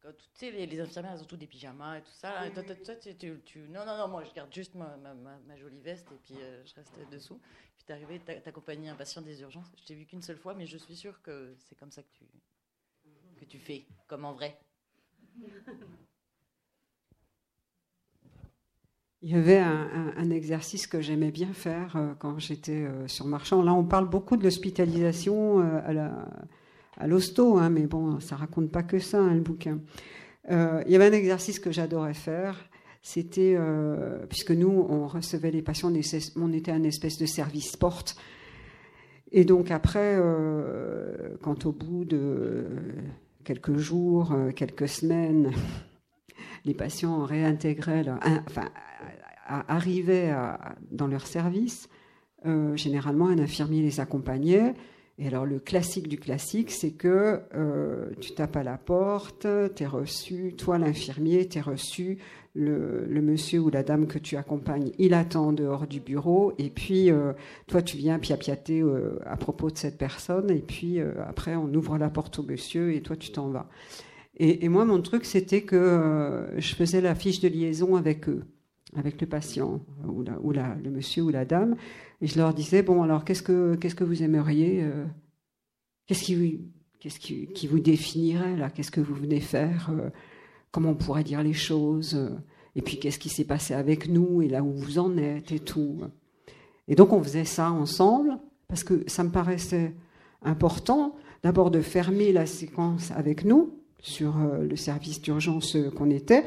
quand 0.00 0.12
tu 0.16 0.24
sais, 0.34 0.50
les, 0.50 0.66
les 0.66 0.80
infirmières, 0.80 1.12
elles 1.14 1.22
ont 1.22 1.26
tous 1.26 1.36
des 1.36 1.46
pyjamas 1.46 1.98
et 1.98 2.02
tout 2.02 2.10
ça. 2.12 2.30
là. 2.34 2.46
Et 2.46 2.52
toi, 2.52 2.62
toi, 2.62 2.76
toi, 2.76 2.94
tu, 2.96 3.16
tu- 3.16 3.40
tu- 3.44 3.68
non, 3.68 3.84
non, 3.86 3.96
non, 3.96 4.08
moi, 4.08 4.22
je 4.24 4.32
garde 4.32 4.52
juste 4.54 4.74
ma, 4.74 4.96
ma- 4.98 5.14
ma- 5.14 5.38
ma 5.40 5.56
jolie 5.56 5.80
veste 5.80 6.10
et 6.12 6.16
puis 6.18 6.34
je 6.34 6.74
reste 6.74 6.92
dessous. 7.10 7.40
Puis 7.76 7.84
t'es 7.84 7.92
arrivé, 7.94 8.20
t'accompagnais 8.20 8.88
un 8.90 8.94
patient 8.96 9.22
des 9.22 9.40
urgences. 9.40 9.66
Je 9.76 9.84
t'ai 9.84 9.94
vu 9.94 10.06
qu'une 10.06 10.22
seule 10.22 10.36
fois, 10.38 10.54
mais 10.54 10.66
je 10.66 10.76
suis 10.76 10.94
sûre 10.96 11.20
que 11.22 11.54
c'est 11.58 11.74
comme 11.74 11.90
ça 11.90 12.02
que 12.02 12.10
tu, 12.12 12.24
que 13.38 13.44
tu 13.46 13.58
fais, 13.58 13.86
comme 14.06 14.24
en 14.24 14.32
vrai. 14.34 14.60
Il 19.22 19.30
y 19.30 19.34
avait 19.34 19.58
un, 19.58 20.30
exercice 20.30 20.86
que 20.86 21.00
j'aimais 21.00 21.30
bien 21.30 21.52
faire 21.54 21.96
euh, 21.96 22.12
quand 22.18 22.38
j'étais 22.38 22.84
euh, 22.84 23.08
sur 23.08 23.26
Marchand. 23.26 23.62
Là, 23.62 23.72
on 23.72 23.84
parle 23.84 24.08
beaucoup 24.08 24.36
de 24.36 24.44
l'hospitalisation 24.44 25.60
euh, 25.60 26.10
à 26.98 27.06
l'hosto, 27.06 27.56
hein, 27.56 27.70
mais 27.70 27.86
bon, 27.86 28.20
ça 28.20 28.36
raconte 28.36 28.70
pas 28.70 28.82
que 28.82 28.98
ça, 28.98 29.18
hein, 29.18 29.34
le 29.34 29.40
bouquin. 29.40 29.80
Il 30.48 30.92
y 30.92 30.94
avait 30.94 31.06
un 31.06 31.12
exercice 31.12 31.58
que 31.58 31.72
j'adorais 31.72 32.14
faire. 32.14 32.56
C'était, 33.02 33.56
puisque 34.28 34.52
nous, 34.52 34.86
on 34.88 35.08
recevait 35.08 35.50
les 35.50 35.62
patients, 35.62 35.92
on 36.36 36.52
était 36.52 36.70
un 36.70 36.84
espèce 36.84 37.18
de 37.18 37.26
service 37.26 37.72
sport. 37.72 38.04
Et 39.32 39.44
donc 39.44 39.72
après, 39.72 40.16
quand 41.42 41.66
au 41.66 41.72
bout 41.72 42.04
de 42.04 42.64
quelques 43.42 43.76
jours, 43.76 44.32
quelques 44.54 44.88
semaines, 44.88 45.50
les 46.66 46.74
patients 46.74 47.24
réintégraient, 47.24 48.04
enfin, 48.46 48.68
arrivaient 49.46 50.34
dans 50.90 51.06
leur 51.06 51.26
service, 51.26 51.88
généralement 52.74 53.28
un 53.28 53.38
infirmier 53.38 53.82
les 53.82 54.00
accompagnait. 54.00 54.74
Et 55.18 55.28
alors 55.28 55.46
le 55.46 55.58
classique 55.58 56.08
du 56.08 56.18
classique, 56.18 56.70
c'est 56.70 56.90
que 56.90 57.40
euh, 57.54 58.10
tu 58.20 58.34
tapes 58.34 58.56
à 58.56 58.62
la 58.62 58.76
porte, 58.76 59.46
tu 59.74 59.82
es 59.82 59.86
reçu, 59.86 60.54
toi 60.58 60.76
l'infirmier, 60.76 61.48
tu 61.48 61.56
es 61.56 61.60
reçu, 61.62 62.18
le, 62.54 63.06
monsieur 63.22 63.60
ou 63.60 63.70
la 63.70 63.82
dame 63.82 64.06
que 64.06 64.18
tu 64.18 64.36
accompagnes, 64.36 64.90
il 64.98 65.14
attend 65.14 65.52
dehors 65.52 65.86
du 65.86 66.00
bureau, 66.00 66.52
et 66.58 66.68
puis 66.68 67.10
euh, 67.10 67.32
toi 67.66 67.80
tu 67.80 67.96
viens 67.96 68.18
piapiater 68.18 68.82
euh, 68.82 69.18
à 69.24 69.36
propos 69.36 69.70
de 69.70 69.78
cette 69.78 69.96
personne, 69.96 70.50
et 70.50 70.60
puis 70.60 70.98
après 71.26 71.56
on 71.56 71.72
ouvre 71.72 71.96
la 71.96 72.10
porte 72.10 72.38
au 72.38 72.42
monsieur, 72.42 72.94
et 72.94 73.00
toi 73.00 73.16
tu 73.16 73.32
t'en 73.32 73.48
vas. 73.48 73.68
Et, 74.38 74.68
moi 74.68 74.84
mon 74.84 75.00
truc 75.00 75.24
c'était 75.24 75.62
que 75.62 76.48
je 76.58 76.74
faisais 76.74 77.00
la 77.00 77.14
fiche 77.14 77.40
de 77.40 77.48
liaison 77.48 77.96
avec 77.96 78.28
eux, 78.28 78.44
avec 78.94 79.20
le 79.20 79.26
patient, 79.26 79.80
ou, 80.06 80.24
ou 80.42 80.52
le 80.52 80.90
monsieur 80.90 81.22
ou 81.22 81.30
la 81.30 81.44
dame, 81.44 81.76
et 82.20 82.26
je 82.26 82.38
leur 82.38 82.54
disais, 82.54 82.82
bon, 82.82 83.02
alors 83.02 83.24
qu'est-ce 83.24 83.42
que, 83.42 83.74
qu'est-ce 83.74 83.94
que 83.94 84.04
vous 84.04 84.22
aimeriez 84.22 84.82
euh, 84.82 85.04
Qu'est-ce 86.06 86.22
qui, 86.22 86.60
qu'est-ce 87.00 87.18
qui, 87.18 87.48
qui, 87.48 87.66
vous 87.66 87.80
définirait 87.80 88.56
là? 88.56 88.70
Qu'est-ce 88.70 88.90
que 88.90 89.00
vous 89.00 89.14
venez 89.14 89.40
faire 89.40 89.90
euh, 89.90 90.08
Comment 90.70 90.90
on 90.90 90.94
pourrait 90.94 91.24
dire 91.24 91.42
les 91.42 91.52
choses 91.52 92.14
euh, 92.14 92.30
Et 92.74 92.82
puis 92.82 92.98
qu'est-ce 92.98 93.18
qui 93.18 93.28
s'est 93.28 93.44
passé 93.44 93.74
avec 93.74 94.08
nous 94.08 94.40
et 94.40 94.48
là 94.48 94.62
où 94.62 94.72
vous 94.72 94.98
en 94.98 95.16
êtes 95.18 95.52
et 95.52 95.58
tout. 95.58 96.00
Et 96.88 96.94
donc 96.94 97.12
on 97.12 97.22
faisait 97.22 97.44
ça 97.44 97.70
ensemble 97.70 98.38
parce 98.68 98.84
que 98.84 99.02
ça 99.08 99.24
me 99.24 99.30
paraissait 99.30 99.94
important 100.42 101.16
d'abord 101.42 101.70
de 101.70 101.80
fermer 101.80 102.32
la 102.32 102.46
séquence 102.46 103.10
avec 103.10 103.44
nous 103.44 103.75
sur 104.00 104.34
le 104.36 104.76
service 104.76 105.20
d'urgence 105.20 105.76
qu'on 105.96 106.10
était, 106.10 106.44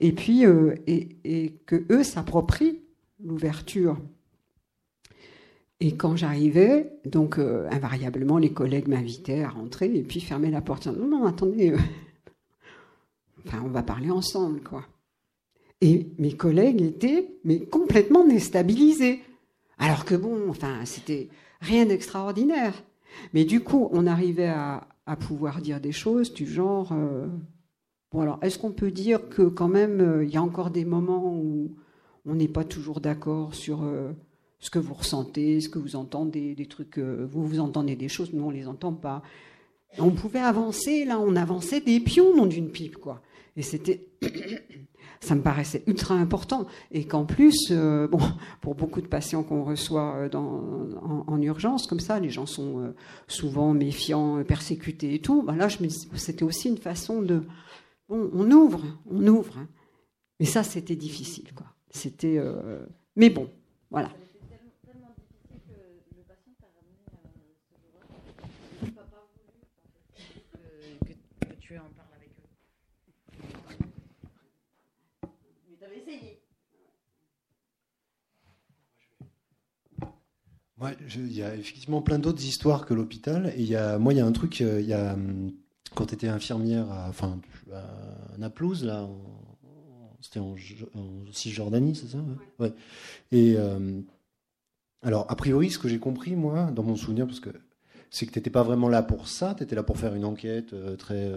et 0.00 0.12
puis 0.12 0.44
et, 0.86 1.08
et 1.24 1.54
que 1.66 1.84
eux 1.90 2.04
s'approprient 2.04 2.80
l'ouverture 3.24 3.96
et 5.84 5.96
quand 5.96 6.14
j'arrivais, 6.14 6.92
donc 7.04 7.40
euh, 7.40 7.68
invariablement, 7.72 8.38
les 8.38 8.52
collègues 8.52 8.86
m'invitaient 8.86 9.42
à 9.42 9.48
rentrer 9.48 9.92
et 9.92 10.02
puis 10.04 10.20
fermer 10.20 10.48
la 10.48 10.60
porte. 10.60 10.86
Non, 10.86 11.08
non, 11.08 11.26
attendez, 11.26 11.72
euh, 11.72 11.78
enfin, 13.48 13.60
on 13.64 13.68
va 13.68 13.82
parler 13.82 14.08
ensemble, 14.08 14.60
quoi. 14.60 14.86
Et 15.80 16.06
mes 16.18 16.36
collègues 16.36 16.80
étaient 16.80 17.34
mais 17.42 17.64
complètement 17.64 18.24
déstabilisés. 18.24 19.22
Alors 19.76 20.04
que 20.04 20.14
bon, 20.14 20.48
enfin, 20.48 20.84
c'était 20.84 21.28
rien 21.60 21.84
d'extraordinaire. 21.84 22.74
Mais 23.34 23.44
du 23.44 23.58
coup, 23.58 23.88
on 23.90 24.06
arrivait 24.06 24.50
à, 24.50 24.86
pouvoir 25.16 25.60
dire 25.60 25.80
des 25.80 25.92
choses 25.92 26.32
du 26.32 26.46
genre. 26.46 26.92
Euh, 26.92 27.26
bon, 28.12 28.20
alors, 28.20 28.38
est-ce 28.42 28.58
qu'on 28.58 28.72
peut 28.72 28.90
dire 28.90 29.28
que 29.28 29.42
quand 29.42 29.68
même, 29.68 30.22
il 30.22 30.30
y 30.30 30.36
a 30.36 30.42
encore 30.42 30.70
des 30.70 30.84
moments 30.84 31.34
où 31.34 31.76
on 32.24 32.34
n'est 32.34 32.48
pas 32.48 32.64
toujours 32.64 33.00
d'accord 33.00 33.54
sur 33.54 33.82
ce 34.62 34.70
que 34.70 34.78
vous 34.78 34.94
ressentez, 34.94 35.60
ce 35.60 35.68
que 35.68 35.80
vous 35.80 35.96
entendez, 35.96 36.54
des 36.54 36.66
trucs, 36.66 36.98
euh, 36.98 37.26
vous 37.28 37.44
vous 37.44 37.58
entendez 37.58 37.96
des 37.96 38.08
choses, 38.08 38.32
nous 38.32 38.44
on 38.44 38.50
les 38.50 38.68
entend 38.68 38.92
pas. 38.92 39.22
On 39.98 40.12
pouvait 40.12 40.38
avancer, 40.38 41.04
là, 41.04 41.18
on 41.18 41.34
avançait 41.34 41.80
des 41.80 41.98
pions 41.98 42.34
non 42.34 42.46
d'une 42.46 42.70
pipe, 42.70 42.96
quoi. 42.96 43.20
Et 43.56 43.62
c'était, 43.62 44.08
ça 45.20 45.34
me 45.34 45.42
paraissait 45.42 45.82
ultra 45.86 46.14
important. 46.14 46.66
Et 46.90 47.04
qu'en 47.04 47.24
plus, 47.24 47.68
euh, 47.70 48.08
bon, 48.08 48.20
pour 48.60 48.74
beaucoup 48.74 49.00
de 49.00 49.06
patients 49.06 49.42
qu'on 49.42 49.64
reçoit 49.64 50.16
euh, 50.16 50.28
en, 50.34 51.40
urgence, 51.40 51.86
comme 51.86 52.00
ça, 52.00 52.20
les 52.20 52.30
gens 52.30 52.46
sont 52.46 52.94
souvent 53.28 53.72
méfiants, 53.74 54.42
persécutés 54.44 55.14
et 55.14 55.18
tout. 55.20 55.42
Ben 55.42 55.56
là, 55.56 55.68
c'était 56.14 56.44
aussi 56.44 56.68
une 56.68 56.78
façon 56.78 57.22
de, 57.22 57.42
bon, 58.08 58.30
on 58.32 58.50
ouvre, 58.50 58.82
on 59.10 59.26
ouvre. 59.26 59.58
Hein. 59.58 59.68
Mais 60.40 60.46
ça, 60.46 60.62
c'était 60.62 60.96
difficile, 60.96 61.52
quoi. 61.54 61.66
C'était, 61.90 62.40
mais 63.16 63.28
bon, 63.28 63.48
voilà. 63.90 64.10
Il 81.14 81.32
y 81.32 81.42
a 81.42 81.54
effectivement 81.54 82.02
plein 82.02 82.18
d'autres 82.18 82.44
histoires 82.44 82.86
que 82.86 82.94
l'hôpital. 82.94 83.52
Et 83.56 83.60
il 83.60 83.68
y 83.68 83.76
a, 83.76 83.98
moi, 83.98 84.12
il 84.12 84.16
y 84.16 84.20
a 84.20 84.26
un 84.26 84.32
truc, 84.32 84.60
euh, 84.60 84.80
il 84.80 84.86
y 84.86 84.92
a, 84.92 85.14
hum, 85.14 85.52
quand 85.94 86.06
tu 86.06 86.14
étais 86.14 86.28
infirmière 86.28 86.90
à, 86.90 87.08
enfin, 87.08 87.40
à 87.72 88.38
Naplouse, 88.38 88.84
là, 88.84 89.08
c'était 90.20 90.40
en, 90.40 90.54
Cisjordanie, 91.32 91.94
c'est 91.94 92.08
ça 92.08 92.18
ouais? 92.58 92.72
Et 93.32 93.54
euh, 93.56 94.00
alors, 95.02 95.26
a 95.28 95.36
priori, 95.36 95.70
ce 95.70 95.78
que 95.78 95.88
j'ai 95.88 95.98
compris, 95.98 96.36
moi, 96.36 96.70
dans 96.70 96.82
mon 96.82 96.96
souvenir, 96.96 97.26
parce 97.26 97.40
que 97.40 97.50
c'est 98.10 98.26
que 98.26 98.32
tu 98.32 98.38
n'étais 98.38 98.50
pas 98.50 98.62
vraiment 98.62 98.88
là 98.88 99.02
pour 99.02 99.26
ça, 99.26 99.54
tu 99.56 99.64
étais 99.64 99.74
là 99.74 99.82
pour 99.82 99.98
faire 99.98 100.14
une 100.14 100.24
enquête 100.24 100.72
euh, 100.72 100.96
très 100.96 101.30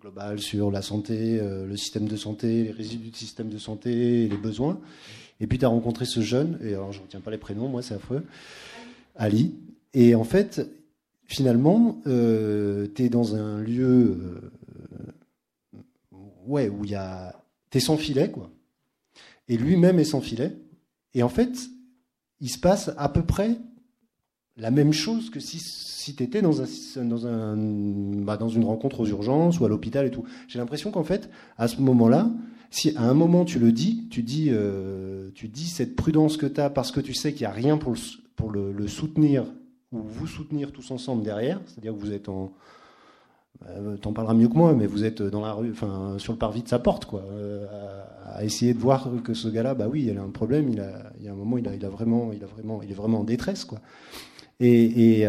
globale 0.00 0.38
sur 0.38 0.70
la 0.70 0.82
santé, 0.82 1.40
le 1.40 1.76
système 1.76 2.06
de 2.06 2.16
santé, 2.16 2.62
les 2.62 2.70
résidus 2.70 3.10
du 3.10 3.18
système 3.18 3.48
de 3.48 3.58
santé 3.58 4.24
et 4.24 4.28
les 4.28 4.36
besoins. 4.36 4.80
Et 5.40 5.46
puis 5.46 5.58
tu 5.58 5.64
as 5.64 5.68
rencontré 5.68 6.04
ce 6.04 6.20
jeune, 6.20 6.58
et 6.62 6.74
alors 6.74 6.92
je 6.92 6.98
ne 6.98 7.04
retiens 7.04 7.20
pas 7.20 7.30
les 7.30 7.38
prénoms, 7.38 7.68
moi 7.68 7.82
c'est 7.82 7.94
affreux, 7.94 8.24
Ali. 9.14 9.54
Et 9.94 10.14
en 10.14 10.24
fait, 10.24 10.68
finalement, 11.24 12.00
euh, 12.06 12.86
tu 12.94 13.04
es 13.04 13.08
dans 13.08 13.34
un 13.34 13.60
lieu 13.60 14.18
euh, 15.74 15.78
ouais, 16.46 16.68
où 16.68 16.84
a. 16.94 17.32
Tu 17.70 17.78
es 17.78 17.80
sans 17.80 17.96
filet, 17.96 18.30
quoi. 18.30 18.50
Et 19.48 19.56
lui-même 19.56 19.98
est 19.98 20.04
sans 20.04 20.20
filet. 20.20 20.56
Et 21.14 21.22
en 21.22 21.28
fait, 21.28 21.68
il 22.40 22.50
se 22.50 22.58
passe 22.58 22.90
à 22.96 23.08
peu 23.08 23.22
près 23.22 23.56
la 24.56 24.70
même 24.70 24.92
chose 24.92 25.30
que 25.30 25.40
si, 25.40 25.58
si 25.58 26.14
tu 26.14 26.22
étais 26.22 26.42
dans, 26.42 26.62
un, 26.62 27.04
dans, 27.04 27.26
un, 27.26 27.56
bah, 27.56 28.36
dans 28.36 28.48
une 28.48 28.64
rencontre 28.64 29.00
aux 29.00 29.06
urgences 29.06 29.60
ou 29.60 29.64
à 29.64 29.68
l'hôpital 29.68 30.06
et 30.06 30.10
tout. 30.10 30.24
J'ai 30.48 30.58
l'impression 30.58 30.90
qu'en 30.90 31.04
fait, 31.04 31.28
à 31.58 31.68
ce 31.68 31.80
moment-là, 31.80 32.30
si 32.70 32.96
à 32.96 33.02
un 33.02 33.14
moment 33.14 33.44
tu 33.44 33.58
le 33.58 33.72
dis, 33.72 34.06
tu 34.10 34.22
dis, 34.22 34.48
euh, 34.50 35.30
tu 35.34 35.48
dis 35.48 35.66
cette 35.66 35.96
prudence 35.96 36.36
que 36.36 36.46
tu 36.46 36.60
as 36.60 36.70
parce 36.70 36.92
que 36.92 37.00
tu 37.00 37.14
sais 37.14 37.32
qu'il 37.32 37.42
n'y 37.42 37.46
a 37.46 37.54
rien 37.54 37.78
pour, 37.78 37.94
le, 38.50 38.86
soutenir 38.86 39.44
ou 39.92 39.98
vous 40.00 40.26
soutenir 40.26 40.72
tous 40.72 40.90
ensemble 40.90 41.22
derrière, 41.22 41.60
c'est-à-dire 41.66 41.94
que 41.94 41.98
vous 41.98 42.12
êtes 42.12 42.28
en. 42.28 42.52
Euh, 43.68 43.96
T'en 43.96 44.12
parleras 44.12 44.34
mieux 44.34 44.48
que 44.48 44.56
moi, 44.56 44.74
mais 44.74 44.86
vous 44.86 45.04
êtes 45.04 45.22
dans 45.22 45.40
la 45.40 45.52
rue, 45.52 45.70
enfin 45.70 46.16
sur 46.18 46.34
le 46.34 46.38
parvis 46.38 46.62
de 46.62 46.68
sa 46.68 46.78
porte, 46.78 47.06
quoi, 47.06 47.22
euh, 47.30 47.66
à, 48.26 48.44
essayer 48.44 48.74
de 48.74 48.78
voir 48.78 49.08
que 49.24 49.32
ce 49.32 49.48
gars-là, 49.48 49.74
bah 49.74 49.88
oui, 49.90 50.04
il 50.06 50.18
a 50.18 50.22
un 50.22 50.28
problème, 50.28 50.68
il 50.68 50.80
a, 50.80 51.10
il 51.18 51.24
y 51.24 51.28
a 51.28 51.32
un 51.32 51.36
moment, 51.36 51.56
il 51.56 51.66
a, 51.66 51.88
vraiment, 51.88 52.32
il 52.34 52.44
a 52.44 52.46
vraiment, 52.46 52.82
il 52.82 52.90
est 52.90 52.94
vraiment 52.94 53.20
en 53.20 53.24
détresse, 53.24 53.64
quoi. 53.64 53.80
Et, 54.60 55.20
et 55.20 55.28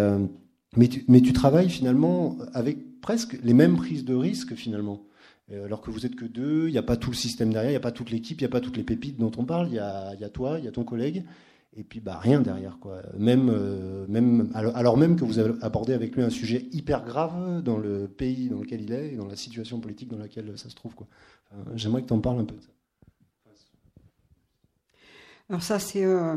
mais, 0.75 0.89
tu, 0.89 1.05
mais 1.07 1.21
tu 1.21 1.31
travailles 1.31 1.69
finalement 1.69 2.37
avec 2.53 2.99
presque 2.99 3.37
les 3.43 3.53
mêmes 3.53 3.77
prises 3.77 4.03
de 4.03 4.13
risque 4.13 4.53
finalement. 4.55 5.03
Euh, 5.51 5.65
alors 5.65 5.81
que 5.81 5.91
vous 5.91 6.05
êtes 6.05 6.15
que 6.15 6.25
deux, 6.25 6.67
il 6.67 6.71
n'y 6.71 6.77
a 6.77 6.83
pas 6.83 6.97
tout 6.97 7.09
le 7.09 7.15
système 7.15 7.53
derrière, 7.53 7.71
il 7.71 7.73
n'y 7.73 7.77
a 7.77 7.81
pas 7.81 7.91
toute 7.91 8.09
l'équipe, 8.09 8.39
il 8.41 8.43
n'y 8.43 8.47
a 8.47 8.51
pas 8.51 8.59
toutes 8.59 8.75
les 8.77 8.83
pépites 8.83 9.17
dont 9.17 9.31
on 9.37 9.45
parle, 9.45 9.67
il 9.69 9.75
y 9.75 9.79
a, 9.79 10.13
y 10.15 10.23
a, 10.23 10.29
toi, 10.29 10.59
il 10.59 10.65
y 10.65 10.67
a 10.67 10.71
ton 10.71 10.83
collègue, 10.83 11.23
et 11.77 11.83
puis 11.83 12.01
bah, 12.01 12.19
rien 12.19 12.41
derrière. 12.41 12.79
Quoi. 12.79 13.01
Même, 13.17 13.49
euh, 13.49 14.05
même, 14.09 14.51
alors 14.53 14.97
même 14.97 15.15
que 15.15 15.23
vous 15.23 15.39
avez 15.39 15.53
abordé 15.61 15.93
avec 15.93 16.15
lui 16.15 16.23
un 16.23 16.29
sujet 16.29 16.67
hyper 16.73 17.05
grave 17.05 17.61
dans 17.63 17.77
le 17.77 18.07
pays 18.07 18.49
dans 18.49 18.59
lequel 18.59 18.81
il 18.81 18.91
est 18.91 19.13
et 19.13 19.15
dans 19.15 19.27
la 19.27 19.37
situation 19.37 19.79
politique 19.79 20.09
dans 20.09 20.17
laquelle 20.17 20.57
ça 20.57 20.69
se 20.69 20.75
trouve. 20.75 20.95
Quoi. 20.95 21.07
J'aimerais 21.75 22.01
que 22.01 22.07
tu 22.07 22.13
en 22.13 22.19
parles 22.19 22.39
un 22.39 22.45
peu. 22.45 22.55
Alors 25.49 25.63
ça, 25.63 25.79
c'est... 25.79 26.03
Euh, 26.03 26.35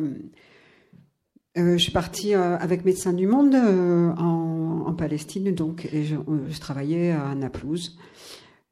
je 1.57 1.79
suis 1.79 1.91
partie 1.91 2.33
avec 2.33 2.85
Médecins 2.85 3.13
du 3.13 3.27
Monde 3.27 3.57
en, 3.57 4.85
en, 4.87 4.95
Palestine, 4.95 5.53
donc, 5.53 5.89
et 5.93 6.05
je, 6.05 6.15
je 6.49 6.61
travaillais 6.61 7.11
à 7.11 7.35
Naplouse. 7.35 7.99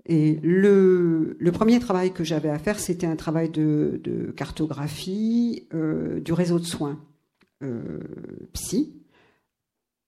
Et 0.09 0.41
le, 0.43 1.37
premier 1.53 1.79
travail 1.81 2.13
que 2.13 2.25
j'avais 2.25 2.49
à 2.49 2.59
faire, 2.59 2.79
c'était 2.81 3.07
un 3.07 3.17
travail 3.17 3.51
de, 3.51 4.33
cartographie 4.37 5.67
euh, 5.75 6.21
du 6.21 6.33
réseau 6.33 6.59
de 6.59 6.65
soins 6.65 6.99
euh, 7.63 8.01
psy 8.55 8.95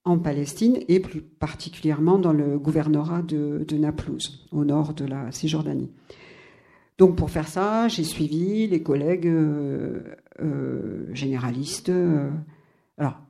en 0.05 0.19
Palestine 0.19 0.79
et 0.89 1.01
plus 1.01 1.21
particulièrement 1.21 2.19
dans 2.19 2.33
le 2.33 2.59
gouvernorat 2.59 3.21
de, 3.21 3.77
Naplouse, 3.77 4.47
au 4.51 4.65
nord 4.65 4.95
de 4.95 5.05
la 5.05 5.31
Cisjordanie. 5.33 5.91
Donc 6.97 7.17
pour 7.17 7.31
faire 7.31 7.49
ça, 7.49 7.87
j'ai 7.89 8.05
suivi 8.05 8.67
les 8.67 8.83
collègues 8.83 9.27
euh, 9.27 10.01
euh 10.41 11.15
généralistes. 11.15 11.93
Alors, 12.97 13.21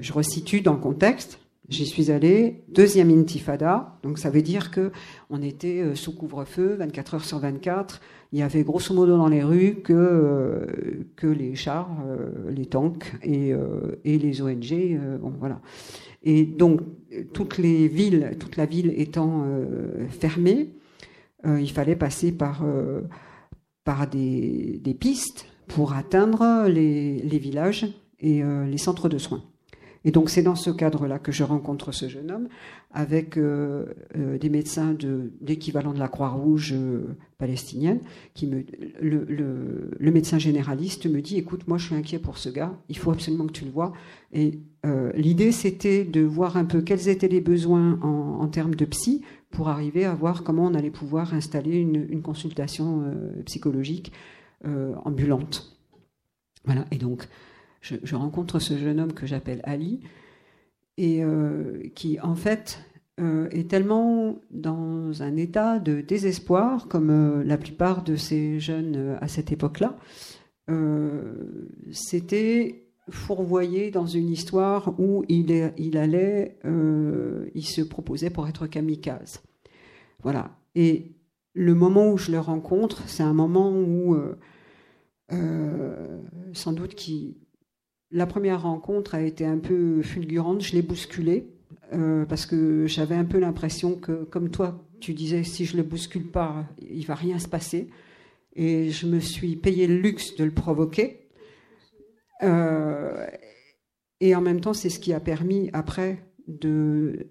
je 0.00 0.12
resitue 0.12 0.62
dans 0.62 0.72
le 0.72 0.80
contexte. 0.80 1.38
J'y 1.68 1.84
suis 1.84 2.12
allée, 2.12 2.62
deuxième 2.68 3.10
intifada, 3.10 3.98
donc 4.04 4.18
ça 4.18 4.30
veut 4.30 4.42
dire 4.42 4.70
que 4.70 4.92
on 5.30 5.42
était 5.42 5.80
euh, 5.80 5.96
sous 5.96 6.14
couvre-feu, 6.14 6.76
24 6.78 7.14
heures 7.14 7.24
sur 7.24 7.40
24. 7.40 8.00
Il 8.30 8.38
y 8.38 8.42
avait 8.42 8.62
grosso 8.62 8.94
modo 8.94 9.16
dans 9.16 9.26
les 9.26 9.42
rues 9.42 9.80
que, 9.82 9.92
euh, 9.92 10.66
que 11.16 11.26
les 11.26 11.56
chars, 11.56 11.90
euh, 12.06 12.52
les 12.52 12.66
tanks 12.66 13.12
et, 13.24 13.52
et 14.04 14.18
les 14.18 14.42
ONG. 14.42 15.00
bon, 15.20 15.32
voilà. 15.40 15.60
Et 16.22 16.44
donc, 16.44 16.82
toutes 17.32 17.58
les 17.58 17.88
villes, 17.88 18.36
toute 18.38 18.56
la 18.56 18.66
ville 18.66 18.92
étant 18.96 19.44
fermée, 20.08 20.70
il 21.44 21.70
fallait 21.70 21.94
passer 21.94 22.32
par, 22.32 22.64
par 23.84 24.08
des, 24.08 24.80
des, 24.82 24.94
pistes 24.94 25.46
pour 25.68 25.92
atteindre 25.92 26.66
les, 26.68 27.20
les 27.20 27.38
villages 27.38 27.86
et 28.18 28.42
les 28.42 28.78
centres 28.78 29.08
de 29.08 29.18
soins. 29.18 29.44
Et 30.06 30.12
donc 30.12 30.30
c'est 30.30 30.42
dans 30.42 30.54
ce 30.54 30.70
cadre-là 30.70 31.18
que 31.18 31.32
je 31.32 31.42
rencontre 31.42 31.90
ce 31.90 32.08
jeune 32.08 32.30
homme 32.30 32.48
avec 32.92 33.36
euh, 33.36 33.86
euh, 34.16 34.38
des 34.38 34.48
médecins 34.48 34.94
de, 34.94 35.32
d'équivalent 35.40 35.92
de 35.92 35.98
la 35.98 36.06
Croix-Rouge 36.06 36.74
euh, 36.74 37.16
palestinienne. 37.38 37.98
Qui 38.32 38.46
me, 38.46 38.64
le, 39.02 40.10
médecin 40.12 40.38
généraliste 40.38 41.06
me 41.06 41.20
dit, 41.20 41.36
écoute, 41.36 41.66
moi 41.66 41.76
je 41.76 41.86
suis 41.86 41.96
inquiet 41.96 42.20
pour 42.20 42.38
ce 42.38 42.48
gars, 42.48 42.78
il 42.88 42.96
faut 42.96 43.10
absolument 43.10 43.46
que 43.46 43.52
tu 43.52 43.64
le 43.64 43.72
vois. 43.72 43.92
Et 44.32 44.60
l'idée 45.16 45.50
c'était 45.50 46.04
de 46.04 46.20
voir 46.20 46.56
un 46.56 46.64
peu 46.64 46.80
quels 46.80 47.08
étaient 47.08 47.26
les 47.26 47.40
besoins 47.40 47.98
en, 48.00 48.38
en, 48.40 48.46
termes 48.46 48.76
de 48.76 48.84
psy 48.84 49.22
pour 49.50 49.68
arriver 49.68 50.04
à 50.04 50.14
voir 50.14 50.44
comment 50.44 50.66
on 50.66 50.74
allait 50.74 50.92
pouvoir 50.92 51.34
installer 51.34 51.76
une, 51.76 52.06
une 52.08 52.22
consultation 52.22 53.12
psychologique 53.44 54.12
ambulante. 55.04 55.76
Voilà, 56.64 56.84
et 56.92 56.98
donc 56.98 57.26
je, 58.02 58.16
rencontre 58.16 58.58
ce 58.58 58.76
jeune 58.76 59.00
homme 59.00 59.12
que 59.12 59.26
j'appelle 59.26 59.60
Ali, 59.64 60.00
et 60.96 61.22
euh, 61.22 61.82
qui 61.94 62.18
en 62.20 62.34
fait 62.34 62.80
euh, 63.20 63.48
est 63.50 63.70
tellement 63.70 64.36
dans 64.50 65.22
un 65.22 65.36
état 65.36 65.78
de 65.78 66.00
désespoir, 66.00 66.88
comme 66.88 67.10
euh, 67.10 67.44
la 67.44 67.58
plupart 67.58 68.02
de 68.02 68.16
ces 68.16 68.60
jeunes 68.60 69.16
à 69.20 69.28
cette 69.28 69.52
époque-là. 69.52 69.96
C'était 71.92 72.82
fourvoyé 73.08 73.92
dans 73.92 74.06
une 74.06 74.28
histoire 74.30 74.98
où 74.98 75.24
il, 75.28 75.72
il 75.78 75.96
allait, 75.96 76.58
il 77.54 77.64
se 77.64 77.82
proposait 77.82 78.30
pour 78.30 78.48
être 78.48 78.66
kamikaze. 78.66 79.42
Voilà. 80.24 80.50
Et 80.74 81.12
le 81.54 81.76
moment 81.76 82.10
où 82.10 82.18
je 82.18 82.32
le 82.32 82.40
rencontre, 82.40 83.04
c'est 83.06 83.22
un 83.22 83.32
moment 83.32 83.70
où, 83.70 84.18
sans 86.52 86.72
doute, 86.72 86.96
qui 86.96 87.36
la 88.10 88.26
première 88.26 88.62
rencontre 88.62 89.14
a 89.14 89.22
été 89.22 89.44
un 89.44 89.58
peu 89.58 90.02
fulgurante, 90.02 90.62
je 90.62 90.74
l'ai 90.74 90.82
bousculé, 90.82 91.48
euh, 91.92 92.24
parce 92.24 92.46
que 92.46 92.86
j'avais 92.86 93.14
un 93.14 93.24
peu 93.24 93.38
l'impression 93.38 93.96
que, 93.96 94.24
comme 94.24 94.50
toi, 94.50 94.84
tu 95.00 95.14
disais, 95.14 95.44
si 95.44 95.64
je 95.64 95.76
le 95.76 95.82
bouscule 95.82 96.30
pas, 96.30 96.64
il 96.80 97.06
va 97.06 97.14
rien 97.14 97.38
se 97.38 97.48
passer. 97.48 97.88
Et 98.54 98.90
je 98.90 99.06
me 99.06 99.20
suis 99.20 99.56
payé 99.56 99.86
le 99.86 99.98
luxe 99.98 100.34
de 100.36 100.44
le 100.44 100.50
provoquer. 100.50 101.28
Euh, 102.42 103.26
et 104.20 104.34
en 104.34 104.40
même 104.40 104.60
temps, 104.60 104.72
c'est 104.72 104.88
ce 104.88 104.98
qui 104.98 105.12
a 105.12 105.20
permis 105.20 105.68
après 105.72 106.24
de, 106.48 107.26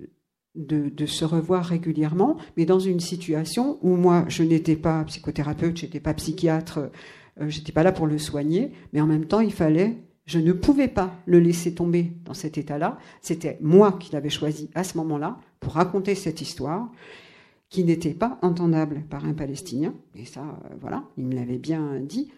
de, 0.55 1.05
se 1.05 1.25
revoir 1.25 1.65
régulièrement, 1.65 2.37
mais 2.57 2.65
dans 2.65 2.79
une 2.79 2.99
situation 2.99 3.79
où 3.81 3.95
moi, 3.95 4.25
je 4.27 4.43
n'étais 4.43 4.75
pas 4.75 5.03
psychothérapeute, 5.05 5.77
je 5.77 5.85
n'étais 5.85 5.99
pas 5.99 6.13
psychiatre, 6.13 6.91
euh, 7.39 7.49
je 7.49 7.59
n'étais 7.59 7.71
pas 7.71 7.83
là 7.83 7.91
pour 7.91 8.07
le 8.07 8.17
soigner, 8.17 8.71
mais 8.93 9.01
en 9.01 9.07
même 9.07 9.25
temps, 9.25 9.41
il 9.41 9.53
fallait 9.53 9.97
je 10.25 10.39
ne 10.39 10.53
pouvais 10.53 10.87
pas 10.87 11.15
le 11.25 11.39
laisser 11.39 11.73
tomber 11.73 12.11
dans 12.25 12.33
cet 12.33 12.57
état-là. 12.57 12.97
C'était 13.21 13.57
moi 13.61 13.93
qui 13.93 14.11
l'avais 14.11 14.29
choisi 14.29 14.69
à 14.73 14.83
ce 14.83 14.97
moment-là 14.97 15.37
pour 15.59 15.73
raconter 15.73 16.15
cette 16.15 16.41
histoire 16.41 16.89
qui 17.69 17.83
n'était 17.83 18.13
pas 18.13 18.39
entendable 18.41 19.03
par 19.09 19.25
un 19.25 19.33
Palestinien. 19.33 19.93
Et 20.15 20.25
ça, 20.25 20.41
euh, 20.41 20.75
voilà, 20.79 21.03
il 21.17 21.25
me 21.25 21.35
l'avait 21.35 21.57
bien 21.57 21.99
dit. 21.99 22.31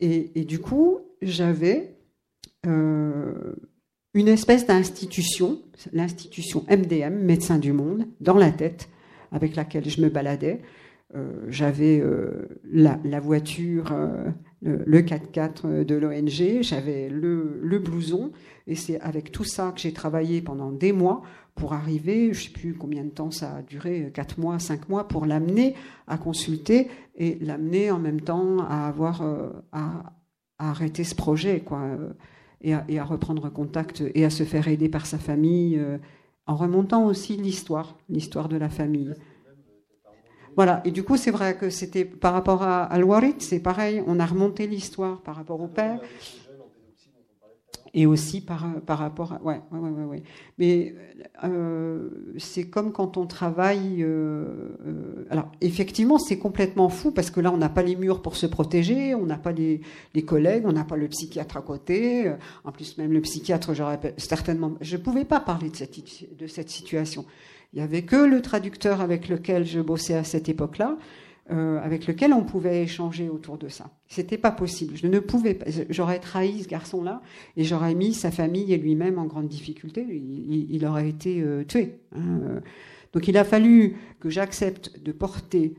Et, 0.00 0.44
du 0.44 0.60
coup, 0.60 0.98
j'avais 1.22 1.96
euh, 2.66 3.54
une 4.14 4.28
espèce 4.28 4.64
d'institution, 4.66 5.60
l'institution 5.92 6.64
MDM, 6.70 7.14
Médecins 7.14 7.58
du 7.58 7.72
Monde, 7.72 8.06
dans 8.20 8.36
la 8.36 8.52
tête, 8.52 8.88
avec 9.32 9.56
laquelle 9.56 9.88
je 9.88 10.00
me 10.00 10.08
baladais. 10.08 10.62
Euh, 11.14 11.46
j'avais 11.48 12.02
la, 12.64 13.20
voiture 13.20 13.94
le 14.62 15.00
4x4 15.00 15.84
de 15.84 15.94
l'ONG, 15.94 16.62
j'avais 16.62 17.08
le, 17.08 17.78
blouson, 17.78 18.32
et 18.66 18.74
c'est 18.74 19.00
avec 19.00 19.32
tout 19.32 19.44
ça 19.44 19.72
que 19.74 19.80
j'ai 19.80 19.92
travaillé 19.92 20.42
pendant 20.42 20.70
des 20.70 20.92
mois 20.92 21.22
pour 21.58 21.72
arriver, 21.72 22.32
je 22.32 22.38
ne 22.38 22.44
sais 22.44 22.52
plus 22.52 22.74
combien 22.74 23.04
de 23.04 23.10
temps 23.10 23.30
ça 23.30 23.56
a 23.56 23.62
duré, 23.62 24.10
4 24.14 24.38
mois, 24.38 24.58
5 24.58 24.88
mois, 24.88 25.08
pour 25.08 25.26
l'amener 25.26 25.74
à 26.06 26.16
consulter 26.16 26.88
et 27.16 27.36
l'amener 27.40 27.90
en 27.90 27.98
même 27.98 28.20
temps 28.20 28.60
à 28.60 28.86
avoir 28.86 29.22
euh, 29.22 29.50
à, 29.72 30.14
arrêter 30.58 31.04
ce 31.04 31.14
projet, 31.14 31.60
quoi, 31.60 31.80
euh, 31.80 32.12
et 32.60 32.98
à, 32.98 33.04
reprendre 33.04 33.50
contact 33.50 34.02
et 34.14 34.24
à 34.24 34.30
se 34.30 34.44
faire 34.44 34.68
aider 34.68 34.88
par 34.88 35.04
sa 35.06 35.18
famille, 35.18 35.76
euh, 35.78 35.98
en 36.46 36.56
remontant 36.56 37.06
aussi 37.06 37.36
l'histoire, 37.36 37.98
l'histoire 38.08 38.48
de 38.48 38.56
la 38.56 38.68
famille. 38.68 39.12
Voilà. 40.58 40.82
Et 40.84 40.90
du 40.90 41.04
coup, 41.04 41.16
c'est 41.16 41.30
vrai 41.30 41.56
que 41.56 41.70
c'était 41.70 42.04
par 42.04 42.32
rapport 42.32 42.64
à 42.64 42.82
Al-Warid, 42.82 43.40
c'est 43.42 43.60
pareil. 43.60 44.02
On 44.08 44.18
a 44.18 44.26
remonté 44.26 44.66
l'histoire 44.66 45.20
par 45.20 45.36
rapport 45.36 45.60
au 45.60 45.68
père. 45.68 46.00
Et 47.94 48.06
aussi 48.06 48.40
par, 48.40 48.66
par 48.84 48.98
rapport 48.98 49.34
à. 49.34 49.42
Ouais, 49.42 49.60
ouais, 49.70 49.78
ouais, 49.78 50.04
ouais. 50.04 50.22
Mais 50.58 50.96
euh, 51.44 52.08
c'est 52.38 52.68
comme 52.68 52.90
quand 52.90 53.16
on 53.16 53.26
travaille. 53.26 54.02
Euh, 54.02 54.76
euh, 54.84 55.26
alors, 55.30 55.48
effectivement, 55.60 56.18
c'est 56.18 56.38
complètement 56.38 56.88
fou 56.88 57.12
parce 57.12 57.30
que 57.30 57.38
là, 57.38 57.52
on 57.52 57.56
n'a 57.56 57.68
pas 57.68 57.84
les 57.84 57.94
murs 57.94 58.20
pour 58.20 58.34
se 58.34 58.46
protéger, 58.46 59.14
on 59.14 59.26
n'a 59.26 59.38
pas 59.38 59.52
les, 59.52 59.80
les, 60.14 60.22
collègues, 60.24 60.64
on 60.66 60.72
n'a 60.72 60.84
pas 60.84 60.96
le 60.96 61.06
psychiatre 61.06 61.56
à 61.56 61.62
côté. 61.62 62.32
En 62.64 62.72
plus, 62.72 62.98
même 62.98 63.12
le 63.12 63.20
psychiatre, 63.20 63.74
j'aurais 63.74 64.00
certainement. 64.16 64.72
Je 64.80 64.96
ne 64.96 65.02
pouvais 65.02 65.24
pas 65.24 65.38
parler 65.38 65.70
de 65.70 65.76
cette, 65.76 66.36
de 66.36 66.48
cette 66.48 66.68
situation. 66.68 67.26
Il 67.72 67.76
n'y 67.76 67.82
avait 67.82 68.02
que 68.02 68.16
le 68.16 68.40
traducteur 68.42 69.00
avec 69.00 69.28
lequel 69.28 69.64
je 69.64 69.80
bossais 69.80 70.14
à 70.14 70.24
cette 70.24 70.48
époque-là, 70.48 70.96
euh, 71.50 71.80
avec 71.80 72.06
lequel 72.06 72.32
on 72.32 72.44
pouvait 72.44 72.82
échanger 72.82 73.28
autour 73.28 73.58
de 73.58 73.68
ça. 73.68 73.90
C'était 74.06 74.38
pas 74.38 74.50
possible. 74.50 74.96
Je 74.96 75.06
ne 75.06 75.18
pouvais 75.18 75.54
pas. 75.54 75.66
J'aurais 75.90 76.18
trahi 76.18 76.62
ce 76.62 76.68
garçon-là 76.68 77.22
et 77.56 77.64
j'aurais 77.64 77.94
mis 77.94 78.14
sa 78.14 78.30
famille 78.30 78.72
et 78.72 78.78
lui-même 78.78 79.18
en 79.18 79.26
grande 79.26 79.48
difficulté. 79.48 80.04
Il, 80.04 80.84
aurait 80.86 81.08
été 81.08 81.40
euh, 81.40 81.64
tué. 81.64 82.00
Hein. 82.14 82.60
Donc 83.12 83.28
il 83.28 83.36
a 83.36 83.44
fallu 83.44 83.96
que 84.20 84.30
j'accepte 84.30 85.02
de 85.02 85.12
porter 85.12 85.74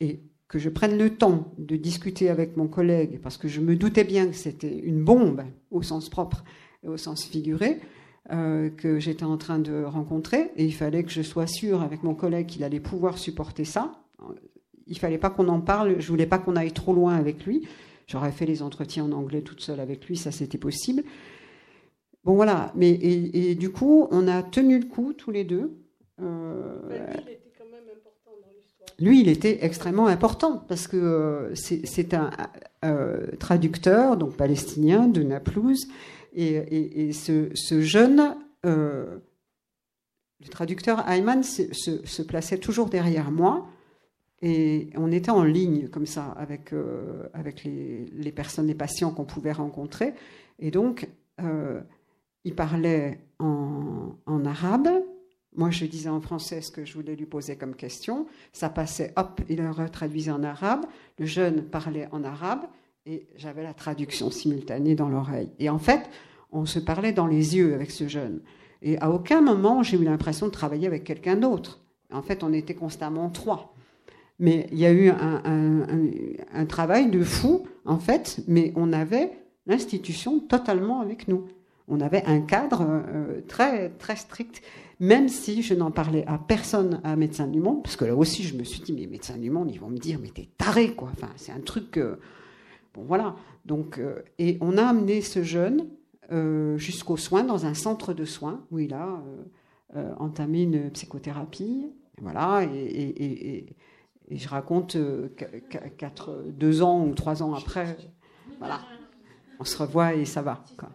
et 0.00 0.20
que 0.48 0.58
je 0.58 0.70
prenne 0.70 0.96
le 0.96 1.10
temps 1.10 1.52
de 1.58 1.76
discuter 1.76 2.30
avec 2.30 2.56
mon 2.56 2.68
collègue, 2.68 3.20
parce 3.22 3.36
que 3.36 3.48
je 3.48 3.60
me 3.60 3.76
doutais 3.76 4.04
bien 4.04 4.26
que 4.26 4.36
c'était 4.36 4.78
une 4.78 5.04
bombe 5.04 5.44
au 5.70 5.82
sens 5.82 6.08
propre 6.08 6.42
et 6.82 6.88
au 6.88 6.96
sens 6.96 7.24
figuré, 7.24 7.80
euh, 8.30 8.68
que 8.68 8.98
j'étais 8.98 9.24
en 9.24 9.38
train 9.38 9.58
de 9.58 9.84
rencontrer 9.84 10.50
et 10.56 10.64
il 10.64 10.74
fallait 10.74 11.02
que 11.02 11.10
je 11.10 11.22
sois 11.22 11.46
sûre 11.46 11.80
avec 11.80 12.02
mon 12.02 12.14
collègue 12.14 12.46
qu'il 12.46 12.62
allait 12.62 12.78
pouvoir 12.78 13.16
supporter 13.16 13.64
ça. 13.64 13.92
Il 14.86 14.98
fallait 14.98 15.16
pas 15.16 15.30
qu'on 15.30 15.48
en 15.48 15.60
parle, 15.60 15.98
je 15.98 16.08
voulais 16.08 16.26
pas 16.26 16.38
qu'on 16.38 16.54
aille 16.54 16.72
trop 16.72 16.92
loin 16.92 17.14
avec 17.14 17.46
lui. 17.46 17.66
J'aurais 18.06 18.32
fait 18.32 18.44
les 18.44 18.62
entretiens 18.62 19.04
en 19.04 19.12
anglais 19.12 19.40
toute 19.40 19.62
seule 19.62 19.80
avec 19.80 20.06
lui, 20.06 20.16
ça 20.16 20.30
c'était 20.30 20.58
possible. 20.58 21.04
Bon 22.24 22.34
voilà, 22.34 22.70
mais 22.74 22.90
et, 22.90 23.54
du 23.54 23.70
coup 23.70 24.08
on 24.10 24.28
a 24.28 24.42
tenu 24.42 24.78
le 24.78 24.86
coup 24.86 25.14
tous 25.14 25.30
les 25.30 25.44
deux. 25.44 25.78
Euh, 26.20 26.76
lui, 28.98 29.20
il 29.20 29.28
était 29.28 29.64
extrêmement 29.64 30.08
important 30.08 30.64
parce 30.68 30.88
que 30.88 30.96
euh, 30.96 31.54
c'est 31.54 32.12
un 32.12 32.30
traducteur, 33.38 34.16
donc 34.16 34.36
palestinien 34.36 35.06
de 35.06 35.22
Naplouse, 35.22 35.86
et, 36.40 37.12
ce, 37.12 37.80
jeune, 37.80 38.36
euh, 38.64 39.18
le 40.40 40.48
traducteur 40.48 41.08
Ayman 41.08 41.42
se, 41.42 42.22
plaçait 42.22 42.58
toujours 42.58 42.88
derrière 42.88 43.30
moi. 43.30 43.66
Et 44.40 44.90
on 44.94 45.10
était 45.10 45.32
en 45.32 45.42
ligne 45.42 45.88
comme 45.88 46.06
ça 46.06 46.26
avec, 46.36 46.72
euh, 46.72 47.28
les, 47.64 48.32
personnes, 48.32 48.68
les 48.68 48.74
patients 48.74 49.10
qu'on 49.10 49.24
pouvait 49.24 49.52
rencontrer. 49.52 50.14
Et 50.60 50.70
donc, 50.70 51.08
euh, 51.40 51.80
il 52.44 52.54
parlait 52.54 53.20
en, 53.40 54.14
en, 54.26 54.44
arabe. 54.44 54.88
Moi, 55.56 55.70
je 55.70 55.86
disais 55.86 56.08
en 56.08 56.20
français 56.20 56.60
ce 56.60 56.70
que 56.70 56.84
je 56.84 56.94
voulais 56.94 57.16
lui 57.16 57.26
poser 57.26 57.56
comme 57.56 57.74
question. 57.74 58.28
Ça 58.52 58.68
passait, 58.68 59.12
hop, 59.16 59.40
il 59.48 59.58
le 59.58 59.88
traduisait 59.88 60.30
en 60.30 60.44
arabe. 60.44 60.86
Le 61.18 61.26
jeune 61.26 61.62
parlait 61.62 62.06
en 62.12 62.22
arabe 62.22 62.64
et 63.06 63.26
j'avais 63.34 63.64
la 63.64 63.74
traduction 63.74 64.30
simultanée 64.30 64.94
dans 64.94 65.08
l'oreille. 65.08 65.50
Et 65.58 65.68
en 65.68 65.78
fait, 65.78 66.08
on 66.52 66.66
se 66.66 66.78
parlait 66.78 67.12
dans 67.12 67.26
les 67.26 67.56
yeux 67.56 67.74
avec 67.74 67.90
ce 67.90 68.08
jeune. 68.08 68.40
Et 68.82 68.98
à 68.98 69.10
aucun 69.10 69.40
moment, 69.40 69.82
j'ai 69.82 69.96
eu 69.96 70.04
l'impression 70.04 70.46
de 70.46 70.52
travailler 70.52 70.86
avec 70.86 71.04
quelqu'un 71.04 71.36
d'autre. 71.36 71.80
En 72.12 72.22
fait, 72.22 72.42
on 72.42 72.52
était 72.52 72.74
constamment 72.74 73.28
trois. 73.28 73.74
Mais 74.38 74.68
il 74.70 74.78
y 74.78 74.86
a 74.86 74.92
eu 74.92 75.10
un, 75.10 76.66
travail 76.66 77.10
de 77.10 77.22
fou, 77.24 77.66
en 77.84 77.98
fait, 77.98 78.40
mais 78.46 78.72
on 78.76 78.92
avait 78.92 79.32
l'institution 79.66 80.38
totalement 80.38 81.00
avec 81.00 81.28
nous. 81.28 81.46
on 81.88 82.00
avait 82.00 82.24
un 82.24 82.40
cadre 82.40 82.86
euh, 82.86 83.40
très, 83.48 83.88
très 83.90 84.14
strict, 84.14 84.62
même 85.00 85.28
si 85.28 85.62
je 85.62 85.74
n'en 85.74 85.90
parlais 85.90 86.24
à 86.26 86.38
personne 86.38 87.00
à 87.02 87.16
Médecins 87.16 87.48
du 87.48 87.60
Monde, 87.60 87.82
parce 87.82 87.96
que 87.96 88.04
là 88.04 88.14
aussi 88.14 88.42
je 88.44 88.56
me 88.56 88.62
suis 88.62 88.80
dit, 88.80 88.92
mais 88.92 89.06
Médecins 89.06 89.36
du 89.36 89.50
Monde, 89.50 89.70
ils 89.72 89.80
vont 89.80 89.88
me 89.88 89.98
dire, 89.98 90.18
mais 90.22 90.28
t'es 90.28 90.48
taré, 90.56 90.94
quoi. 90.94 91.10
Enfin, 91.12 91.30
c'est 91.36 91.52
un 91.52 91.60
truc. 91.60 91.98
bon, 92.94 93.02
voilà. 93.06 93.34
Donc, 93.64 94.00
et 94.38 94.56
on 94.60 94.78
a 94.78 94.84
amené 94.84 95.20
ce 95.20 95.42
jeune 95.42 95.88
jusqu'aux 96.76 97.16
soins 97.16 97.44
dans 97.44 97.66
un 97.66 97.74
centre 97.74 98.12
de 98.12 98.24
soins 98.24 98.64
où 98.70 98.78
il 98.78 98.94
a 98.94 99.22
entamé 100.18 100.62
une 100.62 100.90
psychothérapie. 100.90 101.92
Voilà, 102.20 102.64
et, 102.64 103.66
je 104.30 104.48
raconte 104.48 104.96
quatre, 105.96 106.44
deux 106.48 106.82
ans 106.82 107.06
ou 107.06 107.14
trois 107.14 107.42
ans 107.42 107.54
après, 107.54 107.96
voilà, 108.58 108.80
on 109.58 109.64
se 109.64 109.76
revoit 109.78 110.14
et 110.14 110.24
ça 110.24 110.42
va. 110.42 110.62
Quoi. 110.76 110.90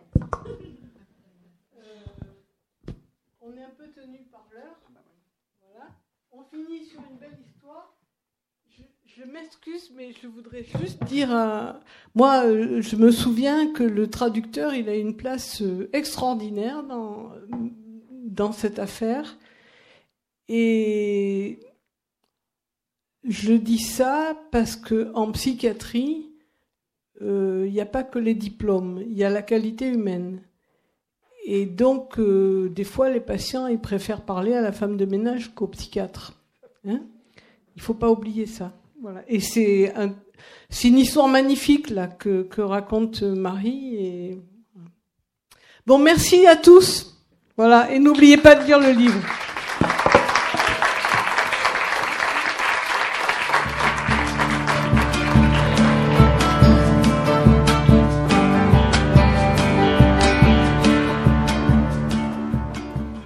on 3.42 3.58
est 3.58 3.64
un 3.64 3.70
peu 3.78 3.88
tenu 3.90 4.20
par 4.32 4.48
l'heure. 4.52 4.76
Voilà. 5.72 5.90
On 6.32 6.44
finit 6.44 6.86
sur 6.86 7.02
une 7.02 7.18
belle 7.18 7.40
histoire. 7.40 7.53
Je, 9.18 9.24
m'excuse, 9.32 9.92
mais 9.96 10.12
je 10.22 10.28
voudrais 10.28 10.64
juste 10.64 11.04
dire, 11.04 11.30
moi, 12.16 12.46
euh, 12.46 12.82
je 12.82 12.96
me 12.96 13.12
souviens 13.12 13.72
que 13.72 13.84
le 13.84 14.10
traducteur, 14.10 14.74
il 14.74 14.90
a 14.90 14.96
une 14.96 15.16
place 15.16 15.62
euh, 15.62 15.90
extraordinaire 15.94 16.84
dans, 16.84 18.52
cette 18.52 18.80
affaire. 18.80 19.38
Et 20.50 21.60
je 23.24 23.54
dis 23.54 23.80
ça 23.80 24.38
parce 24.52 24.76
que 24.76 25.12
en 25.14 25.32
psychiatrie, 25.32 26.30
euh, 27.22 27.66
il 27.68 27.74
n'y 27.74 27.82
a 27.82 27.86
pas 27.86 28.04
que 28.04 28.20
les 28.20 28.34
diplômes, 28.34 29.04
il 29.06 29.14
y 29.14 29.24
a 29.24 29.30
la 29.30 29.42
qualité 29.42 29.88
humaine. 29.88 30.42
Et 31.46 31.66
donc, 31.66 32.20
euh, 32.20 32.70
des 32.70 32.84
fois, 32.84 33.10
les 33.10 33.20
patients, 33.20 33.68
ils 33.68 33.80
préfèrent 33.80 34.26
parler 34.26 34.54
à 34.54 34.62
la 34.62 34.72
femme 34.72 34.98
de 34.98 35.06
ménage 35.06 35.54
qu'au 35.54 35.68
psychiatre. 35.68 36.42
Hein 36.86 37.02
il 37.76 37.82
faut 37.82 37.94
pas 37.94 38.10
oublier 38.10 38.46
ça. 38.46 38.72
Voilà. 39.04 39.22
Et 39.28 39.42
c'est 39.42 39.94
un, 39.98 40.14
une 40.86 40.98
histoire 40.98 41.28
magnifique 41.28 41.90
là 41.90 42.08
que, 42.08 42.48
raconte 42.62 43.22
Marie. 43.22 43.96
Et... 43.98 44.42
Bon, 45.86 45.98
merci 45.98 46.48
à 46.48 46.56
tous. 46.56 47.22
Voilà. 47.58 47.92
Et 47.92 48.00
n'oubliez 48.00 48.38
pas 48.38 48.56
de 48.56 48.64
lire 48.64 48.80
le 48.80 48.92
livre. 48.92 49.20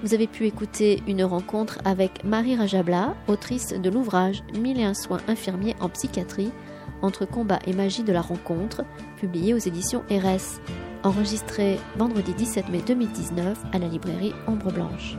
Vous 0.08 0.14
avez 0.14 0.28
pu 0.28 0.46
écouter 0.46 1.04
une 1.06 1.26
rencontre 1.26 1.80
avec 1.84 2.24
Marie 2.24 2.56
Rajabla, 2.56 3.14
autrice 3.28 3.74
de 3.74 3.90
l'ouvrage 3.90 4.42
Mille 4.58 4.80
et 4.80 4.86
un 4.86 4.94
soins 4.94 5.20
infirmiers 5.28 5.76
en 5.82 5.90
psychiatrie, 5.90 6.54
entre 7.02 7.26
combat 7.26 7.60
et 7.68 7.74
magie 7.74 8.04
de 8.04 8.14
la 8.14 8.22
rencontre, 8.22 8.86
publié 9.18 9.54
aux 9.54 9.58
éditions 9.58 10.06
RS, 10.10 10.62
enregistré 11.04 11.78
vendredi 11.98 12.34
17 12.34 12.70
mai 12.70 12.82
2019 12.88 13.58
à 13.74 13.80
la 13.80 13.90
librairie 13.90 14.32
Ombre 14.48 14.72
Blanche. 14.72 15.18